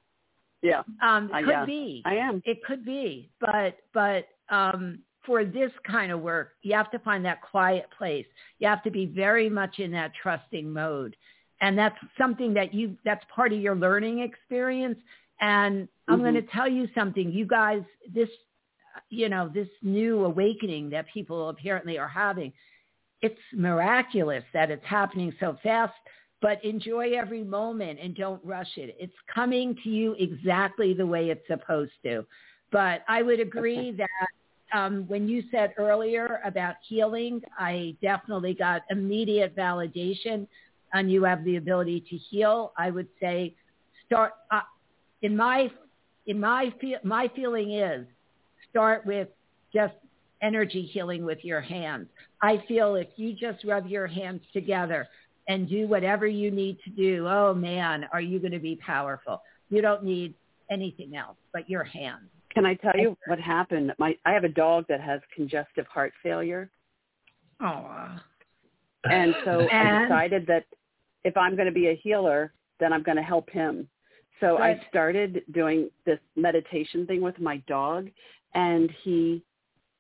Yeah. 0.61 0.81
Um, 1.01 1.29
Uh, 1.31 1.39
could 1.39 1.47
yeah, 1.49 1.65
be. 1.65 2.01
I 2.05 2.15
am. 2.15 2.41
It 2.45 2.63
could 2.63 2.83
be, 2.83 3.29
but 3.39 3.77
but 3.93 4.27
um, 4.49 4.99
for 5.25 5.45
this 5.45 5.71
kind 5.85 6.11
of 6.11 6.21
work, 6.21 6.53
you 6.61 6.75
have 6.75 6.91
to 6.91 6.99
find 6.99 7.25
that 7.25 7.41
quiet 7.41 7.87
place. 7.97 8.25
You 8.59 8.67
have 8.67 8.83
to 8.83 8.91
be 8.91 9.05
very 9.05 9.49
much 9.49 9.79
in 9.79 9.91
that 9.91 10.13
trusting 10.21 10.71
mode, 10.71 11.15
and 11.61 11.77
that's 11.77 11.97
something 12.17 12.53
that 12.55 12.73
you 12.73 12.97
that's 13.05 13.23
part 13.33 13.53
of 13.53 13.59
your 13.59 13.75
learning 13.75 14.19
experience. 14.19 14.99
And 15.39 15.87
I'm 16.07 16.19
Mhm. 16.19 16.23
going 16.23 16.35
to 16.35 16.41
tell 16.43 16.67
you 16.67 16.87
something, 16.95 17.31
you 17.31 17.45
guys. 17.45 17.83
This 18.13 18.29
you 19.09 19.29
know 19.29 19.49
this 19.53 19.69
new 19.81 20.25
awakening 20.25 20.89
that 20.91 21.07
people 21.13 21.49
apparently 21.49 21.97
are 21.97 22.07
having. 22.07 22.53
It's 23.21 23.39
miraculous 23.53 24.43
that 24.53 24.69
it's 24.71 24.85
happening 24.85 25.33
so 25.39 25.57
fast 25.63 25.93
but 26.41 26.63
enjoy 26.65 27.13
every 27.13 27.41
moment 27.41 27.99
and 28.01 28.13
don't 28.15 28.43
rush 28.43 28.77
it. 28.77 28.97
It's 28.99 29.15
coming 29.33 29.77
to 29.81 29.89
you 29.89 30.13
exactly 30.19 30.93
the 30.93 31.05
way 31.05 31.29
it's 31.29 31.47
supposed 31.47 31.93
to. 32.03 32.25
But 32.69 33.05
I 33.07 33.21
would 33.21 33.39
agree 33.39 33.91
that 33.91 34.27
um, 34.73 35.05
when 35.07 35.27
you 35.27 35.43
said 35.51 35.73
earlier 35.77 36.41
about 36.45 36.75
healing, 36.87 37.41
I 37.57 37.95
definitely 38.01 38.53
got 38.53 38.81
immediate 38.89 39.55
validation 39.55 40.47
and 40.93 41.11
you 41.11 41.23
have 41.23 41.43
the 41.43 41.57
ability 41.57 42.01
to 42.09 42.17
heal. 42.17 42.73
I 42.77 42.89
would 42.89 43.07
say 43.19 43.55
start 44.05 44.33
uh, 44.51 44.61
in 45.21 45.35
my 45.35 45.71
in 46.25 46.39
my 46.39 46.73
fe- 46.79 46.99
my 47.03 47.29
feeling 47.35 47.73
is 47.73 48.05
start 48.69 49.05
with 49.05 49.27
just 49.73 49.93
energy 50.41 50.83
healing 50.83 51.25
with 51.25 51.39
your 51.43 51.61
hands. 51.61 52.07
I 52.41 52.63
feel 52.67 52.95
if 52.95 53.07
you 53.15 53.33
just 53.33 53.63
rub 53.63 53.87
your 53.87 54.07
hands 54.07 54.41
together 54.53 55.07
and 55.47 55.69
do 55.69 55.87
whatever 55.87 56.27
you 56.27 56.51
need 56.51 56.77
to 56.83 56.89
do, 56.89 57.27
oh 57.27 57.53
man, 57.53 58.05
are 58.11 58.21
you 58.21 58.39
going 58.39 58.51
to 58.51 58.59
be 58.59 58.75
powerful? 58.75 59.41
You 59.69 59.81
don't 59.81 60.03
need 60.03 60.33
anything 60.69 61.15
else 61.15 61.37
but 61.53 61.69
your 61.69 61.83
hands. 61.83 62.29
Can 62.53 62.65
I 62.65 62.75
tell 62.75 62.93
you 62.95 63.17
what 63.27 63.39
happened? 63.39 63.93
My 63.97 64.15
I 64.25 64.31
have 64.31 64.43
a 64.43 64.49
dog 64.49 64.85
that 64.89 65.01
has 65.01 65.21
congestive 65.35 65.87
heart 65.87 66.13
failure, 66.21 66.69
Oh, 67.59 68.19
and 69.05 69.33
so 69.45 69.67
I 69.71 70.03
decided 70.03 70.45
that 70.47 70.65
if 71.23 71.35
I'm 71.37 71.55
going 71.55 71.67
to 71.67 71.73
be 71.73 71.87
a 71.87 71.95
healer, 71.95 72.53
then 72.79 72.91
I'm 72.93 73.03
going 73.03 73.17
to 73.17 73.23
help 73.23 73.49
him. 73.49 73.87
So 74.39 74.57
I 74.57 74.81
started 74.89 75.43
doing 75.53 75.89
this 76.05 76.19
meditation 76.35 77.07
thing 77.07 77.21
with 77.21 77.39
my 77.39 77.57
dog, 77.67 78.09
and 78.53 78.89
he, 79.03 79.41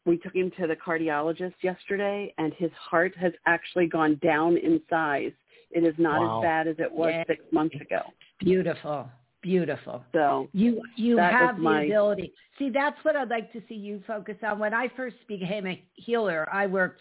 we 0.05 0.17
took 0.17 0.35
him 0.35 0.51
to 0.59 0.67
the 0.67 0.75
cardiologist 0.75 1.53
yesterday, 1.61 2.33
and 2.37 2.53
his 2.55 2.71
heart 2.73 3.15
has 3.17 3.31
actually 3.45 3.87
gone 3.87 4.19
down 4.21 4.57
in 4.57 4.81
size. 4.89 5.31
It 5.71 5.85
is 5.85 5.95
not 5.97 6.19
Wow. 6.19 6.39
as 6.39 6.43
bad 6.43 6.67
as 6.67 6.75
it 6.79 6.91
was 6.91 7.13
Yay. 7.13 7.23
six 7.27 7.43
months 7.51 7.75
ago. 7.75 8.01
beautiful, 8.39 9.09
beautiful. 9.43 10.03
So 10.13 10.49
You 10.53 10.81
you 10.95 11.17
have 11.17 11.57
the 11.57 11.61
my- 11.61 11.83
ability. 11.83 12.33
See, 12.57 12.69
that's 12.71 12.97
what 13.03 13.15
I'd 13.15 13.29
like 13.29 13.51
to 13.53 13.61
see 13.69 13.75
you 13.75 14.01
focus 14.07 14.37
on. 14.41 14.57
When 14.57 14.73
I 14.73 14.87
first 14.95 15.17
became 15.27 15.67
a 15.67 15.79
healer, 15.95 16.47
I 16.51 16.65
worked. 16.65 16.99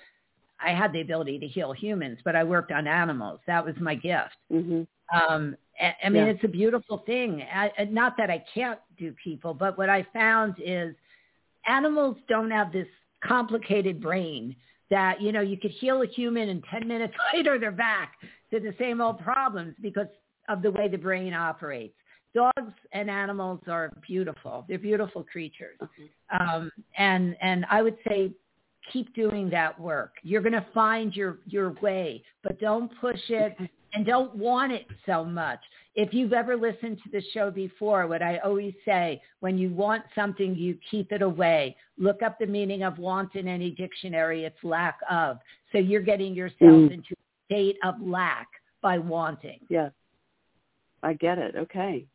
I 0.64 0.70
had 0.70 0.93
the 0.93 1.01
ability 1.01 1.39
to 1.40 1.48
heal 1.48 1.73
humans, 1.73 2.19
but 2.24 2.36
I 2.36 2.44
worked 2.44 2.70
on 2.70 2.86
animals. 2.86 3.40
That 3.47 3.64
was 3.64 3.74
my 3.81 3.94
gift. 3.94 4.36
hmm 4.51 4.82
Um, 5.12 5.56
I, 5.81 5.94
I 6.05 6.09
mean, 6.09 6.27
Yeah. 6.27 6.32
it's 6.32 6.44
a 6.44 6.48
beautiful 6.48 6.98
thing. 6.98 7.43
I, 7.52 7.70
not 7.90 8.16
that 8.19 8.31
I 8.31 8.44
can't 8.55 8.78
do 8.98 9.12
people, 9.24 9.55
but 9.55 9.77
what 9.77 9.89
I 9.89 10.06
found 10.12 10.55
is 10.59 10.94
animals 11.66 12.16
don't 12.28 12.51
have 12.51 12.73
this 12.73 12.86
complicated 13.24 14.01
brain 14.01 14.55
that, 14.90 15.20
you 15.20 15.32
know, 15.32 15.40
you 15.40 15.56
could 15.56 15.70
heal 15.73 16.02
a 16.02 16.06
human 16.06 16.48
and 16.48 16.62
10 16.70 16.86
minutes 16.86 17.14
later 17.35 17.59
they're 17.59 17.73
back 17.73 18.12
to 18.52 18.60
the 18.60 18.74
same 18.78 19.01
old 19.01 19.19
problems 19.20 19.74
because 19.81 20.06
of 20.48 20.62
the 20.62 20.70
way 20.70 20.86
the 20.89 20.98
brain 20.98 21.35
operates. 21.35 21.94
Dogs 22.34 22.72
and 22.92 23.10
animals 23.10 23.60
are 23.68 23.92
beautiful. 24.06 24.64
They're 24.68 24.78
beautiful 24.78 25.22
creatures. 25.22 25.78
Um, 26.38 26.70
and, 26.96 27.36
and 27.42 27.66
I 27.70 27.82
would 27.82 27.96
say 28.09 28.32
keep 28.92 29.14
doing 29.14 29.50
that 29.50 29.78
work. 29.78 30.14
You're 30.22 30.40
going 30.40 30.54
to 30.54 30.66
find 30.72 31.14
your, 31.14 31.38
your 31.46 31.72
way, 31.82 32.22
but 32.42 32.59
don't 32.59 32.90
push 33.00 33.20
it 33.28 33.56
and 33.92 34.06
don't 34.06 34.34
want 34.34 34.72
it 34.72 34.86
so 35.04 35.24
much. 35.24 35.60
If 35.94 36.14
you've 36.14 36.32
ever 36.32 36.56
listened 36.56 36.98
to 37.04 37.10
the 37.10 37.22
show 37.34 37.50
before, 37.50 38.06
what 38.06 38.22
I 38.22 38.38
always 38.38 38.72
say, 38.86 39.20
when 39.40 39.59
you 39.59 39.68
want 39.68 40.02
something, 40.14 40.54
you 40.54 40.78
keep 40.90 41.12
it 41.12 41.20
away. 41.20 41.76
Look 41.98 42.22
up 42.22 42.38
the 42.38 42.46
meaning 42.46 42.82
of 42.82 42.98
want 42.98 43.34
in 43.34 43.46
any 43.46 43.70
dictionary. 43.72 44.44
It's 44.46 44.56
lack 44.62 44.98
of. 45.10 45.36
So 45.70 45.78
you're 45.78 46.00
getting 46.00 46.34
yourself 46.34 46.59
Mm. 46.60 46.92
into 46.92 47.12
a 47.12 47.44
state 47.44 47.76
of 47.84 48.00
lack 48.00 48.48
by 48.80 48.96
wanting. 48.96 49.60
Yes, 49.68 49.92
I 51.02 51.12
get 51.12 51.36
it. 51.36 51.54
Okay, 51.56 52.06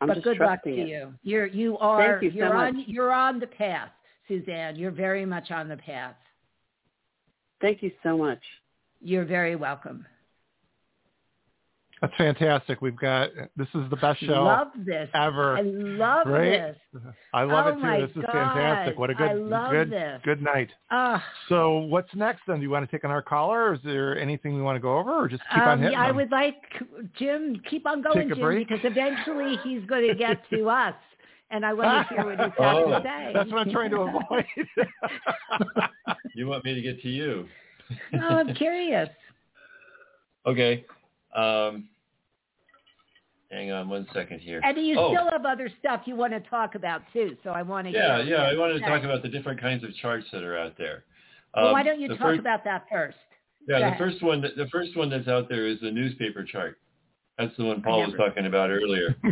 I'm 0.00 0.08
but 0.08 0.22
good 0.22 0.38
luck 0.38 0.62
to 0.64 0.70
it. 0.70 0.88
you. 0.88 1.14
You're 1.22 1.46
you 1.46 1.76
are 1.78 2.22
you 2.22 2.30
so 2.30 2.36
you're 2.36 2.54
on 2.54 2.76
much. 2.76 2.86
you're 2.86 3.12
on 3.12 3.38
the 3.40 3.46
path, 3.46 3.90
Suzanne. 4.26 4.76
You're 4.76 4.90
very 4.90 5.26
much 5.26 5.50
on 5.50 5.68
the 5.68 5.76
path. 5.76 6.14
Thank 7.60 7.82
you 7.82 7.90
so 8.02 8.16
much. 8.16 8.42
You're 9.00 9.24
very 9.24 9.56
welcome. 9.56 10.06
That's 12.00 12.14
fantastic. 12.16 12.80
We've 12.80 12.96
got 12.96 13.30
this 13.56 13.66
is 13.74 13.88
the 13.90 13.96
best 13.96 14.20
show 14.20 14.44
love 14.44 14.68
this. 14.86 15.08
ever. 15.14 15.56
I 15.56 15.62
love 15.62 16.26
right? 16.28 16.50
this. 16.94 17.02
I 17.34 17.42
love 17.42 17.66
Oh 17.66 17.68
it 17.70 17.74
too. 17.74 17.80
my 17.80 18.00
This 18.00 18.10
is 18.10 18.22
fantastic. 18.30 18.98
What 18.98 19.10
a 19.10 19.14
good 19.14 19.30
I 19.30 19.32
love 19.34 19.70
good 19.72 19.90
this. 19.90 20.20
good 20.24 20.40
night. 20.42 20.70
Ah. 20.90 21.24
So 21.48 21.78
what's 21.78 22.14
next 22.14 22.42
then? 22.46 22.56
Do 22.58 22.62
you 22.62 22.70
want 22.70 22.88
to 22.88 22.96
take 22.96 23.04
on 23.04 23.10
our 23.10 23.22
caller? 23.22 23.70
Or 23.70 23.74
is 23.74 23.80
there 23.84 24.16
anything 24.18 24.54
we 24.54 24.62
want 24.62 24.76
to 24.76 24.80
go 24.80 24.96
over, 24.96 25.12
or 25.12 25.28
just 25.28 25.42
keep 25.52 25.60
on 25.62 25.68
Um, 25.70 25.78
hitting? 25.80 25.92
yeah, 25.98 26.04
I 26.04 26.12
would 26.12 26.30
like 26.30 26.56
Jim 27.18 27.60
keep 27.68 27.86
on 27.86 28.00
going, 28.02 28.16
Take 28.28 28.32
a 28.32 28.34
Jim, 28.36 28.44
break? 28.44 28.68
because 28.68 28.84
eventually 28.84 29.56
he's 29.64 29.84
going 29.86 30.06
to 30.06 30.14
get 30.14 30.38
to 30.50 30.68
us, 30.70 30.94
and 31.50 31.66
I 31.66 31.72
want 31.72 32.06
to 32.08 32.14
hear 32.14 32.24
what 32.24 32.38
he's 32.38 32.54
got 32.56 32.74
Oh. 32.76 32.90
to 32.90 33.02
say. 33.02 33.30
That's 33.34 33.50
what 33.50 33.58
I'm 33.66 33.70
trying 33.72 33.90
to 33.90 34.02
avoid. 34.02 34.44
You 36.34 36.46
want 36.46 36.64
me 36.64 36.74
to 36.74 36.80
get 36.82 37.02
to 37.02 37.08
you? 37.08 37.46
no, 38.12 38.28
I'm 38.28 38.54
curious. 38.54 39.08
Okay. 40.46 40.84
Um, 41.34 41.88
hang 43.50 43.70
on 43.72 43.88
one 43.88 44.06
second 44.12 44.40
here. 44.40 44.60
And 44.62 44.76
you 44.78 44.98
Oh. 44.98 45.12
still 45.14 45.30
have 45.30 45.44
other 45.46 45.68
stuff 45.78 46.02
you 46.06 46.16
want 46.16 46.32
to 46.32 46.40
talk 46.40 46.74
about 46.74 47.02
too, 47.12 47.36
so 47.42 47.50
I 47.50 47.62
want 47.62 47.86
to. 47.86 47.92
Yeah, 47.92 48.18
yeah. 48.20 48.42
I 48.42 48.54
wanted 48.56 48.74
to 48.74 48.80
talk 48.80 49.04
about 49.04 49.22
the 49.22 49.28
different 49.28 49.60
kinds 49.60 49.84
of 49.84 49.94
charts 49.96 50.26
that 50.32 50.42
are 50.42 50.56
out 50.58 50.76
there. 50.76 51.04
Well, 51.54 51.68
Um, 51.68 51.72
why 51.72 51.82
don't 51.82 52.00
you 52.00 52.08
talk 52.08 52.18
first, 52.18 52.40
about 52.40 52.64
that 52.64 52.86
first? 52.90 53.16
Yeah, 53.66 53.90
the 53.90 53.96
first 53.96 54.22
one. 54.22 54.40
that- 54.42 54.56
The 54.56 54.68
first 54.68 54.96
one 54.96 55.08
that's 55.10 55.28
out 55.28 55.48
there 55.48 55.66
is 55.66 55.80
the 55.80 55.90
newspaper 55.90 56.44
chart. 56.44 56.78
That's 57.38 57.56
the 57.56 57.64
one 57.64 57.82
Paul 57.82 58.00
was 58.00 58.14
talking 58.16 58.46
about 58.46 58.70
earlier. 58.70 59.14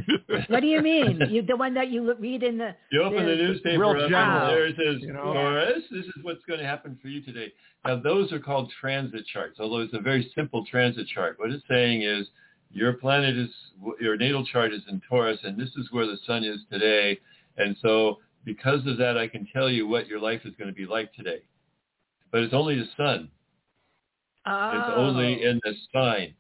What 0.49 0.61
do 0.61 0.67
you 0.69 0.81
mean? 0.81 1.21
You 1.29 1.43
the 1.43 1.57
one 1.57 1.75
that 1.75 1.91
you 1.91 2.15
read 2.15 2.45
in 2.45 2.59
the? 2.59 2.75
You 2.93 3.03
open 3.03 3.25
the 3.25 3.33
the- 3.33 3.37
newspaper 3.37 3.81
Real 3.81 3.91
up 3.91 3.97
and 3.97 4.11
general, 4.11 4.47
there 4.47 4.67
it 4.67 4.77
says, 4.77 5.03
you 5.03 5.13
know? 5.13 5.33
Taurus, 5.33 5.83
this 5.91 6.05
is 6.05 6.13
what's 6.23 6.45
going 6.47 6.61
to 6.61 6.67
happen 6.67 6.97
for 7.03 7.09
you 7.09 7.21
today. 7.23 7.53
Now, 7.85 8.01
those 8.01 8.33
are 8.33 8.39
called 8.39 8.73
transit 8.81 9.27
charts, 9.27 9.59
although 9.59 9.81
it's 9.81 9.95
a 9.95 10.01
very 10.01 10.31
simple 10.37 10.65
transit 10.67 11.09
chart. 11.09 11.39
What 11.39 11.51
it's 11.51 11.65
saying 11.69 12.03
is 12.03 12.29
your 12.71 12.93
planet 12.93 13.37
is, 13.37 13.51
your 14.01 14.17
natal 14.17 14.47
chart 14.47 14.73
is 14.73 14.83
in 14.89 15.01
Taurus, 15.09 15.39
and 15.43 15.59
this 15.59 15.71
is 15.77 15.89
where 15.91 16.07
the 16.07 16.19
sun 16.27 16.45
is 16.45 16.61
today. 16.71 17.19
And 17.57 17.77
so 17.83 18.19
because 18.45 18.87
of 18.87 18.99
that, 18.99 19.19
I 19.19 19.27
can 19.27 19.49
tell 19.53 19.69
you 19.69 19.89
what 19.89 20.07
your 20.07 20.21
life 20.21 20.43
is 20.45 20.55
going 20.57 20.69
to 20.69 20.75
be 20.75 20.87
like 20.87 21.13
today. 21.15 21.43
But 22.31 22.43
it's 22.43 22.55
only 22.55 22.77
the 22.77 22.89
sun. 22.97 23.31
Oh. 24.47 24.71
It's 24.75 24.93
only 24.97 25.45
oh. 25.45 25.51
in 25.51 25.61
the 25.65 25.75
sign. 25.93 26.35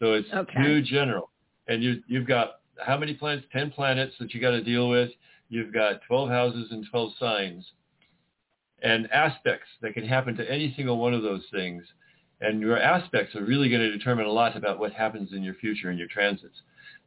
So 0.00 0.12
it's 0.14 0.28
Okay. 0.32 0.62
too 0.62 0.82
general. 0.82 1.30
And 1.68 1.82
you, 1.82 2.02
you've 2.06 2.26
got 2.26 2.60
how 2.84 2.96
many 2.98 3.14
planets? 3.14 3.46
10 3.52 3.70
planets 3.70 4.14
that 4.20 4.34
you 4.34 4.40
got 4.40 4.50
to 4.50 4.62
deal 4.62 4.88
with. 4.88 5.10
You've 5.48 5.72
got 5.72 6.02
12 6.06 6.28
houses 6.28 6.68
and 6.70 6.86
12 6.90 7.12
signs 7.18 7.64
and 8.82 9.10
aspects 9.10 9.68
that 9.80 9.94
can 9.94 10.06
happen 10.06 10.36
to 10.36 10.50
any 10.50 10.72
single 10.76 10.98
one 10.98 11.14
of 11.14 11.22
those 11.22 11.44
things. 11.50 11.82
And 12.40 12.60
your 12.60 12.78
aspects 12.78 13.34
are 13.34 13.44
really 13.44 13.70
going 13.70 13.80
to 13.80 13.90
determine 13.90 14.26
a 14.26 14.30
lot 14.30 14.56
about 14.56 14.78
what 14.78 14.92
happens 14.92 15.32
in 15.32 15.42
your 15.42 15.54
future 15.54 15.88
and 15.88 15.98
your 15.98 16.08
transits. 16.08 16.56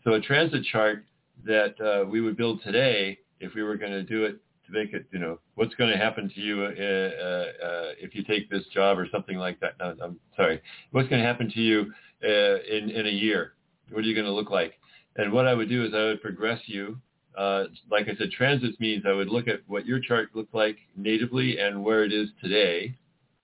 So 0.03 0.13
a 0.13 0.21
transit 0.21 0.63
chart 0.71 1.05
that 1.45 1.79
uh, 1.79 2.09
we 2.09 2.21
would 2.21 2.35
build 2.35 2.63
today, 2.63 3.19
if 3.39 3.53
we 3.53 3.61
were 3.61 3.77
going 3.77 3.91
to 3.91 4.03
do 4.03 4.25
it 4.25 4.37
to 4.65 4.71
make 4.71 4.93
it, 4.93 5.05
you 5.11 5.19
know, 5.19 5.39
what's 5.55 5.75
going 5.75 5.91
to 5.91 5.97
happen 5.97 6.31
to 6.33 6.41
you 6.41 6.63
uh, 6.63 6.65
uh, 6.65 7.67
uh, 7.67 7.91
if 7.99 8.15
you 8.15 8.23
take 8.23 8.49
this 8.49 8.63
job 8.73 8.97
or 8.97 9.07
something 9.11 9.37
like 9.37 9.59
that. 9.59 9.73
No, 9.79 9.95
I'm 10.03 10.19
sorry. 10.35 10.61
What's 10.91 11.07
going 11.09 11.21
to 11.21 11.27
happen 11.27 11.49
to 11.51 11.61
you 11.61 11.93
in, 12.23 12.89
in 12.89 13.05
a 13.07 13.11
year? 13.11 13.53
What 13.91 13.99
are 13.99 14.07
you 14.07 14.13
going 14.15 14.25
to 14.25 14.31
look 14.33 14.49
like? 14.51 14.73
And 15.15 15.31
what 15.33 15.47
I 15.47 15.53
would 15.53 15.69
do 15.69 15.85
is 15.85 15.93
I 15.93 16.03
would 16.05 16.21
progress 16.21 16.59
you. 16.65 16.97
Uh, 17.37 17.65
like 17.89 18.07
I 18.07 18.15
said, 18.17 18.31
transits 18.31 18.79
means 18.79 19.03
I 19.07 19.13
would 19.13 19.29
look 19.29 19.47
at 19.47 19.61
what 19.67 19.85
your 19.85 19.99
chart 19.99 20.29
looked 20.33 20.53
like 20.53 20.77
natively 20.95 21.59
and 21.59 21.83
where 21.83 22.03
it 22.03 22.11
is 22.11 22.29
today, 22.41 22.95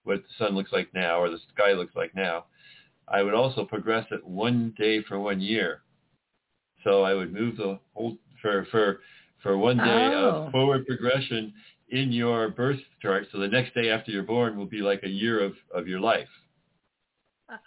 what 0.04 0.18
the 0.24 0.46
sun 0.46 0.56
looks 0.56 0.72
like 0.72 0.94
now 0.94 1.20
or 1.20 1.30
the 1.30 1.40
sky 1.54 1.72
looks 1.74 1.96
like 1.96 2.14
now. 2.16 2.46
I 3.08 3.22
would 3.24 3.34
also 3.34 3.64
progress 3.66 4.06
it 4.12 4.26
one 4.26 4.74
day 4.78 5.02
for 5.04 5.20
one 5.20 5.40
year. 5.40 5.82
So 6.84 7.04
I 7.04 7.14
would 7.14 7.34
move 7.34 7.58
the 7.58 7.80
whole 7.94 8.18
for 8.42 8.66
for 8.72 9.00
for 9.42 9.58
one 9.58 9.78
day 9.78 9.84
Oh. 10.14 10.46
of 10.46 10.52
forward 10.52 10.86
progression 10.88 11.54
in 11.90 12.12
your 12.12 12.50
birth 12.50 12.80
chart. 13.02 13.28
So 13.32 13.40
the 13.40 13.48
next 13.48 13.74
day 13.76 13.90
after 13.90 14.12
you're 14.12 14.24
born 14.24 14.58
will 14.58 14.66
be 14.66 14.80
like 14.82 15.02
a 15.04 15.10
year 15.10 15.44
of 15.44 15.54
of 15.74 15.88
your 15.88 16.00
life. 16.00 16.28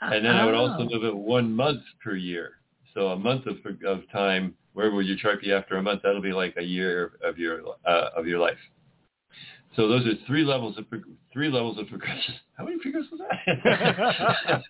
And 0.01 0.25
then 0.25 0.35
I 0.37 0.45
would 0.45 0.55
also 0.55 0.85
Oh. 0.85 0.89
move 0.89 1.05
it 1.05 1.15
one 1.17 1.55
month 1.55 1.83
per 2.03 2.15
year. 2.15 2.61
So 2.95 3.09
a 3.09 3.17
month 3.17 3.47
of 3.47 3.59
of 3.85 4.09
time, 4.11 4.57
where 4.73 4.91
will 4.91 5.03
your 5.03 5.17
chart 5.17 5.41
be 5.41 5.53
after 5.53 5.77
a 5.77 5.83
month? 5.83 6.03
That'll 6.03 6.21
be 6.23 6.33
like 6.33 6.57
a 6.57 6.63
year 6.65 7.19
of 7.23 7.39
your 7.39 7.61
uh, 7.85 8.11
of 8.17 8.27
your 8.27 8.39
life. 8.39 8.59
So 9.77 9.87
those 9.87 10.07
are 10.07 10.15
three 10.27 10.45
levels 10.45 10.79
of 10.79 10.87
three 11.33 11.49
levels 11.51 11.79
of 11.79 11.89
progression. 11.89 12.35
How 12.57 12.65
many 12.65 12.79
figures 12.81 13.07
was 13.13 13.21
that? 13.21 14.63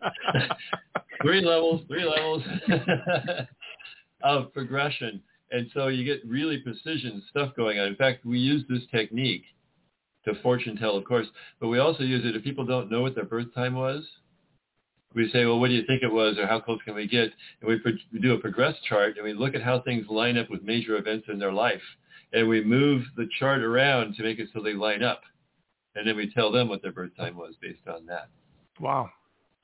three 1.23 1.41
levels, 1.41 1.83
three 1.89 2.05
levels 2.05 2.43
of 4.23 4.53
progression. 4.53 5.23
And 5.51 5.71
so 5.73 5.89
you 5.89 6.05
get 6.05 6.27
really 6.29 6.59
precision 6.59 7.23
stuff 7.31 7.55
going 7.57 7.79
on. 7.79 7.87
In 7.87 7.97
fact, 7.97 8.27
we 8.27 8.39
use 8.39 8.65
this 8.69 8.83
technique 8.91 9.45
to 10.27 10.35
fortune 10.43 10.77
tell, 10.77 10.97
of 10.97 11.05
course, 11.05 11.27
but 11.61 11.69
we 11.69 11.79
also 11.79 12.03
use 12.03 12.27
it 12.27 12.37
if 12.37 12.45
people 12.45 12.67
don't 12.67 12.91
know 12.91 13.01
what 13.01 13.15
their 13.15 13.25
birth 13.25 13.55
time 13.55 13.75
was. 13.75 14.05
We 15.15 15.31
say, 15.31 15.47
well, 15.47 15.59
what 15.59 15.69
do 15.69 15.75
you 15.75 15.85
think 15.87 16.03
it 16.03 16.13
was, 16.13 16.37
or 16.39 16.47
how 16.47 16.61
close 16.61 16.81
can 16.85 16.95
we 16.95 17.07
get? 17.09 17.31
And 17.61 17.69
we, 17.69 17.79
pro- 17.79 17.93
we 18.13 18.21
do 18.21 18.35
a 18.35 18.39
progress 18.39 18.75
chart, 18.89 19.17
and 19.17 19.25
we 19.25 19.33
look 19.33 19.55
at 19.55 19.63
how 19.63 19.81
things 19.81 20.07
line 20.09 20.37
up 20.37 20.51
with 20.51 20.63
major 20.63 20.97
events 20.97 21.27
in 21.31 21.39
their 21.39 21.53
life, 21.53 21.81
and 22.33 22.49
we 22.49 22.63
move 22.63 23.05
the 23.17 23.29
chart 23.39 23.63
around 23.63 24.15
to 24.17 24.23
make 24.23 24.39
it 24.39 24.49
so 24.55 24.63
they 24.63 24.75
line 24.75 25.03
up, 25.03 25.23
and 25.95 26.07
then 26.07 26.17
we 26.17 26.31
tell 26.33 26.53
them 26.53 26.69
what 26.69 26.83
their 26.83 26.93
birth 26.93 27.17
time 27.17 27.37
was 27.37 27.55
based 27.61 27.89
on 27.89 28.07
that. 28.07 28.29
wow. 28.81 29.11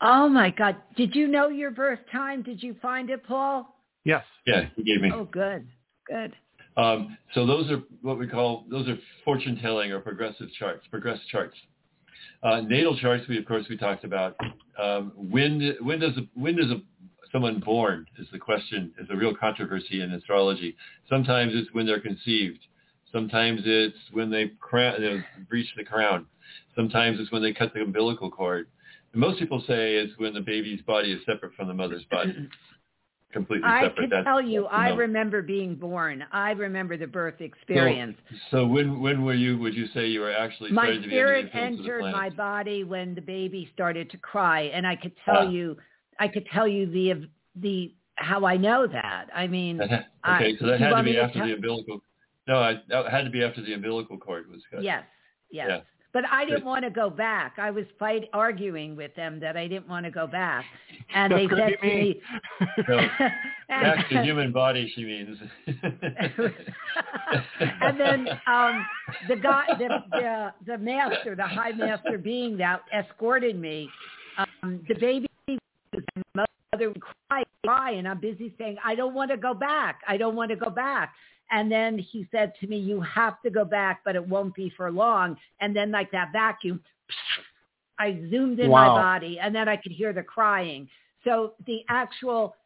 Oh 0.00 0.28
my 0.28 0.50
God! 0.50 0.76
Did 0.96 1.14
you 1.14 1.28
know 1.28 1.48
your 1.48 1.70
birth 1.70 2.00
time? 2.10 2.42
Did 2.42 2.62
you 2.62 2.74
find 2.82 3.10
it, 3.10 3.24
Paul? 3.24 3.74
Yes. 4.04 4.24
Yeah, 4.44 4.64
he 4.76 4.82
gave 4.82 5.00
me. 5.00 5.10
Oh, 5.14 5.24
good, 5.24 5.66
good. 6.06 6.34
Um, 6.76 7.16
so 7.34 7.46
those 7.46 7.70
are 7.70 7.82
what 8.02 8.18
we 8.18 8.26
call 8.26 8.64
those 8.68 8.88
are 8.88 8.98
fortune 9.24 9.58
telling 9.62 9.92
or 9.92 10.00
progressive 10.00 10.48
charts, 10.58 10.84
progress 10.90 11.18
charts. 11.30 11.54
Uh, 12.44 12.60
natal 12.60 12.94
charts, 12.98 13.26
we 13.26 13.38
of 13.38 13.46
course 13.46 13.64
we 13.70 13.76
talked 13.76 14.04
about. 14.04 14.36
Um, 14.78 15.12
when 15.16 15.76
when 15.80 15.98
does 15.98 16.12
when 16.34 16.56
does 16.56 16.70
a, 16.70 16.82
someone 17.32 17.58
born 17.58 18.06
is 18.18 18.26
the 18.32 18.38
question 18.38 18.92
is 19.00 19.08
a 19.10 19.16
real 19.16 19.34
controversy 19.34 20.02
in 20.02 20.12
astrology. 20.12 20.76
Sometimes 21.08 21.52
it's 21.54 21.72
when 21.72 21.86
they're 21.86 22.00
conceived. 22.00 22.58
Sometimes 23.10 23.62
it's 23.64 23.96
when 24.12 24.30
they 24.30 24.52
crown, 24.60 25.00
know, 25.00 25.22
breach 25.48 25.68
the 25.76 25.84
crown. 25.84 26.26
Sometimes 26.76 27.18
it's 27.18 27.32
when 27.32 27.42
they 27.42 27.52
cut 27.52 27.72
the 27.72 27.80
umbilical 27.80 28.30
cord. 28.30 28.66
And 29.12 29.20
most 29.20 29.38
people 29.38 29.60
say 29.66 29.94
it's 29.94 30.12
when 30.18 30.34
the 30.34 30.40
baby's 30.40 30.82
body 30.82 31.12
is 31.12 31.20
separate 31.24 31.54
from 31.54 31.68
the 31.68 31.74
mother's 31.74 32.04
body, 32.10 32.34
completely 33.34 33.68
I 33.68 33.82
separate. 33.82 33.96
can 33.96 34.10
That's- 34.10 34.24
tell 34.24 34.40
you, 34.40 34.62
that's 34.62 34.74
I 34.74 34.88
remember 34.90 35.42
being 35.42 35.74
born. 35.74 36.24
I 36.32 36.52
remember 36.52 36.96
the 36.96 37.06
birth 37.06 37.40
experience. 37.42 38.16
So 38.50 38.66
when 38.66 39.00
when 39.00 39.22
were 39.24 39.34
you? 39.34 39.58
Would 39.58 39.74
you 39.74 39.86
say 39.88 40.06
you 40.06 40.20
were 40.20 40.32
actually 40.32 40.70
my 40.70 40.84
starting 40.84 41.02
to 41.02 41.08
be 41.08 41.14
spirit 41.14 41.44
influence 41.46 41.80
of 41.80 41.84
the 41.84 41.92
entered 41.92 42.12
my 42.12 42.30
body 42.30 42.84
when 42.84 43.14
the 43.14 43.20
baby 43.20 43.68
started 43.74 44.08
to 44.10 44.16
cry, 44.16 44.62
and 44.74 44.86
I 44.86 44.96
could 44.96 45.12
tell 45.26 45.46
Ah. 45.46 45.50
you, 45.50 45.76
I 46.18 46.28
could 46.28 46.46
tell 46.46 46.66
you 46.66 46.86
the 46.86 47.28
the 47.56 47.94
how 48.14 48.46
I 48.46 48.56
know 48.56 48.86
that. 48.86 49.28
I 49.34 49.46
mean, 49.48 49.80
I- 50.24 50.36
okay, 50.36 50.56
so 50.58 50.66
that 50.66 50.80
had 50.80 50.94
to 50.94 51.02
be 51.02 51.12
to 51.12 51.22
after 51.22 51.38
tell- 51.40 51.46
the 51.48 51.54
umbilical. 51.54 52.00
No, 52.46 52.56
I, 52.60 52.74
that 52.88 53.10
had 53.10 53.24
to 53.24 53.30
be 53.30 53.42
after 53.42 53.60
the 53.62 53.72
umbilical 53.74 54.16
cord 54.18 54.48
was 54.50 54.62
cut. 54.70 54.82
yes, 54.82 55.04
yes. 55.50 55.66
Yeah. 55.68 55.80
But 56.14 56.24
I 56.30 56.44
didn't 56.44 56.64
want 56.64 56.84
to 56.84 56.90
go 56.90 57.10
back. 57.10 57.56
I 57.58 57.70
was 57.72 57.84
fight 57.98 58.28
arguing 58.32 58.94
with 58.94 59.12
them 59.16 59.40
that 59.40 59.56
I 59.56 59.66
didn't 59.66 59.88
want 59.88 60.04
to 60.06 60.12
go 60.12 60.28
back, 60.28 60.64
and 61.12 61.32
they 61.32 61.48
said 61.48 61.76
be 61.82 61.88
to 61.88 61.94
me. 61.94 62.20
me, 62.88 62.98
and- 63.68 63.82
Back 63.82 64.08
to 64.10 64.22
human 64.22 64.52
body, 64.52 64.90
she 64.94 65.04
means. 65.04 65.36
and 67.80 67.98
then 67.98 68.28
um, 68.46 68.86
the 69.28 69.34
guy, 69.36 69.64
the, 69.76 69.88
the 70.12 70.52
the 70.66 70.78
master, 70.78 71.34
the 71.34 71.42
high 71.42 71.72
master 71.72 72.16
being 72.16 72.56
that 72.58 72.82
escorted 72.96 73.58
me, 73.60 73.90
um, 74.38 74.80
the 74.88 74.94
baby, 74.94 75.28
my 76.34 76.46
mother 76.72 76.88
would 76.90 77.00
cry, 77.00 77.42
cry, 77.64 77.90
and 77.92 78.06
I'm 78.06 78.20
busy 78.20 78.54
saying, 78.58 78.76
I 78.84 78.94
don't 78.94 79.14
want 79.14 79.30
to 79.32 79.36
go 79.36 79.52
back. 79.54 80.00
I 80.06 80.16
don't 80.16 80.36
want 80.36 80.50
to 80.50 80.56
go 80.56 80.70
back. 80.70 81.12
And 81.50 81.70
then 81.70 81.98
he 81.98 82.26
said 82.30 82.52
to 82.60 82.66
me, 82.66 82.78
you 82.78 83.00
have 83.02 83.40
to 83.42 83.50
go 83.50 83.64
back, 83.64 84.00
but 84.04 84.16
it 84.16 84.26
won't 84.26 84.54
be 84.54 84.72
for 84.76 84.90
long. 84.90 85.36
And 85.60 85.74
then 85.74 85.90
like 85.90 86.10
that 86.12 86.32
vacuum, 86.32 86.80
I 87.98 88.20
zoomed 88.30 88.58
in 88.58 88.70
Wow. 88.70 88.88
my 88.88 89.02
body, 89.02 89.38
and 89.38 89.54
then 89.54 89.68
I 89.68 89.76
could 89.76 89.92
hear 89.92 90.12
the 90.12 90.22
crying. 90.22 90.88
So 91.24 91.54
the 91.66 91.84
actual 91.88 92.56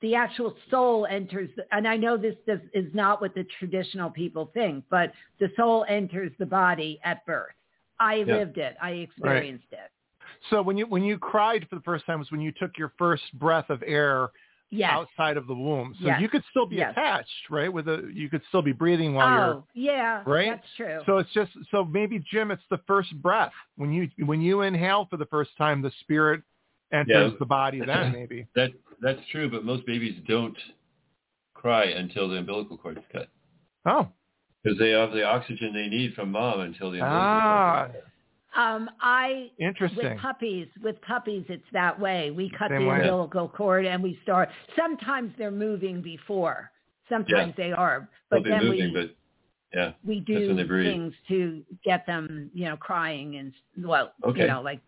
the 0.00 0.14
actual 0.14 0.54
soul 0.70 1.06
enters, 1.06 1.48
and 1.72 1.88
I 1.88 1.96
know 1.96 2.18
this 2.18 2.34
does, 2.46 2.60
is 2.74 2.92
not 2.92 3.22
what 3.22 3.34
the 3.34 3.46
traditional 3.58 4.10
people 4.10 4.50
think, 4.52 4.84
but 4.90 5.12
the 5.40 5.50
soul 5.56 5.86
enters 5.88 6.30
the 6.38 6.44
body 6.44 7.00
at 7.04 7.24
birth. 7.24 7.54
I 7.98 8.16
Yeah. 8.16 8.34
lived 8.36 8.58
it. 8.58 8.76
I 8.82 8.90
experienced 8.90 9.72
it. 9.72 9.90
So 10.50 10.60
when 10.60 10.76
you 10.76 10.86
when 10.86 11.02
you 11.02 11.18
cried 11.18 11.66
for 11.70 11.76
the 11.76 11.82
first 11.82 12.04
time 12.06 12.18
was 12.18 12.30
when 12.30 12.40
you 12.40 12.52
took 12.52 12.76
your 12.76 12.92
first 12.98 13.22
breath 13.38 13.70
of 13.70 13.82
air 13.86 14.28
Yes. 14.74 14.92
outside 14.92 15.36
of 15.36 15.46
the 15.46 15.54
womb. 15.54 15.94
So 16.00 16.06
Yes. 16.06 16.20
you 16.20 16.28
could 16.28 16.42
still 16.50 16.66
be 16.66 16.76
Yes. 16.76 16.92
attached, 16.92 17.50
right? 17.50 17.72
With 17.72 17.88
a 17.88 18.10
you 18.12 18.28
could 18.28 18.42
still 18.48 18.62
be 18.62 18.72
breathing 18.72 19.14
while 19.14 19.30
you're 19.30 19.54
oh, 19.54 19.66
yeah. 19.74 20.22
right? 20.26 20.50
That's 20.50 20.74
true. 20.76 21.00
So 21.06 21.18
it's 21.18 21.32
just 21.32 21.52
so 21.70 21.84
maybe 21.84 22.18
Jim, 22.30 22.50
it's 22.50 22.62
the 22.70 22.78
first 22.86 23.14
breath 23.22 23.52
when 23.76 23.92
you 23.92 24.08
when 24.26 24.40
you 24.40 24.62
inhale 24.62 25.06
for 25.10 25.16
the 25.16 25.26
first 25.26 25.56
time, 25.56 25.80
the 25.82 25.92
spirit 26.00 26.42
enters 26.92 27.32
Yeah. 27.32 27.38
the 27.38 27.46
body. 27.46 27.80
Then 27.80 28.12
maybe. 28.12 28.46
that 28.54 28.72
that's 29.00 29.20
true, 29.30 29.48
but 29.50 29.64
most 29.64 29.86
babies 29.86 30.20
don't 30.26 30.56
cry 31.54 31.84
until 31.84 32.28
the 32.28 32.36
umbilical 32.36 32.76
cord 32.76 32.98
is 32.98 33.04
cut 33.12 33.28
Oh, 33.86 34.08
because 34.62 34.78
they 34.78 34.90
have 34.90 35.12
the 35.12 35.24
oxygen 35.24 35.72
they 35.72 35.88
need 35.88 36.14
from 36.14 36.30
mom 36.32 36.60
until 36.60 36.90
the 36.90 36.98
umbilical 37.00 37.40
ah, 37.40 37.86
cord. 37.86 38.02
Is 38.54 38.60
cut. 38.60 38.62
um, 38.62 38.90
I 39.00 39.50
with 39.96 40.18
puppies, 40.20 40.68
with 40.82 41.00
puppies, 41.02 41.44
it's 41.48 41.64
that 41.72 41.98
way. 41.98 42.30
We 42.30 42.50
cut 42.58 42.70
Same 42.70 42.82
the 42.82 42.88
way. 42.88 42.96
umbilical 42.96 43.48
cord 43.48 43.86
and 43.86 44.02
we 44.02 44.18
start. 44.22 44.48
Sometimes 44.76 45.32
they're 45.38 45.50
moving 45.50 46.02
before. 46.02 46.70
Sometimes 47.08 47.54
they 47.56 47.72
are, 47.72 48.08
They'll 48.30 48.40
but 48.40 48.44
be 48.44 48.50
then 48.50 48.64
moving, 48.64 48.94
we 48.94 49.00
but 49.00 49.16
yeah, 49.74 49.92
we 50.06 50.20
do 50.20 50.56
things 50.84 51.12
to 51.28 51.62
get 51.84 52.06
them, 52.06 52.50
you 52.54 52.64
know, 52.66 52.76
crying 52.76 53.36
and 53.36 53.52
well, 53.86 54.12
Okay. 54.24 54.42
you 54.42 54.46
know, 54.46 54.62
like 54.62 54.80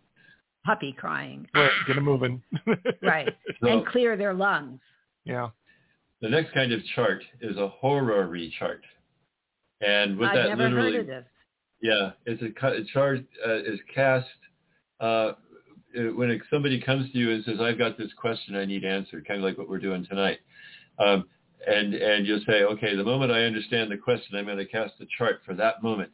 puppy 0.65 0.93
crying, 0.93 1.47
Right, 1.55 1.71
them 1.89 2.05
moving. 2.05 2.43
right, 3.03 3.29
So 3.61 3.69
and 3.69 3.87
clear 3.87 4.17
their 4.17 4.33
lungs. 4.35 4.81
yeah. 5.25 5.51
the 6.23 6.29
next 6.31 6.53
kind 6.55 6.73
of 6.73 6.81
chart 6.95 7.23
is 7.41 7.57
a 7.59 7.69
horary 7.69 8.55
chart, 8.59 8.83
and 9.81 10.19
what 10.19 10.31
I've 10.31 10.37
that 10.37 10.49
never 10.51 10.63
literally 10.65 10.93
heard 10.93 11.01
of 11.03 11.07
this. 11.07 11.25
Yeah, 11.81 12.11
it's 12.25 12.43
a, 12.43 12.67
a 12.67 12.85
chart 12.93 13.21
uh, 13.47 13.59
is 13.59 13.81
cast 13.95 14.27
uh, 15.01 15.33
when 16.15 16.41
somebody 16.51 16.81
comes 16.81 17.11
to 17.13 17.19
you 17.19 17.33
and 17.33 17.45
says, 17.45 17.61
"I've 17.61 17.79
got 17.79 17.99
this 17.99 18.13
question 18.15 18.57
I 18.57 18.65
need 18.65 18.85
answered," 18.85 19.27
kind 19.27 19.41
of 19.41 19.45
like 19.45 19.59
what 19.59 19.69
we're 19.69 19.79
doing 19.79 20.07
tonight, 20.09 20.39
um, 20.99 21.25
and 21.67 21.95
and 21.95 22.27
you'll 22.27 22.43
say, 22.47 22.65
"Okay, 22.65 22.97
the 22.97 23.05
moment 23.05 23.33
I 23.33 23.45
understand 23.45 23.91
the 23.91 23.97
question, 23.97 24.37
I'm 24.37 24.47
going 24.47 24.59
to 24.59 24.67
cast 24.67 24.95
a 25.01 25.07
chart 25.19 25.41
for 25.45 25.55
that 25.55 25.83
moment, 25.83 26.13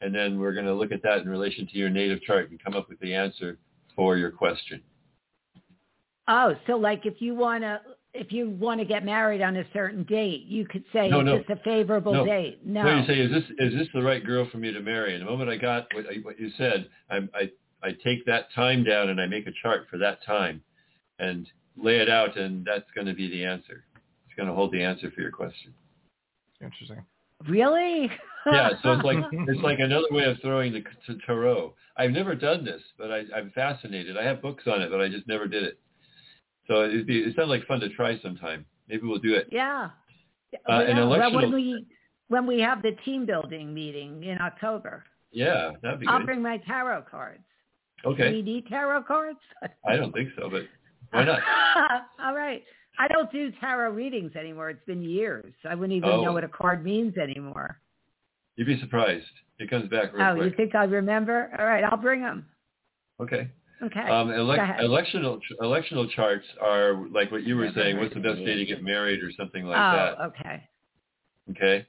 and 0.00 0.14
then 0.14 0.38
we're 0.38 0.54
going 0.54 0.66
to 0.66 0.74
look 0.74 0.92
at 0.92 1.02
that 1.02 1.18
in 1.18 1.28
relation 1.28 1.66
to 1.66 1.78
your 1.78 1.90
native 1.90 2.22
chart 2.22 2.50
and 2.50 2.62
come 2.62 2.74
up 2.74 2.88
with 2.88 3.00
the 3.00 3.14
answer 3.14 3.58
for 3.94 4.16
your 4.16 4.30
question." 4.30 4.82
Oh, 6.26 6.54
so 6.66 6.76
like 6.76 7.04
if 7.04 7.20
you 7.20 7.34
wanna 7.34 7.82
if 8.14 8.32
you 8.32 8.48
want 8.50 8.80
to 8.80 8.84
get 8.86 9.04
married 9.04 9.42
on 9.42 9.56
a 9.56 9.64
certain 9.72 10.04
date, 10.04 10.44
you 10.46 10.64
could 10.66 10.84
say 10.92 11.08
No, 11.08 11.20
is 11.20 11.26
no. 11.26 11.38
this 11.38 11.46
a 11.50 11.56
favorable 11.64 12.12
No. 12.14 12.24
date? 12.24 12.64
No. 12.64 12.82
So 12.84 12.90
you 12.94 13.06
say, 13.06 13.18
"Is 13.20 13.30
this 13.30 13.44
is 13.58 13.74
this 13.78 13.88
the 13.92 14.02
right 14.02 14.24
girl 14.24 14.46
for 14.50 14.58
me 14.58 14.72
to 14.72 14.80
marry?" 14.80 15.14
And 15.14 15.22
the 15.26 15.30
moment 15.30 15.50
I 15.50 15.56
got 15.56 15.92
what, 15.94 16.06
I- 16.06 16.18
what 16.22 16.38
you 16.38 16.50
said, 16.56 16.88
I, 17.10 17.16
I 17.34 17.50
I 17.82 17.92
take 18.04 18.24
that 18.26 18.50
time 18.52 18.84
down 18.84 19.10
and 19.10 19.20
I 19.20 19.26
make 19.26 19.46
a 19.46 19.52
chart 19.62 19.86
for 19.90 19.98
that 19.98 20.22
time, 20.24 20.62
and 21.18 21.46
lay 21.76 21.98
it 21.98 22.08
out, 22.08 22.36
and 22.36 22.64
that's 22.64 22.90
going 22.94 23.06
to 23.08 23.14
be 23.14 23.28
the 23.28 23.44
answer. 23.44 23.84
It's 24.26 24.34
going 24.36 24.48
to 24.48 24.54
hold 24.54 24.72
the 24.72 24.82
answer 24.82 25.10
for 25.10 25.20
your 25.20 25.32
question. 25.32 25.74
Interesting. 26.62 27.04
really? 27.48 28.10
Yeah, 28.46 28.70
so 28.82 28.92
it's 28.92 29.04
like 29.04 29.18
it's 29.32 29.62
like 29.62 29.80
another 29.80 30.06
way 30.10 30.24
of 30.24 30.38
throwing 30.40 30.72
the 30.72 30.84
tarot. 31.26 31.74
I've 31.96 32.10
never 32.12 32.34
done 32.34 32.64
this, 32.64 32.82
but 32.98 33.10
I, 33.10 33.24
I'm 33.34 33.50
fascinated. 33.54 34.16
I 34.16 34.24
have 34.24 34.40
books 34.40 34.64
on 34.66 34.82
it, 34.82 34.90
but 34.90 35.00
I 35.00 35.08
just 35.08 35.26
never 35.26 35.46
did 35.46 35.62
it. 35.64 35.78
So 36.68 36.84
it'd 36.84 37.06
be, 37.06 37.18
it 37.20 37.36
sounds 37.36 37.48
like 37.48 37.66
fun 37.66 37.80
to 37.80 37.88
try 37.90 38.18
sometime. 38.20 38.64
Maybe 38.88 39.06
we'll 39.06 39.18
do 39.18 39.34
it. 39.34 39.48
yeah. 39.50 39.90
Uh, 40.68 40.72
an 40.86 40.96
Well, 40.96 41.08
well, 41.18 41.34
when 41.34 41.52
we 41.52 41.84
when 42.28 42.46
we 42.46 42.60
have 42.60 42.80
the 42.80 42.92
team 43.04 43.26
building 43.26 43.74
meeting 43.74 44.22
in 44.22 44.38
October, 44.40 45.02
Yeah, 45.32 45.72
that'd 45.82 45.98
be 46.00 46.06
I'll 46.06 46.18
good. 46.18 46.26
bring 46.26 46.42
my 46.42 46.58
tarot 46.58 47.02
cards. 47.10 47.42
Okay, 48.04 48.30
3D 48.32 48.68
tarot 48.68 49.02
cards? 49.02 49.38
I 49.84 49.96
don't 49.96 50.12
think 50.12 50.28
so, 50.38 50.48
but 50.48 50.62
why 51.10 51.24
not? 51.24 51.40
All 52.24 52.34
right. 52.36 52.62
I 53.00 53.08
don't 53.08 53.32
do 53.32 53.50
tarot 53.60 53.90
readings 53.90 54.36
anymore. 54.36 54.70
It's 54.70 54.84
been 54.86 55.02
years. 55.02 55.52
I 55.68 55.74
wouldn't 55.74 55.96
even 55.96 56.08
Oh. 56.08 56.22
know 56.22 56.32
what 56.32 56.44
a 56.44 56.48
card 56.48 56.84
means 56.84 57.16
anymore. 57.16 57.80
You'd 58.54 58.66
be 58.66 58.78
surprised. 58.78 59.24
It 59.58 59.68
comes 59.68 59.88
back 59.88 60.12
real 60.12 60.24
Oh, 60.24 60.34
you 60.36 60.52
think 60.56 60.76
I 60.76 60.84
remember? 60.84 61.50
All 61.58 61.64
right, 61.66 61.82
I'll 61.82 61.96
bring 61.96 62.20
them. 62.22 62.46
Okay. 63.20 63.48
Okay. 63.84 64.00
Um, 64.00 64.28
elec 64.28 64.80
electional 64.80 65.40
electional 65.60 66.10
charts 66.10 66.46
are 66.62 67.06
like 67.12 67.30
what 67.30 67.42
you 67.42 67.56
were 67.56 67.66
Never 67.66 67.80
saying. 67.80 67.98
What's 67.98 68.14
the 68.14 68.20
best 68.20 68.38
day 68.38 68.54
to 68.56 68.64
get 68.64 68.82
married 68.82 69.22
or 69.22 69.30
something 69.36 69.64
like 69.64 69.76
oh, 69.76 70.14
that? 70.16 70.24
okay. 70.26 70.68
Okay. 71.50 71.86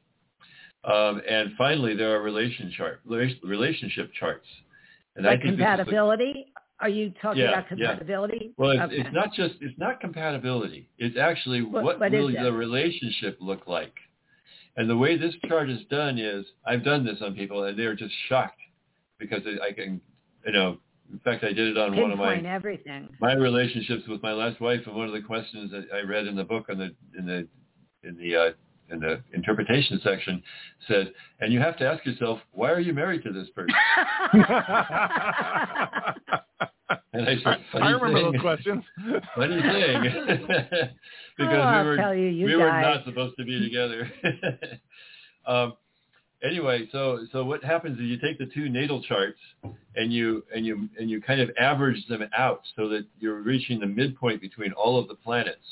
Um, 0.84 1.22
and 1.28 1.52
finally, 1.58 1.96
there 1.96 2.16
are 2.16 2.22
relation 2.22 2.72
chart, 2.78 3.02
relationship 3.06 4.12
charts. 4.20 4.46
And 5.16 5.26
like 5.26 5.42
compatibility? 5.42 6.48
Are 6.82 6.90
you 6.90 7.14
talking 7.22 7.42
yeah, 7.42 7.54
about 7.54 7.70
compatibility? 7.70 8.38
Yeah. 8.42 8.50
Well, 8.58 8.72
it's, 8.72 8.82
okay. 8.82 8.96
it's, 8.98 9.10
not 9.14 9.34
just 9.34 9.56
it's 9.62 9.80
not 9.80 10.02
compatibility. 10.02 10.90
It's 10.98 11.18
actually 11.18 11.62
what, 11.62 11.84
what, 11.84 12.00
what 12.00 12.12
really 12.12 12.36
the 12.36 12.52
relationship 12.52 13.38
look 13.40 13.66
like. 13.66 13.94
And 14.76 14.90
the 14.90 14.98
way 14.98 15.18
this 15.18 15.34
chart 15.48 15.70
is 15.70 15.80
done 15.90 16.20
is 16.20 16.46
I've 16.68 16.84
done 16.84 17.06
this 17.06 17.20
on 17.22 17.34
people 17.34 17.64
and 17.64 17.80
they're 17.80 17.96
just 17.96 18.14
shocked 18.28 18.60
because 19.18 19.42
I 19.64 19.72
can, 19.72 20.02
you 20.46 20.52
know, 20.52 20.78
in 21.12 21.20
fact, 21.20 21.44
I 21.44 21.54
did 21.54 21.70
it 21.70 21.78
on 21.78 21.96
one 21.96 22.12
of 22.12 22.18
my 22.18 22.38
everything. 22.38 23.10
my 23.20 23.34
relationships 23.34 24.04
with 24.08 24.22
my 24.24 24.34
last 24.34 24.60
wife, 24.60 24.82
and 24.86 24.96
one 24.96 25.08
of 25.08 25.14
the 25.14 25.22
questions 25.22 25.72
that 25.72 25.88
I 25.94 26.02
read 26.02 26.28
in 26.28 26.36
the 26.36 26.44
book 26.44 26.66
on 26.70 26.78
the 26.78 26.96
in 27.18 27.26
the 27.26 27.48
in 28.04 28.18
the 28.18 28.36
uh, 28.36 28.52
in 28.92 29.00
the 29.00 29.22
interpretation 29.34 30.00
section 30.04 30.42
said, 30.88 31.12
and 31.40 31.52
you 31.52 31.60
have 31.60 31.78
to 31.78 31.88
ask 31.88 32.06
yourself, 32.06 32.40
why 32.52 32.72
are 32.72 32.80
you 32.80 32.94
married 32.94 33.24
to 33.24 33.32
this 33.32 33.48
person? 33.50 33.74
and 37.14 37.28
I 37.28 37.36
said, 37.44 37.58
I 37.82 37.90
remember 37.90 38.14
thing. 38.14 38.32
those 38.32 38.42
questions. 38.42 38.84
funny 39.36 39.62
thing, 39.62 40.04
because 41.38 41.64
oh, 41.64 41.82
we 41.82 41.88
were 41.88 42.16
you, 42.16 42.46
we 42.46 42.52
guys. 42.52 42.60
were 42.60 42.82
not 42.82 43.06
supposed 43.06 43.36
to 43.38 43.46
be 43.46 43.60
together. 43.60 44.12
um, 45.48 45.74
anyway, 46.46 46.88
so 46.92 47.20
so 47.32 47.44
what 47.44 47.64
happens 47.64 48.00
is 48.00 48.06
you 48.06 48.20
take 48.20 48.38
the 48.38 48.46
two 48.54 48.70
natal 48.70 49.02
charts 49.02 49.40
and 49.96 50.14
you 50.14 50.44
and 50.54 50.66
you 50.66 50.90
and 51.00 51.10
you 51.10 51.22
kind 51.22 51.42
of 51.42 51.50
average 51.60 52.06
them 52.08 52.24
out 52.38 52.62
so 52.76 52.88
that 52.90 53.06
you're 53.20 53.42
reaching 53.42 53.80
the 53.80 53.88
midpoint 53.88 54.42
between 54.42 54.72
all 54.74 55.00
of 55.00 55.08
the 55.08 55.16
planets, 55.16 55.66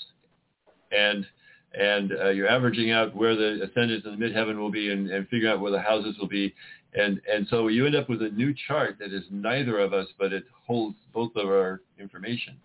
and 0.91 1.25
and 1.73 2.11
uh, 2.11 2.29
you're 2.29 2.47
averaging 2.47 2.91
out 2.91 3.15
where 3.15 3.35
the 3.35 3.63
ascendants 3.63 4.05
and 4.05 4.19
the 4.19 4.25
midheaven 4.25 4.57
will 4.57 4.71
be 4.71 4.91
and, 4.91 5.09
and 5.09 5.27
figuring 5.29 5.53
out 5.53 5.59
where 5.59 5.71
the 5.71 5.81
houses 5.81 6.15
will 6.19 6.27
be. 6.27 6.53
And, 6.93 7.19
and 7.31 7.47
so 7.49 7.67
you 7.67 7.85
end 7.85 7.95
up 7.95 8.09
with 8.09 8.21
a 8.21 8.29
new 8.29 8.53
chart 8.67 8.97
that 8.99 9.11
is 9.11 9.23
neither 9.31 9.79
of 9.79 9.93
us, 9.93 10.07
but 10.19 10.31
it 10.31 10.43
holds 10.67 10.95
both 11.13 11.31
of 11.35 11.47
our 11.47 11.81
information. 11.99 12.57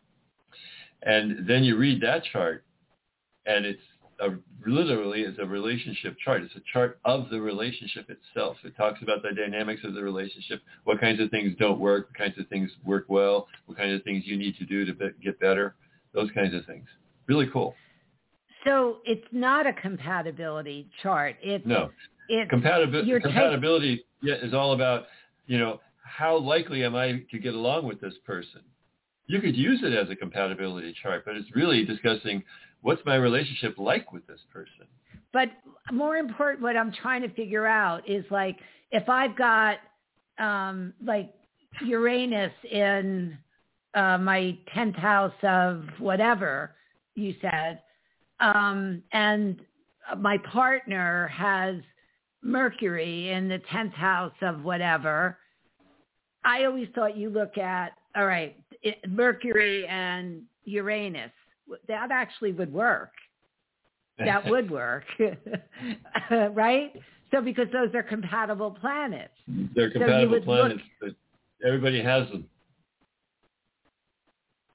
And 1.02 1.48
then 1.48 1.64
you 1.64 1.76
read 1.76 2.02
that 2.02 2.24
chart, 2.32 2.64
and 3.46 3.64
it's 3.64 3.80
a, 4.20 4.30
literally 4.66 5.22
is 5.22 5.36
a 5.38 5.46
relationship 5.46 6.16
chart. 6.24 6.42
It's 6.42 6.54
a 6.56 6.62
chart 6.72 6.98
of 7.04 7.30
the 7.30 7.40
relationship 7.40 8.08
itself. 8.10 8.56
It 8.64 8.76
talks 8.76 9.00
about 9.02 9.22
the 9.22 9.30
dynamics 9.34 9.82
of 9.84 9.94
the 9.94 10.02
relationship, 10.02 10.60
what 10.84 11.00
kinds 11.00 11.20
of 11.20 11.30
things 11.30 11.54
don't 11.58 11.78
work, 11.78 12.08
what 12.08 12.18
kinds 12.18 12.38
of 12.38 12.48
things 12.48 12.70
work 12.84 13.06
well, 13.08 13.46
what 13.66 13.78
kinds 13.78 13.94
of 13.94 14.04
things 14.04 14.24
you 14.26 14.36
need 14.36 14.56
to 14.56 14.64
do 14.64 14.84
to 14.84 14.92
be, 14.92 15.08
get 15.22 15.38
better, 15.40 15.76
those 16.14 16.30
kinds 16.32 16.54
of 16.54 16.64
things. 16.66 16.86
Really 17.26 17.48
cool. 17.52 17.74
So 18.64 18.98
it's 19.04 19.26
not 19.32 19.66
a 19.66 19.72
compatibility 19.72 20.90
chart. 21.02 21.36
It's 21.42 21.64
no. 21.66 21.90
It's, 22.28 22.50
Compatibi- 22.50 23.22
compatibility 23.22 24.04
is 24.22 24.52
all 24.52 24.72
about, 24.72 25.06
you 25.46 25.58
know, 25.58 25.80
how 26.02 26.36
likely 26.36 26.84
am 26.84 26.94
I 26.94 27.22
to 27.30 27.38
get 27.38 27.54
along 27.54 27.86
with 27.86 28.00
this 28.00 28.14
person? 28.26 28.60
You 29.26 29.40
could 29.40 29.56
use 29.56 29.80
it 29.82 29.94
as 29.94 30.10
a 30.10 30.16
compatibility 30.16 30.94
chart, 31.02 31.24
but 31.24 31.36
it's 31.36 31.54
really 31.54 31.84
discussing 31.84 32.42
what's 32.82 33.02
my 33.04 33.16
relationship 33.16 33.76
like 33.78 34.12
with 34.12 34.26
this 34.26 34.40
person. 34.52 34.86
But 35.32 35.48
more 35.92 36.16
important, 36.16 36.62
what 36.62 36.76
I'm 36.76 36.92
trying 36.92 37.22
to 37.22 37.28
figure 37.30 37.66
out 37.66 38.08
is 38.08 38.24
like 38.30 38.56
if 38.90 39.08
I've 39.08 39.36
got 39.36 39.78
um, 40.38 40.94
like 41.04 41.32
Uranus 41.84 42.52
in 42.70 43.36
uh, 43.94 44.18
my 44.18 44.56
tenth 44.74 44.96
house 44.96 45.34
of 45.42 45.84
whatever 45.98 46.74
you 47.14 47.34
said, 47.40 47.80
um, 48.40 49.02
and 49.12 49.60
my 50.16 50.38
partner 50.38 51.28
has 51.28 51.76
Mercury 52.42 53.30
in 53.30 53.48
the 53.48 53.60
10th 53.72 53.94
house 53.94 54.34
of 54.42 54.62
whatever. 54.62 55.38
I 56.44 56.64
always 56.64 56.88
thought 56.94 57.16
you 57.16 57.30
look 57.30 57.58
at, 57.58 57.92
all 58.16 58.26
right, 58.26 58.56
it, 58.82 58.98
Mercury 59.08 59.86
and 59.86 60.42
Uranus. 60.64 61.32
That 61.88 62.10
actually 62.10 62.52
would 62.52 62.72
work. 62.72 63.12
That 64.18 64.46
would 64.50 64.70
work. 64.70 65.04
right? 66.30 66.92
So 67.30 67.40
because 67.40 67.66
those 67.72 67.94
are 67.94 68.02
compatible 68.02 68.70
planets. 68.70 69.32
They're 69.74 69.90
compatible 69.90 70.38
so 70.40 70.44
planets, 70.44 70.80
look, 71.02 71.14
but 71.60 71.66
everybody 71.66 72.02
has 72.02 72.28
them. 72.30 72.48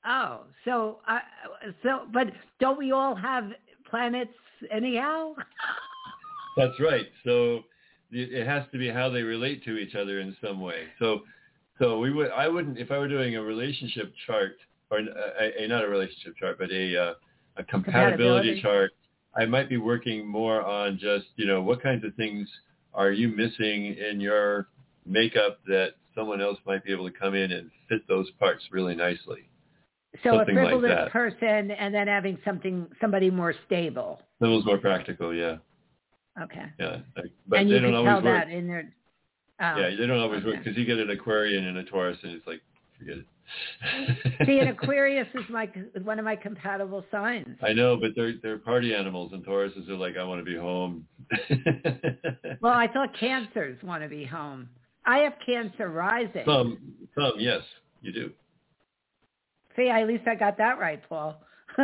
Oh, 0.05 0.41
so 0.65 0.99
uh, 1.07 1.19
so, 1.81 2.01
but 2.13 2.27
don't 2.59 2.77
we 2.77 2.91
all 2.91 3.15
have 3.15 3.45
planets 3.89 4.33
anyhow? 4.71 5.33
That's 6.57 6.79
right. 6.79 7.07
So 7.23 7.61
it 8.11 8.45
has 8.45 8.63
to 8.71 8.77
be 8.77 8.89
how 8.89 9.09
they 9.09 9.23
relate 9.23 9.63
to 9.65 9.77
each 9.77 9.95
other 9.95 10.19
in 10.19 10.35
some 10.43 10.61
way. 10.61 10.83
So 10.99 11.21
so 11.79 11.97
we 11.99 12.11
would 12.11 12.31
I 12.31 12.47
wouldn't 12.47 12.77
if 12.77 12.91
I 12.91 12.97
were 12.97 13.07
doing 13.07 13.37
a 13.37 13.41
relationship 13.41 14.13
chart 14.27 14.57
or 14.93 14.99
a, 14.99 15.63
a 15.63 15.67
not 15.67 15.83
a 15.83 15.87
relationship 15.87 16.35
chart 16.37 16.57
but 16.57 16.71
a 16.71 16.97
uh, 16.97 17.13
a 17.57 17.63
compatibility, 17.63 17.71
compatibility 18.11 18.61
chart. 18.61 18.91
I 19.35 19.45
might 19.45 19.69
be 19.69 19.77
working 19.77 20.27
more 20.27 20.61
on 20.61 20.97
just 20.99 21.25
you 21.35 21.45
know 21.45 21.61
what 21.61 21.81
kinds 21.81 22.03
of 22.03 22.13
things 22.15 22.47
are 22.93 23.11
you 23.11 23.29
missing 23.29 23.95
in 23.95 24.19
your 24.19 24.67
makeup 25.05 25.59
that 25.67 25.93
someone 26.15 26.41
else 26.41 26.57
might 26.65 26.83
be 26.83 26.91
able 26.91 27.09
to 27.09 27.17
come 27.17 27.33
in 27.33 27.51
and 27.51 27.71
fit 27.89 28.07
those 28.07 28.29
parts 28.39 28.63
really 28.71 28.95
nicely. 28.95 29.49
So 30.23 30.37
something 30.37 30.55
a 30.55 30.61
frivolous 30.61 30.91
like 30.91 31.11
person 31.11 31.71
and 31.71 31.93
then 31.93 32.07
having 32.07 32.37
something 32.45 32.87
somebody 33.01 33.31
more 33.31 33.55
stable. 33.65 34.21
That 34.39 34.49
was 34.49 34.63
more 34.65 34.77
practical, 34.77 35.33
yeah. 35.33 35.57
Okay. 36.41 36.65
Yeah, 36.79 36.97
like, 37.15 37.31
but 37.47 37.59
and 37.59 37.69
they 37.69 37.75
you 37.75 37.81
don't 37.81 37.95
always 37.95 38.09
tell 38.09 38.23
work. 38.23 38.45
that 38.45 38.51
in 38.51 38.67
their. 38.67 38.93
Oh, 39.59 39.77
yeah, 39.77 39.95
they 39.97 40.05
don't 40.07 40.19
always 40.19 40.41
okay. 40.41 40.49
work 40.49 40.63
because 40.63 40.77
you 40.77 40.85
get 40.85 40.99
an 40.99 41.09
Aquarian 41.09 41.65
and 41.65 41.77
a 41.77 41.83
Taurus, 41.83 42.17
and 42.23 42.33
it's 42.33 42.45
like 42.45 42.61
forget 42.97 43.17
it. 43.17 43.25
See, 44.45 44.59
an 44.59 44.67
Aquarius 44.69 45.27
is 45.33 45.43
my 45.49 45.69
one 46.03 46.19
of 46.19 46.25
my 46.25 46.35
compatible 46.35 47.05
signs. 47.11 47.57
I 47.61 47.73
know, 47.73 47.97
but 47.97 48.11
they're 48.15 48.33
they're 48.41 48.57
party 48.57 48.93
animals, 48.93 49.31
and 49.33 49.45
Tauruses 49.45 49.89
are 49.89 49.95
like, 49.95 50.17
I 50.17 50.23
want 50.23 50.39
to 50.39 50.45
be 50.45 50.57
home. 50.57 51.05
well, 52.61 52.73
I 52.73 52.87
thought 52.87 53.09
Cancers 53.19 53.81
want 53.83 54.03
to 54.03 54.09
be 54.09 54.25
home. 54.25 54.69
I 55.05 55.19
have 55.19 55.33
Cancer 55.45 55.89
rising. 55.89 56.43
Some, 56.45 56.77
some, 57.15 57.33
yes, 57.37 57.61
you 58.01 58.13
do. 58.13 58.31
See, 59.75 59.89
at 59.89 60.07
least 60.07 60.27
I 60.27 60.35
got 60.35 60.57
that 60.57 60.79
right, 60.79 61.01
Paul. 61.09 61.41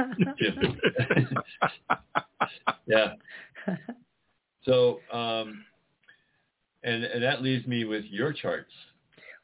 yeah. 2.85 3.13
So, 4.63 4.99
um, 5.11 5.65
and, 6.83 7.03
and 7.03 7.23
that 7.23 7.41
leaves 7.41 7.65
me 7.67 7.83
with 7.85 8.05
your 8.05 8.31
charts. 8.31 8.71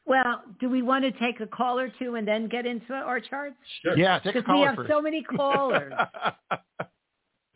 Well, 0.06 0.42
do 0.60 0.70
we 0.70 0.82
want 0.82 1.04
to 1.04 1.10
take 1.12 1.40
a 1.40 1.46
call 1.46 1.78
or 1.78 1.92
two 1.98 2.14
and 2.14 2.26
then 2.26 2.48
get 2.48 2.64
into 2.64 2.94
our 2.94 3.20
charts? 3.20 3.56
Sure. 3.82 3.98
Yeah, 3.98 4.20
take 4.20 4.36
a 4.36 4.38
Because 4.38 4.54
we 4.54 4.60
have 4.62 4.76
first. 4.76 4.90
so 4.90 5.02
many 5.02 5.22
callers. 5.22 5.92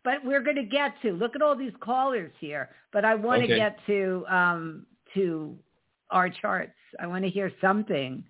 but 0.04 0.24
we're 0.24 0.42
going 0.42 0.56
to 0.56 0.64
get 0.64 0.94
to 1.02 1.12
look 1.12 1.36
at 1.36 1.42
all 1.42 1.56
these 1.56 1.72
callers 1.80 2.32
here. 2.40 2.70
But 2.92 3.04
I 3.04 3.14
want 3.14 3.44
okay. 3.44 3.52
to 3.52 3.56
get 3.56 3.78
to 3.86 4.24
um, 4.28 4.86
to 5.14 5.56
our 6.10 6.28
charts. 6.28 6.74
I 6.98 7.06
want 7.06 7.24
to 7.24 7.30
hear 7.30 7.52
something. 7.60 8.24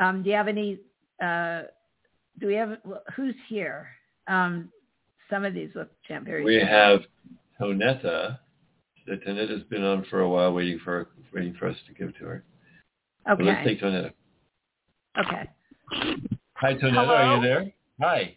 Um, 0.00 0.22
do 0.22 0.30
you 0.30 0.36
have 0.36 0.48
any? 0.48 0.80
Uh, 1.22 1.62
do 2.40 2.46
we 2.46 2.54
have 2.54 2.78
who's 3.14 3.34
here? 3.48 3.88
Um, 4.26 4.70
some 5.28 5.44
of 5.44 5.52
these 5.52 5.70
look 5.74 5.90
very. 6.08 6.44
We 6.44 6.56
have 6.56 7.00
Tonetta. 7.60 8.38
Tonetta's 9.06 9.64
been 9.64 9.84
on 9.84 10.06
for 10.08 10.20
a 10.20 10.28
while, 10.28 10.54
waiting 10.54 10.78
for 10.82 11.08
waiting 11.34 11.54
for 11.58 11.68
us 11.68 11.76
to 11.88 11.92
give 11.92 12.16
to 12.18 12.24
her. 12.24 12.44
Okay. 13.30 13.42
So 13.42 13.48
let's 13.48 13.64
take 13.64 13.80
Tonetta. 13.80 14.12
Okay. 15.18 15.50
Hi, 16.54 16.74
Tonetta. 16.74 16.92
Hello? 16.92 17.14
Are 17.14 17.36
you 17.36 17.42
there? 17.42 17.72
Hi. 18.00 18.36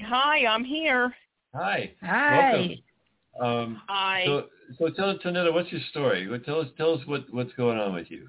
Hi, 0.00 0.46
I'm 0.46 0.64
here. 0.64 1.14
Hi. 1.54 1.92
Hi. 2.02 2.36
Welcome. 2.36 2.70
Um, 3.40 3.82
Hi. 3.88 4.24
So, 4.26 4.46
so 4.78 4.90
tell 4.90 5.18
Tonetta, 5.18 5.52
what's 5.52 5.70
your 5.72 5.80
story? 5.90 6.28
Tell 6.44 6.60
us, 6.60 6.68
tell 6.76 6.94
us 6.94 7.00
what, 7.06 7.24
what's 7.30 7.52
going 7.54 7.78
on 7.78 7.94
with 7.94 8.10
you. 8.10 8.28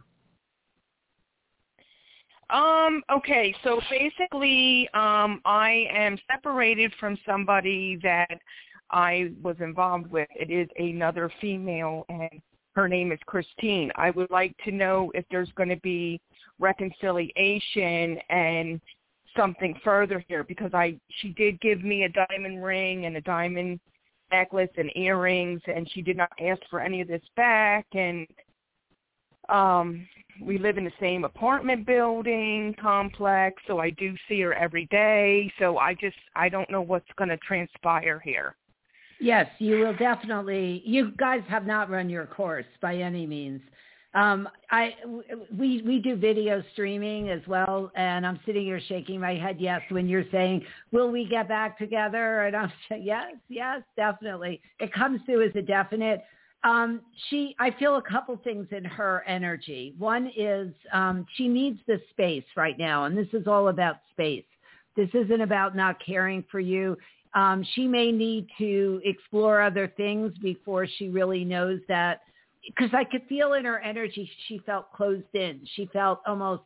Um, 2.50 3.02
okay, 3.10 3.56
so 3.64 3.80
basically, 3.90 4.90
um, 4.94 5.40
I 5.46 5.88
am 5.94 6.18
separated 6.30 6.92
from 7.00 7.18
somebody 7.26 7.98
that 8.04 8.40
I 8.90 9.32
was 9.42 9.56
involved 9.62 10.12
with. 10.12 10.28
It 10.36 10.52
is 10.52 10.68
another 10.78 11.32
female, 11.40 12.06
and 12.10 12.42
her 12.76 12.88
name 12.88 13.12
is 13.12 13.20
Christine. 13.26 13.92
I 13.96 14.12
would 14.12 14.32
like 14.32 14.56
to 14.66 14.72
know 14.72 15.12
if 15.14 15.26
there's 15.30 15.52
going 15.56 15.70
to 15.70 15.78
be 15.78 16.22
reconciliation 16.60 18.18
and 18.30 18.80
something 19.36 19.80
further 19.84 20.24
here 20.28 20.44
because 20.44 20.74
I 20.74 20.98
she 21.22 21.30
did 21.30 21.60
give 21.62 21.84
me 21.84 22.04
a 22.04 22.10
diamond 22.10 22.64
ring 22.64 23.06
and 23.06 23.16
a 23.16 23.22
diamond 23.22 23.80
necklace 24.32 24.70
and 24.78 24.92
earrings 24.96 25.62
and 25.68 25.90
she 25.92 26.02
did 26.02 26.18
not 26.18 26.32
ask 26.40 26.62
for 26.70 26.82
any 26.82 27.02
of 27.02 27.08
this 27.08 27.24
back 27.36 27.86
and 27.94 28.28
um 29.50 30.06
we 30.42 30.58
live 30.58 30.78
in 30.78 30.86
the 30.86 30.92
same 31.00 31.24
apartment 31.24 31.86
building 31.86 32.74
complex, 32.82 33.62
so 33.68 33.80
I 33.80 33.90
do 33.92 34.16
see 34.28 34.42
her 34.42 34.54
every 34.54 34.86
day. 34.88 35.52
So 35.60 35.78
I 35.78 35.94
just 35.94 36.16
I 36.36 36.50
don't 36.50 36.70
know 36.70 36.82
what's 36.82 37.10
going 37.18 37.30
to 37.30 37.38
transpire 37.38 38.20
here. 38.24 38.56
Yes, 39.22 39.48
you 39.60 39.78
will 39.78 39.96
definitely. 39.96 40.82
You 40.84 41.12
guys 41.12 41.42
have 41.48 41.68
not 41.68 41.92
run 41.92 42.10
your 42.10 42.26
course 42.26 42.66
by 42.82 42.96
any 42.96 43.28
means. 43.28 43.62
Um, 44.16 44.50
I 44.72 44.96
we 45.58 45.84
we 45.84 46.00
do 46.00 46.16
video 46.16 46.64
streaming 46.74 47.30
as 47.30 47.42
well, 47.48 47.92
and 47.96 48.26
I'm 48.26 48.40
sitting 48.46 48.64
here 48.64 48.82
shaking 48.90 49.22
my 49.22 49.36
head. 49.36 49.58
Yes, 49.60 49.82
when 49.90 50.08
you're 50.08 50.26
saying, 50.32 50.66
"Will 50.92 51.12
we 51.12 51.28
get 51.30 51.48
back 51.48 51.78
together?" 51.78 52.46
and 52.46 52.56
I'm 52.56 52.74
saying, 52.90 53.04
"Yes, 53.04 53.36
yes, 53.48 53.82
definitely." 53.96 54.60
It 54.80 54.92
comes 54.92 55.22
through 55.26 55.48
as 55.48 55.56
a 55.56 55.62
definite. 55.62 56.26
Um, 56.64 57.02
she, 57.30 57.56
I 57.60 57.72
feel 57.72 57.98
a 57.98 58.02
couple 58.02 58.38
things 58.44 58.68
in 58.72 58.84
her 58.86 59.24
energy. 59.28 59.96
One 59.98 60.32
is 60.36 60.74
um, 60.92 61.26
she 61.36 61.48
needs 61.48 61.80
the 61.88 62.02
space 62.10 62.44
right 62.58 62.78
now, 62.78 63.06
and 63.06 63.18
this 63.18 63.30
is 63.34 63.48
all 63.48 63.70
about 63.70 63.98
space. 64.12 64.46
This 64.96 65.10
isn't 65.14 65.42
about 65.42 65.76
not 65.76 66.04
caring 66.06 66.44
for 66.52 66.60
you. 66.60 66.98
Um, 67.34 67.66
she 67.76 67.88
may 67.88 68.12
need 68.12 68.48
to 68.58 69.02
explore 69.06 69.62
other 69.62 69.88
things 69.96 70.34
before 70.42 70.86
she 70.86 71.10
really 71.10 71.46
knows 71.46 71.80
that 71.88 72.22
because 72.66 72.90
I 72.94 73.04
could 73.04 73.24
feel 73.28 73.54
in 73.54 73.66
her 73.66 73.80
energy 73.80 74.30
she 74.48 74.60
felt 74.60 74.92
closed 74.92 75.34
in. 75.34 75.62
She 75.76 75.88
felt 75.88 76.22
almost 76.28 76.64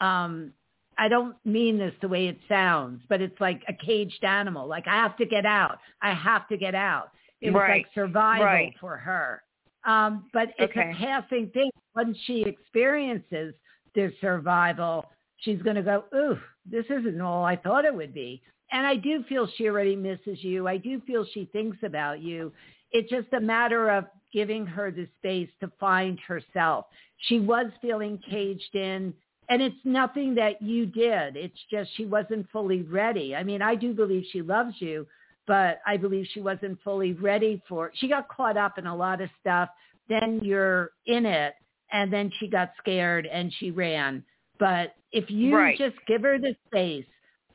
um 0.00 0.52
I 0.98 1.08
don't 1.08 1.36
mean 1.44 1.76
this 1.76 1.92
the 2.00 2.08
way 2.08 2.28
it 2.28 2.38
sounds, 2.48 3.02
but 3.08 3.20
it's 3.20 3.38
like 3.40 3.62
a 3.68 3.72
caged 3.72 4.24
animal. 4.24 4.66
Like 4.66 4.86
I 4.86 4.94
have 4.94 5.16
to 5.18 5.26
get 5.26 5.44
out. 5.44 5.78
I 6.00 6.14
have 6.14 6.48
to 6.48 6.56
get 6.56 6.74
out. 6.74 7.10
It 7.40 7.50
was 7.50 7.60
right. 7.60 7.78
like 7.78 7.86
survival 7.94 8.46
right. 8.46 8.74
for 8.80 8.96
her. 8.96 9.42
Um, 9.84 10.24
but 10.32 10.48
it's 10.58 10.70
okay. 10.76 10.90
a 10.90 10.94
passing 10.94 11.50
thing. 11.52 11.70
Once 11.94 12.16
she 12.24 12.42
experiences 12.42 13.54
this 13.94 14.12
survival, 14.20 15.06
she's 15.38 15.60
going 15.62 15.76
to 15.76 15.82
go, 15.82 16.04
ooh, 16.14 16.38
this 16.70 16.86
isn't 16.86 17.20
all 17.20 17.44
I 17.44 17.56
thought 17.56 17.84
it 17.84 17.94
would 17.94 18.14
be. 18.14 18.42
And 18.72 18.86
I 18.86 18.96
do 18.96 19.24
feel 19.28 19.48
she 19.56 19.68
already 19.68 19.96
misses 19.96 20.42
you. 20.42 20.66
I 20.66 20.76
do 20.76 21.00
feel 21.06 21.26
she 21.32 21.48
thinks 21.52 21.78
about 21.82 22.20
you. 22.20 22.52
It's 22.92 23.10
just 23.10 23.32
a 23.32 23.40
matter 23.40 23.90
of 23.90 24.06
giving 24.32 24.66
her 24.66 24.90
the 24.90 25.08
space 25.18 25.48
to 25.60 25.70
find 25.78 26.18
herself. 26.20 26.86
She 27.28 27.40
was 27.40 27.66
feeling 27.80 28.18
caged 28.28 28.74
in 28.74 29.14
and 29.48 29.62
it's 29.62 29.76
nothing 29.84 30.34
that 30.34 30.60
you 30.60 30.86
did. 30.86 31.36
It's 31.36 31.58
just 31.70 31.90
she 31.96 32.04
wasn't 32.04 32.50
fully 32.50 32.82
ready. 32.82 33.36
I 33.36 33.44
mean, 33.44 33.62
I 33.62 33.76
do 33.76 33.94
believe 33.94 34.24
she 34.32 34.42
loves 34.42 34.74
you, 34.80 35.06
but 35.46 35.80
I 35.86 35.96
believe 35.96 36.26
she 36.32 36.40
wasn't 36.40 36.80
fully 36.82 37.12
ready 37.12 37.62
for 37.68 37.92
She 37.94 38.08
got 38.08 38.28
caught 38.28 38.56
up 38.56 38.78
in 38.78 38.86
a 38.86 38.96
lot 38.96 39.20
of 39.20 39.30
stuff. 39.40 39.68
Then 40.08 40.40
you're 40.42 40.90
in 41.06 41.26
it 41.26 41.54
and 41.92 42.12
then 42.12 42.32
she 42.38 42.48
got 42.48 42.72
scared 42.78 43.26
and 43.26 43.52
she 43.58 43.70
ran. 43.70 44.24
But 44.58 44.94
if 45.12 45.30
you 45.30 45.54
Right. 45.54 45.78
just 45.78 45.96
give 46.06 46.22
her 46.22 46.38
the 46.38 46.56
space 46.66 47.06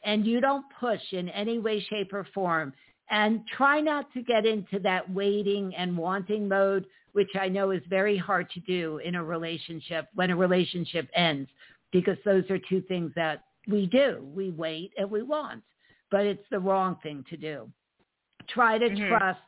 and 0.04 0.26
you 0.26 0.42
don't 0.42 0.66
push 0.80 1.02
in 1.12 1.30
any 1.30 1.60
way, 1.60 1.80
shape, 1.90 2.14
or 2.14 2.26
form, 2.34 2.74
and 3.10 3.42
try 3.58 3.82
not 3.82 4.12
to 4.14 4.22
get 4.24 4.46
into 4.46 4.80
that 4.80 5.10
waiting 5.14 5.76
and 5.76 5.98
wanting 5.98 6.48
mode, 6.48 6.86
which 7.14 7.30
I 7.40 7.50
know 7.50 7.72
is 7.72 7.82
very 7.90 8.18
hard 8.18 8.50
to 8.52 8.60
do 8.62 9.00
in 9.00 9.16
a 9.16 9.24
relationship 9.24 10.08
when 10.16 10.32
a 10.32 10.36
relationship 10.36 11.10
ends, 11.16 11.50
because 11.92 12.18
those 12.24 12.50
are 12.50 12.58
two 12.58 12.82
things 12.82 13.12
that 13.16 13.44
we 13.68 13.86
do. 13.86 14.26
We 14.34 14.52
wait 14.52 14.94
and 14.98 15.12
we 15.12 15.24
want, 15.24 15.62
but 16.10 16.26
it's 16.26 16.48
the 16.50 16.60
wrong 16.60 16.98
thing 17.04 17.26
to 17.30 17.38
do. 17.38 17.70
Try 18.48 18.78
to 18.78 18.90
Mhm. 18.90 19.08
trust. 19.08 19.42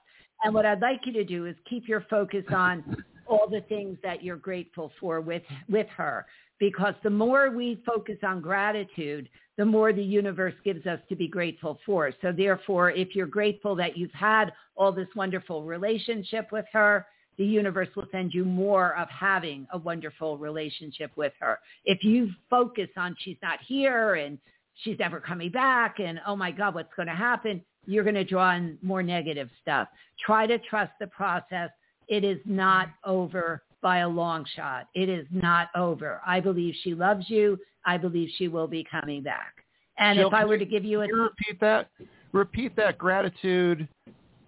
And 0.43 0.53
what 0.53 0.65
I'd 0.65 0.81
like 0.81 1.05
you 1.05 1.13
to 1.13 1.23
do 1.23 1.45
is 1.45 1.55
keep 1.65 1.87
your 1.87 2.01
focus 2.01 2.45
on 2.51 2.83
all 3.25 3.47
the 3.47 3.61
things 3.61 3.97
that 4.01 4.21
you're 4.21 4.35
grateful 4.35 4.89
for 4.99 5.21
with 5.21 5.43
with 5.69 5.87
her 5.87 6.25
because 6.59 6.93
the 7.03 7.09
more 7.09 7.49
we 7.49 7.75
focus 7.85 8.17
on 8.23 8.41
gratitude 8.41 9.29
the 9.57 9.65
more 9.65 9.93
the 9.93 10.03
universe 10.03 10.55
gives 10.63 10.85
us 10.87 10.99
to 11.09 11.15
be 11.15 11.27
grateful 11.27 11.79
for. 11.85 12.11
So 12.21 12.31
therefore 12.31 12.91
if 12.91 13.15
you're 13.15 13.27
grateful 13.27 13.75
that 13.75 13.97
you've 13.97 14.11
had 14.11 14.51
all 14.75 14.91
this 14.91 15.07
wonderful 15.15 15.63
relationship 15.63 16.51
with 16.51 16.65
her 16.73 17.05
the 17.37 17.45
universe 17.45 17.89
will 17.95 18.05
send 18.11 18.33
you 18.33 18.45
more 18.45 18.95
of 18.95 19.09
having 19.09 19.67
a 19.73 19.77
wonderful 19.77 20.37
relationship 20.37 21.11
with 21.15 21.33
her. 21.39 21.59
If 21.85 22.03
you 22.03 22.29
focus 22.49 22.89
on 22.95 23.15
she's 23.19 23.37
not 23.41 23.59
here 23.65 24.15
and 24.15 24.37
she's 24.75 24.99
never 24.99 25.19
coming 25.19 25.51
back 25.51 25.99
and 25.99 26.19
oh 26.27 26.35
my 26.35 26.51
god 26.51 26.75
what's 26.75 26.93
going 26.95 27.07
to 27.07 27.15
happen? 27.15 27.63
You're 27.85 28.03
going 28.03 28.15
to 28.15 28.23
draw 28.23 28.55
in 28.55 28.77
more 28.81 29.03
negative 29.03 29.49
stuff. 29.61 29.87
Try 30.25 30.47
to 30.47 30.57
trust 30.59 30.93
the 30.99 31.07
process. 31.07 31.69
It 32.07 32.23
is 32.23 32.39
not 32.45 32.89
over 33.03 33.63
by 33.83 33.99
a 33.99 34.09
long 34.09 34.45
shot. 34.55 34.87
It 34.95 35.09
is 35.09 35.27
not 35.29 35.67
over. 35.75 36.21
I 36.25 36.39
believe 36.39 36.73
she 36.81 36.95
loves 36.95 37.29
you. 37.29 37.59
I 37.85 37.97
believe 37.97 38.29
she 38.37 38.47
will 38.47 38.65
be 38.67 38.83
coming 38.89 39.21
back. 39.21 39.53
And 39.99 40.17
Jill, 40.17 40.29
if 40.29 40.33
I 40.33 40.45
were 40.45 40.57
to 40.57 40.65
give 40.65 40.83
you 40.83 41.01
a 41.01 41.07
repeat 41.07 41.59
that? 41.61 41.89
Repeat 42.31 42.75
that 42.77 42.97
gratitude. 42.97 43.87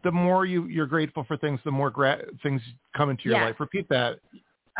The 0.03 0.11
more 0.11 0.45
you, 0.45 0.65
you're 0.65 0.87
grateful 0.87 1.23
for 1.25 1.37
things, 1.37 1.59
the 1.65 1.71
more 1.71 1.91
gra- 1.91 2.23
things 2.41 2.61
come 2.95 3.11
into 3.11 3.25
your 3.25 3.33
Yeah. 3.33 3.45
life. 3.45 3.59
Repeat 3.59 3.87
that. 3.89 4.19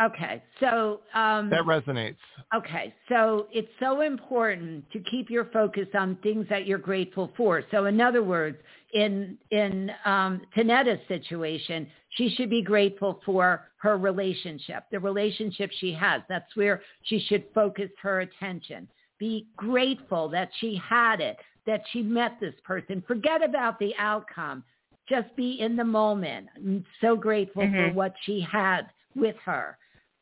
Okay, 0.02 0.42
so 0.60 1.00
um, 1.14 1.50
That 1.50 1.64
resonates. 1.64 2.16
Okay, 2.54 2.94
so 3.08 3.46
it's 3.52 3.68
so 3.80 4.02
important 4.02 4.90
to 4.92 5.00
keep 5.00 5.30
your 5.30 5.46
focus 5.46 5.88
on 5.94 6.16
things 6.22 6.46
that 6.48 6.66
you're 6.66 6.78
grateful 6.78 7.30
for. 7.36 7.62
So 7.70 7.86
in 7.86 8.00
other 8.00 8.22
words, 8.22 8.58
in 8.92 9.36
in 9.50 9.90
um, 10.04 10.42
Tanetta's 10.56 11.06
situation, 11.08 11.86
she 12.10 12.30
should 12.30 12.50
be 12.50 12.62
grateful 12.62 13.20
for 13.24 13.66
her 13.78 13.98
relationship, 13.98 14.84
the 14.90 15.00
relationship 15.00 15.70
she 15.78 15.92
has. 15.92 16.22
That's 16.28 16.54
where 16.56 16.82
she 17.02 17.20
should 17.20 17.44
focus 17.54 17.90
her 18.02 18.20
attention. 18.20 18.88
Be 19.18 19.46
grateful 19.56 20.28
that 20.28 20.50
she 20.60 20.80
had 20.82 21.20
it, 21.20 21.36
that 21.66 21.82
she 21.92 22.02
met 22.02 22.38
this 22.40 22.54
person. 22.64 23.02
Forget 23.06 23.42
about 23.42 23.78
the 23.78 23.94
outcome. 23.98 24.62
Just 25.08 25.34
be 25.36 25.60
in 25.60 25.76
the 25.76 25.84
moment. 25.84 26.48
I'm 26.56 26.84
so 27.00 27.16
grateful 27.16 27.62
for 27.62 27.90
Mhm. 27.90 27.94
what 27.94 28.14
she 28.22 28.40
had 28.40 28.90
with 29.14 29.36
her. 29.44 29.78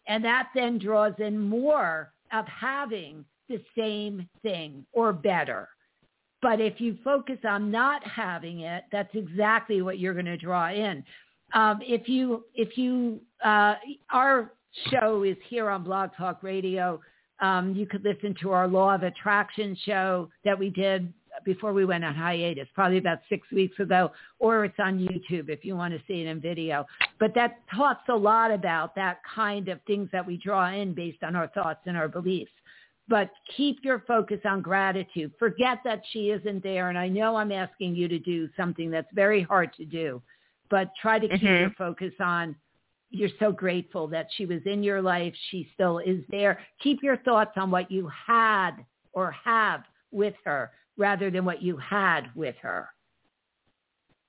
And 0.06 0.24
that 0.24 0.48
then 0.54 0.78
draws 0.78 1.14
in 1.18 1.38
more 1.38 2.12
of 2.32 2.46
having 2.46 3.24
the 3.48 3.62
same 3.76 4.28
thing 4.42 4.84
or 4.92 5.12
better. 5.12 5.68
But 6.42 6.60
if 6.60 6.80
you 6.80 6.98
focus 7.02 7.38
on 7.48 7.70
not 7.70 8.06
having 8.06 8.60
it, 8.60 8.84
that's 8.92 9.14
exactly 9.14 9.82
what 9.82 9.98
you're 9.98 10.12
going 10.12 10.26
to 10.26 10.36
draw 10.36 10.70
in. 10.70 11.04
Um, 11.54 11.80
if 11.82 12.08
you, 12.08 12.44
if 12.54 12.76
you, 12.76 13.20
uh, 13.44 13.74
our 14.10 14.52
show 14.90 15.22
is 15.22 15.36
here 15.48 15.70
on 15.70 15.84
Blog 15.84 16.10
Talk 16.16 16.42
Radio. 16.42 17.00
Um, 17.40 17.74
you 17.74 17.86
could 17.86 18.04
listen 18.04 18.34
to 18.42 18.52
our 18.52 18.68
Law 18.68 18.94
of 18.94 19.02
Attraction 19.02 19.76
show 19.84 20.30
that 20.44 20.58
we 20.58 20.70
did 20.70 21.12
before 21.44 21.72
we 21.72 21.84
went 21.84 22.04
on 22.04 22.14
hiatus, 22.14 22.68
probably 22.74 22.98
about 22.98 23.18
six 23.28 23.50
weeks 23.50 23.78
ago, 23.78 24.10
or 24.38 24.64
it's 24.64 24.78
on 24.78 24.98
YouTube 24.98 25.48
if 25.48 25.64
you 25.64 25.76
want 25.76 25.94
to 25.94 26.00
see 26.06 26.22
it 26.22 26.26
in 26.26 26.40
video. 26.40 26.86
But 27.18 27.34
that 27.34 27.58
talks 27.74 28.08
a 28.08 28.16
lot 28.16 28.50
about 28.50 28.94
that 28.96 29.18
kind 29.34 29.68
of 29.68 29.80
things 29.86 30.08
that 30.12 30.26
we 30.26 30.36
draw 30.36 30.72
in 30.72 30.94
based 30.94 31.22
on 31.22 31.36
our 31.36 31.48
thoughts 31.48 31.80
and 31.86 31.96
our 31.96 32.08
beliefs. 32.08 32.52
But 33.06 33.30
keep 33.56 33.84
your 33.84 34.02
focus 34.06 34.40
on 34.44 34.62
gratitude. 34.62 35.32
Forget 35.38 35.78
that 35.84 36.02
she 36.10 36.30
isn't 36.30 36.62
there. 36.62 36.88
And 36.88 36.98
I 36.98 37.08
know 37.08 37.36
I'm 37.36 37.52
asking 37.52 37.94
you 37.94 38.08
to 38.08 38.18
do 38.18 38.48
something 38.56 38.90
that's 38.90 39.12
very 39.12 39.42
hard 39.42 39.74
to 39.74 39.84
do, 39.84 40.22
but 40.70 40.90
try 41.00 41.18
to 41.18 41.28
keep 41.28 41.40
Mhm. 41.42 41.60
your 41.60 41.70
focus 41.70 42.14
on 42.20 42.56
you're 43.10 43.28
so 43.38 43.52
grateful 43.52 44.08
that 44.08 44.26
she 44.32 44.44
was 44.44 44.60
in 44.66 44.82
your 44.82 45.00
life. 45.00 45.32
She 45.50 45.70
still 45.74 45.98
is 45.98 46.26
there. 46.28 46.60
Keep 46.80 47.02
your 47.02 47.16
thoughts 47.18 47.56
on 47.56 47.70
what 47.70 47.88
you 47.88 48.08
had 48.08 48.84
or 49.12 49.30
have 49.30 49.84
with 50.10 50.34
her 50.44 50.72
rather 50.96 51.30
than 51.30 51.44
what 51.44 51.62
you 51.62 51.76
had 51.76 52.30
with 52.34 52.56
her. 52.62 52.88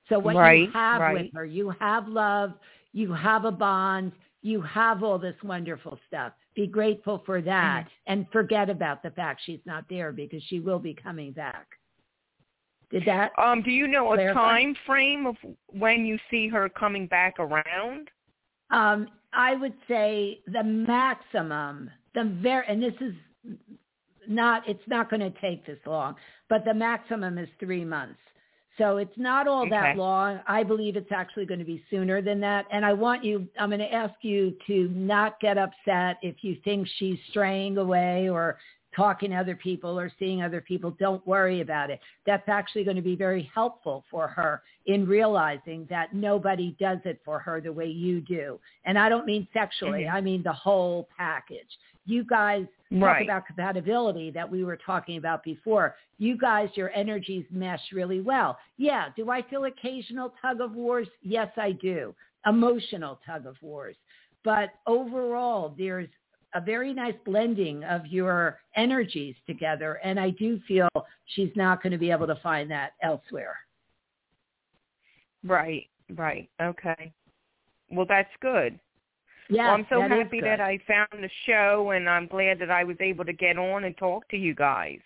So 0.09 0.19
what 0.19 0.35
you 0.55 0.69
have 0.71 1.01
right. 1.01 1.13
with 1.13 1.33
her, 1.33 1.45
you 1.45 1.73
have 1.79 2.07
love, 2.07 2.53
you 2.93 3.11
have 3.13 3.45
a 3.45 3.51
bond, 3.51 4.11
you 4.41 4.61
have 4.61 5.03
all 5.03 5.17
this 5.17 5.35
wonderful 5.43 5.97
stuff. 6.07 6.33
Be 6.55 6.67
grateful 6.67 7.23
for 7.25 7.41
that 7.41 7.87
and 8.05 8.27
forget 8.31 8.69
about 8.69 9.01
the 9.01 9.09
fact 9.11 9.41
she's 9.43 9.59
not 9.65 9.85
there 9.89 10.11
because 10.11 10.43
she 10.43 10.59
will 10.59 10.79
be 10.79 10.93
coming 10.93 11.31
back. 11.31 11.67
Did 12.91 13.03
that? 13.05 13.31
Um, 13.37 13.63
do 13.63 13.71
you 13.71 13.87
know 13.87 14.13
a 14.13 14.33
time 14.33 14.75
frame 14.85 15.25
of 15.25 15.35
when 15.67 16.05
you 16.05 16.19
see 16.29 16.47
her 16.47 16.69
coming 16.69 17.07
back 17.07 17.39
around? 17.39 18.09
Um, 18.69 19.07
I 19.33 19.55
would 19.55 19.73
say 19.87 20.41
the 20.47 20.63
maximum, 20.63 21.89
the 22.13 22.37
very, 22.41 22.65
and 22.67 22.81
this 22.81 22.93
is 23.01 23.13
not, 24.27 24.67
it's 24.67 24.87
not 24.87 25.09
going 25.09 25.21
to 25.21 25.33
take 25.41 25.65
this 25.65 25.79
long, 25.85 26.15
but 26.49 26.65
the 26.65 26.73
maximum 26.73 27.37
is 27.37 27.49
three 27.59 27.85
months. 27.85 28.19
So 28.77 28.97
it's 28.97 29.17
not 29.17 29.47
all 29.47 29.69
that 29.69 29.95
long. 29.95 30.41
I 30.47 30.63
believe 30.63 30.97
it's 30.97 31.11
actually 31.11 31.45
going 31.45 31.59
to 31.59 31.65
be 31.65 31.81
sooner 31.89 32.21
than 32.21 32.41
that. 32.41 32.65
And 32.71 32.85
I 32.85 32.91
want 32.91 33.23
you, 33.23 33.47
I'm 33.57 33.69
going 33.69 33.79
to 33.79 33.93
ask 33.93 34.15
you 34.21 34.53
to 34.67 34.89
not 34.89 35.39
get 35.39 35.57
upset 35.57 36.17
if 36.21 36.35
you 36.41 36.57
think 36.63 36.87
she's 36.97 37.17
straying 37.29 37.77
away 37.77 38.29
or 38.29 38.57
talking 38.93 39.31
to 39.31 39.35
other 39.37 39.55
people 39.55 39.97
or 39.99 40.11
seeing 40.19 40.41
other 40.41 40.61
people. 40.61 40.95
Don't 40.99 41.25
worry 41.27 41.61
about 41.61 41.89
it. 41.89 41.99
That's 42.25 42.47
actually 42.47 42.83
going 42.83 42.95
to 42.95 43.01
be 43.01 43.15
very 43.15 43.49
helpful 43.53 44.03
for 44.09 44.27
her 44.27 44.61
in 44.85 45.07
realizing 45.07 45.85
that 45.89 46.13
nobody 46.13 46.75
does 46.79 46.99
it 47.05 47.19
for 47.25 47.39
her 47.39 47.61
the 47.61 47.73
way 47.73 47.87
you 47.87 48.21
do. 48.21 48.59
And 48.85 48.97
I 48.97 49.09
don't 49.09 49.25
mean 49.25 49.47
sexually. 49.53 50.03
Mm-hmm. 50.03 50.15
I 50.15 50.21
mean 50.21 50.43
the 50.43 50.53
whole 50.53 51.07
package. 51.17 51.67
You 52.05 52.23
guys 52.23 52.65
right. 52.91 53.19
talk 53.19 53.23
about 53.23 53.45
compatibility 53.47 54.31
that 54.31 54.49
we 54.49 54.63
were 54.63 54.77
talking 54.77 55.17
about 55.17 55.43
before. 55.43 55.95
You 56.17 56.37
guys, 56.37 56.69
your 56.75 56.91
energies 56.91 57.45
mesh 57.51 57.81
really 57.91 58.21
well. 58.21 58.57
Yeah. 58.77 59.07
Do 59.15 59.31
I 59.31 59.41
feel 59.43 59.65
occasional 59.65 60.33
tug 60.41 60.61
of 60.61 60.73
wars? 60.73 61.07
Yes, 61.21 61.49
I 61.57 61.71
do. 61.71 62.13
Emotional 62.45 63.19
tug 63.25 63.45
of 63.45 63.55
wars. 63.61 63.95
But 64.43 64.69
overall, 64.85 65.73
there's 65.77 66.09
a 66.53 66.61
very 66.61 66.93
nice 66.93 67.15
blending 67.25 67.83
of 67.83 68.05
your 68.05 68.59
energies 68.75 69.35
together. 69.47 69.99
And 70.03 70.19
I 70.19 70.29
do 70.29 70.59
feel 70.67 70.87
she's 71.25 71.51
not 71.55 71.83
going 71.83 71.91
to 71.91 71.97
be 71.97 72.11
able 72.11 72.27
to 72.27 72.39
find 72.41 72.69
that 72.71 72.91
elsewhere. 73.01 73.57
Right, 75.43 75.87
right. 76.15 76.49
Okay. 76.61 77.11
Well, 77.91 78.05
that's 78.07 78.29
good. 78.41 78.79
Yeah, 79.49 79.67
well, 79.67 79.75
I'm 79.75 79.87
so 79.89 80.01
happy 80.01 80.41
that 80.41 80.59
I 80.59 80.79
found 80.87 81.23
the 81.23 81.29
show, 81.45 81.91
and 81.91 82.09
I'm 82.09 82.27
glad 82.27 82.59
that 82.59 82.71
I 82.71 82.83
was 82.83 82.97
able 82.99 83.25
to 83.25 83.33
get 83.33 83.57
on 83.57 83.83
and 83.83 83.95
talk 83.97 84.27
to 84.29 84.37
you 84.37 84.55
guys. 84.55 84.99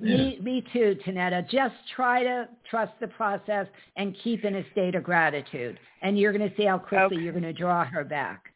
Me, 0.00 0.38
me 0.42 0.64
too, 0.72 0.96
Tanetta. 1.04 1.48
Just 1.48 1.74
try 1.94 2.22
to 2.22 2.48
trust 2.70 2.92
the 3.00 3.08
process 3.08 3.66
and 3.96 4.14
keep 4.22 4.44
in 4.44 4.56
a 4.56 4.70
state 4.72 4.94
of 4.94 5.02
gratitude, 5.02 5.78
and 6.02 6.18
you're 6.18 6.32
going 6.32 6.48
to 6.48 6.56
see 6.56 6.64
how 6.64 6.78
quickly 6.78 7.16
okay. 7.16 7.16
you're 7.16 7.32
going 7.32 7.42
to 7.42 7.52
draw 7.52 7.84
her 7.84 8.04
back. 8.04 8.52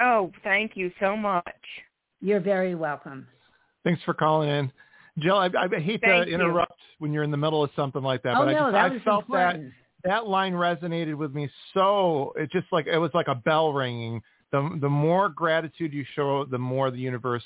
Oh, 0.00 0.32
thank 0.44 0.72
you 0.74 0.90
so 1.00 1.16
much. 1.16 1.44
You're 2.20 2.40
very 2.40 2.74
welcome. 2.74 3.26
Thanks 3.84 4.02
for 4.04 4.14
calling 4.14 4.48
in. 4.48 4.72
Jill, 5.18 5.36
I, 5.36 5.46
I 5.46 5.80
hate 5.80 6.00
thank 6.02 6.26
to 6.26 6.32
interrupt 6.32 6.72
you. 6.72 6.96
when 6.98 7.12
you're 7.12 7.22
in 7.22 7.30
the 7.30 7.36
middle 7.36 7.62
of 7.62 7.70
something 7.76 8.02
like 8.02 8.22
that, 8.22 8.36
oh, 8.36 8.44
but 8.44 8.52
no, 8.52 8.66
I 8.66 8.70
just 8.70 8.72
that 8.72 9.00
I 9.00 9.04
felt 9.04 9.24
important. 9.24 9.64
that 9.64 9.72
that 10.04 10.26
line 10.26 10.52
resonated 10.52 11.14
with 11.16 11.34
me 11.34 11.48
so 11.74 12.32
it 12.36 12.50
just 12.52 12.66
like 12.72 12.86
it 12.86 12.98
was 12.98 13.10
like 13.14 13.28
a 13.28 13.34
bell 13.34 13.72
ringing. 13.72 14.22
The 14.52 14.78
the 14.80 14.88
more 14.88 15.28
gratitude 15.28 15.92
you 15.92 16.04
show, 16.14 16.44
the 16.44 16.58
more 16.58 16.90
the 16.90 16.98
universe 16.98 17.44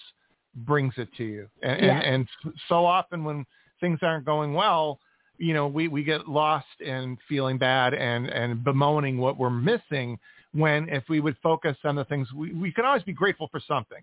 brings 0.54 0.94
it 0.96 1.08
to 1.16 1.24
you. 1.24 1.48
And 1.62 1.80
yeah. 1.80 2.00
and, 2.00 2.28
and 2.44 2.54
so 2.68 2.84
often 2.84 3.24
when 3.24 3.46
things 3.80 4.00
aren't 4.02 4.26
going 4.26 4.52
well, 4.54 5.00
you 5.40 5.54
know, 5.54 5.66
we, 5.66 5.88
we 5.88 6.04
get 6.04 6.28
lost 6.28 6.66
in 6.80 7.16
feeling 7.28 7.56
bad 7.56 7.94
and, 7.94 8.28
and 8.28 8.62
bemoaning 8.62 9.16
what 9.18 9.38
we're 9.38 9.50
missing 9.50 10.18
when 10.52 10.88
if 10.88 11.04
we 11.08 11.20
would 11.20 11.36
focus 11.42 11.76
on 11.84 11.94
the 11.94 12.04
things 12.04 12.30
we, 12.32 12.52
we 12.52 12.72
can 12.72 12.84
always 12.84 13.02
be 13.04 13.12
grateful 13.12 13.48
for 13.50 13.60
something. 13.66 14.02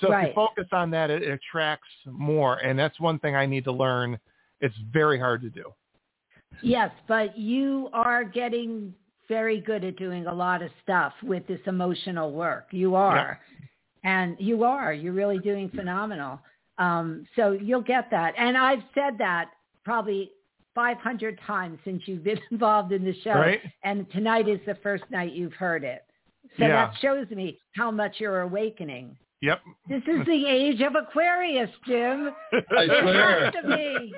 So 0.00 0.08
right. 0.08 0.22
if 0.22 0.28
you 0.28 0.34
focus 0.34 0.66
on 0.72 0.90
that, 0.92 1.10
it, 1.10 1.22
it 1.22 1.30
attracts 1.30 1.88
more. 2.06 2.56
And 2.58 2.78
that's 2.78 2.98
one 2.98 3.18
thing 3.18 3.36
I 3.36 3.46
need 3.46 3.64
to 3.64 3.72
learn. 3.72 4.18
It's 4.60 4.74
very 4.92 5.18
hard 5.18 5.42
to 5.42 5.50
do. 5.50 5.72
Yes, 6.62 6.90
but 7.06 7.36
you 7.38 7.88
are 7.92 8.24
getting 8.24 8.94
very 9.28 9.60
good 9.60 9.84
at 9.84 9.96
doing 9.96 10.26
a 10.26 10.34
lot 10.34 10.62
of 10.62 10.70
stuff 10.82 11.12
with 11.22 11.46
this 11.46 11.60
emotional 11.66 12.32
work. 12.32 12.66
You 12.70 12.94
are. 12.94 13.38
And 14.04 14.36
you 14.38 14.64
are. 14.64 14.92
You're 14.92 15.12
really 15.12 15.38
doing 15.38 15.68
phenomenal. 15.70 16.40
Um, 16.78 17.26
so 17.36 17.52
you'll 17.52 17.82
get 17.82 18.10
that. 18.10 18.34
And 18.38 18.56
I've 18.56 18.82
said 18.94 19.18
that 19.18 19.50
probably 19.84 20.30
500 20.74 21.38
times 21.46 21.78
since 21.84 22.02
you've 22.06 22.24
been 22.24 22.40
involved 22.50 22.92
in 22.92 23.04
the 23.04 23.14
show. 23.22 23.34
Right. 23.34 23.60
And 23.84 24.10
tonight 24.12 24.48
is 24.48 24.60
the 24.66 24.76
first 24.82 25.04
night 25.10 25.32
you've 25.32 25.52
heard 25.54 25.84
it. 25.84 26.02
So 26.56 26.64
Yeah. 26.64 26.86
that 26.86 26.94
shows 27.00 27.28
me 27.30 27.58
how 27.76 27.90
much 27.90 28.16
you're 28.18 28.40
awakening. 28.42 29.16
Yep. 29.42 29.60
This 29.88 30.02
is 30.08 30.26
the 30.26 30.46
age 30.48 30.80
of 30.80 30.94
Aquarius, 30.96 31.70
Jim. 31.86 32.30
I 32.52 32.86
swear. 32.86 33.52
to 33.52 33.68
be. 33.68 34.14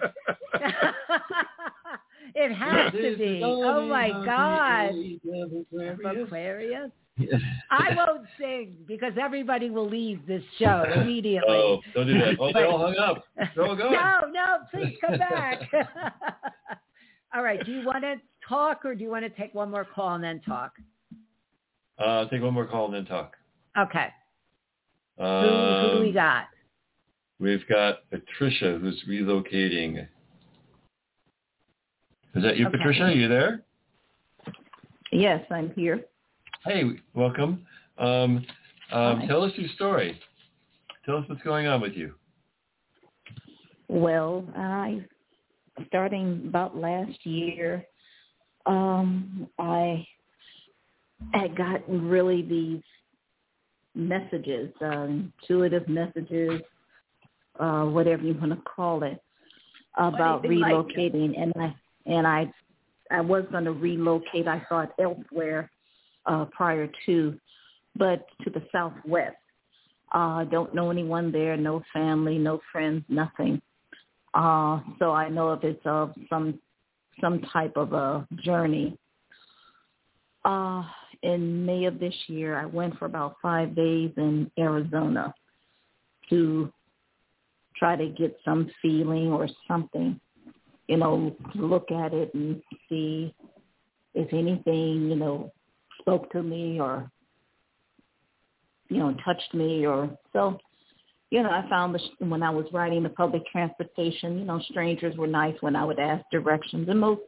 it 2.34 2.54
has 2.54 2.92
to 2.92 3.16
be. 3.16 3.40
Oh 3.44 3.86
my 3.86 4.10
God. 4.24 4.92
Aquarius. 6.16 6.90
I 7.70 7.94
won't 7.96 8.26
sing 8.38 8.76
because 8.86 9.12
everybody 9.20 9.70
will 9.70 9.88
leave 9.88 10.26
this 10.26 10.42
show 10.58 10.84
immediately. 10.96 11.56
Oh, 11.56 11.80
don't 11.94 12.06
do 12.06 12.14
that. 12.14 12.36
Oh, 12.38 12.52
they 12.52 12.64
all 12.64 12.78
hung 12.78 12.96
up. 12.96 13.24
They're 13.54 13.66
all 13.66 13.76
gone. 13.76 13.92
No, 13.92 14.20
no, 14.32 14.56
please 14.72 14.96
come 15.00 15.18
back. 15.18 15.60
all 17.34 17.42
right. 17.42 17.64
Do 17.64 17.72
you 17.72 17.84
want 17.84 18.02
to 18.02 18.16
talk 18.48 18.84
or 18.84 18.94
do 18.94 19.02
you 19.02 19.10
want 19.10 19.24
to 19.24 19.30
take 19.30 19.54
one 19.54 19.70
more 19.70 19.84
call 19.84 20.14
and 20.14 20.24
then 20.24 20.40
talk? 20.40 20.72
Uh, 21.98 22.26
take 22.28 22.42
one 22.42 22.54
more 22.54 22.66
call 22.66 22.86
and 22.86 22.94
then 22.94 23.04
talk. 23.04 23.36
Okay. 23.78 24.08
Um, 25.18 25.42
Who, 25.44 25.88
who 25.90 25.96
do 25.98 26.00
we 26.02 26.12
got? 26.12 26.46
We've 27.38 27.66
got 27.68 28.08
Patricia 28.10 28.78
who's 28.80 29.02
relocating. 29.08 30.06
Is 32.34 32.42
that 32.42 32.56
you, 32.56 32.66
Okay. 32.66 32.76
Patricia? 32.78 33.04
Are 33.04 33.12
you 33.12 33.28
there? 33.28 33.62
Yes, 35.12 35.44
I'm 35.50 35.70
here. 35.74 36.04
Hey, 36.64 36.84
welcome. 37.14 37.66
Um, 37.98 38.46
um, 38.92 39.26
tell 39.26 39.42
us 39.42 39.52
your 39.56 39.68
story. 39.70 40.18
Tell 41.04 41.16
us 41.16 41.28
what's 41.28 41.42
going 41.42 41.66
on 41.66 41.80
with 41.80 41.94
you. 41.94 42.14
Well, 43.88 44.44
I 44.56 45.04
starting 45.88 46.44
about 46.46 46.76
last 46.76 47.24
year, 47.26 47.84
um, 48.66 49.48
I 49.58 50.06
had 51.32 51.56
gotten 51.56 52.08
really 52.08 52.42
these 52.42 52.82
messages, 53.94 54.72
uh, 54.80 55.08
intuitive 55.08 55.88
messages, 55.88 56.60
uh, 57.58 57.84
whatever 57.86 58.22
you 58.22 58.34
want 58.34 58.52
to 58.52 58.60
call 58.62 59.02
it, 59.02 59.20
about 59.96 60.44
Anything 60.44 60.60
like 60.60 60.72
relocating, 60.72 61.40
and 61.40 61.52
I 61.56 61.74
and 62.10 62.26
I 62.26 62.52
I 63.10 63.20
was 63.20 63.44
going 63.50 63.64
to 63.64 63.72
relocate. 63.72 64.46
I 64.46 64.62
thought 64.68 64.92
elsewhere 65.00 65.70
uh, 66.26 66.44
prior 66.46 66.88
to, 67.06 67.38
but 67.96 68.26
to 68.44 68.50
the 68.50 68.62
southwest. 68.70 69.36
Uh, 70.12 70.44
don't 70.44 70.74
know 70.74 70.90
anyone 70.90 71.32
there, 71.32 71.56
no 71.56 71.82
family, 71.92 72.36
no 72.36 72.60
friends, 72.72 73.04
nothing. 73.08 73.60
Uh, 74.34 74.80
so 74.98 75.12
I 75.12 75.28
know 75.28 75.52
if 75.52 75.64
it's 75.64 75.84
uh, 75.86 76.08
some 76.28 76.58
some 77.20 77.40
type 77.52 77.76
of 77.76 77.92
a 77.92 78.26
journey. 78.42 78.96
Uh, 80.44 80.82
in 81.22 81.66
May 81.66 81.84
of 81.84 82.00
this 82.00 82.14
year, 82.28 82.56
I 82.58 82.64
went 82.64 82.98
for 82.98 83.04
about 83.04 83.36
five 83.42 83.74
days 83.74 84.10
in 84.16 84.50
Arizona 84.58 85.34
to 86.30 86.72
try 87.76 87.96
to 87.96 88.08
get 88.08 88.38
some 88.44 88.70
feeling 88.80 89.32
or 89.32 89.48
something, 89.68 90.18
you 90.90 90.96
know, 90.96 91.36
look 91.54 91.92
at 91.92 92.12
it 92.12 92.34
and 92.34 92.60
see 92.88 93.32
if 94.12 94.32
anything, 94.32 95.08
you 95.08 95.14
know, 95.14 95.52
spoke 96.00 96.28
to 96.32 96.42
me 96.42 96.80
or, 96.80 97.08
you 98.88 98.98
know, 98.98 99.14
touched 99.24 99.54
me 99.54 99.86
or 99.86 100.10
so. 100.32 100.58
You 101.30 101.44
know, 101.44 101.50
I 101.50 101.64
found 101.70 101.94
the, 101.94 102.26
when 102.26 102.42
I 102.42 102.50
was 102.50 102.66
riding 102.72 103.04
the 103.04 103.08
public 103.08 103.46
transportation, 103.52 104.40
you 104.40 104.44
know, 104.44 104.60
strangers 104.68 105.16
were 105.16 105.28
nice 105.28 105.54
when 105.60 105.76
I 105.76 105.84
would 105.84 106.00
ask 106.00 106.24
directions, 106.32 106.88
and 106.88 106.98
most 106.98 107.20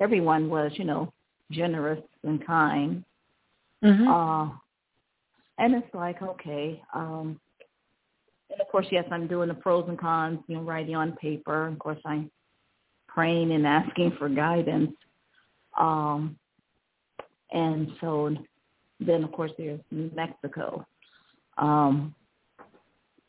everyone 0.00 0.48
was, 0.48 0.72
you 0.76 0.84
know, 0.84 1.12
generous 1.52 2.00
and 2.22 2.46
kind. 2.46 3.04
Mm-hmm. 3.84 4.08
Uh, 4.08 4.44
and 5.58 5.74
it's 5.74 5.94
like, 5.94 6.22
okay. 6.22 6.80
Um, 6.94 7.38
and 8.50 8.58
of 8.58 8.68
course, 8.68 8.86
yes, 8.90 9.04
I'm 9.10 9.26
doing 9.26 9.48
the 9.48 9.54
pros 9.54 9.84
and 9.86 9.98
cons, 9.98 10.38
you 10.46 10.56
know, 10.56 10.62
writing 10.62 10.96
on 10.96 11.12
paper. 11.16 11.66
Of 11.66 11.78
course, 11.78 11.98
I'm 12.06 12.30
praying 13.16 13.50
and 13.52 13.66
asking 13.66 14.12
for 14.18 14.28
guidance. 14.28 14.92
Um, 15.78 16.38
and 17.50 17.88
so 18.00 18.34
then, 19.00 19.24
of 19.24 19.32
course, 19.32 19.52
there's 19.56 19.80
New 19.90 20.10
Mexico. 20.14 20.86
Um, 21.56 22.14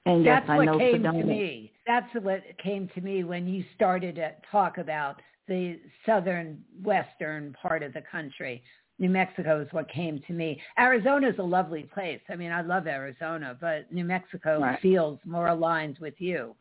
and 0.05 0.25
yes, 0.25 0.41
That's 0.41 0.49
I 0.51 0.57
what 0.57 0.65
know 0.65 0.77
came 0.77 1.03
to 1.03 1.11
me. 1.13 1.71
That's 1.85 2.13
what 2.21 2.43
came 2.61 2.89
to 2.95 3.01
me 3.01 3.23
when 3.23 3.47
you 3.47 3.63
started 3.75 4.15
to 4.15 4.33
talk 4.51 4.77
about 4.77 5.21
the 5.47 5.79
southern 6.05 6.61
western 6.83 7.55
part 7.61 7.81
of 7.81 7.93
the 7.93 8.03
country. 8.11 8.61
New 8.99 9.09
Mexico 9.09 9.61
is 9.61 9.67
what 9.71 9.89
came 9.89 10.19
to 10.27 10.33
me. 10.33 10.59
Arizona 10.77 11.29
is 11.29 11.35
a 11.39 11.43
lovely 11.43 11.83
place. 11.93 12.19
I 12.29 12.35
mean, 12.35 12.51
I 12.51 12.61
love 12.61 12.87
Arizona, 12.87 13.55
but 13.61 13.91
New 13.93 14.03
Mexico 14.03 14.59
Right. 14.59 14.79
feels 14.81 15.19
more 15.23 15.47
aligned 15.47 15.97
with 15.99 16.15
you. 16.19 16.55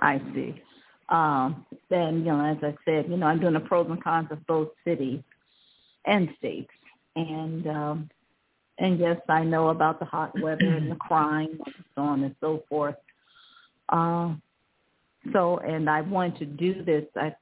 I 0.00 0.18
see. 0.34 0.60
Um, 1.08 1.64
then, 1.88 2.18
you 2.18 2.26
know, 2.26 2.44
as 2.44 2.58
I 2.62 2.74
said, 2.84 3.08
you 3.08 3.16
know, 3.16 3.26
I'm 3.26 3.40
doing 3.40 3.54
the 3.54 3.60
pros 3.60 3.86
and 3.88 4.02
cons 4.02 4.28
of 4.30 4.44
both 4.46 4.68
cities 4.84 5.20
and 6.04 6.28
states. 6.38 6.70
And 7.14 7.66
um 7.66 8.10
and 8.78 8.98
yes, 8.98 9.18
I 9.28 9.42
know 9.42 9.68
about 9.68 9.98
the 9.98 10.04
hot 10.04 10.38
weather 10.38 10.76
and 10.76 10.90
the 10.90 10.96
crime 10.96 11.58
and 11.64 11.84
so 11.94 12.02
on 12.02 12.24
and 12.24 12.34
so 12.40 12.64
forth. 12.68 12.96
Um 13.88 14.42
so 15.32 15.58
and 15.58 15.88
I 15.88 16.00
wanted 16.02 16.38
to 16.40 16.46
do 16.46 16.84
this 16.84 17.04
I 17.16 17.34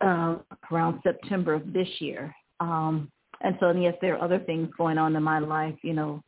uh 0.00 0.38
around 0.70 1.00
September 1.02 1.54
of 1.54 1.72
this 1.72 1.88
year. 2.00 2.34
Um 2.60 3.10
and 3.40 3.56
so 3.60 3.68
and 3.68 3.82
yes, 3.82 3.94
there 4.00 4.16
are 4.16 4.24
other 4.24 4.38
things 4.38 4.70
going 4.78 4.98
on 4.98 5.16
in 5.16 5.22
my 5.22 5.40
life, 5.40 5.76
you 5.82 5.94
know, 5.94 6.22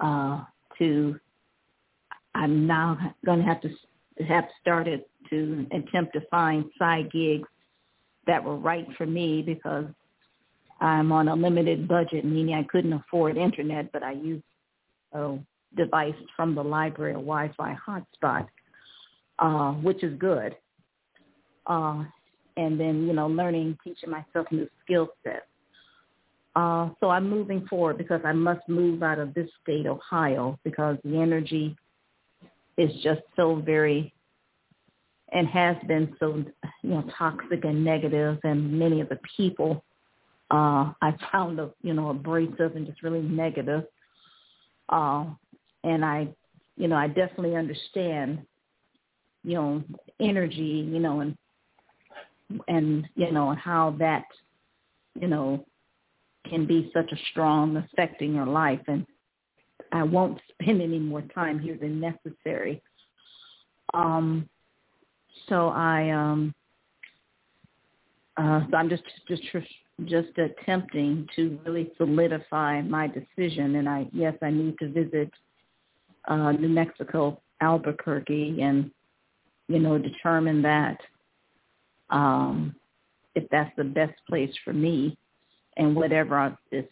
uh 0.00 0.42
to 0.78 1.20
I'm 2.34 2.66
now 2.66 3.14
going 3.24 3.40
to 3.40 3.44
have 3.44 3.60
to 3.60 3.70
have 4.28 4.44
started 4.60 5.04
to 5.30 5.66
attempt 5.72 6.12
to 6.14 6.20
find 6.30 6.64
side 6.78 7.10
gigs 7.10 7.48
that 8.26 8.42
were 8.42 8.56
right 8.56 8.86
for 8.96 9.06
me 9.06 9.42
because 9.42 9.86
I'm 10.80 11.12
on 11.12 11.28
a 11.28 11.34
limited 11.34 11.86
budget, 11.86 12.24
meaning 12.24 12.54
I 12.54 12.64
couldn't 12.64 12.92
afford 12.92 13.36
internet, 13.36 13.92
but 13.92 14.02
I 14.02 14.12
use 14.12 14.42
a 15.12 15.38
device 15.76 16.14
from 16.36 16.54
the 16.54 16.62
library, 16.62 17.12
a 17.12 17.14
Wi-Fi 17.14 17.76
hotspot, 17.86 18.48
uh, 19.38 19.72
which 19.74 20.02
is 20.02 20.18
good. 20.18 20.56
Uh, 21.66 22.04
and 22.56 22.78
then, 22.78 23.06
you 23.06 23.12
know, 23.12 23.28
learning, 23.28 23.78
teaching 23.82 24.10
myself 24.10 24.46
new 24.50 24.68
skill 24.84 25.08
sets. 25.22 25.46
Uh, 26.54 26.90
so 27.00 27.08
I'm 27.08 27.30
moving 27.30 27.66
forward 27.66 27.96
because 27.96 28.20
I 28.24 28.32
must 28.32 28.68
move 28.68 29.02
out 29.02 29.18
of 29.18 29.32
this 29.32 29.48
state, 29.62 29.86
Ohio, 29.86 30.58
because 30.64 30.98
the 31.02 31.16
energy 31.16 31.76
is 32.76 32.90
just 33.02 33.22
so 33.36 33.56
very 33.56 34.12
and 35.32 35.46
has 35.48 35.76
been 35.88 36.14
so 36.18 36.44
you 36.82 36.90
know 36.90 37.04
toxic 37.18 37.64
and 37.64 37.84
negative 37.84 38.38
and 38.44 38.78
many 38.78 39.00
of 39.00 39.08
the 39.08 39.18
people 39.36 39.84
uh 40.50 40.92
I 41.00 41.14
found 41.30 41.58
a 41.58 41.70
you 41.82 41.94
know 41.94 42.10
abrasive 42.10 42.76
and 42.76 42.86
just 42.86 43.02
really 43.02 43.22
negative. 43.22 43.84
Uh 44.88 45.26
and 45.84 46.04
I 46.04 46.28
you 46.76 46.88
know 46.88 46.96
I 46.96 47.08
definitely 47.08 47.56
understand 47.56 48.42
you 49.44 49.54
know 49.54 49.82
energy 50.20 50.88
you 50.90 51.00
know 51.00 51.20
and 51.20 51.36
and 52.68 53.06
you 53.14 53.32
know 53.32 53.54
how 53.54 53.94
that 53.98 54.24
you 55.18 55.28
know 55.28 55.64
can 56.48 56.66
be 56.66 56.90
such 56.92 57.10
a 57.12 57.16
strong 57.30 57.76
affecting 57.76 58.34
your 58.34 58.46
life. 58.46 58.80
And 58.88 59.06
I 59.92 60.02
won't 60.02 60.40
spend 60.52 60.80
any 60.82 60.98
more 60.98 61.22
time 61.34 61.58
here 61.58 61.76
than 61.76 62.00
necessary. 62.00 62.82
Um, 63.94 64.48
so 65.48 65.68
I 65.68 66.10
um, 66.10 66.54
uh, 68.36 68.62
so 68.70 68.76
I'm 68.76 68.88
just 68.88 69.02
just 69.28 69.42
just 70.06 70.38
attempting 70.38 71.28
to 71.36 71.58
really 71.64 71.92
solidify 71.96 72.80
my 72.82 73.06
decision, 73.06 73.76
and 73.76 73.88
I 73.88 74.06
yes 74.12 74.34
I 74.42 74.50
need 74.50 74.78
to 74.78 74.88
visit 74.90 75.30
uh, 76.26 76.52
New 76.52 76.68
Mexico, 76.68 77.40
Albuquerque, 77.60 78.62
and 78.62 78.90
you 79.68 79.78
know 79.78 79.98
determine 79.98 80.62
that 80.62 80.98
um, 82.10 82.74
if 83.34 83.48
that's 83.50 83.74
the 83.76 83.84
best 83.84 84.14
place 84.28 84.52
for 84.64 84.72
me, 84.72 85.16
and 85.76 85.94
whatever 85.94 86.56
this 86.70 86.86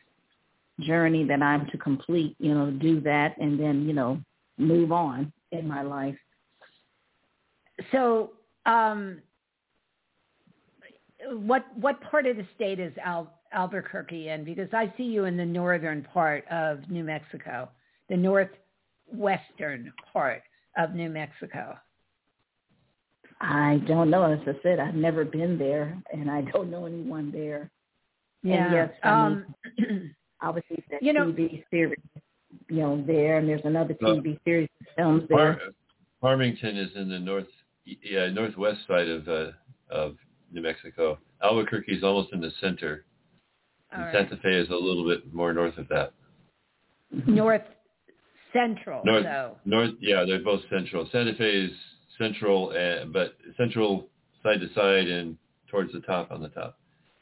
journey 0.83 1.25
that 1.25 1.43
I'm 1.43 1.67
to 1.71 1.79
complete, 1.79 2.37
you 2.39 2.55
know, 2.55 2.71
do 2.71 3.01
that 3.03 3.37
and 3.39 3.59
then, 3.59 3.87
you 3.87 3.93
know, 3.93 4.21
move 4.59 4.93
on 4.93 5.33
in 5.53 5.67
my 5.67 5.83
life. 5.83 6.17
So, 7.93 8.33
um, 8.67 9.21
what 11.29 11.65
what 11.77 12.01
part 12.03 12.27
of 12.27 12.37
the 12.37 12.47
state 12.55 12.79
is 12.79 12.93
Al- 13.03 13.33
Albuquerque 13.53 14.29
in? 14.29 14.45
Because 14.45 14.69
I 14.73 14.93
see 14.97 15.05
you 15.05 15.25
in 15.25 15.37
the 15.37 15.45
northern 15.45 16.03
part 16.03 16.47
of 16.49 16.89
New 16.91 17.05
Mexico, 17.05 17.69
the 18.09 18.17
northwestern 18.17 19.93
part 20.13 20.43
of 20.77 20.95
New 20.95 21.11
Mexico. 21.11 21.77
I 23.41 23.83
don't 23.87 24.11
know. 24.11 24.25
As 24.25 24.41
I 24.47 24.53
said, 24.63 24.79
I've 24.79 24.95
never 24.95 25.25
been 25.25 25.59
there, 25.59 26.01
and 26.13 26.31
I 26.31 26.43
don't 26.43 26.71
know 26.71 26.87
anyone 26.87 27.31
there. 27.33 27.71
Yeah. 28.43 28.65
And 28.65 28.75
yes, 28.75 28.91
I 29.03 29.29
mean, 29.29 29.45
um, 29.89 30.15
obviously 30.43 30.83
that 30.91 31.03
You 31.03 31.13
know- 31.13 31.33
TV 31.33 31.65
series, 31.71 31.99
you 32.69 32.77
know, 32.79 33.03
there, 33.07 33.39
and 33.39 33.49
there's 33.49 33.65
another 33.65 33.97
Well, 34.01 34.17
TV 34.17 34.39
series 34.45 34.69
that 34.81 34.89
films 34.97 35.25
there. 35.29 35.55
Far, 35.55 35.61
Farmington 36.21 36.77
is 36.77 36.95
in 36.97 37.09
the 37.09 37.19
north, 37.19 37.49
yeah, 37.85 38.29
northwest 38.31 38.87
side 38.87 39.09
of 39.09 39.29
uh, 39.29 39.53
of 39.91 40.17
New 40.53 40.63
Mexico. 40.63 41.19
Albuquerque 41.43 41.95
is 41.97 42.05
almost 42.05 42.33
in 42.33 42.41
the 42.41 42.51
center, 42.61 43.05
all 43.93 44.03
and 44.05 44.15
right. 44.15 44.29
Santa 44.29 44.37
Fe 44.43 44.55
is 44.57 44.69
a 44.71 44.75
little 44.75 45.07
bit 45.09 45.33
more 45.33 45.53
north 45.53 45.79
of 45.79 45.89
that. 45.89 46.13
North 47.27 47.63
Central, 48.53 49.03
North, 49.05 49.23
though. 49.25 49.57
north, 49.65 49.93
yeah, 50.01 50.25
they're 50.27 50.43
both 50.43 50.61
central. 50.71 51.09
Santa 51.13 51.35
Fe 51.35 51.51
is 51.67 51.73
central, 52.19 52.71
uh, 52.77 53.05
but 53.07 53.37
central 53.57 54.09
side 54.43 54.61
to 54.61 54.69
side 54.75 55.07
and 55.09 55.37
towards 55.69 55.93
the 55.93 56.01
top 56.01 56.31
on 56.33 56.43
the 56.43 56.49
top. 56.49 56.80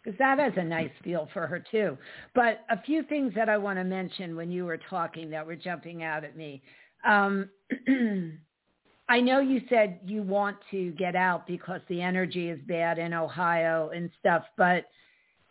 Because 0.08 0.18
that 0.18 0.38
has 0.38 0.54
a 0.56 0.64
nice 0.64 0.90
feel 1.04 1.28
for 1.34 1.46
her 1.46 1.62
too. 1.70 1.98
But 2.34 2.64
a 2.70 2.80
few 2.80 3.02
things 3.02 3.34
that 3.34 3.50
I 3.50 3.58
want 3.58 3.78
to 3.78 3.84
mention 3.84 4.36
when 4.36 4.50
you 4.50 4.64
were 4.64 4.78
talking 4.88 5.28
that 5.30 5.46
were 5.46 5.54
jumping 5.54 6.02
out 6.02 6.24
at 6.24 6.34
me. 6.34 6.62
Um, 7.06 7.50
I 9.10 9.20
know 9.20 9.40
you 9.40 9.60
said 9.68 10.00
you 10.06 10.22
want 10.22 10.56
to 10.70 10.92
get 10.92 11.14
out 11.14 11.46
because 11.46 11.82
the 11.90 12.00
energy 12.00 12.48
is 12.48 12.58
bad 12.66 12.98
in 12.98 13.12
Ohio 13.12 13.90
and 13.94 14.10
stuff, 14.18 14.44
but 14.56 14.86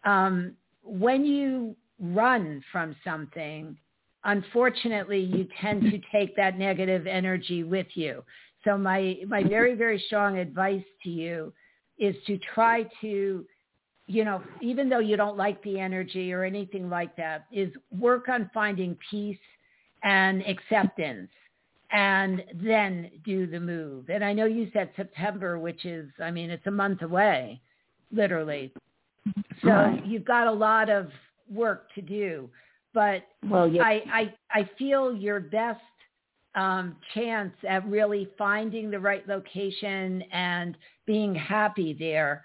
um, 0.05 0.53
when 0.84 1.23
you 1.23 1.75
run 1.99 2.63
from 2.71 2.95
something, 3.03 3.77
unfortunately, 4.23 5.19
you 5.19 5.47
tend 5.61 5.84
to 5.84 5.99
take 6.11 6.35
that 6.35 6.57
negative 6.57 7.05
energy 7.05 7.63
with 7.63 7.88
you. 7.93 8.23
So 8.63 8.75
my 8.75 9.17
my 9.27 9.43
very 9.43 9.75
very 9.75 10.03
strong 10.07 10.39
advice 10.39 10.84
to 11.03 11.09
you 11.09 11.53
is 11.99 12.15
to 12.25 12.39
try 12.55 12.85
to 13.01 13.45
you 14.07 14.23
know, 14.23 14.41
even 14.61 14.89
though 14.89 14.99
you 14.99 15.17
don't 15.17 15.38
like 15.38 15.61
the 15.63 15.79
energy 15.79 16.31
or 16.31 16.43
anything 16.43 16.89
like 16.89 17.15
that, 17.17 17.45
is 17.51 17.71
work 17.91 18.29
on 18.29 18.49
finding 18.53 18.97
peace 19.11 19.38
and 20.03 20.41
acceptance 20.47 21.29
and 21.91 22.43
then 22.63 23.11
do 23.25 23.47
the 23.47 23.59
move. 23.59 24.09
And 24.09 24.23
I 24.23 24.34
know 24.34 24.45
you 24.45 24.69
said 24.73 24.89
September, 24.95 25.59
which 25.59 25.85
is, 25.85 26.09
I 26.21 26.31
mean, 26.31 26.49
it's 26.49 26.67
a 26.67 26.71
month 26.71 27.01
away, 27.01 27.61
literally. 28.11 28.73
So 29.61 29.69
Right. 29.69 30.05
you've 30.05 30.25
got 30.25 30.47
a 30.47 30.51
lot 30.51 30.89
of 30.89 31.11
work 31.49 31.93
to 31.95 32.01
do. 32.01 32.49
But 32.93 33.23
Well, 33.49 33.67
yeah, 33.67 33.84
I, 33.84 34.03
I, 34.51 34.59
I 34.59 34.69
feel 34.77 35.13
your 35.13 35.39
best 35.39 35.81
um, 36.55 36.95
chance 37.13 37.53
at 37.67 37.88
really 37.88 38.29
finding 38.38 38.89
the 38.89 38.99
right 38.99 39.27
location 39.27 40.23
and 40.31 40.77
being 41.05 41.35
happy 41.35 41.95
there 41.97 42.43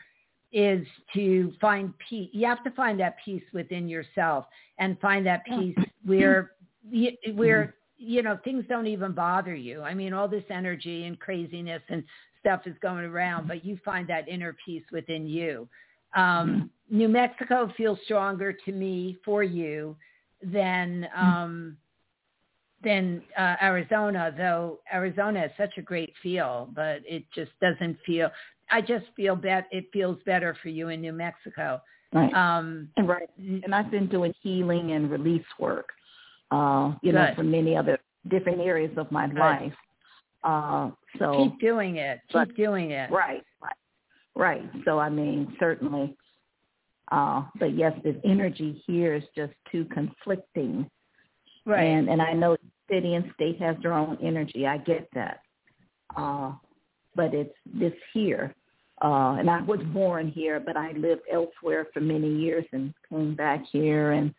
is 0.53 0.87
to 1.15 1.53
find 1.61 1.93
peace. 2.09 2.29
You 2.33 2.47
have 2.47 2.62
to 2.65 2.70
find 2.73 2.99
that 3.01 3.16
peace 3.24 3.43
within 3.53 3.89
yourself 3.89 4.47
and 4.79 4.99
find 5.01 5.27
that 5.27 5.45
peace 5.45 5.77
where 6.05 6.53
where 7.35 7.74
you 7.99 8.23
know 8.23 8.39
things 8.45 8.65
don't 8.69 8.87
even 8.87 9.12
bother 9.12 9.55
you. 9.55 9.83
I 9.83 9.95
mean, 9.95 10.12
all 10.12 10.29
this 10.29 10.45
energy 10.51 11.05
and 11.05 11.19
craziness 11.19 11.83
and 11.89 12.05
stuff 12.41 12.62
is 12.66 12.74
going 12.83 13.05
around, 13.05 13.49
but 13.49 13.65
you 13.65 13.79
find 13.85 14.09
that 14.09 14.29
inner 14.29 14.55
peace 14.65 14.83
within 14.93 15.27
you. 15.27 15.69
Um, 16.15 16.70
New 16.91 17.09
Mexico 17.09 17.73
feels 17.77 17.99
stronger 18.05 18.53
to 18.53 18.73
me 18.73 19.16
for 19.24 19.43
you 19.43 19.97
than 20.43 21.09
um, 21.16 21.77
than 22.85 23.23
uh, 23.39 23.57
Arizona, 23.62 24.35
though 24.37 24.81
Arizona 24.93 25.41
has 25.41 25.51
such 25.57 25.79
a 25.79 25.83
great 25.83 26.12
feel, 26.23 26.69
but 26.74 27.01
it 27.07 27.24
just 27.35 27.53
doesn't 27.61 27.97
feel. 28.05 28.29
I 28.73 28.81
just 28.81 29.07
feel 29.15 29.36
that 29.36 29.66
it 29.70 29.85
feels 29.93 30.19
better 30.24 30.57
for 30.62 30.69
you 30.70 30.89
in 30.89 31.01
New 31.01 31.12
Mexico. 31.12 31.81
right. 32.12 32.32
Um, 32.35 32.89
And 32.97 33.07
right. 33.09 33.28
And 33.39 33.74
I've 33.74 33.90
been 33.90 34.09
doing 34.09 34.35
healing 34.43 34.93
and 34.93 35.11
release 35.11 35.44
work, 35.59 35.90
uh, 36.51 36.94
you 37.03 37.12
know, 37.12 37.27
Good. 37.27 37.36
for 37.36 37.43
many 37.44 37.77
other 37.77 37.99
different 38.28 38.61
areas 38.61 38.97
of 38.97 39.11
my 39.12 39.27
Good. 39.28 39.39
life. 39.39 39.74
Uh, 40.44 40.90
so 41.19 41.44
keep 41.51 41.61
doing 41.61 41.97
it. 41.97 42.20
Keep 42.28 42.32
but- 42.32 42.55
doing 42.57 42.90
it. 42.90 43.11
right, 43.11 43.44
right, 43.62 43.77
right. 44.35 44.70
So 44.85 44.99
I 44.99 45.09
mean, 45.09 45.55
certainly. 45.61 46.16
Uh, 47.11 47.44
but 47.61 47.74
yes, 47.77 47.93
the 48.05 48.19
energy 48.24 48.82
here 48.86 49.15
is 49.15 49.24
just 49.36 49.53
too 49.70 49.85
conflicting, 49.86 50.90
Right. 51.66 51.82
and 51.85 52.09
and 52.09 52.23
I 52.23 52.32
know 52.32 52.57
city 52.90 53.15
and 53.15 53.31
state 53.35 53.61
has 53.61 53.77
their 53.82 53.93
own 53.93 54.16
energy. 54.23 54.66
I 54.66 54.78
get 54.78 55.09
that. 55.15 55.40
Uh, 56.16 56.53
but 57.15 57.35
it's 57.35 57.55
this 57.66 57.93
here. 58.15 58.55
Uh, 59.03 59.35
and 59.39 59.51
I 59.51 59.61
was 59.62 59.81
born 59.93 60.29
here, 60.29 60.61
but 60.61 60.77
I 60.77 60.93
lived 60.93 61.23
elsewhere 61.33 61.89
for 61.93 62.01
many 62.01 62.33
years 62.33 62.65
and 62.73 62.95
came 63.09 63.35
back 63.35 63.65
here 63.73 64.12
and, 64.12 64.33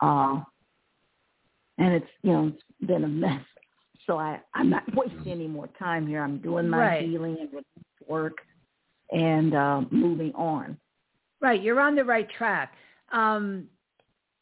uh, 0.00 0.40
and 1.76 1.92
it's, 1.94 2.06
you 2.22 2.32
know, 2.32 2.46
it's 2.48 2.88
been 2.88 3.04
a 3.04 3.08
mess. 3.08 3.42
So 4.06 4.18
I, 4.18 4.40
I'm 4.54 4.70
not 4.70 4.82
wasting 4.94 5.30
any 5.30 5.46
more 5.46 5.68
time 5.78 6.06
here. 6.06 6.22
I'm 6.22 6.38
doing 6.38 6.70
my 6.70 6.78
Right. 6.78 7.04
healing 7.04 7.36
and 7.38 7.64
work 8.08 8.38
and, 9.12 9.54
uh, 9.54 9.82
moving 9.90 10.32
on. 10.34 10.78
Right, 11.42 11.60
you're 11.62 11.80
on 11.80 11.94
the 11.94 12.04
right 12.04 12.28
track. 12.38 12.72
Um, 13.12 13.68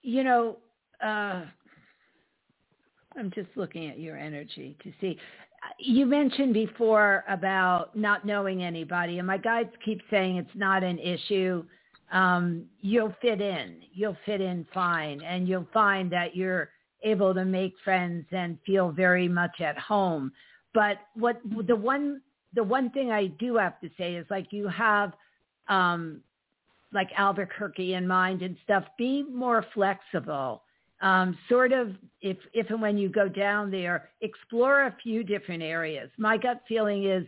you 0.02 0.22
know, 0.22 0.58
uh, 1.02 1.42
I'm 3.16 3.32
just 3.34 3.48
looking 3.56 3.90
at 3.90 3.98
your 3.98 4.16
energy 4.16 4.76
to 4.84 4.92
see. 5.00 5.18
You 5.78 6.06
mentioned 6.06 6.54
before 6.54 7.24
about 7.28 7.96
not 7.96 8.24
knowing 8.24 8.62
anybody, 8.62 9.18
and 9.18 9.26
my 9.26 9.38
guides 9.38 9.70
keep 9.84 10.00
saying 10.10 10.36
it's 10.36 10.50
not 10.54 10.82
an 10.82 10.98
issue. 10.98 11.64
Um, 12.12 12.66
you'll 12.80 13.14
fit 13.20 13.40
in. 13.40 13.80
You'll 13.92 14.16
fit 14.26 14.40
in 14.40 14.66
fine, 14.72 15.20
and 15.22 15.48
you'll 15.48 15.68
find 15.72 16.10
that 16.12 16.36
you're 16.36 16.70
able 17.02 17.34
to 17.34 17.44
make 17.44 17.74
friends 17.84 18.26
and 18.32 18.58
feel 18.66 18.90
very 18.90 19.28
much 19.28 19.60
at 19.60 19.78
home. 19.78 20.32
But 20.72 20.98
what 21.14 21.40
the 21.66 21.76
one 21.76 22.20
the 22.54 22.64
one 22.64 22.90
thing 22.90 23.10
I 23.10 23.26
do 23.26 23.56
have 23.56 23.80
to 23.80 23.90
say 23.98 24.14
is 24.14 24.26
like 24.30 24.52
you 24.52 24.68
have 24.68 25.12
um 25.68 26.20
like 26.92 27.10
Albuquerque 27.16 27.94
in 27.94 28.06
mind 28.06 28.42
and 28.42 28.56
stuff, 28.64 28.84
be 28.96 29.24
more 29.24 29.64
flexible. 29.74 30.62
Um, 31.00 31.36
sort 31.48 31.72
of 31.72 31.90
if 32.20 32.38
if 32.52 32.70
and 32.70 32.80
when 32.80 32.96
you 32.96 33.08
go 33.08 33.28
down 33.28 33.70
there, 33.70 34.10
explore 34.20 34.86
a 34.86 34.96
few 35.02 35.24
different 35.24 35.62
areas. 35.62 36.10
My 36.16 36.36
gut 36.36 36.62
feeling 36.68 37.04
is 37.04 37.26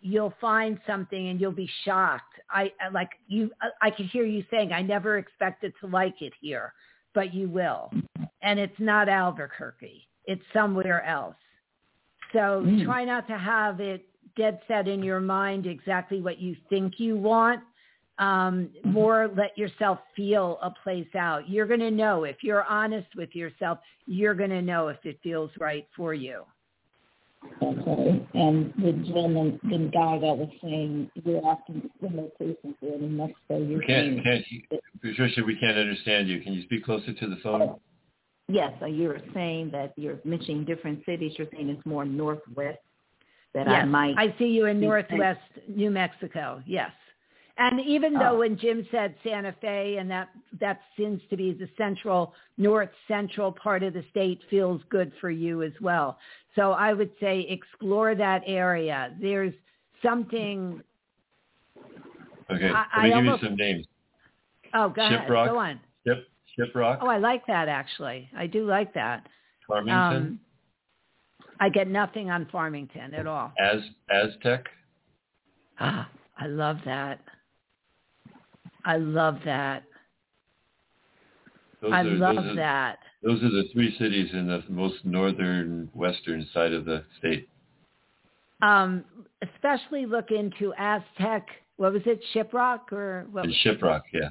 you'll 0.00 0.34
find 0.40 0.78
something 0.86 1.28
and 1.28 1.40
you'll 1.40 1.52
be 1.52 1.70
shocked. 1.84 2.34
I 2.50 2.72
like 2.92 3.10
you 3.28 3.50
I 3.80 3.90
could 3.90 4.06
hear 4.06 4.24
you 4.24 4.44
saying 4.50 4.72
I 4.72 4.82
never 4.82 5.18
expected 5.18 5.72
to 5.80 5.86
like 5.86 6.20
it 6.20 6.32
here, 6.40 6.72
but 7.14 7.32
you 7.32 7.48
will. 7.48 7.92
And 8.42 8.58
it's 8.58 8.78
not 8.78 9.08
Albuquerque. 9.08 10.08
It's 10.24 10.42
somewhere 10.52 11.04
else. 11.04 11.36
So 12.32 12.64
mm. 12.66 12.84
try 12.84 13.04
not 13.04 13.28
to 13.28 13.38
have 13.38 13.80
it 13.80 14.04
dead 14.36 14.60
set 14.66 14.88
in 14.88 15.02
your 15.02 15.20
mind 15.20 15.66
exactly 15.66 16.20
what 16.20 16.40
you 16.40 16.56
think 16.68 16.94
you 16.98 17.16
want. 17.16 17.60
Um, 18.18 18.68
more 18.84 19.30
let 19.36 19.56
yourself 19.56 19.98
feel 20.14 20.58
a 20.62 20.70
place 20.70 21.08
out. 21.16 21.48
You're 21.48 21.66
going 21.66 21.80
to 21.80 21.90
know 21.90 22.24
if 22.24 22.36
you're 22.42 22.64
honest 22.64 23.08
with 23.16 23.34
yourself, 23.34 23.78
you're 24.06 24.34
going 24.34 24.50
to 24.50 24.62
know 24.62 24.88
if 24.88 24.98
it 25.04 25.18
feels 25.22 25.50
right 25.58 25.86
for 25.96 26.12
you. 26.14 26.44
Okay. 27.60 28.26
And 28.34 28.72
the 28.76 28.92
gentleman, 29.04 29.58
the 29.64 29.90
guy 29.92 30.18
that 30.18 30.36
was 30.36 30.48
saying 30.62 31.10
you're 31.24 31.44
asking 31.46 31.90
the 32.00 32.08
location 32.08 32.74
for 32.78 32.98
New 32.98 33.08
Mexico, 33.08 33.58
you're 33.58 33.78
we 33.78 33.86
can't, 33.86 34.22
saying, 34.24 34.44
can't, 34.70 34.82
Patricia, 35.00 35.42
we 35.44 35.58
can't 35.58 35.76
understand 35.76 36.28
you. 36.28 36.40
Can 36.40 36.52
you 36.52 36.62
speak 36.62 36.84
closer 36.84 37.12
to 37.12 37.26
the 37.26 37.36
phone? 37.42 37.62
Oh, 37.62 37.80
yes, 38.48 38.72
so 38.78 38.86
you're 38.86 39.18
saying 39.34 39.70
that 39.72 39.92
you're 39.96 40.18
mentioning 40.24 40.64
different 40.64 41.04
cities. 41.04 41.32
You're 41.36 41.48
saying 41.52 41.68
it's 41.68 41.84
more 41.84 42.04
northwest 42.04 42.78
that 43.54 43.66
yes, 43.66 43.82
I 43.82 43.84
might. 43.84 44.14
I 44.16 44.34
see 44.38 44.46
you 44.46 44.66
in 44.66 44.80
northwest 44.80 45.40
New 45.68 45.90
Mexico. 45.90 46.62
Yes. 46.66 46.90
And 47.58 47.80
even 47.80 48.14
though 48.14 48.36
oh. 48.36 48.38
when 48.38 48.58
Jim 48.58 48.86
said 48.90 49.14
Santa 49.22 49.54
Fe 49.60 49.96
and 49.98 50.10
that 50.10 50.30
that 50.60 50.80
seems 50.96 51.20
to 51.30 51.36
be 51.36 51.52
the 51.52 51.68
central 51.76 52.34
north 52.56 52.88
central 53.06 53.52
part 53.52 53.82
of 53.82 53.92
the 53.92 54.04
state 54.10 54.40
feels 54.48 54.80
good 54.88 55.12
for 55.20 55.30
you 55.30 55.62
as 55.62 55.72
well. 55.80 56.18
So 56.56 56.72
I 56.72 56.92
would 56.92 57.10
say 57.20 57.46
explore 57.48 58.14
that 58.14 58.42
area. 58.46 59.14
There's 59.20 59.54
something. 60.02 60.82
Okay, 62.50 62.68
I, 62.68 62.68
let 62.68 62.70
me 62.70 62.80
I 62.94 63.06
give 63.08 63.16
almost, 63.16 63.42
you 63.42 63.48
some 63.48 63.56
names. 63.56 63.86
Oh, 64.74 64.88
go 64.88 65.02
ahead. 65.02 65.28
Go 65.28 65.58
on. 65.58 65.80
Ship 66.06 66.74
Shiprock. 66.74 66.98
Oh, 67.00 67.08
I 67.08 67.18
like 67.18 67.46
that 67.46 67.68
actually. 67.68 68.28
I 68.36 68.46
do 68.46 68.66
like 68.66 68.92
that. 68.94 69.26
Farmington. 69.66 69.94
Um, 69.94 70.40
I 71.60 71.68
get 71.68 71.88
nothing 71.88 72.30
on 72.30 72.46
Farmington 72.50 73.14
at 73.14 73.26
all. 73.26 73.52
As 73.58 73.80
Aztec. 74.10 74.66
Ah, 75.78 76.08
I 76.38 76.46
love 76.46 76.78
that. 76.84 77.20
I 78.84 78.96
love 78.96 79.38
that. 79.44 79.84
Those 81.80 81.92
I 81.92 82.00
are, 82.00 82.04
love 82.04 82.36
those 82.36 82.46
are, 82.46 82.56
that. 82.56 82.98
Those 83.22 83.42
are 83.42 83.50
the 83.50 83.64
three 83.72 83.96
cities 83.98 84.30
in 84.32 84.46
the 84.46 84.62
most 84.68 85.04
northern 85.04 85.88
western 85.94 86.46
side 86.52 86.72
of 86.72 86.84
the 86.84 87.04
state. 87.18 87.48
Um, 88.62 89.04
especially 89.42 90.06
look 90.06 90.30
into 90.30 90.72
Aztec. 90.78 91.48
What 91.76 91.92
was 91.92 92.02
it, 92.06 92.20
Shiprock 92.34 92.92
or 92.92 93.26
what? 93.32 93.44
And 93.44 93.54
Shiprock, 93.64 94.02
yeah. 94.12 94.28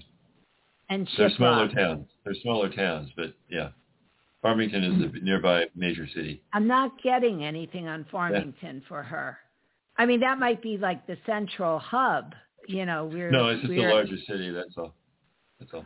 And 0.89 1.07
Shiprock. 1.07 1.17
They're 1.17 1.29
smaller 1.37 1.67
towns. 1.69 2.07
They're 2.23 2.35
smaller 2.41 2.69
towns, 2.69 3.09
but 3.15 3.33
yeah. 3.49 3.69
Farmington 4.41 4.83
is 4.83 5.21
a 5.21 5.23
nearby 5.23 5.65
major 5.75 6.07
city. 6.15 6.41
I'm 6.53 6.67
not 6.67 7.01
getting 7.03 7.43
anything 7.43 7.87
on 7.87 8.05
Farmington 8.11 8.81
yeah. 8.81 8.87
for 8.87 9.03
her. 9.03 9.37
I 9.97 10.05
mean, 10.05 10.21
that 10.21 10.39
might 10.39 10.61
be 10.63 10.77
like 10.77 11.05
the 11.05 11.17
central 11.25 11.77
hub. 11.77 12.33
You 12.67 12.85
know, 12.85 13.09
we're 13.11 13.31
no, 13.31 13.47
it's 13.47 13.61
just 13.61 13.73
a 13.73 13.89
larger 13.89 14.17
city. 14.27 14.51
That's 14.51 14.77
all. 14.77 14.93
That's 15.59 15.73
all. 15.73 15.85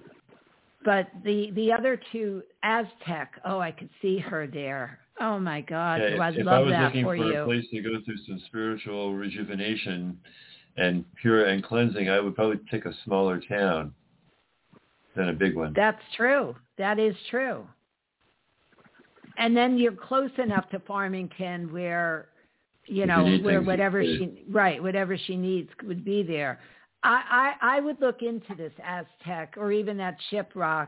But 0.84 1.08
the 1.24 1.52
the 1.52 1.72
other 1.72 2.00
two, 2.12 2.44
Aztec. 2.64 3.34
Oh, 3.44 3.60
I 3.60 3.72
could 3.72 3.90
see 4.02 4.20
her 4.20 4.48
there. 4.48 5.00
Oh 5.20 5.40
my 5.40 5.62
God, 5.62 6.02
yeah, 6.02 6.18
oh, 6.18 6.22
I 6.22 6.30
if 6.30 6.46
love 6.46 6.56
I 6.56 6.60
was 6.60 6.72
that 6.72 6.84
looking 6.86 7.06
for, 7.06 7.16
for 7.18 7.32
you. 7.32 7.42
a 7.42 7.46
place 7.46 7.66
to 7.72 7.82
go 7.82 8.02
through 8.04 8.18
some 8.28 8.42
spiritual 8.48 9.14
rejuvenation 9.14 10.20
and 10.78 11.06
pure 11.22 11.46
and 11.46 11.64
cleansing, 11.64 12.10
I 12.10 12.20
would 12.20 12.36
probably 12.36 12.60
pick 12.70 12.86
a 12.86 12.94
smaller 13.06 13.40
town 13.40 13.94
than 15.16 15.30
a 15.30 15.34
big 15.34 15.56
one. 15.56 15.74
That's 15.74 16.02
true. 16.18 16.56
That 16.78 17.00
is 17.00 17.16
true. 17.30 17.66
And 19.38 19.56
then 19.56 19.78
you're 19.78 19.94
close 19.94 20.32
enough 20.38 20.70
to 20.70 20.80
Farmington 20.80 21.72
where, 21.72 22.28
you 22.88 23.06
know, 23.06 23.38
where 23.42 23.62
whatever 23.62 24.04
she 24.04 24.44
right, 24.50 24.82
whatever 24.82 25.18
she 25.18 25.36
needs 25.36 25.70
would 25.84 26.04
be 26.06 26.24
there. 26.24 26.60
I, 27.04 27.54
I, 27.62 27.78
I 27.78 27.80
would 27.80 28.02
look 28.02 28.22
into 28.22 28.56
this 28.56 28.74
Aztec 28.84 29.56
or 29.58 29.72
even 29.72 29.98
that 29.98 30.18
Shiprock, 30.32 30.88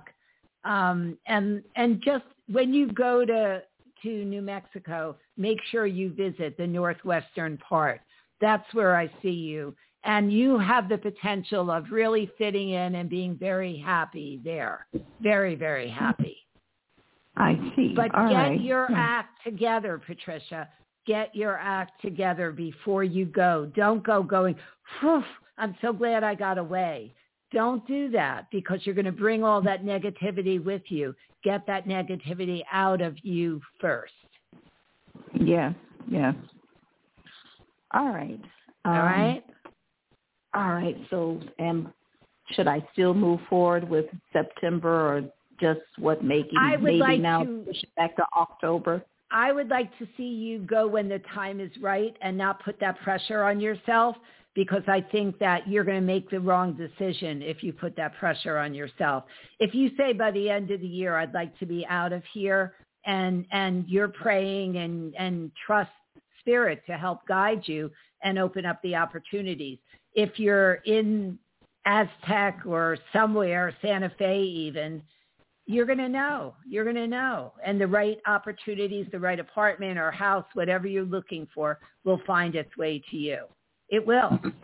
um, 0.64 1.18
and 1.28 1.64
and 1.76 2.02
just 2.04 2.26
when 2.50 2.74
you 2.74 2.92
go 2.92 3.26
to 3.26 3.62
to 4.04 4.26
New 4.26 4.42
Mexico, 4.42 5.18
make 5.38 5.58
sure 5.72 5.86
you 5.86 6.14
visit 6.14 6.58
the 6.58 6.68
northwestern 6.68 7.58
part. 7.58 8.02
That's 8.42 8.66
where 8.74 8.96
I 8.96 9.12
see 9.22 9.30
you, 9.30 9.76
and 10.04 10.32
you 10.32 10.60
have 10.60 10.90
the 10.90 10.98
potential 10.98 11.72
of 11.72 11.86
really 11.92 12.32
fitting 12.38 12.70
in 12.70 12.96
and 12.96 13.10
being 13.10 13.36
very 13.36 13.78
happy 13.78 14.40
there, 14.44 14.88
very 15.22 15.56
very 15.56 15.90
happy. 15.90 16.38
I 17.38 17.56
see. 17.76 17.94
But 17.96 18.14
All 18.16 18.30
get 18.30 18.36
right. 18.36 18.62
your 18.62 18.88
yeah. 18.90 18.98
act 18.98 19.44
together, 19.44 20.02
Patricia. 20.06 20.68
Get 21.08 21.34
your 21.34 21.58
act 21.58 22.02
together 22.02 22.52
before 22.52 23.04
you 23.04 23.26
go. 23.26 23.72
Don't 23.76 24.06
go 24.06 24.22
going, 24.22 24.56
Phew, 25.00 25.24
I'm 25.58 25.76
so 25.82 25.94
glad 25.94 26.24
I 26.24 26.36
got 26.36 26.58
away. 26.58 27.14
Don't 27.54 27.86
do 27.88 28.10
that 28.12 28.48
because 28.52 28.80
you're 28.84 28.96
going 28.96 29.06
to 29.06 29.12
bring 29.12 29.44
all 29.44 29.62
that 29.62 29.86
negativity 29.86 30.62
with 30.64 30.82
you. 30.90 31.16
Get 31.44 31.66
that 31.66 31.88
negativity 31.88 32.62
out 32.72 33.02
of 33.02 33.16
you 33.24 33.62
first. 33.80 34.12
Yeah, 35.34 35.72
yeah. 36.10 36.34
All 37.94 38.10
right. 38.10 38.42
Um, 38.84 38.94
all 38.94 39.04
right. 39.04 39.44
All 40.54 40.74
right. 40.74 40.98
So, 41.10 41.40
um, 41.60 41.94
should 42.52 42.68
I 42.68 42.86
still 42.94 43.14
move 43.14 43.40
forward 43.50 43.88
with 43.88 44.06
September 44.34 44.90
or 44.90 45.24
just 45.60 45.82
what 45.98 46.24
making 46.24 46.58
I 46.60 46.76
would 46.76 46.84
maybe 46.84 47.00
like 47.00 47.22
now 47.22 47.44
to, 47.44 47.64
push 47.66 47.82
it 47.82 47.96
back 47.96 48.16
to 48.18 48.24
October? 48.36 49.04
I 49.32 49.52
would 49.52 49.70
like 49.70 49.96
to 50.00 50.08
see 50.16 50.24
you 50.24 50.60
go 50.60 50.88
when 50.88 51.10
the 51.10 51.20
time 51.34 51.60
is 51.60 51.72
right 51.82 52.16
and 52.22 52.38
not 52.38 52.64
put 52.64 52.80
that 52.80 53.00
pressure 53.02 53.44
on 53.44 53.60
yourself 53.60 54.16
because 54.56 54.84
I 54.88 55.02
think 55.02 55.38
that 55.40 55.68
you're 55.68 55.84
going 55.84 56.00
to 56.00 56.06
make 56.06 56.30
the 56.30 56.40
wrong 56.40 56.74
decision 56.74 57.42
if 57.42 57.62
you 57.62 57.74
put 57.74 57.96
that 57.98 58.18
pressure 58.18 58.58
on 58.58 58.74
yourself. 58.74 59.26
If 59.60 59.76
you 59.76 59.92
say 59.98 60.14
by 60.14 60.32
the 60.32 60.50
end 60.50 60.72
of 60.72 60.82
the 60.82 60.88
year 60.88 61.16
I'd 61.16 61.34
like 61.34 61.58
to 61.60 61.66
be 61.66 61.86
out 61.88 62.14
of 62.14 62.24
here 62.34 62.74
and 63.06 63.46
and 63.52 63.86
you're 63.88 64.08
praying 64.08 64.78
and 64.78 65.14
and 65.16 65.52
trust 65.66 65.92
spirit 66.40 66.82
to 66.88 66.98
help 66.98 67.20
guide 67.28 67.62
you 67.66 67.92
and 68.24 68.40
open 68.40 68.66
up 68.66 68.82
the 68.82 68.96
opportunities. 68.96 69.78
If 70.14 70.40
you're 70.40 70.76
in 70.86 71.38
Aztec 71.86 72.62
or 72.66 72.98
somewhere, 73.14 73.76
Santa 73.82 74.12
Fe 74.18 74.42
even, 74.42 75.02
you're 75.68 75.86
going 75.86 75.98
to 75.98 76.10
know. 76.10 76.56
You're 76.68 76.86
going 76.86 76.96
to 76.96 77.08
know. 77.08 77.54
And 77.64 77.80
the 77.80 77.88
right 77.88 78.18
opportunities, 78.26 79.06
the 79.12 79.20
right 79.20 79.40
apartment 79.40 80.00
or 80.00 80.12
house, 80.12 80.46
whatever 80.54 80.88
you're 80.88 81.04
looking 81.04 81.48
for, 81.54 81.78
will 82.06 82.22
find 82.26 82.56
its 82.56 82.76
way 82.78 83.04
to 83.12 83.18
you. 83.18 83.46
It 83.90 84.06
will. 84.06 84.40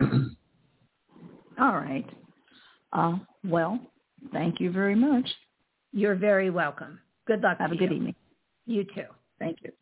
All 1.60 1.74
right. 1.74 2.08
Uh, 2.92 3.16
well, 3.44 3.78
thank 4.32 4.60
you 4.60 4.70
very 4.72 4.94
much. 4.94 5.28
You're 5.92 6.16
very 6.16 6.50
welcome. 6.50 6.98
Good 7.26 7.42
luck. 7.42 7.58
Have 7.58 7.72
a 7.72 7.76
good 7.76 7.92
evening. 7.92 8.14
You 8.66 8.84
too. 8.84 9.06
Thank 9.38 9.58
you. 9.62 9.72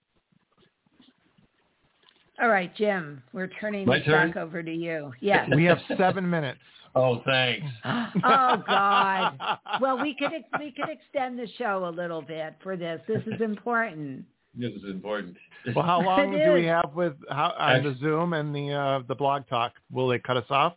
All 2.40 2.48
right, 2.48 2.74
Jim, 2.76 3.22
we're 3.32 3.48
turning 3.60 3.86
My 3.86 3.98
this 3.98 4.06
turn? 4.06 4.28
back 4.28 4.36
over 4.36 4.62
to 4.62 4.72
you. 4.72 5.12
Yes. 5.20 5.48
We 5.54 5.64
have 5.64 5.78
seven 5.96 6.28
minutes. 6.28 6.60
Oh, 6.94 7.22
thanks. 7.24 7.66
oh 7.84 8.62
God. 8.66 9.38
Well, 9.80 10.00
we 10.00 10.14
could 10.18 10.32
ex- 10.32 10.48
we 10.58 10.72
could 10.72 10.88
extend 10.88 11.38
the 11.38 11.46
show 11.58 11.86
a 11.88 11.90
little 11.90 12.22
bit 12.22 12.54
for 12.62 12.76
this. 12.76 13.00
This 13.08 13.22
is 13.26 13.40
important. 13.40 14.24
This 14.54 14.72
is 14.72 14.84
important. 14.90 15.36
Well, 15.74 15.84
how 15.84 16.02
long 16.02 16.32
do 16.32 16.52
we 16.52 16.66
have 16.66 16.90
with 16.94 17.14
how, 17.30 17.54
on 17.58 17.84
the 17.84 17.96
Zoom 18.00 18.32
and 18.34 18.54
the 18.54 18.72
uh, 18.72 19.02
the 19.08 19.14
blog 19.14 19.46
talk? 19.48 19.72
Will 19.90 20.08
they 20.08 20.18
cut 20.18 20.36
us 20.36 20.44
off? 20.50 20.74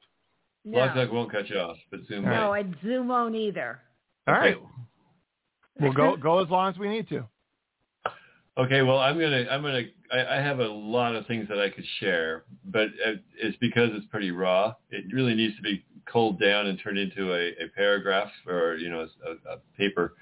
No, 0.63 0.79
Blog 0.79 0.95
Talk 0.95 1.11
won't 1.13 1.31
cut 1.31 1.49
you 1.49 1.57
off, 1.59 1.77
but 1.91 1.99
Zoom 2.07 2.23
no, 2.25 2.49
might. 2.49 2.65
and 2.65 2.75
Zoom 2.83 3.07
won't 3.09 3.35
either. 3.35 3.79
All 4.27 4.33
Okay. 4.35 4.41
right. 4.53 4.57
We'll 5.79 5.93
go 5.93 6.15
go 6.15 6.39
as 6.43 6.49
long 6.49 6.71
as 6.71 6.79
we 6.79 6.87
need 6.89 7.07
to. 7.09 7.27
Okay, 8.57 8.81
well, 8.83 8.99
I'm 8.99 9.19
gonna, 9.19 9.45
I'm 9.51 9.61
gonna, 9.61 9.83
I, 10.13 10.37
I 10.37 10.41
have 10.41 10.59
a 10.59 10.67
lot 10.67 11.13
of 11.13 11.27
things 11.27 11.47
that 11.49 11.59
I 11.59 11.69
could 11.69 11.83
share, 11.99 12.45
but 12.63 12.87
uh, 13.05 13.13
it's 13.37 13.57
because 13.57 13.89
it's 13.93 14.05
pretty 14.05 14.31
raw. 14.31 14.73
It 14.91 15.13
really 15.13 15.35
needs 15.35 15.57
to 15.57 15.61
be 15.61 15.83
culled 16.05 16.39
down 16.39 16.67
and 16.67 16.79
turned 16.81 16.97
into 16.97 17.33
a, 17.33 17.49
a 17.63 17.67
paragraph 17.75 18.29
or 18.47 18.75
you 18.75 18.89
know 18.89 19.07
a, 19.25 19.31
a 19.53 19.57
paper. 19.77 20.13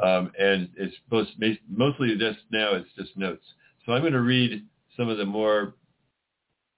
Um, 0.00 0.32
and 0.38 0.70
it's 0.76 0.94
most, 1.10 1.32
mostly 1.68 2.16
just 2.18 2.38
now 2.50 2.74
it's 2.74 2.88
just 2.96 3.16
notes. 3.16 3.44
So 3.84 3.92
I'm 3.92 4.02
going 4.02 4.12
to 4.12 4.20
read 4.20 4.64
some 4.96 5.08
of 5.08 5.18
the 5.18 5.24
more 5.24 5.74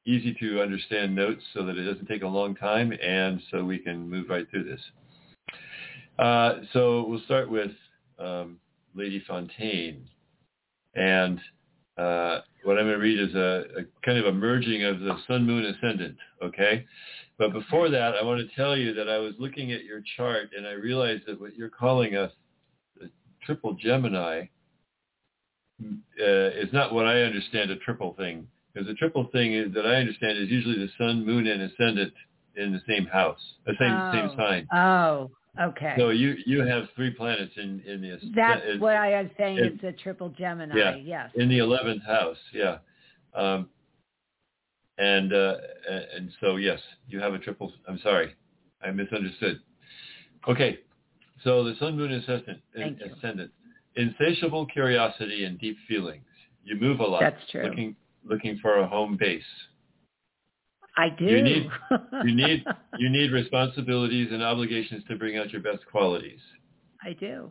easy 0.06 0.34
to 0.40 0.62
understand 0.62 1.14
notes 1.14 1.42
so 1.54 1.64
that 1.64 1.76
it 1.76 1.84
doesn't 1.84 2.06
take 2.06 2.22
a 2.22 2.26
long 2.26 2.54
time 2.54 2.92
and 2.92 3.40
so 3.50 3.64
we 3.64 3.78
can 3.78 4.08
move 4.08 4.28
right 4.30 4.48
through 4.50 4.64
this. 4.64 4.80
Uh, 6.18 6.60
so 6.72 7.04
we'll 7.06 7.20
start 7.20 7.50
with 7.50 7.72
um, 8.18 8.58
Lady 8.94 9.22
Fontaine. 9.26 10.06
And 10.94 11.38
uh, 11.96 12.40
what 12.64 12.78
I'm 12.78 12.86
going 12.86 12.94
to 12.94 12.96
read 12.96 13.20
is 13.20 13.34
a, 13.34 13.80
a, 13.80 13.84
kind 14.04 14.18
of 14.18 14.26
a 14.26 14.32
merging 14.32 14.84
of 14.84 15.00
the 15.00 15.16
sun, 15.26 15.46
moon, 15.46 15.64
ascendant, 15.64 16.16
okay? 16.42 16.84
But 17.38 17.52
before 17.52 17.88
that, 17.90 18.14
I 18.14 18.24
want 18.24 18.40
to 18.40 18.56
tell 18.56 18.76
you 18.76 18.92
that 18.94 19.08
I 19.08 19.18
was 19.18 19.34
looking 19.38 19.72
at 19.72 19.84
your 19.84 20.02
chart 20.16 20.50
and 20.56 20.66
I 20.66 20.72
realized 20.72 21.22
that 21.26 21.40
what 21.40 21.56
you're 21.56 21.70
calling 21.70 22.16
a, 22.16 22.24
a 23.02 23.06
triple 23.44 23.74
Gemini 23.74 24.44
uh, 25.82 26.24
is 26.24 26.72
not 26.72 26.92
what 26.92 27.06
I 27.06 27.22
understand 27.22 27.70
a 27.70 27.76
triple 27.76 28.14
thing. 28.18 28.46
Because 28.72 28.86
the 28.86 28.94
triple 28.94 29.28
thing 29.32 29.54
is, 29.54 29.72
that 29.74 29.86
I 29.86 29.96
understand 29.96 30.38
is 30.38 30.48
usually 30.48 30.78
the 30.78 30.90
sun, 30.98 31.26
moon, 31.26 31.46
and 31.46 31.62
ascendant 31.62 32.12
in 32.56 32.72
the 32.72 32.80
same 32.88 33.06
house, 33.06 33.40
the 33.66 33.72
same 33.80 33.92
oh. 33.92 34.12
same 34.12 34.36
sign. 34.36 34.68
Oh, 34.72 35.30
okay. 35.58 35.94
So 35.98 36.10
you 36.10 36.36
you 36.46 36.62
have 36.62 36.84
three 36.94 37.10
planets 37.10 37.52
in 37.56 37.80
in 37.86 38.00
the. 38.02 38.18
That's 38.34 38.62
what 38.78 38.96
I 38.96 39.22
was 39.22 39.30
saying. 39.38 39.58
it's 39.58 39.82
a 39.84 39.92
triple 39.92 40.28
Gemini. 40.30 40.76
Yeah, 40.76 40.94
yes. 40.96 41.30
In 41.34 41.48
the 41.48 41.58
eleventh 41.58 42.04
house, 42.04 42.36
yeah. 42.52 42.78
Um, 43.34 43.68
and 44.98 45.32
uh, 45.32 45.54
and 46.14 46.30
so 46.40 46.56
yes, 46.56 46.78
you 47.08 47.20
have 47.20 47.34
a 47.34 47.38
triple. 47.38 47.72
I'm 47.88 47.98
sorry, 48.00 48.34
I 48.82 48.90
misunderstood. 48.90 49.60
Okay, 50.48 50.78
so 51.42 51.64
the 51.64 51.74
sun, 51.78 51.96
moon, 51.96 52.12
ascendant, 52.12 52.60
ascendant, 52.74 53.50
insatiable 53.96 54.66
curiosity 54.66 55.44
and 55.44 55.58
deep 55.58 55.76
feelings. 55.88 56.24
You 56.64 56.76
move 56.76 57.00
a 57.00 57.04
lot. 57.04 57.20
That's 57.20 57.50
true. 57.50 57.64
Looking 57.64 57.96
looking 58.24 58.58
for 58.58 58.78
a 58.78 58.86
home 58.86 59.16
base. 59.18 59.42
I 61.00 61.08
do. 61.08 61.24
You 61.24 61.42
need 61.42 61.70
you 62.24 62.34
need 62.34 62.64
you 62.98 63.08
need 63.08 63.32
responsibilities 63.32 64.28
and 64.32 64.42
obligations 64.42 65.02
to 65.08 65.16
bring 65.16 65.38
out 65.38 65.50
your 65.50 65.62
best 65.62 65.86
qualities. 65.90 66.40
I 67.02 67.14
do. 67.14 67.50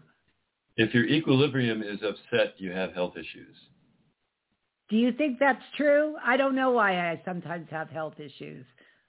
If 0.77 0.93
your 0.93 1.05
equilibrium 1.05 1.81
is 1.81 1.99
upset, 2.03 2.53
you 2.57 2.71
have 2.71 2.93
health 2.93 3.13
issues. 3.17 3.55
Do 4.89 4.97
you 4.97 5.11
think 5.11 5.39
that's 5.39 5.63
true? 5.75 6.15
I 6.23 6.37
don't 6.37 6.55
know 6.55 6.69
why 6.69 7.09
I 7.09 7.21
sometimes 7.25 7.67
have 7.71 7.89
health 7.89 8.19
issues. 8.19 8.65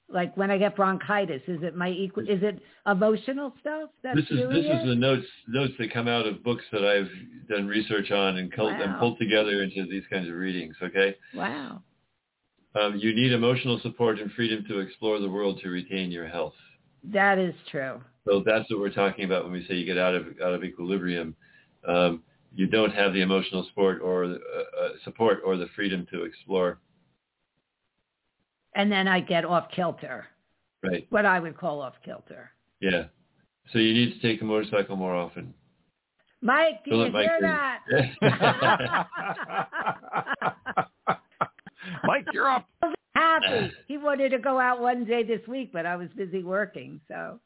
Like 0.08 0.34
when 0.38 0.50
I 0.50 0.56
get 0.56 0.74
bronchitis, 0.74 1.42
is 1.46 1.62
it 1.62 1.76
my 1.76 1.90
equal? 1.90 2.22
Is 2.22 2.42
it 2.42 2.60
emotional 2.86 3.52
stuff? 3.60 3.90
That's 4.02 4.16
this 4.16 4.24
is 4.30 4.38
this 4.48 4.64
it? 4.64 4.80
is 4.80 4.88
the 4.88 4.94
notes 4.94 5.26
notes 5.48 5.74
that 5.78 5.92
come 5.92 6.08
out 6.08 6.26
of 6.26 6.42
books 6.42 6.64
that 6.72 6.82
I've 6.82 7.10
done 7.50 7.66
research 7.66 8.10
on 8.10 8.38
and, 8.38 8.50
cult, 8.50 8.72
wow. 8.72 8.82
and 8.82 8.98
pulled 8.98 9.18
together 9.18 9.62
into 9.62 9.84
these 9.90 10.04
kinds 10.10 10.30
of 10.30 10.34
readings. 10.34 10.76
Okay. 10.82 11.14
Wow. 11.34 11.82
Um, 12.74 12.96
you 12.96 13.14
need 13.14 13.32
emotional 13.32 13.80
support 13.82 14.20
and 14.20 14.30
freedom 14.32 14.64
to 14.68 14.78
explore 14.78 15.18
the 15.18 15.28
world 15.28 15.60
to 15.62 15.70
retain 15.70 16.10
your 16.10 16.28
health. 16.28 16.54
That 17.04 17.38
is 17.38 17.54
true. 17.70 18.00
So 18.26 18.42
that's 18.44 18.70
what 18.70 18.80
we're 18.80 18.92
talking 18.92 19.24
about 19.24 19.44
when 19.44 19.52
we 19.52 19.66
say 19.66 19.74
you 19.74 19.86
get 19.86 19.98
out 19.98 20.14
of 20.14 20.26
out 20.42 20.54
of 20.54 20.62
equilibrium. 20.62 21.34
Um, 21.86 22.22
you 22.54 22.66
don't 22.66 22.92
have 22.92 23.12
the 23.12 23.22
emotional 23.22 23.64
support 23.68 24.00
or 24.02 24.24
uh, 24.24 24.28
uh, 24.34 24.88
support 25.04 25.38
or 25.44 25.56
the 25.56 25.66
freedom 25.74 26.06
to 26.12 26.24
explore. 26.24 26.78
And 28.74 28.92
then 28.92 29.08
I 29.08 29.20
get 29.20 29.44
off 29.44 29.70
kilter. 29.74 30.26
Right. 30.82 31.06
What 31.10 31.26
I 31.26 31.40
would 31.40 31.56
call 31.56 31.80
off 31.80 31.94
kilter. 32.04 32.50
Yeah. 32.80 33.04
So 33.72 33.78
you 33.78 33.94
need 33.94 34.14
to 34.14 34.20
take 34.20 34.42
a 34.42 34.44
motorcycle 34.44 34.96
more 34.96 35.14
often. 35.14 35.54
Mike, 36.42 36.84
do 36.84 36.92
Philip 36.92 37.12
you 37.12 37.18
hear 37.20 37.38
Mike 37.40 37.80
that? 38.20 39.06
Mike, 42.10 42.26
you're 42.32 42.50
up. 42.50 42.66
Happy. 43.14 43.70
He 43.86 43.96
wanted 43.96 44.30
to 44.30 44.38
go 44.38 44.58
out 44.58 44.80
one 44.80 45.04
day 45.04 45.22
this 45.22 45.46
week, 45.46 45.72
but 45.72 45.86
I 45.86 45.94
was 45.94 46.08
busy 46.16 46.42
working. 46.42 47.00
So. 47.06 47.38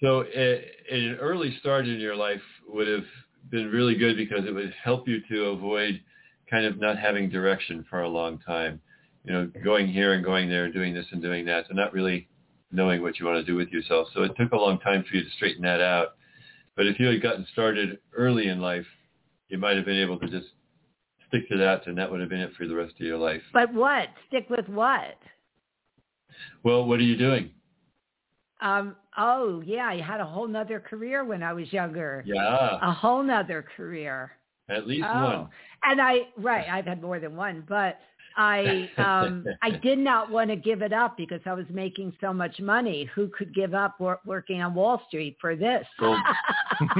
So 0.00 0.20
uh, 0.20 0.94
an 0.94 1.16
early 1.20 1.56
start 1.58 1.88
in 1.88 1.98
your 1.98 2.14
life 2.14 2.40
would 2.68 2.86
have 2.86 3.04
been 3.50 3.70
really 3.70 3.96
good 3.96 4.16
because 4.16 4.44
it 4.46 4.52
would 4.52 4.72
help 4.84 5.08
you 5.08 5.18
to 5.28 5.46
avoid 5.46 6.00
kind 6.48 6.64
of 6.64 6.78
not 6.78 6.96
having 6.96 7.28
direction 7.28 7.84
for 7.90 8.02
a 8.02 8.08
long 8.08 8.38
time. 8.38 8.80
You 9.24 9.32
know, 9.32 9.50
going 9.64 9.88
here 9.88 10.12
and 10.12 10.24
going 10.24 10.48
there 10.48 10.64
and 10.64 10.72
doing 10.72 10.94
this 10.94 11.06
and 11.10 11.20
doing 11.20 11.44
that, 11.46 11.68
and 11.68 11.76
not 11.76 11.92
really 11.92 12.28
knowing 12.70 13.02
what 13.02 13.18
you 13.18 13.26
want 13.26 13.44
to 13.44 13.50
do 13.50 13.56
with 13.56 13.70
yourself. 13.70 14.06
So 14.14 14.22
it 14.22 14.32
took 14.38 14.52
a 14.52 14.56
long 14.56 14.78
time 14.78 15.04
for 15.08 15.16
you 15.16 15.24
to 15.24 15.30
straighten 15.30 15.62
that 15.62 15.80
out. 15.80 16.14
But 16.76 16.86
if 16.86 17.00
you 17.00 17.08
had 17.08 17.20
gotten 17.20 17.46
started 17.52 17.98
early 18.16 18.46
in 18.46 18.60
life, 18.60 18.86
you 19.48 19.58
might 19.58 19.76
have 19.76 19.86
been 19.86 20.00
able 20.00 20.20
to 20.20 20.28
just 20.28 20.46
stick 21.28 21.48
to 21.48 21.56
that, 21.58 21.86
and 21.86 21.96
that 21.98 22.10
would 22.10 22.20
have 22.20 22.28
been 22.28 22.40
it 22.40 22.52
for 22.56 22.66
the 22.66 22.74
rest 22.74 22.94
of 22.94 23.06
your 23.06 23.18
life. 23.18 23.42
But 23.52 23.72
what? 23.72 24.08
Stick 24.28 24.48
with 24.50 24.68
what? 24.68 25.18
Well, 26.62 26.84
what 26.86 26.98
are 27.00 27.04
you 27.04 27.16
doing? 27.16 27.50
Um, 28.60 28.96
oh, 29.16 29.62
yeah, 29.64 29.86
I 29.86 30.00
had 30.00 30.20
a 30.20 30.24
whole 30.24 30.48
nother 30.48 30.80
career 30.80 31.24
when 31.24 31.42
I 31.42 31.52
was 31.52 31.72
younger. 31.72 32.24
Yeah. 32.26 32.78
A 32.82 32.92
whole 32.92 33.22
nother 33.22 33.64
career. 33.76 34.32
At 34.68 34.86
least 34.86 35.06
oh. 35.08 35.22
one. 35.22 35.48
And 35.84 36.00
I, 36.00 36.28
right, 36.36 36.66
I've 36.68 36.86
had 36.86 37.00
more 37.00 37.20
than 37.20 37.36
one, 37.36 37.64
but 37.68 37.98
I, 38.38 38.88
um, 38.96 39.44
I 39.60 39.70
did 39.70 39.98
not 39.98 40.30
want 40.30 40.48
to 40.50 40.56
give 40.56 40.80
it 40.80 40.92
up 40.92 41.16
because 41.16 41.40
I 41.44 41.52
was 41.52 41.66
making 41.70 42.14
so 42.20 42.32
much 42.32 42.58
money. 42.60 43.04
Who 43.14 43.28
could 43.28 43.54
give 43.54 43.74
up 43.74 44.00
wor- 44.00 44.20
working 44.24 44.62
on 44.62 44.74
Wall 44.74 45.02
Street 45.08 45.36
for 45.40 45.56
this? 45.56 45.84
Gold. 45.98 46.18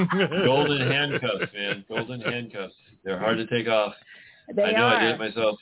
Golden 0.45 0.91
handcuffs, 0.91 1.53
man. 1.55 1.85
Golden 1.89 2.21
handcuffs. 2.21 2.75
They're 3.05 3.19
hard 3.19 3.39
to 3.39 3.47
take 3.47 3.69
off. 3.69 3.95
They 4.55 4.65
I 4.65 4.73
know 4.73 4.85
are. 4.87 4.97
I 4.97 5.01
did 5.05 5.11
it 5.15 5.19
myself. 5.19 5.59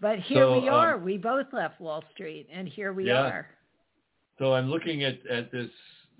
But 0.00 0.18
here 0.20 0.44
So, 0.44 0.60
we 0.60 0.68
are. 0.68 0.94
um, 0.94 1.04
we 1.04 1.16
both 1.18 1.46
left 1.52 1.80
Wall 1.80 2.04
Street, 2.12 2.48
and 2.52 2.68
here 2.68 2.92
we 2.92 3.06
Yeah. 3.06 3.22
are. 3.26 3.46
So 4.38 4.54
I'm 4.54 4.68
looking 4.70 5.02
at, 5.04 5.24
at 5.26 5.50
this 5.50 5.70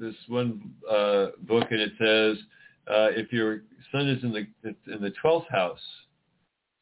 this 0.01 0.15
one 0.29 0.61
uh, 0.89 1.29
book, 1.43 1.67
and 1.71 1.81
it 1.81 1.93
says 1.99 2.37
uh, 2.89 3.09
if 3.17 3.33
your 3.33 3.63
sun 3.93 4.09
is 4.09 4.23
in 4.23 4.33
the 4.33 4.47
in 4.93 5.01
the 5.03 5.11
twelfth 5.21 5.49
house, 5.51 5.81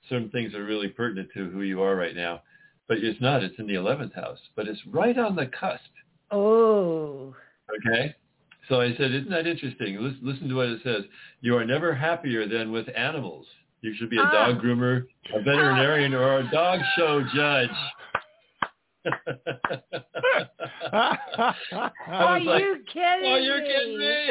certain 0.08 0.30
things 0.30 0.54
are 0.54 0.64
really 0.64 0.88
pertinent 0.88 1.28
to 1.34 1.48
who 1.50 1.62
you 1.62 1.82
are 1.82 1.96
right 1.96 2.14
now. 2.16 2.42
But 2.88 2.98
it's 2.98 3.20
not. 3.20 3.42
It's 3.42 3.58
in 3.58 3.66
the 3.66 3.74
eleventh 3.74 4.14
house, 4.14 4.38
but 4.54 4.68
it's 4.68 4.80
right 4.86 5.18
on 5.18 5.34
the 5.36 5.46
cusp. 5.46 5.82
Oh, 6.30 7.34
Okay. 7.88 8.14
So 8.68 8.80
I 8.80 8.90
said, 8.96 9.12
isn't 9.12 9.30
that 9.30 9.46
interesting? 9.46 9.96
Listen, 10.00 10.18
listen 10.22 10.48
to 10.48 10.54
what 10.56 10.66
it 10.68 10.80
says. 10.82 11.04
You 11.40 11.56
are 11.56 11.64
never 11.64 11.94
happier 11.94 12.48
than 12.48 12.72
with 12.72 12.88
animals. 12.96 13.46
You 13.80 13.94
should 13.96 14.10
be 14.10 14.18
a 14.18 14.22
Ah. 14.22 14.46
dog 14.52 14.60
groomer, 14.60 15.06
a 15.34 15.40
veterinarian, 15.42 16.14
or 16.14 16.38
a 16.38 16.50
dog 16.50 16.80
show 16.96 17.22
judge. 17.32 17.70
Are 20.92 22.40
like, 22.40 22.62
you 22.62 22.78
kidding 22.92 23.22
me? 23.22 23.28
Are 23.30 23.38
you're 23.38 23.62
kidding 23.62 23.98
me. 23.98 24.30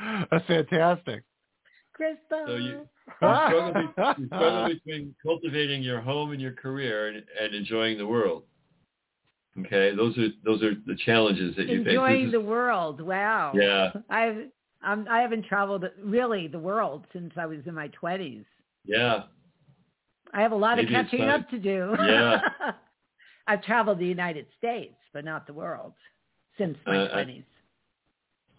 That's 0.30 0.46
fantastic. 0.46 1.22
Crystal? 2.00 2.44
So 2.46 2.56
you- 2.56 2.62
you 2.62 2.86
struggle, 3.16 3.72
be, 3.74 4.20
you 4.22 4.26
struggle 4.28 4.68
between 4.68 5.14
cultivating 5.22 5.82
your 5.82 6.00
home 6.00 6.30
and 6.32 6.40
your 6.40 6.52
career 6.52 7.08
and, 7.08 7.24
and 7.40 7.54
enjoying 7.54 7.98
the 7.98 8.06
world. 8.06 8.44
Okay, 9.58 9.94
those 9.96 10.16
are 10.16 10.28
those 10.44 10.62
are 10.62 10.74
the 10.86 10.96
challenges 11.04 11.56
that 11.56 11.68
you 11.68 11.82
face. 11.84 11.88
Enjoying 11.88 12.30
the 12.30 12.40
world. 12.40 13.00
Wow. 13.00 13.52
Yeah. 13.54 13.90
I've 14.08 14.44
um, 14.82 15.06
I 15.10 15.20
haven't 15.20 15.44
traveled 15.44 15.84
really 16.02 16.46
the 16.46 16.58
world 16.58 17.04
since 17.12 17.32
I 17.36 17.46
was 17.46 17.58
in 17.66 17.74
my 17.74 17.88
twenties. 17.88 18.44
yeah, 18.84 19.24
I 20.32 20.40
have 20.42 20.52
a 20.52 20.56
lot 20.56 20.76
Maybe 20.76 20.94
of 20.94 21.04
catching 21.04 21.22
up 21.24 21.50
to 21.50 21.58
do. 21.58 21.94
Yeah. 21.98 22.40
I've 23.48 23.62
traveled 23.64 23.98
the 23.98 24.06
United 24.06 24.46
States, 24.56 24.94
but 25.12 25.24
not 25.24 25.46
the 25.48 25.52
world 25.52 25.94
since 26.56 26.78
my 26.86 26.96
Uh, 26.98 27.08
twenties. 27.12 27.44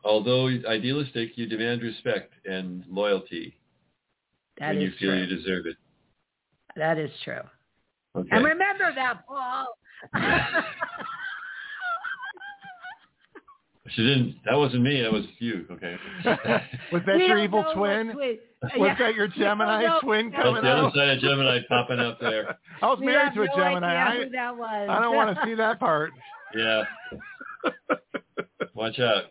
Although 0.03 0.47
idealistic, 0.67 1.37
you 1.37 1.45
demand 1.47 1.81
respect 1.81 2.33
and 2.45 2.83
loyalty 2.89 3.57
That 4.59 4.69
when 4.69 4.77
is 4.77 4.83
you 4.83 4.91
feel 4.99 5.09
true. 5.11 5.19
you 5.21 5.25
deserve 5.27 5.65
it. 5.65 5.77
That 6.75 6.97
is 6.97 7.11
true. 7.23 7.41
Okay. 8.15 8.29
And 8.31 8.43
remember 8.45 8.93
that, 8.95 9.25
Paul. 9.27 9.67
She 13.89 14.03
didn't. 14.03 14.35
That 14.45 14.55
wasn't 14.57 14.83
me. 14.83 15.01
That 15.01 15.11
was 15.11 15.25
you. 15.39 15.65
Okay. 15.69 15.97
Was 16.93 17.01
that 17.05 17.15
We 17.17 17.25
your 17.27 17.39
evil 17.39 17.65
twin? 17.75 18.11
twin- 18.13 18.37
Was 18.61 18.71
Yeah. 18.77 18.95
that 18.99 19.15
your 19.15 19.27
Gemini 19.37 19.83
know. 19.83 19.99
twin 20.01 20.27
We 20.27 20.31
That's 20.31 20.43
coming 20.43 20.63
the 20.63 20.69
other 20.69 20.91
side 20.95 21.09
of 21.09 21.19
Gemini 21.19 21.59
popping 21.67 21.99
up 21.99 22.17
there. 22.21 22.57
I 22.81 22.85
was 22.85 22.99
We 22.99 23.07
married 23.07 23.23
have 23.23 23.33
to 23.33 23.41
a 23.41 23.45
no 23.47 23.55
Gemini. 23.55 23.87
idea 23.87 24.21
I, 24.21 24.23
who 24.23 24.29
that 24.31 24.55
was. 24.57 24.87
I 24.89 24.99
don't 25.01 25.15
want 25.15 25.35
to 25.37 25.45
see 25.45 25.55
that 25.55 25.79
part. 25.79 26.11
Yeah. 26.55 26.83
Watch 28.75 28.99
out. 28.99 29.23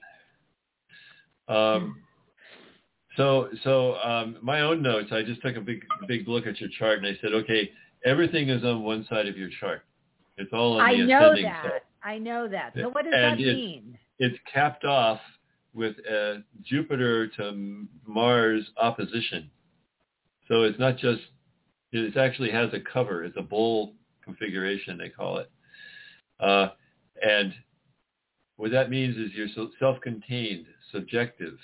Um, 1.51 1.97
so, 3.16 3.48
so 3.64 3.97
um, 3.97 4.39
my 4.40 4.60
own 4.60 4.82
notes. 4.82 5.09
I 5.12 5.22
just 5.22 5.43
took 5.43 5.56
a 5.56 5.60
big, 5.60 5.85
big 6.06 6.28
look 6.28 6.47
at 6.47 6.60
your 6.60 6.70
chart, 6.78 6.98
and 6.98 7.06
I 7.06 7.18
said, 7.20 7.32
okay, 7.32 7.70
everything 8.05 8.48
is 8.48 8.64
on 8.64 8.82
one 8.82 9.05
side 9.10 9.27
of 9.27 9.36
your 9.36 9.51
chart. 9.60 9.82
It's 10.36 10.52
all 10.52 10.78
on 10.81 10.89
the 10.89 10.94
I 10.94 10.97
the 10.97 11.06
know 11.06 11.18
ascending 11.32 11.44
that. 11.44 11.64
side. 11.64 11.81
I 12.02 12.18
know 12.18 12.48
that. 12.48 12.72
So 12.77 12.89
what 12.90 13.05
does 13.05 13.12
And 13.14 13.39
that 13.39 13.40
it's- 13.40 13.55
mean? 13.56 13.98
It's 14.22 14.36
capped 14.52 14.85
off 14.85 15.20
with 15.72 15.97
a 16.09 16.43
Jupiter 16.62 17.27
to 17.28 17.86
Mars 18.06 18.70
opposition. 18.77 19.51
So 20.47 20.62
it's 20.64 20.78
not 20.78 20.98
just, 20.98 21.22
it 21.93 22.16
actually 22.16 22.51
has 22.51 22.68
a 22.74 22.81
cover. 22.81 23.24
It's 23.24 23.36
a 23.39 23.43
bowl 23.43 23.94
configuration, 24.22 24.98
they 24.98 25.09
call 25.09 25.39
it. 25.39 25.51
Uh, 26.39 26.68
and 27.27 27.55
what 28.56 28.70
that 28.72 28.90
means 28.90 29.16
is 29.16 29.31
you're 29.32 29.48
self-contained, 29.78 30.66
subjective. 30.92 31.58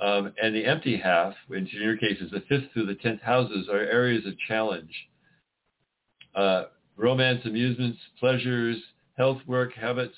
Um, 0.00 0.32
and 0.42 0.54
the 0.54 0.64
empty 0.64 0.96
half, 0.96 1.34
which 1.48 1.74
in 1.74 1.82
your 1.82 1.96
case 1.96 2.20
is 2.20 2.30
the 2.30 2.42
fifth 2.48 2.72
through 2.72 2.86
the 2.86 2.94
tenth 2.94 3.20
houses, 3.20 3.68
are 3.70 3.80
areas 3.80 4.26
of 4.26 4.34
challenge. 4.48 4.92
Uh, 6.34 6.64
romance, 6.96 7.42
amusements, 7.44 7.98
pleasures, 8.18 8.76
health, 9.18 9.38
work, 9.46 9.74
habits, 9.74 10.14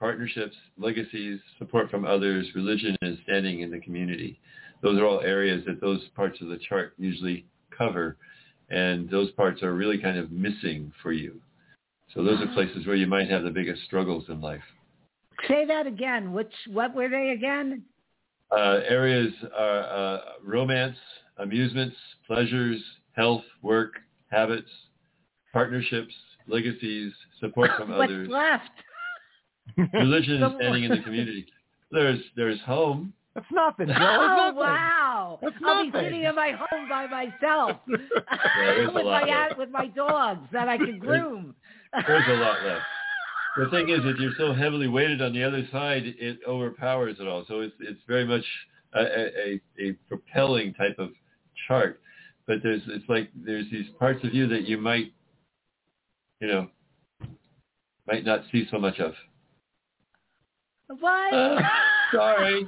partnerships, 0.00 0.56
legacies, 0.78 1.38
support 1.58 1.90
from 1.90 2.04
others, 2.04 2.48
religion, 2.54 2.96
and 3.02 3.18
standing 3.22 3.60
in 3.60 3.70
the 3.70 3.80
community. 3.80 4.40
Those 4.82 4.98
are 4.98 5.06
all 5.06 5.20
areas 5.20 5.64
that 5.66 5.80
those 5.80 6.02
parts 6.16 6.40
of 6.40 6.48
the 6.48 6.58
chart 6.68 6.94
usually 6.98 7.44
cover, 7.76 8.16
and 8.70 9.08
those 9.10 9.30
parts 9.32 9.62
are 9.62 9.74
really 9.74 9.98
kind 9.98 10.18
of 10.18 10.32
missing 10.32 10.92
for 11.02 11.12
you. 11.12 11.40
So 12.14 12.24
those 12.24 12.40
are 12.40 12.54
places 12.54 12.86
where 12.86 12.96
you 12.96 13.06
might 13.06 13.30
have 13.30 13.44
the 13.44 13.50
biggest 13.50 13.84
struggles 13.84 14.24
in 14.28 14.40
life. 14.40 14.62
Say 15.48 15.64
that 15.66 15.86
again. 15.86 16.32
Which 16.32 16.52
what 16.68 16.94
were 16.94 17.08
they 17.08 17.30
again? 17.30 17.82
Uh, 18.50 18.80
areas 18.88 19.32
are 19.56 19.80
uh, 19.80 20.18
romance, 20.44 20.96
amusements, 21.38 21.96
pleasures, 22.26 22.82
health, 23.12 23.42
work, 23.62 23.94
habits, 24.30 24.68
partnerships, 25.52 26.12
legacies, 26.48 27.12
support 27.40 27.70
from 27.78 27.90
What's 27.96 28.10
others. 28.10 28.28
left? 28.28 28.70
Religion 29.94 30.42
and 30.42 30.54
standing 30.60 30.84
in 30.84 30.90
the 30.90 31.00
community. 31.02 31.46
There's 31.92 32.20
there's 32.36 32.60
home. 32.62 33.12
That's 33.34 33.46
nothing, 33.52 33.86
Joe. 33.86 33.94
Oh 33.96 34.26
That's 34.26 34.56
nothing. 34.56 34.56
wow! 34.58 35.38
That's 35.40 35.54
I'll 35.64 35.84
be 35.84 35.92
sitting 35.92 36.24
in 36.24 36.34
my 36.34 36.50
home 36.50 36.88
by 36.88 37.06
myself 37.06 37.76
there's 37.86 38.88
a 38.88 38.92
with 38.92 39.04
my 39.04 39.22
left. 39.24 39.58
with 39.58 39.70
my 39.70 39.86
dogs 39.86 40.40
that 40.52 40.68
I 40.68 40.76
can 40.76 40.98
groom. 40.98 41.54
There's 42.06 42.24
a 42.28 42.32
lot 42.32 42.64
left. 42.64 42.82
The 43.56 43.68
thing 43.70 43.88
is 43.88 44.02
that 44.04 44.18
you're 44.18 44.34
so 44.38 44.52
heavily 44.52 44.86
weighted 44.86 45.20
on 45.20 45.32
the 45.32 45.42
other 45.42 45.66
side, 45.72 46.02
it 46.04 46.38
overpowers 46.46 47.16
it 47.20 47.26
all. 47.26 47.44
So 47.48 47.60
it's 47.60 47.74
it's 47.80 48.00
very 48.06 48.24
much 48.24 48.44
a, 48.94 49.00
a, 49.00 49.60
a 49.78 49.92
propelling 50.08 50.74
type 50.74 50.98
of 50.98 51.10
chart. 51.66 52.00
But 52.46 52.58
there's 52.62 52.82
it's 52.86 53.08
like 53.08 53.30
there's 53.34 53.66
these 53.70 53.86
parts 53.98 54.24
of 54.24 54.34
you 54.34 54.46
that 54.48 54.68
you 54.68 54.78
might, 54.78 55.12
you 56.40 56.48
know, 56.48 56.68
might 58.06 58.24
not 58.24 58.42
see 58.52 58.66
so 58.70 58.78
much 58.78 58.98
of. 58.98 59.14
What? 61.00 61.32
Uh, 61.32 61.60
sorry. 62.12 62.66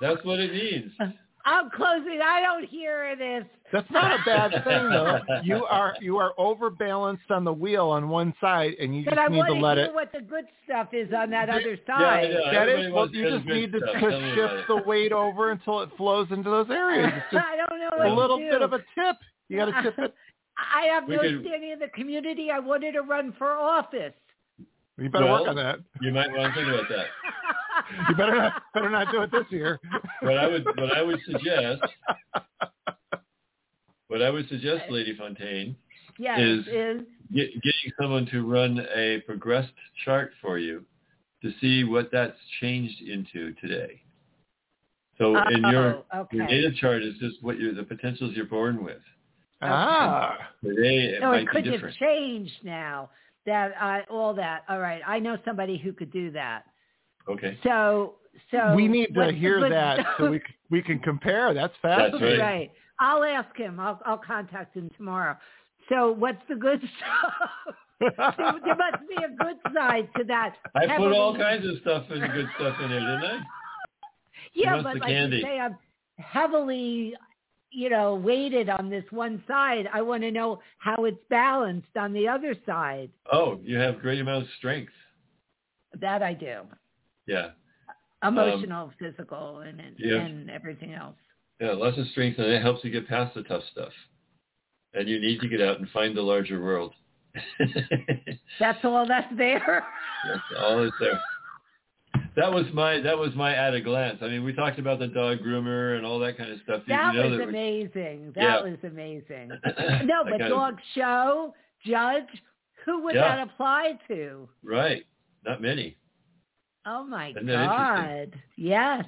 That's 0.00 0.24
what 0.24 0.40
it 0.40 0.52
means. 0.52 0.92
I'm 1.50 1.70
closing. 1.70 2.20
I 2.24 2.40
don't 2.40 2.64
hear 2.68 3.16
this. 3.16 3.44
That's 3.72 3.90
not 3.90 4.12
a 4.20 4.22
bad 4.24 4.50
thing, 4.64 4.90
though. 4.90 5.18
You 5.44 5.64
are 5.64 5.94
you 6.00 6.16
are 6.18 6.32
overbalanced 6.38 7.30
on 7.30 7.44
the 7.44 7.52
wheel 7.52 7.88
on 7.88 8.08
one 8.08 8.32
side, 8.40 8.74
and 8.80 8.94
you 8.96 9.04
But 9.04 9.14
just 9.16 9.20
I 9.20 9.28
need 9.28 9.38
want 9.38 9.48
to 9.50 9.54
to 9.56 9.60
let 9.60 9.76
hear 9.78 9.86
it. 9.86 9.94
what 9.94 10.12
the 10.12 10.20
good 10.20 10.44
stuff 10.64 10.88
is 10.92 11.08
on 11.16 11.30
that 11.30 11.48
other 11.48 11.78
side. 11.86 12.30
know. 12.30 12.44
That 12.52 12.54
Everybody 12.54 12.86
is, 12.86 12.92
well, 12.92 13.08
you 13.10 13.30
just 13.30 13.46
need 13.46 13.72
to 13.72 13.78
stuff. 13.78 13.92
to 13.94 14.00
Tell 14.00 14.10
me 14.10 14.32
about 14.32 14.34
shift 14.56 14.68
the 14.68 14.76
weight 14.88 15.12
over 15.12 15.50
until 15.50 15.80
it 15.80 15.90
flows 15.96 16.28
into 16.30 16.50
those 16.50 16.68
areas. 16.70 17.12
It's 17.14 17.26
just 17.32 17.44
I 17.46 17.56
don't 17.56 17.78
know 17.80 18.12
a 18.12 18.14
little 18.14 18.38
to 18.38 18.44
do. 18.44 18.50
bit 18.50 18.62
of 18.62 18.72
a 18.72 18.78
tip. 18.78 19.16
You 19.48 19.56
got 19.58 19.66
to 19.66 19.82
tip 19.82 19.98
it. 19.98 20.14
I 20.74 20.82
have 20.92 21.08
We 21.08 21.16
no 21.16 21.22
could- 21.22 21.40
standing 21.46 21.70
in 21.70 21.78
the 21.78 21.88
community. 21.88 22.50
I 22.50 22.58
wanted 22.58 22.92
to 22.92 23.02
run 23.02 23.34
for 23.38 23.52
office. 23.52 24.12
You 25.00 25.08
better 25.08 25.24
Well, 25.24 25.40
work 25.40 25.48
on 25.48 25.56
that. 25.56 25.78
You 26.00 26.12
might 26.12 26.30
want 26.30 26.54
to 26.54 26.60
think 26.60 26.68
about 26.72 26.88
that. 26.90 27.06
You 28.08 28.14
better 28.14 28.36
not 28.36 28.62
better 28.72 28.88
not 28.90 29.10
do 29.10 29.22
it 29.22 29.32
this 29.32 29.46
year. 29.50 29.80
What 30.20 30.36
I 30.38 30.46
would 30.46 30.64
what 30.64 30.96
I 30.96 31.02
would 31.02 31.18
suggest 31.26 31.82
what 34.08 34.22
I 34.22 34.30
would 34.30 34.48
suggest, 34.48 34.82
Lady 34.90 35.16
Fontaine, 35.16 35.74
yes, 36.18 36.38
is- 36.38 36.66
is 36.68 37.02
get, 37.32 37.52
getting 37.62 37.92
someone 38.00 38.26
to 38.26 38.46
run 38.46 38.86
a 38.94 39.20
progressed 39.26 39.72
chart 40.04 40.32
for 40.40 40.58
you 40.58 40.84
to 41.42 41.52
see 41.60 41.82
what 41.84 42.10
that's 42.12 42.36
changed 42.60 43.00
into 43.02 43.54
today. 43.54 44.02
So 45.18 45.36
in 45.48 45.62
your 45.62 46.04
Oh, 46.12 46.26
your 46.32 46.44
okay. 46.44 46.54
natal 46.54 46.72
chart 46.80 47.02
is 47.02 47.14
just 47.18 47.42
what 47.42 47.58
your 47.58 47.74
the 47.74 47.82
potentials 47.82 48.34
you're 48.36 48.44
born 48.46 48.84
with. 48.84 49.02
Ah, 49.62 50.36
Today 50.64 51.06
it 51.16 51.20
So 51.20 51.28
might 51.28 51.42
it 51.42 51.46
be 51.46 51.62
could 51.62 51.66
have 51.66 51.92
changed 51.94 52.54
now. 52.62 53.10
That 53.50 53.74
I 53.80 54.02
all 54.08 54.32
that. 54.34 54.62
All 54.68 54.78
right, 54.78 55.02
I 55.04 55.18
know 55.18 55.36
somebody 55.44 55.76
who 55.76 55.92
could 55.92 56.12
do 56.12 56.30
that. 56.30 56.66
Okay. 57.28 57.58
So 57.64 58.14
so 58.52 58.76
we 58.76 58.86
need 58.86 59.08
to 59.14 59.18
what's 59.18 59.32
the 59.32 59.38
hear 59.38 59.68
that 59.68 60.06
so 60.18 60.30
we 60.30 60.38
c- 60.38 60.44
we 60.70 60.80
can 60.80 61.00
compare. 61.00 61.52
That's 61.52 61.74
That's 61.82 62.12
fascinating. 62.12 62.38
right. 62.38 62.58
right. 62.58 62.72
I'll 63.00 63.24
ask 63.24 63.56
him. 63.56 63.80
I'll 63.80 64.00
I'll 64.06 64.18
contact 64.18 64.76
him 64.76 64.88
tomorrow. 64.96 65.36
So 65.88 66.12
what's 66.12 66.38
the 66.48 66.54
good 66.54 66.78
stuff? 66.78 67.74
there, 67.98 68.12
there 68.38 68.76
must 68.76 69.08
be 69.08 69.16
a 69.16 69.44
good 69.44 69.56
side 69.74 70.08
to 70.16 70.22
that. 70.28 70.54
I 70.76 70.96
put 70.96 71.10
all 71.12 71.36
kinds 71.36 71.66
of 71.66 71.72
stuff 71.80 72.04
and 72.08 72.20
good 72.32 72.46
stuff 72.54 72.76
in 72.84 72.88
there, 72.90 73.00
didn't 73.00 73.24
I? 73.24 73.40
Yeah, 74.54 74.80
but 74.82 74.96
like 74.98 75.02
candy. 75.10 75.38
you 75.38 75.42
say, 75.42 75.58
I'm 75.58 75.76
heavily, 76.18 77.14
you 77.70 77.88
know, 77.88 78.14
weighted 78.14 78.68
on 78.68 78.90
this 78.90 79.04
one 79.10 79.42
side. 79.46 79.88
I 79.92 80.02
want 80.02 80.22
to 80.22 80.30
know 80.30 80.60
how 80.78 81.04
it's 81.04 81.22
balanced 81.28 81.96
on 81.96 82.12
the 82.12 82.28
other 82.28 82.54
side. 82.66 83.10
Oh, 83.32 83.60
you 83.62 83.76
have 83.78 84.00
great 84.00 84.20
amount 84.20 84.44
of 84.44 84.48
strength. 84.58 84.92
That 86.00 86.22
I 86.22 86.34
do. 86.34 86.62
Yeah. 87.26 87.50
Emotional, 88.22 88.86
um, 88.86 88.92
physical, 88.98 89.60
and 89.60 89.80
and, 89.80 89.96
yeah. 89.98 90.20
and 90.20 90.50
everything 90.50 90.92
else. 90.92 91.16
Yeah, 91.60 91.72
lots 91.72 91.98
of 91.98 92.06
strength 92.08 92.38
and 92.38 92.48
it 92.48 92.62
helps 92.62 92.82
you 92.84 92.90
get 92.90 93.08
past 93.08 93.34
the 93.34 93.42
tough 93.42 93.62
stuff. 93.70 93.92
And 94.94 95.08
you 95.08 95.20
need 95.20 95.40
to 95.40 95.48
get 95.48 95.60
out 95.60 95.78
and 95.78 95.88
find 95.90 96.16
the 96.16 96.22
larger 96.22 96.60
world. 96.60 96.94
That's 98.58 98.78
all 98.82 99.06
that's 99.06 99.32
there. 99.36 99.84
That's 100.26 100.60
all 100.60 100.82
is 100.84 100.92
there. 100.98 101.20
That 102.36 102.52
was 102.52 102.66
my 102.72 103.00
that 103.00 103.18
was 103.18 103.34
my 103.34 103.54
at 103.54 103.74
a 103.74 103.80
glance. 103.80 104.18
I 104.22 104.28
mean, 104.28 104.44
we 104.44 104.52
talked 104.52 104.78
about 104.78 104.98
the 104.98 105.08
dog 105.08 105.38
groomer 105.40 105.96
and 105.96 106.06
all 106.06 106.18
that 106.20 106.36
kind 106.38 106.50
of 106.52 106.58
stuff. 106.64 106.82
You- 106.86 106.94
That 106.94 107.14
you 107.14 107.22
know 107.22 107.28
was 107.30 107.38
that 107.38 107.46
we- 107.46 107.50
amazing. 107.52 108.32
That 108.34 108.42
Yeah. 108.42 108.62
was 108.62 108.78
amazing. 108.84 109.48
No, 110.04 110.24
That 110.24 110.24
but 110.24 110.30
kind 110.30 110.42
of- 110.42 110.48
dog 110.48 110.78
show, 110.94 111.54
judge, 111.84 112.28
who 112.84 113.02
would 113.02 113.14
Yeah. 113.14 113.36
that 113.36 113.48
apply 113.48 113.98
to? 114.08 114.48
right, 114.62 115.04
not 115.44 115.60
many. 115.60 115.96
Oh 116.86 117.04
my 117.04 117.32
God. 117.32 118.32
Yes. 118.56 119.04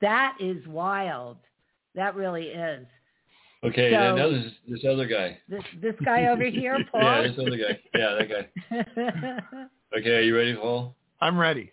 That 0.00 0.36
is 0.40 0.66
wild. 0.66 1.38
That 1.94 2.14
really 2.16 2.48
is. 2.48 2.86
Okay, 3.64 3.92
So- 3.92 3.96
and 3.98 4.16
now 4.16 4.28
this 4.28 4.52
this 4.68 4.84
other 4.84 5.06
guy. 5.06 5.38
This 5.48 5.62
this 5.80 5.94
guy 6.04 6.26
over 6.26 6.42
here, 6.44 6.76
Paul. 6.92 7.02
yeah, 7.02 7.14
Paul. 7.14 7.22
this 7.22 7.38
other 7.38 7.56
guy. 7.56 7.80
Yeah, 7.94 8.18
that 8.18 8.28
guy. 8.28 9.66
Okay, 9.96 10.16
are 10.16 10.20
you 10.22 10.34
ready, 10.34 10.54
Paul? 10.56 10.96
I'm 11.20 11.38
ready. 11.38 11.70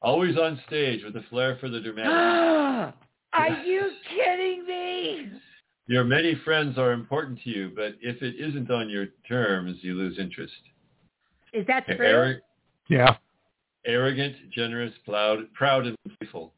Always 0.00 0.36
on 0.36 0.60
stage 0.66 1.02
with 1.04 1.16
a 1.16 1.22
flair 1.28 1.56
for 1.60 1.68
the 1.68 1.80
dramatic. 1.82 2.94
Are 3.32 3.48
you 3.64 3.90
kidding 4.08 4.66
me? 4.66 5.32
Your 5.86 6.04
many 6.04 6.34
friends 6.44 6.76
are 6.78 6.92
important 6.92 7.40
to 7.44 7.50
you, 7.50 7.72
but 7.74 7.94
if 8.00 8.22
it 8.22 8.34
isn't 8.38 8.70
on 8.70 8.90
your 8.90 9.06
terms, 9.26 9.78
you 9.80 9.94
lose 9.94 10.18
interest. 10.18 10.52
Is 11.54 11.66
that 11.66 11.86
true? 11.86 11.96
Arro- 11.96 12.40
Yeah. 12.88 13.16
arrogant, 13.86 14.36
generous, 14.50 14.92
proud, 15.06 15.52
proud, 15.54 15.86
and 15.86 15.96
playful. 16.18 16.52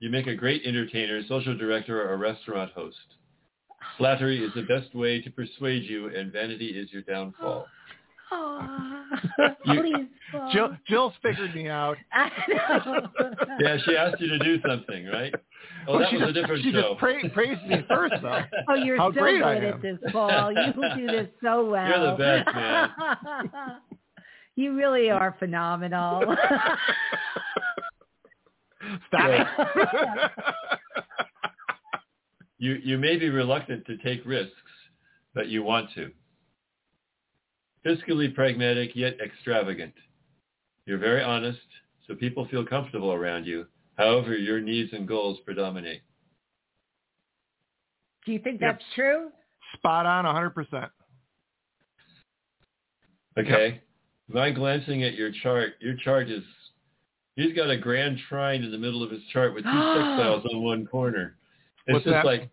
You 0.00 0.08
make 0.08 0.26
a 0.26 0.34
great 0.34 0.62
entertainer, 0.64 1.22
social 1.28 1.54
director, 1.56 2.10
or 2.10 2.16
restaurant 2.16 2.72
host. 2.72 2.96
Flattery 3.98 4.42
is 4.42 4.52
the 4.54 4.62
best 4.62 4.94
way 4.94 5.20
to 5.20 5.30
persuade 5.30 5.82
you, 5.84 6.14
and 6.16 6.32
vanity 6.32 6.68
is 6.68 6.90
your 6.90 7.02
downfall. 7.02 7.66
Oh, 8.32 9.02
You- 9.64 9.80
please, 9.80 10.06
Paul. 10.30 10.50
Jill 10.52 10.76
Jill's 10.88 11.12
figured 11.22 11.54
me 11.54 11.68
out. 11.68 11.96
I 12.12 12.30
know. 12.48 13.08
Yeah, 13.60 13.76
she 13.84 13.96
asked 13.96 14.20
you 14.20 14.28
to 14.28 14.38
do 14.38 14.60
something, 14.66 15.06
right? 15.06 15.34
Oh, 15.88 15.92
Well, 15.94 15.98
that 16.00 16.10
she 16.10 16.16
was 16.16 16.28
a 16.28 16.32
just- 16.32 16.34
different 16.42 16.62
she 16.62 16.72
show. 16.72 16.80
just 16.90 16.98
pra- 17.00 17.28
praised 17.30 17.62
me 17.66 17.84
first, 17.88 18.14
though. 18.22 18.42
Oh, 18.68 18.74
you're 18.74 18.96
How 18.98 19.08
so 19.12 19.20
great 19.20 19.42
good 19.42 19.64
at 19.64 19.82
this, 19.82 19.98
Paul. 20.12 20.52
You 20.52 20.72
do 20.96 21.06
this 21.08 21.28
so 21.42 21.68
well. 21.68 21.88
You're 21.88 22.10
the 22.12 22.16
best, 22.16 22.54
man. 22.54 22.90
you 24.56 24.74
really 24.76 25.10
are 25.10 25.34
phenomenal. 25.38 26.22
Stop 29.08 29.28
it. 29.30 29.46
You 32.58 32.74
you 32.84 32.98
may 32.98 33.16
be 33.16 33.30
reluctant 33.30 33.86
to 33.86 33.96
take 33.98 34.24
risks, 34.26 34.54
but 35.34 35.48
you 35.48 35.62
want 35.62 35.90
to. 35.94 36.10
Fiscally 37.84 38.34
pragmatic 38.34 38.94
yet 38.94 39.18
extravagant. 39.24 39.94
You're 40.86 40.98
very 40.98 41.22
honest, 41.22 41.58
so 42.06 42.14
people 42.14 42.46
feel 42.48 42.64
comfortable 42.66 43.12
around 43.12 43.46
you. 43.46 43.66
However, 43.96 44.36
your 44.36 44.60
needs 44.60 44.92
and 44.92 45.06
goals 45.06 45.38
predominate. 45.44 46.02
do 48.26 48.32
you 48.32 48.38
think 48.38 48.60
Yep. 48.60 48.78
that's 48.78 48.84
true? 48.94 49.30
Spot 49.74 50.04
on, 50.04 50.24
100%. 50.26 50.90
Okay. 53.38 53.80
My 54.28 54.50
glancing 54.50 55.02
at 55.04 55.14
your 55.14 55.32
chart, 55.42 55.74
your 55.80 55.94
chart 55.96 56.28
is 56.28 56.44
He's 57.36 57.54
got 57.54 57.70
a 57.70 57.76
grand 57.78 58.18
trine 58.28 58.62
in 58.64 58.70
the 58.70 58.76
middle 58.78 59.02
of 59.02 59.10
his 59.10 59.22
chart 59.32 59.54
with 59.54 59.64
two 59.64 59.70
sextiles 59.70 60.44
on 60.52 60.62
one 60.62 60.86
corner. 60.86 61.36
It's 61.86 61.94
What's 61.94 62.04
just 62.04 62.12
that? 62.12 62.24
like, 62.26 62.50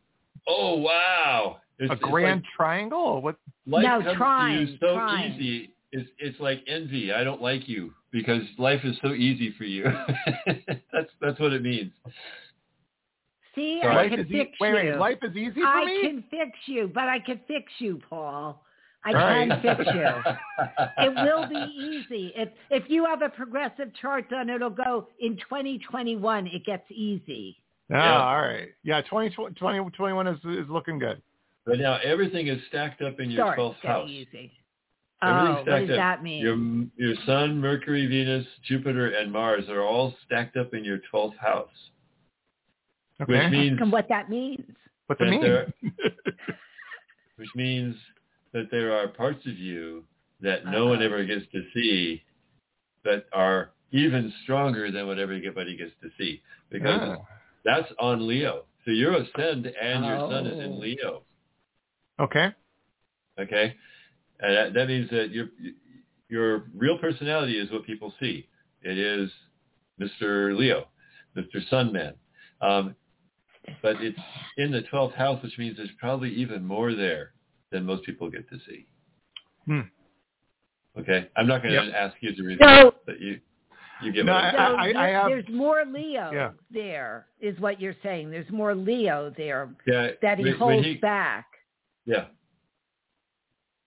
oh 0.47 0.77
wow! 0.77 1.57
It's, 1.79 1.89
a 1.91 1.93
it's 1.93 2.01
grand 2.01 2.41
like 2.41 2.51
triangle? 2.55 3.21
What? 3.21 3.37
life 3.65 3.83
No, 3.83 4.01
comes 4.03 4.17
trine, 4.17 4.55
to 4.65 4.71
you 4.71 4.77
so 4.79 4.95
trine. 4.95 5.31
easy. 5.33 5.73
It's 5.91 6.09
it's 6.19 6.39
like 6.39 6.63
envy. 6.67 7.13
I 7.13 7.23
don't 7.23 7.41
like 7.41 7.67
you 7.67 7.93
because 8.11 8.41
life 8.57 8.81
is 8.83 8.97
so 9.01 9.13
easy 9.13 9.53
for 9.57 9.63
you. 9.63 9.83
that's 10.91 11.09
that's 11.21 11.39
what 11.39 11.53
it 11.53 11.61
means. 11.61 11.91
See, 13.55 13.79
Sorry. 13.81 13.95
I 13.95 14.01
Life 14.03 14.11
can 14.11 14.19
is 14.19 14.27
e- 14.27 14.31
fix 14.31 14.51
wait, 14.59 14.69
you. 14.69 14.75
wait, 14.75 14.97
life 14.97 15.17
is 15.23 15.35
easy 15.35 15.61
for 15.61 15.65
I 15.67 15.85
me? 15.85 16.01
can 16.01 16.23
fix 16.29 16.51
you, 16.67 16.91
but 16.93 17.05
I 17.07 17.19
can 17.19 17.39
fix 17.47 17.71
you, 17.79 17.99
Paul. 18.07 18.63
I 19.03 19.09
All 19.09 19.13
can 19.15 19.49
right. 19.49 19.61
fix 19.61 19.89
you. 19.95 20.07
It 21.05 21.15
will 21.15 21.47
be 21.47 21.55
easy. 21.73 22.33
If 22.35 22.49
if 22.69 22.83
you 22.89 23.05
have 23.05 23.21
a 23.21 23.29
progressive 23.29 23.91
chart 23.99 24.29
done, 24.29 24.49
it'll 24.49 24.69
go 24.69 25.07
in 25.19 25.37
2021. 25.37 26.47
It 26.47 26.65
gets 26.65 26.83
easy. 26.91 27.57
Ah, 27.91 27.95
Yeah. 27.95 28.23
all 28.25 28.41
right. 28.41 28.69
Yeah, 28.83 29.01
20, 29.01 29.29
2021 29.29 30.27
is, 30.27 30.37
is 30.43 30.69
looking 30.69 30.99
good. 30.99 31.21
But 31.68 31.80
now 31.80 31.99
everything 32.03 32.48
is 32.48 32.60
stacked 32.69 33.02
up 33.02 33.19
in 33.19 33.30
your 33.30 33.44
Start 33.45 33.56
twelfth 33.57 33.77
getting 33.84 33.98
house. 34.02 34.10
easy. 34.10 34.52
Oh, 35.22 35.56
what 35.56 35.65
does 35.65 35.89
up. 35.89 35.95
that 35.95 36.23
mean? 36.23 36.41
Your 36.41 36.57
your 37.07 37.15
Sun, 37.26 37.60
Mercury, 37.60 38.07
Venus, 38.07 38.45
Jupiter, 38.64 39.10
and 39.10 39.31
Mars 39.31 39.68
are 39.68 39.81
all 39.84 40.15
stacked 40.26 40.56
up 40.57 40.73
in 40.73 40.84
your 40.85 40.99
twelfth 41.11 41.35
house, 41.38 41.69
Okay. 43.22 43.34
which 43.34 43.52
means 43.52 43.73
Ask 43.73 43.81
'em 43.81 43.91
what 43.91 44.07
that 44.07 44.30
means. 44.30 44.76
What's 45.07 45.19
it 45.22 45.26
that 45.26 45.30
mean? 45.31 45.41
there- 45.41 45.73
which 47.35 47.49
means 47.56 47.95
that 48.53 48.69
there 48.72 48.94
are 48.98 49.07
parts 49.10 49.45
of 49.45 49.57
you 49.57 50.06
that 50.41 50.65
no 50.65 50.85
one 50.88 50.98
Uh-huh. 50.98 51.06
ever 51.06 51.26
gets 51.26 51.45
to 51.52 51.64
see 51.73 52.23
that 53.03 53.26
are 53.34 53.72
even 53.91 54.31
stronger 54.44 54.89
than 54.91 55.07
what 55.07 55.19
everybody 55.19 55.76
gets 55.76 55.94
to 56.02 56.10
see 56.18 56.41
because 56.69 57.18
Ah, 57.19 57.26
that's 57.64 57.91
on 57.99 58.26
Leo. 58.27 58.65
So 58.85 58.91
your 58.91 59.14
ascend 59.15 59.65
and 59.68 60.06
your 60.06 60.19
sun 60.31 60.48
is 60.48 60.60
in 60.60 60.72
Oh. 60.73 60.77
Leo. 60.80 61.23
Okay. 62.19 62.53
Okay, 63.39 63.76
and 64.39 64.56
that, 64.57 64.73
that 64.73 64.88
means 64.88 65.10
that 65.11 65.31
your 65.31 65.49
your 66.30 66.65
real 66.76 66.98
personality 66.98 67.57
is 67.60 67.72
what 67.72 67.85
people 67.85 68.14
see. 68.19 68.48
It 68.81 68.98
is 68.98 69.30
Mr. 70.02 70.57
Leo, 70.57 70.88
Mr. 71.35 71.57
Sunman. 71.72 72.14
Um, 72.61 72.95
but 73.81 73.98
it's 74.02 74.18
in 74.57 74.72
the 74.72 74.81
twelfth 74.84 75.15
house, 75.15 75.41
which 75.44 75.57
means 75.57 75.77
there's 75.77 75.89
probably 75.99 76.31
even 76.34 76.65
more 76.65 76.94
there 76.95 77.34
than 77.72 77.85
most 77.85 78.03
people 78.06 78.30
get 78.31 78.49
to 78.49 78.57
see. 78.68 78.88
Hmm. 79.65 79.81
Okay, 80.98 81.27
I'm 81.35 81.45
not 81.48 81.61
going 81.61 81.76
to 81.76 81.85
Yep. 81.85 81.94
ask 81.94 82.15
you 82.22 82.34
to 82.35 82.44
reveal, 82.44 82.68
So- 82.68 82.95
but 83.06 83.19
you 83.19 83.39
you 84.02 84.11
get 84.11 84.26
No, 84.26 84.34
what 84.34 84.44
I'm 84.44 84.53
So 84.56 84.76
I- 84.77 84.84
saying. 84.85 84.95
I- 84.98 85.07
have- 85.10 85.27
there's 85.27 85.49
more 85.49 85.84
Leo 85.85 86.31
Yeah. 86.31 86.52
there, 86.72 87.27
is 87.39 87.60
what 87.60 87.81
you're 87.81 87.95
saying. 88.03 88.30
There's 88.31 88.49
more 88.52 88.73
Leo 88.76 89.31
there 89.31 89.69
yeah, 89.88 90.11
that 90.22 90.38
he 90.38 90.44
when- 90.45 90.53
when 90.60 90.73
holds 90.73 90.85
he- 90.88 90.95
back. 90.98 91.45
Yeah. 92.07 92.25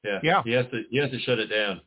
Yeah. 0.04 0.20
Yeah. 0.22 0.42
He 0.44 0.52
has 0.52 0.66
to 0.70 0.82
he 0.90 0.98
has 0.98 1.10
to 1.10 1.18
shut 1.20 1.40
it 1.40 1.48
down. 1.48 1.80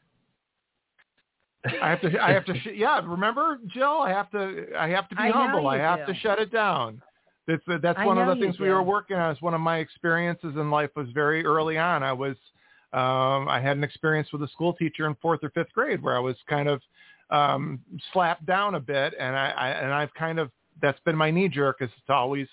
I 1.81 1.89
have 1.89 2.01
to. 2.01 2.19
I 2.21 2.31
have 2.31 2.45
to. 2.45 2.53
Sh- 2.59 2.75
yeah, 2.75 2.99
remember, 3.05 3.59
Jill? 3.67 3.99
I 4.01 4.09
have 4.09 4.29
to. 4.31 4.65
I 4.77 4.89
have 4.89 5.07
to 5.09 5.15
be 5.15 5.21
I 5.21 5.29
humble. 5.29 5.67
I 5.67 5.77
have 5.77 6.05
do. 6.05 6.13
to 6.13 6.19
shut 6.19 6.39
it 6.39 6.51
down. 6.51 7.01
That's 7.47 7.63
that's 7.81 7.97
I 7.99 8.05
one 8.05 8.17
of 8.17 8.27
the 8.27 8.35
you 8.35 8.41
things 8.41 8.59
we 8.59 8.69
were 8.69 8.83
working 8.83 9.17
on. 9.17 9.33
Is 9.33 9.41
one 9.41 9.53
of 9.53 9.61
my 9.61 9.77
experiences 9.77 10.55
in 10.55 10.69
life 10.69 10.89
was 10.95 11.07
very 11.13 11.45
early 11.45 11.77
on. 11.77 12.03
I 12.03 12.13
was. 12.13 12.35
Um, 12.91 13.47
I 13.49 13.59
had 13.59 13.75
an 13.75 13.83
experience 13.83 14.31
with 14.31 14.43
a 14.43 14.47
school 14.49 14.73
teacher 14.73 15.07
in 15.07 15.15
fourth 15.15 15.39
or 15.41 15.49
fifth 15.49 15.71
grade 15.73 16.03
where 16.03 16.15
I 16.15 16.19
was 16.19 16.35
kind 16.47 16.69
of 16.69 16.79
um, 17.31 17.79
slapped 18.11 18.45
down 18.45 18.75
a 18.75 18.79
bit, 18.79 19.15
and 19.19 19.35
I, 19.35 19.49
I 19.49 19.69
and 19.69 19.91
I've 19.91 20.13
kind 20.13 20.39
of 20.39 20.51
that's 20.81 20.99
been 20.99 21.15
my 21.15 21.31
knee 21.31 21.49
jerk 21.49 21.77
is 21.81 21.89
to 22.07 22.13
always 22.13 22.47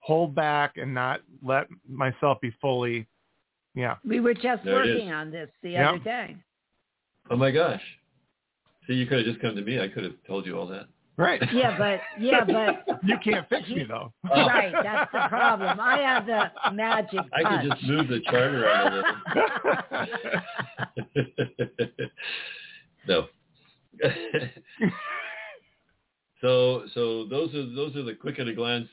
hold 0.00 0.34
back 0.34 0.76
and 0.76 0.92
not 0.92 1.20
let 1.42 1.66
myself 1.88 2.40
be 2.40 2.52
fully. 2.60 3.06
Yeah. 3.74 3.96
We 4.04 4.20
were 4.20 4.34
just 4.34 4.64
There 4.64 4.74
working 4.74 5.12
on 5.12 5.30
this 5.30 5.48
the 5.62 5.70
Yeah. 5.70 5.90
other 5.90 5.98
day. 6.00 6.36
Oh 7.30 7.36
my 7.36 7.50
gosh. 7.50 7.82
See, 8.86 8.94
you 8.94 9.06
could 9.06 9.18
have 9.18 9.26
just 9.26 9.40
come 9.40 9.54
to 9.54 9.62
me. 9.62 9.80
I 9.80 9.88
could 9.88 10.04
have 10.04 10.14
told 10.26 10.46
you 10.46 10.58
all 10.58 10.66
that. 10.68 10.86
Right. 11.16 11.40
Yeah, 11.52 11.76
but 11.76 12.00
yeah, 12.18 12.44
but 12.86 13.04
you 13.04 13.18
can't 13.22 13.46
fix 13.48 13.68
me 13.68 13.84
though. 13.86 14.12
Oh. 14.30 14.46
right, 14.46 14.72
that's 14.82 15.12
the 15.12 15.28
problem. 15.28 15.78
I 15.78 15.98
have 15.98 16.24
the 16.26 16.50
magic 16.72 17.20
I 17.34 17.42
touch. 17.42 17.60
could 17.62 17.70
just 17.70 17.84
move 17.84 18.08
the 18.08 18.20
chart 18.30 18.54
around 18.54 18.92
a 18.94 20.06
little. 20.66 22.00
no. 23.08 23.26
so 26.40 26.84
so 26.94 27.26
those 27.26 27.54
are 27.54 27.66
those 27.74 27.94
are 27.96 28.02
the 28.02 28.14
quick 28.14 28.38
at 28.38 28.48
a 28.48 28.54
glance 28.54 28.88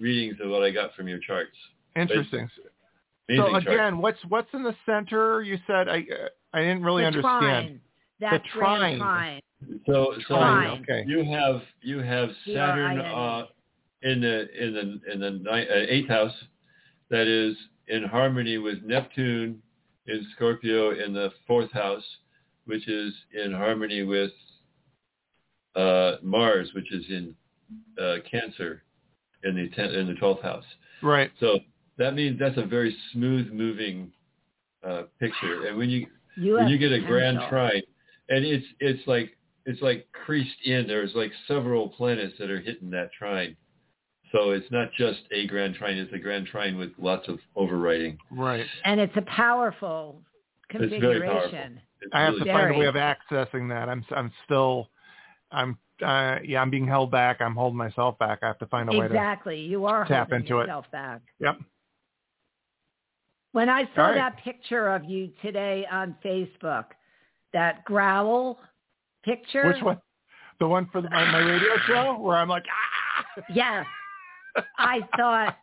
readings 0.00 0.36
of 0.42 0.50
what 0.50 0.62
I 0.62 0.70
got 0.70 0.94
from 0.94 1.08
your 1.08 1.18
charts. 1.18 1.56
Interesting. 1.96 2.48
Amazing 3.28 3.44
so 3.44 3.50
charts. 3.50 3.66
again, 3.66 3.98
what's 3.98 4.18
what's 4.28 4.52
in 4.52 4.62
the 4.62 4.74
center? 4.86 5.42
You 5.42 5.58
said 5.66 5.88
I 5.88 5.98
uh, 5.98 6.28
I 6.52 6.60
didn't 6.60 6.82
really 6.82 7.02
the 7.02 7.08
understand. 7.08 7.30
Trine. 7.40 7.80
That's 8.20 8.44
trine. 8.52 8.98
grand 8.98 9.00
trine. 9.00 9.40
So 9.86 10.14
so 10.28 10.36
Trine. 10.36 10.82
Okay. 10.82 11.04
you 11.06 11.24
have 11.24 11.62
you 11.80 11.98
have 11.98 12.30
Saturn 12.46 12.96
T-R-I-N-E. 12.96 13.14
uh, 13.14 13.46
in 14.02 14.20
the 14.20 14.64
in 14.64 14.74
the 14.74 15.12
in 15.12 15.20
the 15.20 15.30
ni- 15.30 15.68
uh, 15.68 15.86
eighth 15.88 16.08
house 16.08 16.34
that 17.10 17.26
is 17.26 17.56
in 17.88 18.04
harmony 18.04 18.58
with 18.58 18.82
Neptune 18.82 19.62
in 20.06 20.26
Scorpio 20.34 20.90
in 20.90 21.12
the 21.12 21.30
fourth 21.46 21.70
house, 21.72 22.04
which 22.64 22.88
is 22.88 23.12
in 23.32 23.52
harmony 23.52 24.02
with 24.02 24.32
uh, 25.76 26.16
Mars, 26.22 26.70
which 26.74 26.92
is 26.92 27.04
in 27.08 27.34
uh, 28.00 28.16
Cancer 28.28 28.82
in 29.44 29.56
the 29.56 29.68
ten, 29.74 29.90
in 29.90 30.06
the 30.06 30.14
twelfth 30.14 30.42
house. 30.42 30.64
Right. 31.02 31.30
So 31.40 31.58
that 31.98 32.14
means 32.14 32.38
that's 32.38 32.58
a 32.58 32.66
very 32.66 32.96
smooth 33.12 33.52
moving 33.52 34.12
uh, 34.86 35.02
picture. 35.20 35.66
And 35.66 35.76
when 35.76 35.90
you 35.90 36.06
You 36.36 36.54
when 36.54 36.68
you 36.68 36.78
get 36.78 36.92
a 36.92 37.00
grand 37.00 37.38
trine, 37.48 37.82
and 38.28 38.44
it's 38.44 38.66
it's 38.80 39.06
like 39.06 39.36
it's 39.66 39.82
like 39.82 40.06
creased 40.12 40.56
in. 40.64 40.86
There's 40.86 41.14
like 41.14 41.32
several 41.46 41.88
planets 41.90 42.34
that 42.38 42.50
are 42.50 42.60
hitting 42.60 42.90
that 42.90 43.10
trine. 43.18 43.56
So 44.32 44.52
it's 44.52 44.70
not 44.70 44.88
just 44.96 45.20
a 45.30 45.46
grand 45.46 45.74
trine; 45.74 45.98
it's 45.98 46.12
a 46.12 46.18
grand 46.18 46.46
trine 46.46 46.78
with 46.78 46.90
lots 46.98 47.28
of 47.28 47.38
overriding. 47.54 48.16
Right. 48.30 48.64
and 48.84 48.98
it's 48.98 49.16
a 49.16 49.22
powerful 49.22 50.22
configuration. 50.70 50.94
It's 50.94 51.04
very 51.04 51.20
powerful. 51.20 51.50
configuration. 51.50 51.80
It's 52.00 52.10
I 52.14 52.20
have 52.22 52.34
really 52.34 52.46
to 52.46 52.52
find 52.52 52.74
a 52.74 52.78
way 52.78 52.86
of 52.86 52.94
accessing 52.94 53.68
that. 53.68 53.88
I'm 53.88 54.04
I'm 54.10 54.32
still 54.44 54.88
I'm 55.50 55.76
uh, 56.00 56.38
yeah 56.44 56.60
I'm 56.60 56.70
being 56.70 56.86
held 56.86 57.10
back. 57.10 57.40
I'm 57.40 57.54
holding 57.54 57.76
myself 57.78 58.18
back. 58.18 58.40
I 58.42 58.46
have 58.46 58.58
to 58.58 58.66
find 58.66 58.88
a 58.88 58.92
way 58.92 59.00
to. 59.00 59.04
Exactly. 59.06 59.60
You 59.60 59.86
are 59.86 60.06
tap 60.06 60.30
holding 60.30 60.46
into 60.46 60.60
it. 60.60 60.68
back. 60.90 61.22
Yep. 61.40 61.58
When 63.52 63.68
I 63.68 63.82
saw 63.94 64.06
right. 64.06 64.14
that 64.14 64.38
picture 64.38 64.88
of 64.88 65.04
you 65.04 65.30
today 65.42 65.86
on 65.90 66.16
Facebook, 66.24 66.86
that 67.52 67.84
growl 67.84 68.58
picture. 69.24 69.66
Which 69.66 69.82
one? 69.82 70.00
The 70.58 70.68
one 70.68 70.88
for 70.90 71.02
the, 71.02 71.10
my, 71.10 71.30
my 71.30 71.38
radio 71.38 71.76
show 71.86 72.18
where 72.18 72.36
I'm 72.36 72.48
like 72.48 72.64
ah. 72.70 73.42
Yes. 73.52 73.86
I 74.78 75.00
thought 75.16 75.56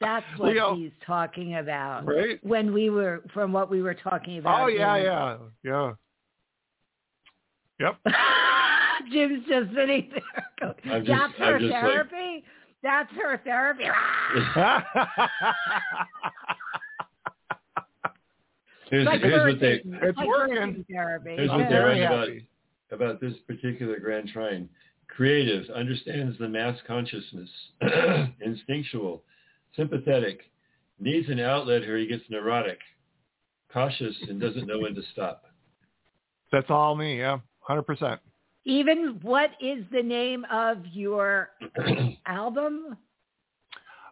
that's 0.00 0.26
what 0.36 0.52
Leo. 0.52 0.76
he's 0.76 0.92
talking 1.06 1.56
about. 1.56 2.06
Right. 2.06 2.38
When 2.44 2.72
we 2.72 2.90
were 2.90 3.22
from 3.34 3.52
what 3.52 3.70
we 3.70 3.82
were 3.82 3.94
talking 3.94 4.38
about. 4.38 4.62
Oh 4.62 4.66
yeah 4.68 4.96
yeah 4.96 5.36
yeah. 5.62 5.92
Yep. 7.80 7.96
Jim's 9.12 9.44
just 9.48 9.74
sitting 9.74 10.10
there. 10.12 10.22
Going, 10.60 11.04
just- 11.04 11.08
That's 11.08 11.34
her 11.38 11.56
I'm 11.56 11.62
like- 11.62 11.72
therapy. 11.82 12.44
That's 12.82 13.10
her 13.14 13.38
therapy. 13.44 13.84
here's, 18.90 19.06
Like 19.06 19.20
here's 19.20 19.52
what 19.52 19.60
they. 19.60 19.82
It's 19.84 20.16
Like 20.16 20.26
working. 20.26 20.84
Therapy. 20.90 21.34
here's 21.36 21.48
what 21.50 21.58
they 21.58 21.62
Yeah. 21.64 21.68
very 21.70 22.00
write 22.00 22.06
about 22.06 22.28
happy. 22.28 22.48
about 22.92 23.20
this 23.20 23.34
particular 23.46 23.98
grand 23.98 24.28
trine. 24.28 24.68
Creative, 25.08 25.68
understands 25.70 26.38
the 26.38 26.48
mass 26.48 26.78
consciousness, 26.86 27.48
instinctual, 28.40 29.22
sympathetic, 29.74 30.42
needs 31.00 31.28
an 31.28 31.40
outlet 31.40 31.82
or 31.82 31.96
he 31.98 32.06
gets 32.06 32.22
neurotic, 32.30 32.78
cautious 33.72 34.14
and 34.28 34.40
doesn't 34.40 34.66
know 34.66 34.78
when 34.80 34.94
to 34.94 35.02
stop. 35.12 35.44
That's 36.52 36.70
all 36.70 36.94
me. 36.94 37.18
Yeah. 37.18 37.38
Hundred 37.60 37.82
percent. 37.82 38.20
Even 38.68 39.18
what 39.22 39.52
is 39.62 39.82
the 39.90 40.02
name 40.02 40.44
of 40.52 40.84
your 40.92 41.48
album? 42.26 42.98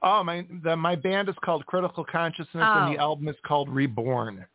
Oh 0.03 0.25
my 0.25 0.47
the 0.65 0.75
my 0.75 0.97
band 0.97 1.29
is 1.29 1.35
called 1.45 1.67
Critical 1.67 2.05
Consciousness 2.11 2.49
and 2.55 2.95
the 2.95 2.99
Oh. 2.99 3.03
album 3.03 3.29
is 3.29 3.37
called 3.47 3.69
Reborn. 3.69 4.47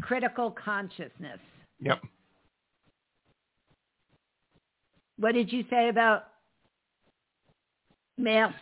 Critical 0.00 0.50
Consciousness. 0.50 1.38
Yep. 1.80 2.00
What 5.18 5.34
did 5.34 5.52
you 5.52 5.64
say 5.70 5.88
about 5.88 6.24
mass 8.16 8.54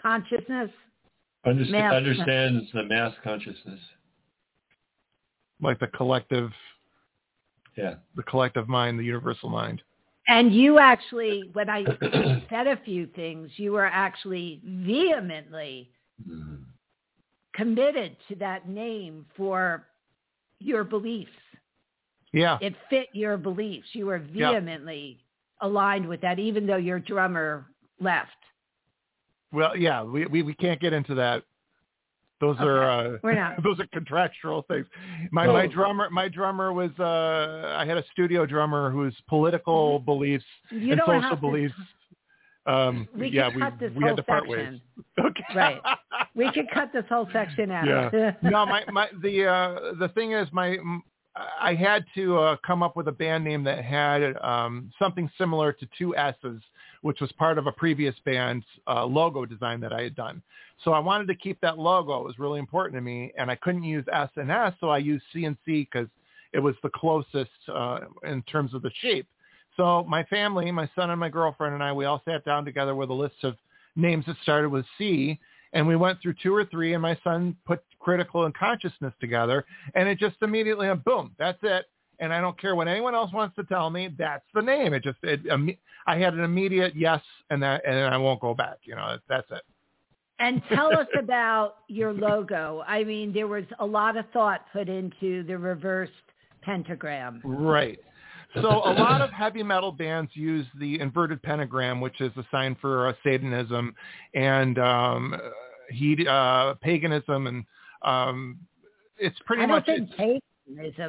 consciousness? 0.00 0.70
Underst- 1.46 1.70
Mass- 1.70 1.94
understands 1.94 2.66
the 2.74 2.82
mass 2.84 3.14
consciousness. 3.24 3.80
Like 5.62 5.78
the 5.78 5.86
collective 5.88 6.50
Yeah. 7.76 7.94
The 8.16 8.22
collective 8.24 8.68
mind, 8.68 8.98
the 8.98 9.04
universal 9.04 9.48
mind. 9.48 9.82
And 10.28 10.54
you 10.54 10.78
actually, 10.78 11.50
when 11.52 11.68
I 11.68 11.84
said 12.50 12.66
a 12.66 12.76
few 12.84 13.06
things, 13.08 13.50
you 13.56 13.72
were 13.72 13.86
actually 13.86 14.60
vehemently 14.64 15.90
Mhm. 16.28 16.64
committed 17.54 18.16
to 18.28 18.36
that 18.36 18.68
name 18.68 19.26
for 19.36 19.88
your 20.60 20.84
beliefs. 20.84 21.32
Yeah. 22.32 22.58
It 22.60 22.74
fit 22.88 23.08
your 23.12 23.36
beliefs. 23.36 23.88
You 23.92 24.06
were 24.06 24.18
vehemently 24.20 25.18
aligned 25.60 26.06
with 26.06 26.20
that, 26.20 26.38
even 26.38 26.66
though 26.66 26.76
your 26.76 26.98
drummer 26.98 27.66
left. 28.00 28.30
Well, 29.52 29.76
yeah, 29.76 30.02
we, 30.02 30.26
we, 30.26 30.42
we 30.42 30.54
can't 30.54 30.80
get 30.80 30.92
into 30.92 31.14
that. 31.16 31.42
Those 32.42 32.56
are 32.60 32.82
uh, 32.90 33.18
We're 33.22 33.34
not. 33.34 33.62
those 33.66 33.78
are 33.80 33.86
contractual 33.92 34.64
things. 34.68 34.84
My 35.30 35.46
Oh. 35.46 35.52
my 35.54 35.66
drummer 35.66 36.10
my 36.10 36.28
drummer 36.28 36.72
was 36.72 36.90
uh 36.98 37.74
I 37.78 37.86
had 37.86 37.96
a 37.96 38.04
studio 38.12 38.44
drummer 38.44 38.90
whose 38.90 39.14
political 39.28 40.00
beliefs 40.00 40.44
You 40.70 40.92
and 40.92 41.00
social 41.06 41.20
have 41.22 41.30
to- 41.30 41.36
beliefs 41.36 41.74
um 42.66 43.08
We 43.16 43.28
yeah 43.28 43.46
could 43.48 43.56
we 43.56 43.60
cut 43.62 43.78
this 43.80 43.92
we 43.94 44.00
whole 44.00 44.08
had 44.10 44.16
to 44.16 44.22
part 44.22 44.44
section. 44.48 44.72
ways. 44.72 44.80
Okay. 45.26 45.44
Right. 45.54 45.80
We 46.34 46.50
could 46.52 46.68
cut 46.72 46.90
this 46.92 47.04
whole 47.08 47.28
section 47.32 47.70
out. 47.70 47.86
Yeah. 48.12 48.32
no, 48.42 48.64
my 48.66 48.82
my 48.90 49.08
the 49.22 49.46
uh 49.46 49.94
the 49.98 50.08
thing 50.08 50.32
is 50.32 50.48
my 50.52 50.70
m- 50.72 51.02
I 51.60 51.74
had 51.74 52.04
to 52.14 52.38
uh, 52.38 52.56
come 52.66 52.82
up 52.82 52.94
with 52.94 53.08
a 53.08 53.12
band 53.12 53.42
name 53.44 53.64
that 53.64 53.82
had 53.84 54.36
um 54.42 54.90
something 54.98 55.30
similar 55.38 55.72
to 55.72 55.88
two 55.98 56.14
S's, 56.16 56.60
which 57.02 57.20
was 57.20 57.30
part 57.32 57.58
of 57.58 57.66
a 57.66 57.72
previous 57.72 58.14
band's 58.24 58.64
uh, 58.88 59.04
logo 59.04 59.44
design 59.44 59.80
that 59.80 59.92
I 59.92 60.02
had 60.02 60.14
done. 60.14 60.42
So 60.84 60.92
I 60.92 60.98
wanted 60.98 61.28
to 61.28 61.34
keep 61.34 61.60
that 61.60 61.78
logo. 61.78 62.20
It 62.20 62.24
was 62.24 62.38
really 62.38 62.58
important 62.58 62.94
to 62.94 63.00
me, 63.00 63.32
and 63.36 63.50
I 63.50 63.56
couldn't 63.56 63.84
use 63.84 64.04
S 64.12 64.30
and 64.36 64.50
S, 64.50 64.72
so 64.80 64.88
I 64.88 64.98
used 64.98 65.24
C 65.32 65.44
and 65.44 65.56
C 65.64 65.88
because 65.90 66.08
it 66.52 66.60
was 66.60 66.74
the 66.82 66.90
closest 66.90 67.50
uh, 67.72 68.00
in 68.24 68.42
terms 68.42 68.74
of 68.74 68.82
the 68.82 68.90
shape. 69.00 69.26
So 69.76 70.04
my 70.04 70.22
family, 70.24 70.70
my 70.70 70.88
son 70.94 71.10
and 71.10 71.18
my 71.20 71.28
girlfriend 71.28 71.74
and 71.74 71.82
I, 71.82 71.92
we 71.92 72.04
all 72.04 72.22
sat 72.24 72.44
down 72.44 72.64
together 72.64 72.94
with 72.94 73.10
a 73.10 73.14
list 73.14 73.42
of 73.42 73.56
names 73.96 74.26
that 74.26 74.36
started 74.42 74.68
with 74.68 74.84
C, 74.98 75.38
and 75.72 75.86
we 75.86 75.96
went 75.96 76.20
through 76.20 76.34
two 76.42 76.54
or 76.54 76.64
three, 76.66 76.92
and 76.92 77.02
my 77.02 77.18
son 77.24 77.56
put 77.64 77.82
critical 77.98 78.44
and 78.44 78.54
consciousness 78.54 79.14
together, 79.20 79.64
and 79.94 80.08
it 80.08 80.18
just 80.18 80.36
immediately, 80.42 80.88
boom, 81.04 81.34
that's 81.38 81.58
it. 81.62 81.86
And 82.22 82.32
I 82.32 82.40
don't 82.40 82.58
care 82.58 82.76
what 82.76 82.86
anyone 82.86 83.16
else 83.16 83.32
wants 83.32 83.56
to 83.56 83.64
tell 83.64 83.90
me. 83.90 84.08
That's 84.16 84.44
the 84.54 84.62
name. 84.62 84.94
It 84.94 85.02
just, 85.02 85.18
it, 85.24 85.40
I 86.06 86.16
had 86.16 86.34
an 86.34 86.44
immediate 86.44 86.94
yes, 86.94 87.20
and 87.50 87.60
that, 87.64 87.82
and 87.84 88.14
I 88.14 88.16
won't 88.16 88.40
go 88.40 88.54
back. 88.54 88.78
You 88.84 88.94
know, 88.94 89.18
that's 89.28 89.50
it. 89.50 89.62
And 90.38 90.62
tell 90.72 90.96
us 90.96 91.08
about 91.18 91.78
your 91.88 92.12
logo. 92.12 92.84
I 92.86 93.02
mean, 93.02 93.32
there 93.32 93.48
was 93.48 93.64
a 93.80 93.84
lot 93.84 94.16
of 94.16 94.24
thought 94.32 94.66
put 94.72 94.88
into 94.88 95.42
the 95.42 95.58
reversed 95.58 96.12
pentagram. 96.62 97.40
Right. 97.44 97.98
So 98.54 98.68
a 98.68 98.94
lot 98.94 99.20
of 99.20 99.30
heavy 99.30 99.64
metal 99.64 99.90
bands 99.90 100.30
use 100.34 100.66
the 100.78 101.00
inverted 101.00 101.42
pentagram, 101.42 102.00
which 102.00 102.20
is 102.20 102.30
a 102.36 102.46
sign 102.52 102.76
for 102.80 103.08
uh, 103.08 103.14
Satanism 103.24 103.94
and 104.34 104.78
um, 104.78 105.40
he, 105.90 106.24
uh, 106.28 106.74
paganism, 106.74 107.46
and 107.48 107.64
um, 108.02 108.58
it's 109.18 109.38
pretty 109.44 109.64
I 109.64 109.66
much. 109.66 109.86
think 109.86 110.02
it's- 110.02 110.16
paganism. 110.16 110.40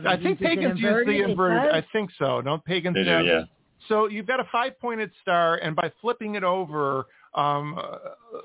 I 0.06 0.18
think 0.18 0.40
pagans 0.40 0.80
use 0.80 1.06
the 1.06 1.22
inverted. 1.22 1.72
I 1.72 1.86
think 1.92 2.10
so. 2.20 2.42
Don't 2.42 2.64
pagans? 2.66 2.96
They 2.96 3.04
do, 3.04 3.10
have- 3.10 3.26
yeah. 3.26 3.44
So 3.90 4.08
you've 4.08 4.28
got 4.28 4.40
a 4.40 4.46
five-pointed 4.50 5.12
star, 5.22 5.58
and 5.58 5.76
by 5.76 5.92
flipping 6.00 6.36
it 6.36 6.44
over, 6.44 7.06
um, 7.36 7.78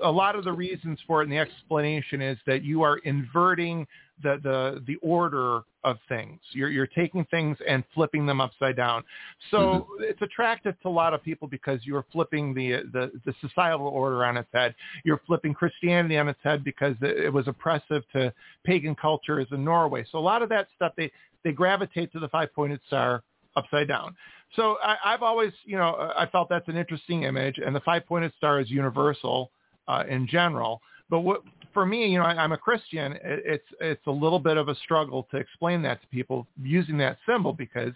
a 0.03 0.11
lot 0.11 0.35
of 0.35 0.43
the 0.45 0.53
reasons 0.53 0.99
for 1.07 1.21
it 1.21 1.25
and 1.25 1.33
the 1.33 1.39
explanation 1.39 2.21
is 2.21 2.37
that 2.47 2.65
you 2.65 2.83
are 2.83 2.99
inverting 2.99 3.87
the, 4.23 4.39
the, 4.43 4.83
the 4.87 4.97
order 4.97 5.63
of 5.85 5.97
things. 6.09 6.41
You're, 6.53 6.69
you're 6.69 6.87
taking 6.87 7.25
things 7.27 7.57
and 7.67 7.85
flipping 7.95 8.27
them 8.27 8.41
upside 8.41 8.77
down. 8.77 9.05
So 9.51 9.87
it's 10.01 10.21
attractive 10.23 10.75
to 10.83 10.89
a 10.89 10.91
lot 10.91 11.15
of 11.15 11.23
people 11.23 11.49
because 11.49 11.81
you're 11.85 12.05
flipping 12.13 12.53
the, 12.53 12.83
the, 12.93 13.13
the 13.25 13.35
societal 13.41 13.87
order 13.87 14.25
on 14.25 14.37
its 14.37 14.49
head. 14.53 14.75
You're 15.05 15.21
flipping 15.27 15.55
Christianity 15.55 16.19
on 16.19 16.29
its 16.29 16.41
head 16.43 16.65
because 16.65 16.97
it, 17.01 17.27
it 17.27 17.33
was 17.33 17.49
oppressive 17.49 18.03
to 18.13 18.33
pagan 18.65 18.95
cultures 18.95 19.47
in 19.53 19.65
Norway. 19.65 20.05
So 20.11 20.19
a 20.19 20.21
lot 20.21 20.43
of 20.43 20.49
that 20.49 20.69
stuff, 20.75 20.93
they, 20.97 21.11
they 21.45 21.53
gravitate 21.53 22.13
to 22.13 22.19
the 22.19 22.29
five-pointed 22.29 22.81
star 22.87 23.23
upside 23.57 23.89
down. 23.89 24.17
So 24.57 24.79
I, 24.83 24.97
I've 25.05 25.23
always, 25.23 25.53
you 25.65 25.77
know, 25.77 26.13
I 26.17 26.27
felt 26.27 26.49
that's 26.49 26.69
an 26.69 26.77
interesting 26.77 27.25
image, 27.25 27.59
and 27.65 27.75
the 27.75 27.81
five-pointed 27.81 28.33
star 28.37 28.61
is 28.61 28.71
universal 28.71 29.51
uh, 29.87 30.05
in 30.09 30.27
general. 30.27 30.81
But 31.11 31.21
what 31.21 31.43
for 31.79 31.87
me, 31.87 32.09
you 32.09 32.19
know, 32.19 32.25
I, 32.25 32.33
I'm 32.33 32.51
a 32.51 32.59
Christian. 32.59 33.13
It, 33.13 33.21
it's 33.23 33.69
it's 33.81 34.07
a 34.09 34.11
little 34.11 34.41
bit 34.41 34.57
of 34.57 34.67
a 34.67 34.75
struggle 34.75 35.29
to 35.31 35.37
explain 35.37 35.81
that 35.83 36.01
to 36.01 36.09
people 36.09 36.45
using 36.61 36.99
that 36.99 37.19
symbol 37.25 37.53
because 37.53 37.93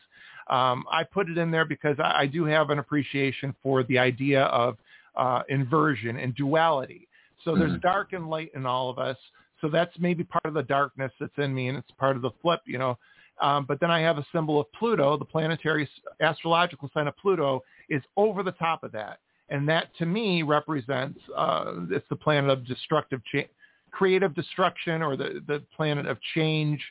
um, 0.49 0.85
I 0.89 1.03
put 1.03 1.29
it 1.29 1.37
in 1.37 1.51
there 1.51 1.65
because 1.65 1.97
I, 1.99 2.21
I 2.21 2.27
do 2.27 2.45
have 2.45 2.71
an 2.71 2.79
appreciation 2.79 3.53
for 3.61 3.83
the 3.83 3.99
idea 3.99 4.45
of 4.45 4.77
uh, 5.17 5.43
inversion 5.49 6.17
and 6.17 6.33
duality. 6.37 7.09
So 7.45 7.57
there's 7.57 7.73
Mhm. 7.73 7.83
dark 7.83 8.13
and 8.13 8.31
light 8.31 8.53
in 8.55 8.67
all 8.67 8.89
of 8.89 9.01
us. 9.01 9.17
So 9.61 9.69
that's 9.69 9.99
maybe 9.99 10.23
part 10.23 10.47
of 10.47 10.55
the 10.55 10.63
darkness 10.63 11.11
that's 11.19 11.37
in 11.39 11.53
me, 11.53 11.67
and 11.67 11.77
it's 11.77 11.91
part 11.99 12.15
of 12.15 12.23
the 12.23 12.31
flip, 12.41 12.61
you 12.65 12.79
know. 12.79 12.97
Um, 13.41 13.65
but 13.65 13.81
then 13.81 13.91
I 13.91 13.99
have 13.99 14.17
a 14.17 14.27
symbol 14.31 14.61
of 14.61 14.71
Pluto, 14.79 15.17
the 15.17 15.25
planetary 15.25 15.89
astrological 16.21 16.89
sign 16.95 17.09
of 17.09 17.17
Pluto 17.17 17.65
is 17.89 18.03
over 18.17 18.45
the 18.45 18.53
top 18.53 18.85
of 18.85 18.93
that. 18.93 19.19
And 19.49 19.69
that 19.69 19.89
to 19.99 20.07
me 20.07 20.45
represents, 20.45 21.19
uh, 21.37 21.73
it's 21.91 22.09
the 22.09 22.17
planet 22.17 22.49
of 22.49 22.65
destructive, 22.65 23.21
cha- 23.25 23.51
creative 23.93 24.35
destruction 24.35 25.03
or 25.03 25.17
the, 25.17 25.43
the 25.47 25.63
planet 25.77 26.07
of 26.07 26.19
change. 26.35 26.83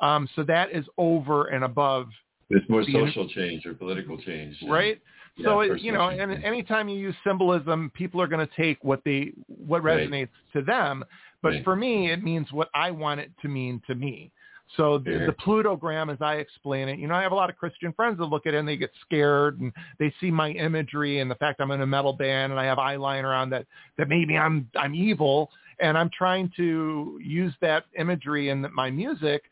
Um, 0.00 0.28
so 0.36 0.42
that 0.44 0.70
is 0.70 0.84
over 0.98 1.46
and 1.46 1.64
above, 1.64 2.08
It's 2.50 2.68
more 2.68 2.84
social 2.92 3.28
change 3.28 3.66
or 3.66 3.74
political 3.74 4.16
change. 4.18 4.56
right? 4.68 5.00
Yeah, 5.36 5.44
So, 5.44 5.60
it, 5.60 5.80
you 5.80 5.92
know, 5.92 6.08
and 6.08 6.42
anytime 6.44 6.88
you 6.88 6.98
use 6.98 7.14
symbolism, 7.24 7.90
people 7.94 8.20
are 8.20 8.26
going 8.26 8.46
to 8.46 8.54
take 8.56 8.82
what 8.82 9.02
they, 9.04 9.32
what 9.46 9.82
Right. 9.82 10.08
resonates 10.08 10.30
to 10.52 10.62
them. 10.62 11.04
But 11.42 11.50
Right. 11.50 11.64
for 11.64 11.76
me, 11.76 12.10
it 12.10 12.22
means 12.22 12.50
what 12.52 12.68
I 12.74 12.90
want 12.90 13.20
it 13.20 13.30
to 13.42 13.48
mean 13.48 13.80
to 13.86 13.94
me. 13.94 14.32
So 14.76 14.98
the, 14.98 15.12
the 15.26 15.32
Plutogram, 15.32 16.12
as 16.12 16.20
I 16.20 16.34
explain 16.34 16.88
it, 16.88 16.98
you 16.98 17.08
know, 17.08 17.14
I 17.14 17.22
have 17.22 17.32
a 17.32 17.34
lot 17.34 17.48
of 17.48 17.56
Christian 17.56 17.92
friends 17.94 18.18
that 18.18 18.26
look 18.26 18.46
at 18.46 18.52
it 18.52 18.58
and 18.58 18.68
they 18.68 18.76
get 18.76 18.90
scared 19.00 19.60
and 19.60 19.72
they 19.98 20.12
see 20.20 20.30
my 20.30 20.50
imagery 20.50 21.20
and 21.20 21.30
the 21.30 21.36
fact 21.36 21.60
I'm 21.60 21.70
in 21.70 21.80
a 21.80 21.86
metal 21.86 22.12
band 22.12 22.52
and 22.52 22.60
I 22.60 22.64
have 22.64 22.76
eyeliner 22.76 23.34
on 23.34 23.48
that, 23.50 23.64
that 23.96 24.08
maybe 24.08 24.36
I'm, 24.36 24.68
I'm 24.76 24.94
evil. 24.94 25.50
And 25.80 25.96
I'm 25.96 26.10
trying 26.10 26.50
to 26.56 27.18
use 27.22 27.54
that 27.60 27.84
imagery 27.98 28.50
in 28.50 28.66
my 28.74 28.90
music 28.90 29.42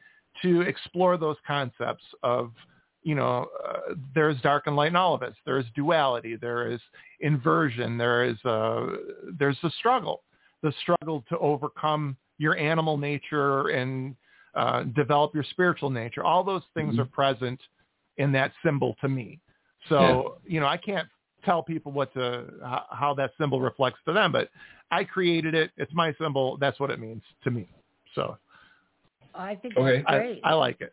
to 0.43 0.63
explore 0.63 1.17
those 1.17 1.37
concepts 1.47 2.05
of, 2.23 2.53
you 3.03 3.15
know, 3.15 3.47
uh, 3.67 3.95
there's 4.15 4.41
dark 4.43 4.67
and 4.67 4.77
light 4.77 4.89
in 4.89 4.97
all 4.97 5.15
of 5.15 5.23
us. 5.23 5.35
There's 5.45 5.65
duality. 5.75 6.37
There 6.37 6.71
is 6.71 6.81
inversion. 7.21 7.97
There 7.97 8.25
is 8.25 8.37
uh, 8.45 8.87
there's 9.39 9.59
the 9.63 9.71
struggle, 9.79 10.25
the 10.63 10.73
struggle 10.83 11.25
to 11.29 11.39
overcome 11.39 12.17
your 12.39 12.57
animal 12.57 12.99
nature 12.99 13.69
and 13.69 14.15
uh, 14.55 14.83
develop 14.95 15.35
your 15.35 15.45
spiritual 15.45 15.91
nature. 15.91 16.25
All 16.25 16.43
those 16.43 16.63
things 16.75 16.97
Mhm. 16.97 17.01
are 17.01 17.05
present 17.07 17.61
in 18.17 18.33
that 18.33 18.53
symbol 18.65 18.95
to 19.01 19.09
me. 19.09 19.41
So 19.89 20.39
you 20.45 20.61
know, 20.61 20.67
I 20.67 20.77
can't 20.77 21.09
tell 21.47 21.63
people 21.63 21.93
what 21.93 22.13
to 22.15 22.45
how, 22.63 22.85
how 22.91 23.15
that 23.15 23.31
symbol 23.41 23.61
reflects 23.61 24.01
to 24.07 24.13
them, 24.13 24.33
but 24.33 24.51
I 24.91 25.05
created 25.05 25.55
it. 25.55 25.71
It's 25.79 25.93
my 25.95 26.15
symbol. 26.21 26.59
That's 26.59 26.79
what 26.79 26.91
it 26.91 27.01
means 27.01 27.23
to 27.45 27.51
me. 27.51 27.67
So 28.15 28.37
I 29.35 29.55
think 29.55 29.77
Okay. 29.77 30.03
that's 30.07 30.19
great. 30.19 30.41
I 30.45 30.53
like 30.55 30.81
it. 30.81 30.93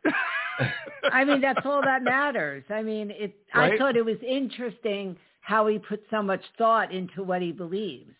I 1.11 1.25
mean, 1.25 1.41
that's 1.41 1.59
all 1.65 1.81
that 1.83 2.03
matters. 2.03 2.63
I 2.69 2.81
mean, 2.81 3.11
it. 3.11 3.35
I 3.53 3.77
thought 3.77 3.97
it 3.97 4.05
was 4.05 4.17
interesting 4.25 5.17
how 5.41 5.67
he 5.67 5.77
put 5.77 6.01
so 6.09 6.21
much 6.21 6.41
thought 6.57 6.93
into 6.93 7.23
what 7.23 7.41
he 7.41 7.51
believes. 7.51 8.11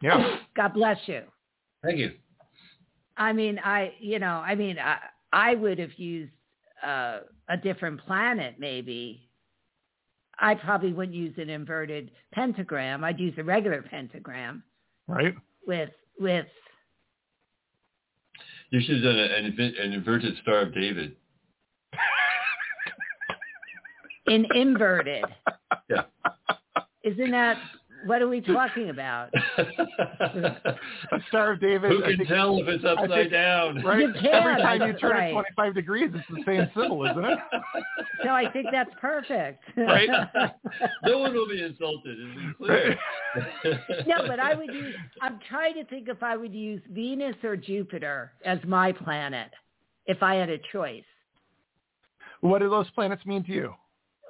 yeah. 0.00 0.36
God 0.56 0.74
bless 0.74 0.98
you. 1.06 1.22
Thank 1.82 1.98
you. 1.98 2.12
I 3.16 3.32
mean, 3.32 3.58
I, 3.64 3.92
you 3.98 4.18
know, 4.20 4.42
I 4.46 4.54
mean, 4.54 4.78
I, 4.78 4.98
I 5.32 5.54
would 5.56 5.78
have 5.78 5.92
used 5.96 6.32
uh, 6.86 7.20
a 7.48 7.56
different 7.56 8.00
planet, 8.06 8.56
maybe. 8.58 9.27
I 10.40 10.54
probably 10.54 10.92
wouldn't 10.92 11.16
use 11.16 11.34
an 11.38 11.48
inverted 11.50 12.10
pentagram. 12.32 13.02
I'd 13.04 13.18
use 13.18 13.34
a 13.38 13.44
regular 13.44 13.82
pentagram 13.82 14.62
Right. 15.06 15.34
with 15.66 15.90
with. 16.20 16.46
You 18.70 18.80
should 18.80 18.96
have 18.96 19.04
done 19.04 19.18
an, 19.18 19.44
an 19.80 19.92
inverted 19.92 20.36
Star 20.42 20.60
of 20.60 20.74
David. 20.74 21.16
an 24.26 24.46
inverted. 24.54 25.24
Yeah. 25.90 26.02
Isn't 27.02 27.30
that 27.30 27.56
what 28.06 28.22
are 28.22 28.28
we 28.28 28.40
talking 28.56 28.90
about? 28.90 29.30
A 29.34 31.20
Star 31.28 31.52
of 31.52 31.60
David. 31.60 31.90
Who 31.90 32.02
can 32.02 32.16
think- 32.16 32.28
tell 32.28 32.58
if 32.60 32.68
it's 32.68 32.84
upside 32.84 33.08
think- 33.10 33.32
down? 33.32 33.82
Right. 33.88 34.00
You 34.00 34.12
can, 34.12 34.26
Every 34.26 34.62
time 34.62 34.82
you 34.86 34.92
turn 34.98 35.10
right. 35.12 35.28
it 35.30 35.32
25 35.32 35.74
degrees, 35.74 36.10
it's 36.14 36.26
the 36.28 36.42
same 36.46 36.68
symbol, 36.74 37.04
isn't 37.06 37.24
it? 37.24 37.38
So 38.24 38.30
I 38.30 38.50
think 38.50 38.66
that's 38.72 38.90
perfect. 39.00 39.62
Right. 39.76 40.08
no 41.04 41.18
one 41.18 41.32
will 41.32 41.48
be 41.48 41.62
insulted. 41.62 42.18
It's 42.18 42.56
clear. 42.56 42.98
no, 44.08 44.26
but 44.26 44.40
I 44.40 44.54
would 44.56 44.74
use. 44.74 44.92
I'm 45.22 45.38
trying 45.48 45.74
to 45.74 45.84
think 45.84 46.08
if 46.08 46.20
I 46.20 46.36
would 46.36 46.52
use 46.52 46.82
Venus 46.90 47.36
or 47.44 47.56
Jupiter 47.56 48.32
as 48.44 48.58
my 48.66 48.90
planet 48.90 49.50
if 50.06 50.20
I 50.20 50.34
had 50.34 50.50
a 50.50 50.58
choice. 50.72 51.04
What 52.40 52.58
do 52.58 52.68
those 52.68 52.90
planets 52.90 53.24
mean 53.24 53.44
to 53.44 53.52
you? 53.52 53.72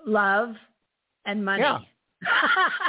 Love 0.07 0.51
and 1.24 1.43
money. 1.43 1.62
Yeah. 1.62 1.78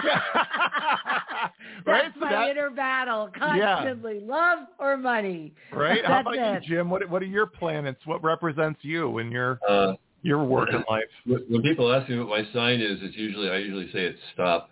right? 0.03 1.51
That's 1.85 2.13
So 2.15 2.19
my 2.21 2.31
that- 2.31 2.49
inner 2.49 2.69
battle 2.69 3.29
constantly. 3.37 4.19
Love 4.21 4.59
or 4.79 4.97
money. 4.97 5.53
right? 5.71 6.03
How 6.05 6.21
about 6.21 6.35
it. 6.35 6.63
you, 6.63 6.75
Jim? 6.77 6.89
What 6.89 7.07
What 7.09 7.21
are 7.21 7.25
your 7.25 7.45
planets? 7.45 7.99
What 8.05 8.23
represents 8.23 8.79
you 8.83 9.17
in 9.19 9.31
your 9.31 9.59
Uh, 9.67 9.93
your 10.21 10.43
work 10.43 10.69
in 10.69 10.83
life? 10.89 11.03
when 11.25 11.41
when 11.49 11.61
people 11.61 11.91
ask 11.93 12.09
me 12.09 12.17
what 12.19 12.29
my 12.29 12.43
sign 12.53 12.81
is, 12.81 12.99
it's 13.01 13.15
usually 13.15 13.49
I 13.49 13.57
usually 13.57 13.91
say 13.91 14.03
it's 14.05 14.19
stop. 14.33 14.71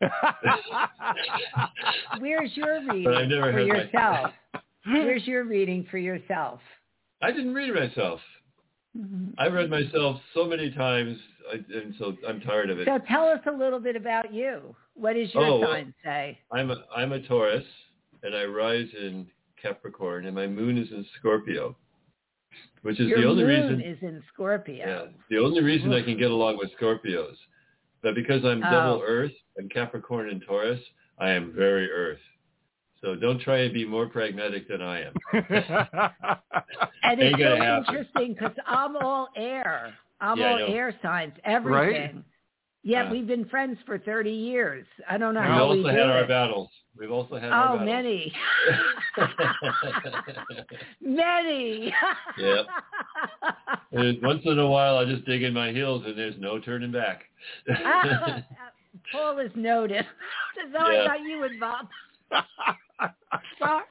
Where's 2.20 2.56
your 2.56 2.80
reading 2.88 3.04
But 3.04 3.14
I've 3.16 3.28
never 3.28 3.46
for 3.46 3.52
heard 3.52 3.68
my- 3.68 3.74
yourself? 3.76 4.30
Where's 4.86 5.26
your 5.26 5.44
reading 5.44 5.86
for 5.90 5.98
yourself? 5.98 6.60
I 7.20 7.32
didn't 7.32 7.52
read 7.54 7.74
myself. 7.74 8.20
I've 9.38 9.52
read 9.52 9.70
myself 9.70 10.20
so 10.34 10.44
many 10.46 10.70
times, 10.70 11.18
I, 11.50 11.54
and 11.78 11.94
so 11.98 12.14
I'm 12.26 12.40
tired 12.40 12.70
of 12.70 12.78
it. 12.80 12.86
So 12.86 12.98
tell 13.08 13.26
us 13.28 13.40
a 13.46 13.50
little 13.50 13.80
bit 13.80 13.96
about 13.96 14.32
you. 14.32 14.74
What 14.94 15.14
does 15.14 15.32
your 15.34 15.44
Oh, 15.44 15.62
sign 15.62 15.94
say? 16.04 16.38
I'm 16.52 16.70
a, 16.70 16.76
I'm 16.94 17.12
a 17.12 17.20
Taurus, 17.26 17.64
and 18.22 18.34
I 18.34 18.44
rise 18.44 18.88
in 19.00 19.26
Capricorn, 19.60 20.26
and 20.26 20.34
my 20.34 20.46
moon 20.46 20.78
is 20.78 20.88
in 20.90 21.04
Scorpio, 21.18 21.76
which 22.82 23.00
is 23.00 23.08
Your 23.08 23.22
the 23.22 23.28
only 23.28 23.44
moon 23.44 23.78
reason. 23.78 23.80
is 23.80 23.98
in 24.02 24.22
Scorpio. 24.32 24.86
Yeah, 24.86 25.04
the 25.30 25.42
only 25.44 25.62
reason 25.62 25.92
I 25.92 26.02
can 26.02 26.18
get 26.18 26.30
along 26.30 26.58
with 26.58 26.70
Scorpios. 26.80 27.36
But 28.02 28.14
because 28.14 28.44
I'm 28.44 28.62
Oh. 28.64 28.70
double 28.70 29.02
Earth, 29.06 29.32
I'm 29.58 29.68
Capricorn 29.68 30.28
and 30.30 30.42
Taurus, 30.46 30.80
I 31.18 31.30
am 31.30 31.52
very 31.52 31.90
Earth. 31.90 32.20
So 33.00 33.14
don't 33.14 33.40
try 33.40 33.58
and 33.58 33.72
be 33.72 33.84
more 33.84 34.08
pragmatic 34.08 34.66
than 34.68 34.82
I 34.82 35.02
am. 35.02 35.14
And 37.02 37.20
it's 37.20 37.40
so 37.40 37.56
happen. 37.56 37.84
interesting 37.94 38.34
because 38.34 38.56
I'm 38.66 38.96
all 38.96 39.28
air. 39.36 39.94
I'm 40.20 40.38
Yeah, 40.38 40.52
all 40.52 40.58
air 40.74 40.94
signs, 41.02 41.32
everything. 41.44 42.24
Yet 42.84 43.06
Yeah. 43.06 43.10
we've 43.12 43.26
been 43.26 43.44
friends 43.48 43.78
for 43.86 43.98
30 43.98 44.30
years. 44.30 44.86
I 45.08 45.18
don't 45.18 45.34
know 45.34 45.42
how 45.42 45.48
We've 45.48 45.54
how 45.58 45.70
we 45.72 45.78
also 45.78 45.90
do 45.90 45.96
had 45.98 46.10
our 46.10 46.26
battles. 46.26 46.70
We've 46.96 47.10
also 47.12 47.36
had 47.36 47.52
our 47.52 47.74
Oh, 47.74 47.78
battles. 47.78 47.86
many. 47.86 48.32
many. 51.00 51.92
Yep. 52.38 52.66
And 53.92 54.22
once 54.22 54.42
in 54.44 54.58
a 54.58 54.66
while, 54.68 54.96
I 54.96 55.04
just 55.04 55.24
dig 55.24 55.42
in 55.42 55.52
my 55.54 55.72
heels, 55.72 56.04
and 56.06 56.16
there's 56.16 56.34
no 56.38 56.58
turning 56.58 56.92
back. 56.92 57.24
Paul 59.12 59.38
is 59.38 59.50
noted. 59.54 60.04
so 60.72 60.78
I 60.78 60.92
Yeah. 60.94 61.06
got 61.06 61.20
you 61.20 61.44
involved. 61.44 61.88
Sorry. 63.58 63.84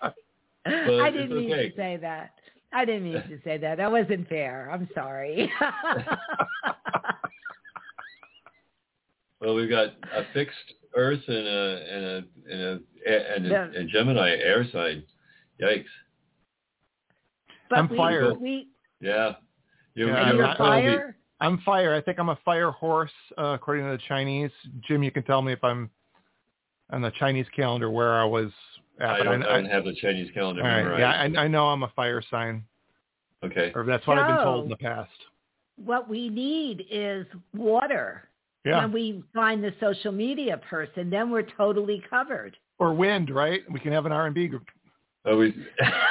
But 0.66 1.00
I 1.02 1.12
didn't 1.12 1.38
mean 1.38 1.50
to 1.50 1.72
say 1.76 1.98
that. 1.98 2.32
I 2.74 2.86
didn't 2.86 3.04
mean 3.04 3.14
to 3.14 3.40
say 3.44 3.58
that. 3.58 3.78
That 3.78 3.92
wasn't 3.92 4.28
fair. 4.30 4.70
I'm 4.72 4.88
sorry. 4.94 5.52
well, 9.42 9.56
we've 9.56 9.70
got 9.70 9.88
a 10.16 10.24
fixed 10.34 10.56
Earth 10.96 11.22
and 11.28 11.48
a 11.48 11.82
and 11.92 12.06
a 12.06 12.24
and 12.52 12.62
a 12.62 12.80
and 13.36 13.46
a, 13.46 13.50
Yeah. 13.50 13.68
a 13.82 13.84
Gemini 13.86 14.30
air 14.32 14.66
sign. 14.72 15.04
Yikes! 15.62 15.86
but 17.70 17.80
I'm 17.80 17.90
we, 17.90 17.98
fire. 17.98 18.34
we 18.34 18.68
Yeah. 19.02 19.34
You, 19.96 20.08
Yeah, 20.08 20.16
and 20.22 20.32
you 20.32 20.38
you're 20.38 20.48
I- 20.48 20.56
probably- 20.56 20.82
fire. 20.82 21.14
I'm 21.40 21.60
fire. 21.60 21.94
I 21.94 22.02
think 22.02 22.18
I'm 22.20 22.30
a 22.30 22.40
fire 22.44 22.72
horse, 22.72 23.12
uh, 23.38 23.54
according 23.54 23.86
to 23.86 23.92
the 23.92 24.02
Chinese. 24.08 24.50
Jim, 24.88 25.04
you 25.04 25.12
can 25.12 25.22
tell 25.24 25.44
me 25.44 25.54
if 25.54 25.64
I'm 25.64 25.92
on 26.90 27.02
the 27.04 27.12
Chinese 27.12 27.46
calendar 27.56 27.92
where 27.92 28.14
I 28.20 28.24
was 28.26 28.52
at. 29.00 29.10
I 29.10 29.24
don't, 29.24 29.44
I 29.44 29.62
don't 29.62 29.70
have 29.70 29.86
the 29.86 29.96
Chinese 30.02 30.30
calendar 30.34 30.62
all 30.62 30.68
right, 30.68 30.84
memorized. 30.84 31.34
yeah, 31.36 31.40
I, 31.42 31.46
I 31.46 31.48
know 31.48 31.68
I'm 31.68 31.84
a 31.84 31.92
fire 31.96 32.22
sign, 32.30 32.64
Okay. 33.44 33.72
or 33.76 33.84
that's 33.86 34.06
what 34.08 34.18
I've 34.18 34.28
been 34.28 34.44
told 34.44 34.64
in 34.66 34.70
the 34.70 34.78
past. 34.78 35.12
What 35.84 36.10
we 36.10 36.30
need 36.30 36.86
is 36.90 37.26
water. 37.56 38.24
Yeah, 38.66 38.82
When 38.82 38.92
we 38.92 39.24
find 39.34 39.64
the 39.64 39.74
social 39.80 40.12
media 40.12 40.58
person, 40.70 41.10
then 41.10 41.30
we're 41.30 41.44
totally 41.44 42.04
covered. 42.10 42.58
or 42.80 42.94
wind, 42.94 43.30
right? 43.30 43.62
We 43.72 43.80
can 43.80 43.92
have 43.94 44.06
an 44.06 44.12
R&B 44.12 44.48
group. 44.48 44.66
Oh, 45.26 45.38
we. 45.38 45.48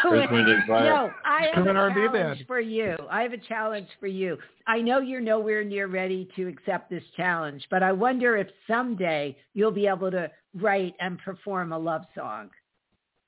Earth, 0.05 0.31
Wind, 0.31 0.49
and 0.49 0.65
Fire. 0.67 0.85
No, 0.85 1.11
I 1.25 1.47
have 1.55 1.55
Come 1.65 1.69
a 1.69 1.73
R&B 1.81 1.95
challenge 1.95 2.13
band. 2.39 2.45
for 2.47 2.61
you. 2.61 2.97
I 3.11 3.23
have 3.23 3.33
a 3.33 3.39
challenge 3.39 3.89
for 3.99 4.07
you. 4.07 4.37
I 4.67 4.81
know 4.81 5.01
you're 5.01 5.21
nowhere 5.23 5.65
near 5.65 5.87
ready 5.87 6.29
to 6.37 6.47
accept 6.49 6.91
this 6.91 7.03
challenge, 7.17 7.67
but 7.71 7.83
I 7.83 7.93
wonder 7.93 8.37
if 8.37 8.49
someday 8.67 9.37
you'll 9.55 9.71
be 9.71 9.87
able 9.87 10.11
to 10.11 10.31
write 10.55 10.95
and 11.01 11.19
perform 11.19 11.73
a 11.73 11.79
love 11.79 12.03
song. 12.15 12.51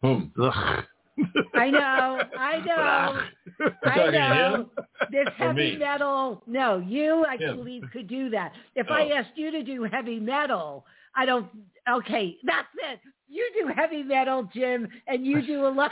Boom. 0.02 0.32
Ugh. 0.40 0.84
I 1.54 1.70
know, 1.70 2.22
I 2.38 2.60
know, 2.60 3.20
I 3.84 4.10
know. 4.10 4.54
him? 4.56 4.70
This 5.10 5.26
heavy 5.36 5.72
me? 5.72 5.78
metal, 5.78 6.42
no, 6.46 6.78
you 6.78 7.24
I 7.28 7.36
Him. 7.36 7.56
believe 7.56 7.82
could 7.92 8.06
do 8.08 8.30
that. 8.30 8.52
If 8.76 8.90
I 8.90 9.04
Oh. 9.04 9.12
asked 9.14 9.36
you 9.36 9.50
to 9.50 9.62
do 9.62 9.84
heavy 9.84 10.20
metal, 10.20 10.84
I 11.16 11.24
don't. 11.26 11.48
Okay, 11.88 12.36
that's 12.44 12.68
it. 12.92 13.00
You 13.28 13.48
do 13.60 13.68
heavy 13.74 14.02
metal, 14.02 14.48
Jim, 14.54 14.88
and 15.06 15.26
you 15.26 15.44
do 15.46 15.66
a 15.66 15.68
lot. 15.70 15.90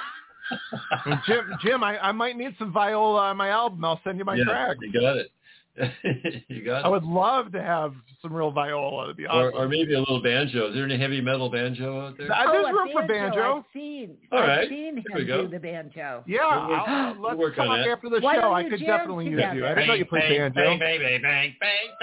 Jim, 1.27 1.51
Jim, 1.61 1.83
I, 1.83 1.99
I 1.99 2.13
might 2.13 2.37
need 2.37 2.55
some 2.59 2.73
viola 2.73 3.21
on 3.23 3.37
my 3.37 3.49
album. 3.49 3.85
I'll 3.85 4.01
send 4.05 4.19
you 4.19 4.25
my 4.25 4.37
yeah, 4.37 4.45
track. 4.45 4.77
you 4.81 4.93
got 4.93 5.17
it. 5.17 5.31
you 6.49 6.65
got 6.65 6.85
I 6.85 6.89
it. 6.89 6.91
would 6.91 7.05
love 7.05 7.53
to 7.53 7.63
have 7.63 7.93
some 8.23 8.33
real 8.33 8.51
viola. 8.51 9.05
It'd 9.05 9.17
be 9.17 9.27
Or, 9.27 9.51
or 9.53 9.69
maybe 9.69 9.95
a 9.95 9.99
little 9.99 10.23
banjo. 10.23 10.69
Is 10.69 10.75
there 10.75 10.85
any 10.85 10.99
heavy 10.99 11.21
metal 11.21 11.51
banjo 11.51 12.07
out 12.07 12.17
there? 12.19 12.29
Oh, 12.35 12.53
there's 12.53 12.67
a 12.69 12.73
room 12.73 12.89
for 12.93 13.07
banjo. 13.07 13.57
I've 13.59 13.65
seen. 13.73 14.17
All 14.33 14.39
I've 14.41 14.69
seen 14.69 14.95
There 15.07 15.17
we 15.17 15.21
him 15.23 15.27
go. 15.27 15.43
do 15.43 15.49
the 15.49 15.59
banjo. 15.59 16.25
Yeah, 16.27 16.67
We'll 16.67 16.69
work- 16.71 16.89
I'll, 16.89 17.15
we'll 17.15 17.23
let's 17.23 17.39
work 17.39 17.59
on 17.59 17.67
talk 17.67 17.87
after 17.87 18.09
the 18.11 18.21
Why 18.21 18.35
show. 18.37 18.53
I 18.53 18.63
could 18.65 18.79
jam 18.81 18.89
definitely 18.99 19.27
use 19.27 19.43
you. 19.55 19.67
I 19.67 19.75
didn't 19.75 19.87
know 19.89 19.95
you 19.95 20.05
played 20.07 20.39
banjo. 20.39 20.55
bang, 20.55 20.79
bang, 20.79 21.01
bang, 21.01 21.23
bang, 21.23 21.55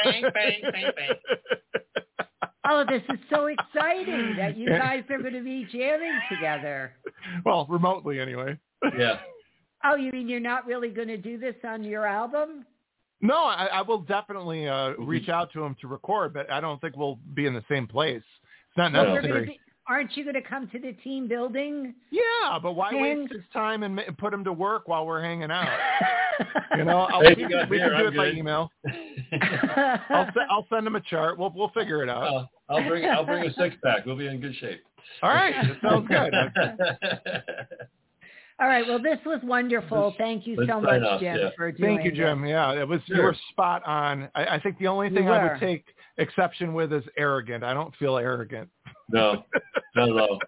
bang, 0.03 0.23
bang, 0.33 0.61
bang, 0.71 0.91
bang. 0.95 1.09
Oh, 2.65 2.85
this 2.87 3.01
is 3.09 3.19
so 3.29 3.47
exciting 3.47 4.35
that 4.37 4.55
you 4.55 4.69
guys 4.69 5.03
are 5.09 5.17
going 5.19 5.33
to 5.33 5.43
be 5.43 5.67
jamming 5.69 6.17
together. 6.29 6.93
well, 7.45 7.65
remotely 7.69 8.21
anyway. 8.21 8.57
Yeah. 8.97 9.17
Oh, 9.83 9.95
you 9.95 10.13
mean 10.13 10.29
you're 10.29 10.39
not 10.39 10.65
really 10.65 10.87
going 10.87 11.09
to 11.09 11.17
do 11.17 11.37
this 11.37 11.55
on 11.67 11.83
your 11.83 12.05
album? 12.07 12.63
No, 13.23 13.45
I, 13.45 13.65
I 13.67 13.81
will 13.81 13.99
definitely 14.01 14.67
uh, 14.67 14.89
reach 14.99 15.29
out 15.29 15.51
to 15.53 15.63
him 15.63 15.75
to 15.81 15.87
record, 15.87 16.33
but 16.33 16.51
I 16.51 16.59
don't 16.59 16.79
think 16.81 16.95
we'll 16.97 17.17
be 17.33 17.45
in 17.45 17.53
the 17.53 17.63
same 17.69 17.87
place. 17.87 18.21
It's 18.69 18.77
not 18.77 18.91
No. 18.91 18.99
You're 19.03 19.21
gonna 19.21 19.21
necessary. 19.21 19.45
be, 19.45 19.59
aren't 19.87 20.15
you 20.17 20.23
going 20.23 20.35
to 20.35 20.41
come 20.41 20.67
to 20.69 20.79
the 20.79 20.91
team 21.03 21.27
building? 21.27 21.95
Yeah, 22.11 22.59
but 22.61 22.73
why 22.73 22.91
Hang- 22.91 23.21
waste 23.21 23.33
his 23.33 23.43
time 23.53 23.83
and 23.83 23.95
ma- 23.95 24.01
put 24.17 24.33
him 24.33 24.43
to 24.43 24.51
work 24.53 24.87
while 24.87 25.05
we're 25.07 25.21
hanging 25.21 25.49
out? 25.51 25.67
You 26.75 26.83
know, 26.83 27.01
I'll, 27.01 27.21
Hey, 27.21 27.35
we, 27.37 27.43
you 27.43 27.47
can- 27.47 27.57
got 27.59 27.69
we 27.69 27.77
can 27.77 27.89
do 27.89 27.95
I'm 27.95 28.07
it 28.07 28.17
by 28.17 28.31
email. 28.31 28.71
I'll, 30.09 30.27
I'll 30.49 30.67
send 30.67 30.87
him 30.87 30.95
a 30.95 31.01
chart. 31.01 31.37
We'll 31.37 31.53
we'll 31.55 31.69
figure 31.69 32.01
it 32.01 32.09
out. 32.09 32.23
I'll, 32.23 32.51
I'll 32.69 32.87
bring 32.89 33.05
I'll 33.05 33.23
bring 33.23 33.45
a 33.47 33.53
six 33.53 33.75
pack. 33.83 34.07
We'll 34.07 34.17
be 34.17 34.25
in 34.25 34.41
good 34.41 34.55
shape. 34.55 34.81
All 35.21 35.29
right, 35.29 35.53
sounds 35.83 36.07
good. 36.07 36.33
All 38.59 38.67
right. 38.67 38.85
Well, 38.87 39.01
this 39.01 39.19
was 39.25 39.39
wonderful. 39.43 40.05
Let's- 40.05 40.17
Thank 40.17 40.45
you 40.47 40.55
so 40.67 40.79
much, 40.79 41.01
off, 41.01 41.19
Jim, 41.19 41.37
yeah. 41.37 41.49
for 41.55 41.71
doing 41.71 41.95
Thank 41.97 42.05
you, 42.05 42.11
this. 42.11 42.17
Jim. 42.19 42.45
Yeah, 42.45 42.73
it 42.73 42.87
was 42.87 43.01
you 43.07 43.15
Sure. 43.15 43.25
were 43.25 43.35
spot 43.51 43.83
on. 43.85 44.29
I, 44.35 44.45
I 44.55 44.59
think 44.59 44.77
the 44.77 44.87
only 44.87 45.09
thing 45.09 45.27
I 45.27 45.43
would 45.51 45.59
take 45.59 45.85
exception 46.17 46.73
with 46.73 46.93
is 46.93 47.03
arrogant. 47.17 47.63
I 47.63 47.73
don't 47.73 47.95
feel 47.95 48.17
arrogant, 48.17 48.69
no, 49.09 49.43
not 49.95 50.09
at 50.09 50.15
all. 50.17 50.39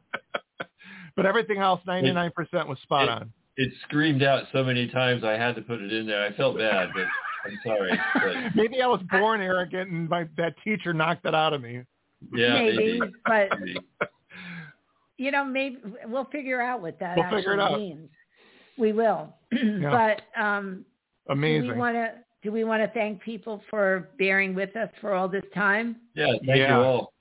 but 1.16 1.26
everything 1.26 1.58
else, 1.58 1.82
ninety 1.88 2.12
nine 2.12 2.32
percent 2.36 2.68
was 2.68 2.80
spot 2.84 3.04
it- 3.04 3.10
on. 3.10 3.34
It 3.58 3.72
screamed 3.84 4.22
out 4.22 4.44
so 4.52 4.66
many 4.66 4.86
times 4.90 5.24
I 5.24 5.32
had 5.32 5.56
to 5.56 5.62
put 5.62 5.82
it 5.82 5.92
in 5.94 6.06
there. 6.06 6.22
I 6.26 6.34
felt 6.36 6.58
bad, 6.58 6.90
but 6.94 7.06
I'm 7.46 7.58
sorry. 7.66 7.98
But 8.14 8.54
Maybe 8.56 8.82
I 8.82 8.88
was 8.88 9.02
born 9.10 9.40
arrogant, 9.40 9.90
and 9.90 10.10
my 10.10 10.28
that 10.38 10.56
teacher 10.62 10.94
knocked 10.94 11.24
that 11.24 11.34
out 11.34 11.54
of 11.54 11.62
me. 11.62 11.82
yeah, 12.34 12.54
Maybe, 12.62 13.00
but 13.26 13.50
maybe. 13.62 13.78
You 15.18 15.32
know, 15.32 15.44
maybe 15.46 15.78
we'll 16.08 16.26
figure 16.26 16.62
out 16.62 16.82
what 16.82 17.00
that 17.00 17.16
We'll 17.18 17.26
actually 17.26 17.60
out. 17.60 17.80
means. 17.80 18.10
We 18.78 18.92
will. 18.92 19.34
But 19.82 20.22
um, 20.40 20.86
do 21.28 21.34
Amazing. 21.34 21.70
we 21.72 21.78
want 21.78 21.96
to? 21.96 22.12
Do 22.44 22.52
we 22.52 22.64
want 22.64 22.84
to 22.84 22.88
thank 22.90 23.22
people 23.22 23.62
for 23.72 24.10
bearing 24.20 24.54
with 24.54 24.76
us 24.76 24.90
for 25.02 25.14
all 25.14 25.28
this 25.28 25.44
time? 25.56 25.96
Yeah, 26.14 26.28
thank 26.46 26.46
Yeah. 26.60 26.78
you 26.78 26.84
all. 26.84 27.14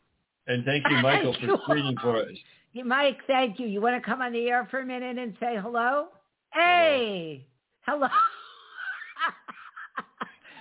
And 0.46 0.64
thank 0.66 0.84
you, 0.90 0.96
Michael, 1.02 1.32
Thank 1.32 1.46
for 1.50 1.58
screening 1.62 1.96
for 2.02 2.16
us. 2.18 2.28
Yeah, 2.74 2.82
Mike, 2.82 3.18
thank 3.26 3.58
you. 3.58 3.66
You 3.66 3.80
want 3.80 3.96
to 4.02 4.04
come 4.06 4.20
on 4.20 4.32
the 4.32 4.48
air 4.48 4.66
for 4.70 4.80
a 4.80 4.84
minute 4.84 5.16
and 5.16 5.34
say 5.40 5.56
hello? 5.56 6.08
Hey, 6.52 7.46
hello. 7.86 8.08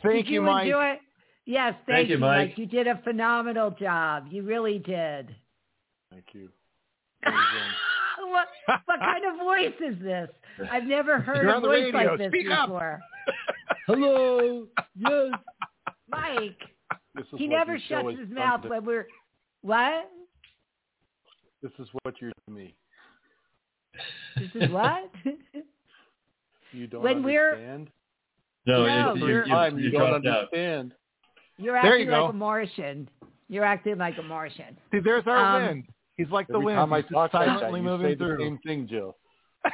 Thank 0.04 0.26
did 0.26 0.28
you, 0.28 0.34
you 0.36 0.42
Mike. 0.42 0.66
enjoy? 0.66 1.00
Yes, 1.46 1.74
thank, 1.86 1.98
Thank 1.98 2.10
you, 2.10 2.18
Mike. 2.18 2.58
You 2.58 2.66
did 2.66 2.88
a 2.88 3.02
phenomenal 3.04 3.72
job. 3.72 4.28
You 4.30 4.44
really 4.44 4.80
did. 4.80 5.36
Thank 6.12 6.26
you. 6.34 6.50
what, 8.20 8.48
what 8.86 9.00
kind 9.00 9.24
of 9.26 9.38
voice 9.40 9.74
is 9.86 10.02
this? 10.02 10.30
I've 10.72 10.84
never 10.86 11.20
heard 11.22 11.38
You're 11.44 11.56
a 11.56 11.60
voice 11.60 11.94
radio. 11.94 12.10
like 12.12 12.18
this 12.20 12.28
Speak 12.30 12.50
up. 12.52 12.68
before. 12.70 13.00
Hello. 13.88 14.68
Yes. 14.98 15.32
Mike, 16.10 16.58
he 17.38 17.48
never 17.48 17.78
shuts 17.90 18.20
his 18.20 18.30
mouth 18.30 18.62
to- 18.64 18.70
when 18.70 18.86
we're 18.86 19.08
what? 19.62 20.10
This 21.62 21.72
is 21.80 21.88
what 22.04 22.16
you're 22.22 22.32
to 22.48 22.52
me. 22.54 22.76
This 24.38 24.50
is 24.64 24.70
what? 24.72 25.10
You 26.72 26.88
don't 26.88 27.02
When 27.04 27.24
we're- 27.24 27.52
understand. 27.54 27.90
No, 28.66 28.86
No, 28.86 29.14
you, 29.16 29.22
you, 29.22 29.28
you're- 29.28 29.48
you, 29.48 29.54
Time, 29.54 29.78
you 29.80 29.86
you 29.86 29.92
don't 29.92 30.10
dropped 30.22 30.26
out. 30.28 30.38
understand. 30.54 30.94
You're 31.58 31.74
There 31.82 31.92
acting 31.94 32.06
you 32.08 32.12
like 32.12 32.30
a 32.30 32.34
Martian. 32.34 33.10
You're 33.50 33.64
acting 33.66 33.98
like 33.98 34.18
a 34.18 34.24
Martian. 34.24 34.78
See, 34.92 35.00
there's 35.00 35.24
our 35.28 35.38
Um, 35.58 35.68
wind. 35.68 35.84
He's 36.18 36.30
like 36.30 36.48
the 36.48 36.54
Every 36.56 36.66
wind. 36.66 36.78
time 36.78 36.94
I 36.94 36.98
He's 36.98 37.04
just 37.06 37.14
talk 37.14 37.34
like 37.34 37.48
that, 37.48 37.60
silently 37.60 37.80
you 37.80 37.86
moving 37.86 38.08
say 38.08 38.16
the 38.16 38.26
through. 38.26 38.38
same 38.40 38.58
thing, 38.66 38.88
Jill. 38.88 39.16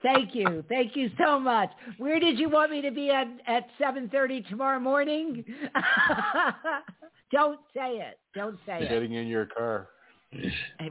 Thank 0.00 0.32
you. 0.34 0.64
Thank 0.68 0.94
you 0.94 1.10
so 1.18 1.40
much. 1.40 1.70
Where 1.98 2.20
did 2.20 2.38
you 2.38 2.48
want 2.48 2.70
me 2.70 2.80
to 2.82 2.90
be 2.92 3.10
at 3.10 3.26
at 3.48 3.66
7:30 3.80 4.48
tomorrow 4.48 4.78
morning? 4.78 5.44
Don't 7.32 7.58
say 7.74 7.96
it. 7.98 8.18
Don't 8.34 8.58
say 8.64 8.82
it. 8.84 8.88
Getting 8.88 9.14
in 9.14 9.26
your 9.26 9.46
car. 9.46 9.88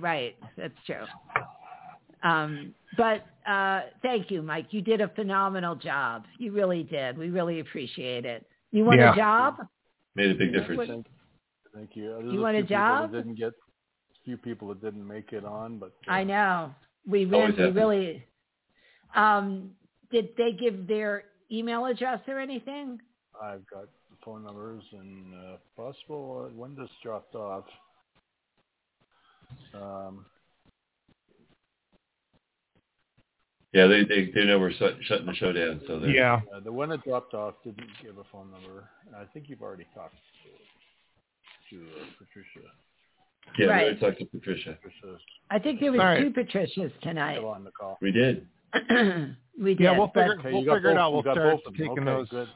Right. 0.02 0.36
That's 0.58 0.74
true. 0.86 1.06
Um, 2.24 2.74
but 2.98 3.26
uh, 3.50 3.82
thank 4.02 4.30
you, 4.30 4.42
Mike. 4.42 4.68
You 4.72 4.82
did 4.82 5.00
a 5.00 5.08
phenomenal 5.10 5.76
job. 5.76 6.26
You 6.38 6.52
really 6.52 6.84
did. 6.84 7.18
We 7.18 7.30
really 7.30 7.60
appreciate 7.62 8.26
it. 8.26 8.46
You 8.72 8.84
want 8.84 9.00
Yeah. 9.00 9.14
a 9.14 9.16
job? 9.16 9.56
Made 10.18 10.32
a 10.32 10.34
big 10.34 10.52
difference. 10.52 10.90
Thank, 10.90 11.06
thank 11.76 11.96
you. 11.96 12.18
There's 12.20 12.34
You 12.34 12.40
a 12.40 12.42
want 12.42 12.56
a 12.56 12.62
few 12.62 12.66
people 12.66 12.76
job? 12.76 13.12
That 13.12 13.18
didn't 13.20 13.36
get 13.38 13.50
a 13.50 14.24
few 14.26 14.36
people 14.36 14.68
that 14.70 14.82
didn't 14.82 15.08
make 15.08 15.32
it 15.32 15.46
on, 15.46 15.78
but 15.78 15.94
uh, 16.08 16.12
I 16.12 16.24
know. 16.24 16.74
We 17.08 17.32
Always 17.32 17.56
really, 17.56 17.72
we 17.72 17.80
really. 17.80 18.26
Um, 19.16 19.70
did 20.12 20.30
they 20.36 20.54
give 20.54 20.88
their 20.88 21.26
email 21.52 21.86
address 21.86 22.20
or 22.28 22.40
anything? 22.40 23.00
I've 23.40 23.66
got 23.70 23.84
the 24.10 24.18
phone 24.26 24.44
numbers 24.44 24.82
and 24.92 25.36
uh, 25.36 25.58
possible 25.76 26.48
uh, 26.50 26.56
when 26.56 26.76
this 26.76 26.90
dropped 27.04 27.36
off. 27.36 27.66
Um, 29.76 30.26
Yeah, 33.74 33.88
they 33.88 34.04
they, 34.06 34.32
they 34.34 34.46
know 34.46 34.60
we're 34.60 34.72
shut, 34.74 34.94
shutting 35.04 35.26
the 35.26 35.36
show 35.36 35.52
down, 35.52 35.82
so 35.88 36.00
Yeah. 36.06 36.40
uh, 36.56 36.60
the 36.62 36.72
one 36.72 36.90
that 36.90 37.04
dropped 37.04 37.34
off 37.34 37.56
didn't 37.64 37.90
give 38.02 38.18
a 38.18 38.24
phone 38.32 38.50
number. 38.52 38.90
And 39.06 39.16
I 39.16 39.26
think 39.34 39.50
you've 39.50 39.62
already 39.62 39.86
talked 39.94 40.16
to, 41.70 41.76
to 41.76 41.84
uh, 41.84 42.06
Patricia. 42.18 42.68
yeah. 43.60 43.66
Right. 43.68 43.78
We 43.78 43.84
already 43.84 44.00
talked 44.00 44.20
to 44.20 44.26
Patricia. 44.26 44.78
I 45.52 45.60
think 45.60 45.80
there 45.82 45.92
was 45.92 46.00
All 46.00 46.06
right. 46.08 46.22
two 46.24 46.32
Patricias 46.32 46.92
tonight. 47.02 47.36
still 47.38 47.50
on 47.50 47.64
the 47.66 47.72
call. 47.72 47.98
We 48.02 48.12
did. 48.12 48.48
we 49.62 49.74
did. 49.76 49.80
Yeah, 49.82 49.98
we'll 49.98 50.08
figure, 50.08 50.38
Okay, 50.40 50.52
we'll 50.54 50.62
you 50.62 50.68
got 50.68 50.76
figure 50.76 50.92
it 50.92 50.98
out. 50.98 51.12
We'll 51.14 51.22
start 51.24 51.38
both 51.66 51.74
taking 51.74 51.92
Okay, 51.92 52.04
those. 52.06 52.30
Good. 52.30 52.48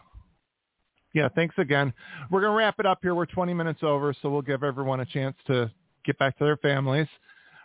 Yeah, 1.14 1.28
thanks 1.36 1.56
again. 1.58 1.94
We're 2.30 2.40
going 2.40 2.54
to 2.54 2.58
wrap 2.58 2.76
it 2.80 2.86
up 2.86 3.00
here. 3.02 3.14
We're 3.16 3.26
20 3.26 3.54
minutes 3.54 3.82
over, 3.84 4.14
so 4.22 4.30
we'll 4.30 4.42
give 4.42 4.64
everyone 4.64 5.02
a 5.02 5.06
chance 5.06 5.36
to 5.48 5.70
get 6.06 6.18
back 6.20 6.38
to 6.38 6.46
their 6.46 6.56
families. 6.58 7.08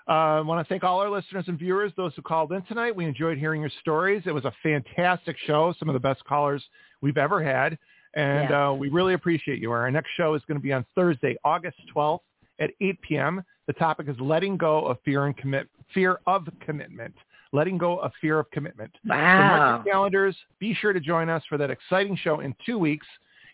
Uh, 0.09 0.13
I 0.13 0.41
want 0.41 0.65
to 0.67 0.69
thank 0.73 0.85
all 0.85 1.01
our 1.01 1.11
listeners 1.11 1.45
and 1.49 1.59
viewers, 1.59 1.93
those 1.97 2.13
who 2.15 2.23
called 2.23 2.53
in 2.53 2.63
tonight. 2.63 2.95
We 2.95 3.05
enjoyed 3.07 3.39
hearing 3.39 3.61
your 3.61 3.71
stories. 3.81 4.23
It 4.25 4.33
was 4.33 4.45
a 4.45 4.53
fantastic 4.63 5.37
show, 5.47 5.75
some 5.79 5.89
of 5.89 5.95
the 5.95 6.01
best 6.01 6.25
callers 6.25 6.63
we've 7.01 7.17
ever 7.19 7.43
had. 7.43 7.77
And 8.15 8.49
Yes. 8.49 8.53
uh, 8.53 8.75
we 8.75 8.89
really 8.89 9.15
appreciate 9.15 9.61
you. 9.61 9.71
Our 9.73 9.91
next 9.91 10.11
show 10.17 10.35
is 10.35 10.43
going 10.47 10.59
to 10.59 10.63
be 10.63 10.73
on 10.73 10.87
Thursday, 10.95 11.37
August 11.45 11.77
12th 11.95 12.21
at 12.61 12.71
8 12.81 13.01
p.m. 13.03 13.43
The 13.67 13.73
topic 13.73 14.09
is 14.09 14.17
letting 14.21 14.57
go 14.57 14.87
of 14.87 14.99
fear 15.05 15.27
and 15.27 15.37
commit, 15.37 15.69
fear 15.93 16.21
of 16.27 16.47
commitment. 16.65 17.15
Letting 17.53 17.77
go 17.77 17.99
of 17.99 18.13
fear 18.21 18.39
of 18.39 18.51
commitment. 18.53 18.93
So 19.05 19.13
mark 19.13 19.61
Wow. 19.61 19.83
your 19.85 19.93
calendars. 19.93 20.37
Be 20.61 20.73
sure 20.75 20.93
to 20.93 21.01
join 21.01 21.29
us 21.29 21.43
for 21.49 21.59
that 21.59 21.71
exciting 21.71 22.17
show 22.17 22.41
in 22.41 22.55
two 22.65 22.79
weeks 22.79 23.07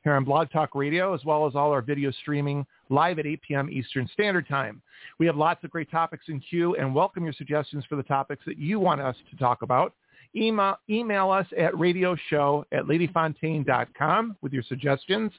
here 0.04 0.14
on 0.14 0.24
Blog 0.24 0.50
Talk 0.50 0.74
Radio, 0.74 1.14
as 1.14 1.24
well 1.24 1.46
as 1.46 1.54
all 1.54 1.70
our 1.70 1.82
video 1.82 2.10
streaming 2.10 2.66
live 2.88 3.18
at 3.18 3.26
8 3.26 3.42
p.m. 3.42 3.70
Eastern 3.70 4.08
Standard 4.12 4.48
Time. 4.48 4.82
We 5.18 5.26
have 5.26 5.36
lots 5.36 5.62
of 5.64 5.70
great 5.70 5.90
topics 5.90 6.24
in 6.28 6.40
queue 6.40 6.74
and 6.76 6.94
welcome 6.94 7.24
your 7.24 7.32
suggestions 7.32 7.84
for 7.88 7.96
the 7.96 8.02
topics 8.02 8.42
that 8.46 8.58
you 8.58 8.80
want 8.80 9.00
us 9.00 9.16
to 9.30 9.36
talk 9.36 9.62
about. 9.62 9.94
Email, 10.34 10.76
email 10.88 11.30
us 11.30 11.46
at 11.58 11.72
radioshow 11.74 12.64
at 12.72 12.84
ladyfontaine.com 12.84 14.36
with 14.40 14.52
your 14.52 14.62
suggestions, 14.62 15.30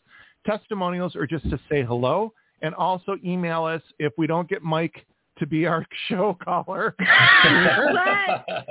testimonials, 0.45 1.15
or 1.15 1.27
just 1.27 1.49
to 1.49 1.59
say 1.69 1.83
hello. 1.83 2.33
And 2.61 2.73
also 2.75 3.17
email 3.25 3.65
us 3.65 3.81
if 3.99 4.13
we 4.17 4.27
don't 4.27 4.47
get 4.47 4.61
Mike 4.61 5.05
to 5.43 5.47
be 5.49 5.65
our 5.67 5.85
show 6.07 6.37
caller. 6.43 6.95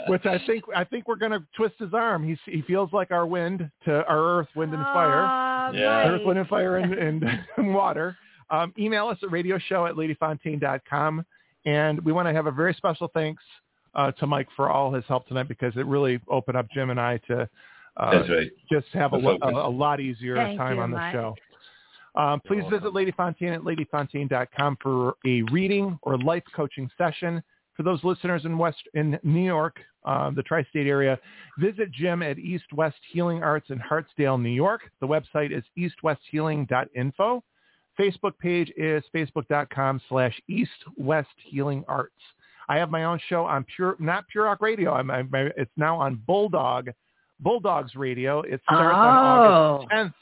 which 0.08 0.26
I 0.26 0.40
think 0.46 0.64
I 0.74 0.84
think 0.84 1.06
we're 1.08 1.16
going 1.16 1.32
to 1.32 1.42
twist 1.56 1.74
his 1.78 1.94
arm. 1.94 2.24
He 2.26 2.36
he 2.50 2.62
feels 2.62 2.92
like 2.92 3.10
our 3.10 3.26
wind 3.26 3.70
to 3.84 4.04
our 4.06 4.38
earth, 4.38 4.48
wind 4.56 4.72
and 4.74 4.82
fire, 4.82 5.22
Ah, 5.24 5.70
Yeah. 5.72 6.08
Earth, 6.08 6.22
wind 6.24 6.38
and 6.38 6.48
fire, 6.48 6.76
and, 6.78 6.94
and, 6.94 7.24
and 7.56 7.74
water. 7.74 8.16
Um, 8.50 8.72
email 8.78 9.06
us 9.08 9.18
at 9.22 9.30
radioshow 9.30 9.88
at 9.88 9.94
ladyfontaine.com. 9.94 11.24
And 11.64 12.04
we 12.04 12.12
want 12.12 12.26
to 12.28 12.34
have 12.34 12.46
a 12.46 12.50
very 12.50 12.74
special 12.74 13.08
thanks 13.14 13.42
uh, 13.94 14.10
to 14.12 14.26
Mike 14.26 14.48
for 14.56 14.68
all 14.68 14.92
his 14.92 15.04
help 15.06 15.26
tonight 15.28 15.48
because 15.48 15.72
it 15.76 15.86
really 15.86 16.20
opened 16.28 16.56
up 16.56 16.66
Jim 16.74 16.90
and 16.90 17.00
I 17.00 17.18
to 17.28 17.48
uh, 17.98 18.22
right. 18.28 18.50
just 18.70 18.88
have 18.94 19.12
a, 19.12 19.16
lo- 19.16 19.38
a, 19.42 19.48
a 19.48 19.68
lot 19.70 20.00
easier 20.00 20.34
Thank 20.34 20.58
time 20.58 20.76
you, 20.76 20.82
on 20.82 20.90
the 20.90 20.96
Mike. 20.96 21.12
show. 21.14 21.34
Um, 22.14 22.40
please 22.46 22.62
You're 22.68 22.78
visit. 22.80 22.94
Lady 22.94 23.10
Fontaine 23.12 23.52
at 23.54 23.62
ladyfontaine.com 23.62 24.76
for 24.82 25.14
a 25.26 25.42
reading 25.44 25.98
or 26.02 26.18
life 26.18 26.42
coaching 26.54 26.90
session. 26.98 27.42
For 27.74 27.82
those 27.84 28.04
listeners 28.04 28.44
in 28.44 28.58
West 28.58 28.82
in 28.92 29.18
New 29.22 29.42
York, 29.44 29.80
uh, 30.04 30.30
the 30.30 30.42
tri-state 30.42 30.86
area, 30.86 31.18
visit 31.58 31.90
Jim 31.90 32.22
at 32.22 32.38
East 32.38 32.70
West 32.74 32.98
Healing 33.12 33.42
Arts 33.42 33.70
in 33.70 33.78
Hartsdale, 33.78 34.40
New 34.40 34.50
York. 34.50 34.82
The 35.00 35.06
website 35.06 35.56
is 35.56 35.64
eastwesthealing.info. 35.78 37.42
Facebook 37.98 38.38
page 38.38 38.70
is 38.76 39.02
facebook.com 39.14 40.00
slash 40.08 40.38
East 40.48 40.70
West 40.96 41.28
Healing 41.44 41.84
Arts. 41.88 42.12
I 42.68 42.76
have 42.76 42.90
my 42.90 43.04
own 43.04 43.18
show 43.28 43.44
on 43.44 43.64
Pure, 43.74 43.96
not 43.98 44.26
Pure 44.28 44.44
Rock 44.44 44.60
Radio. 44.60 44.92
I'm, 44.92 45.10
I'm, 45.10 45.30
it's 45.56 45.70
now 45.76 45.98
on 46.00 46.22
Bulldog, 46.26 46.90
Bulldogs 47.40 47.94
Radio. 47.94 48.40
It 48.42 48.60
starts 48.64 48.94
on 48.94 49.16
August 49.16 49.88
Oh. 49.92 49.96
10th. 49.96 50.12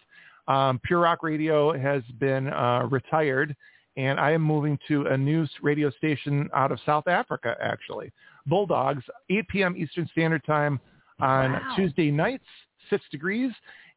Um, 0.51 0.81
Pure 0.83 1.01
Rock 1.01 1.23
Radio 1.23 1.73
has 1.79 2.03
been 2.19 2.49
uh, 2.49 2.89
retired, 2.91 3.55
and 3.97 4.19
I 4.19 4.33
am 4.33 4.43
moving 4.43 4.79
to 4.89 5.07
a 5.07 5.17
new 5.17 5.47
radio 5.63 5.91
station 5.91 6.49
out 6.55 6.73
of 6.73 6.81
South 6.85 7.07
Africa, 7.07 7.57
actually. 7.63 8.11
Bulldogs, 8.47 9.05
8 9.31 9.47
p.m. 9.49 9.75
Eastern 9.77 10.09
Standard 10.13 10.45
Time 10.45 10.81
on 11.21 11.53
Wow. 11.53 11.75
Tuesday 11.77 12.11
nights, 12.11 12.45
6 12.89 13.05
degrees. 13.13 13.53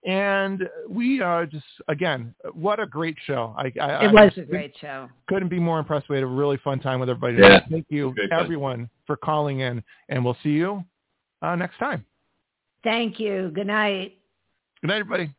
And 0.05 0.67
we 0.89 1.21
are 1.21 1.45
just, 1.45 1.63
again, 1.87 2.35
what 2.53 2.79
a 2.79 2.85
great 2.85 3.15
show. 3.25 3.55
I, 3.57 3.71
I, 3.81 4.05
It 4.05 4.11
was 4.13 4.33
a 4.37 4.41
great 4.41 4.73
show. 4.79 5.09
couldn't 5.27 5.47
be 5.47 5.59
more 5.59 5.79
impressed. 5.79 6.09
We 6.09 6.17
had 6.17 6.23
a 6.23 6.27
really 6.27 6.57
fun 6.57 6.79
time 6.81 6.99
with 6.99 7.09
everybody. 7.09 7.37
Yeah. 7.41 7.61
Thank 7.71 7.85
you, 7.89 8.13
Great 8.13 8.29
fun. 8.29 8.39
everyone, 8.43 8.89
for 9.07 9.15
calling 9.15 9.61
in, 9.61 9.81
and 10.09 10.23
we'll 10.25 10.37
see 10.43 10.49
you 10.49 10.83
uh, 11.41 11.55
next 11.55 11.77
time. 11.77 12.05
Thank 12.83 13.17
you. 13.19 13.49
Good 13.55 13.67
night. 13.67 14.17
Good 14.81 14.89
night, 14.89 14.99
everybody. 14.99 15.33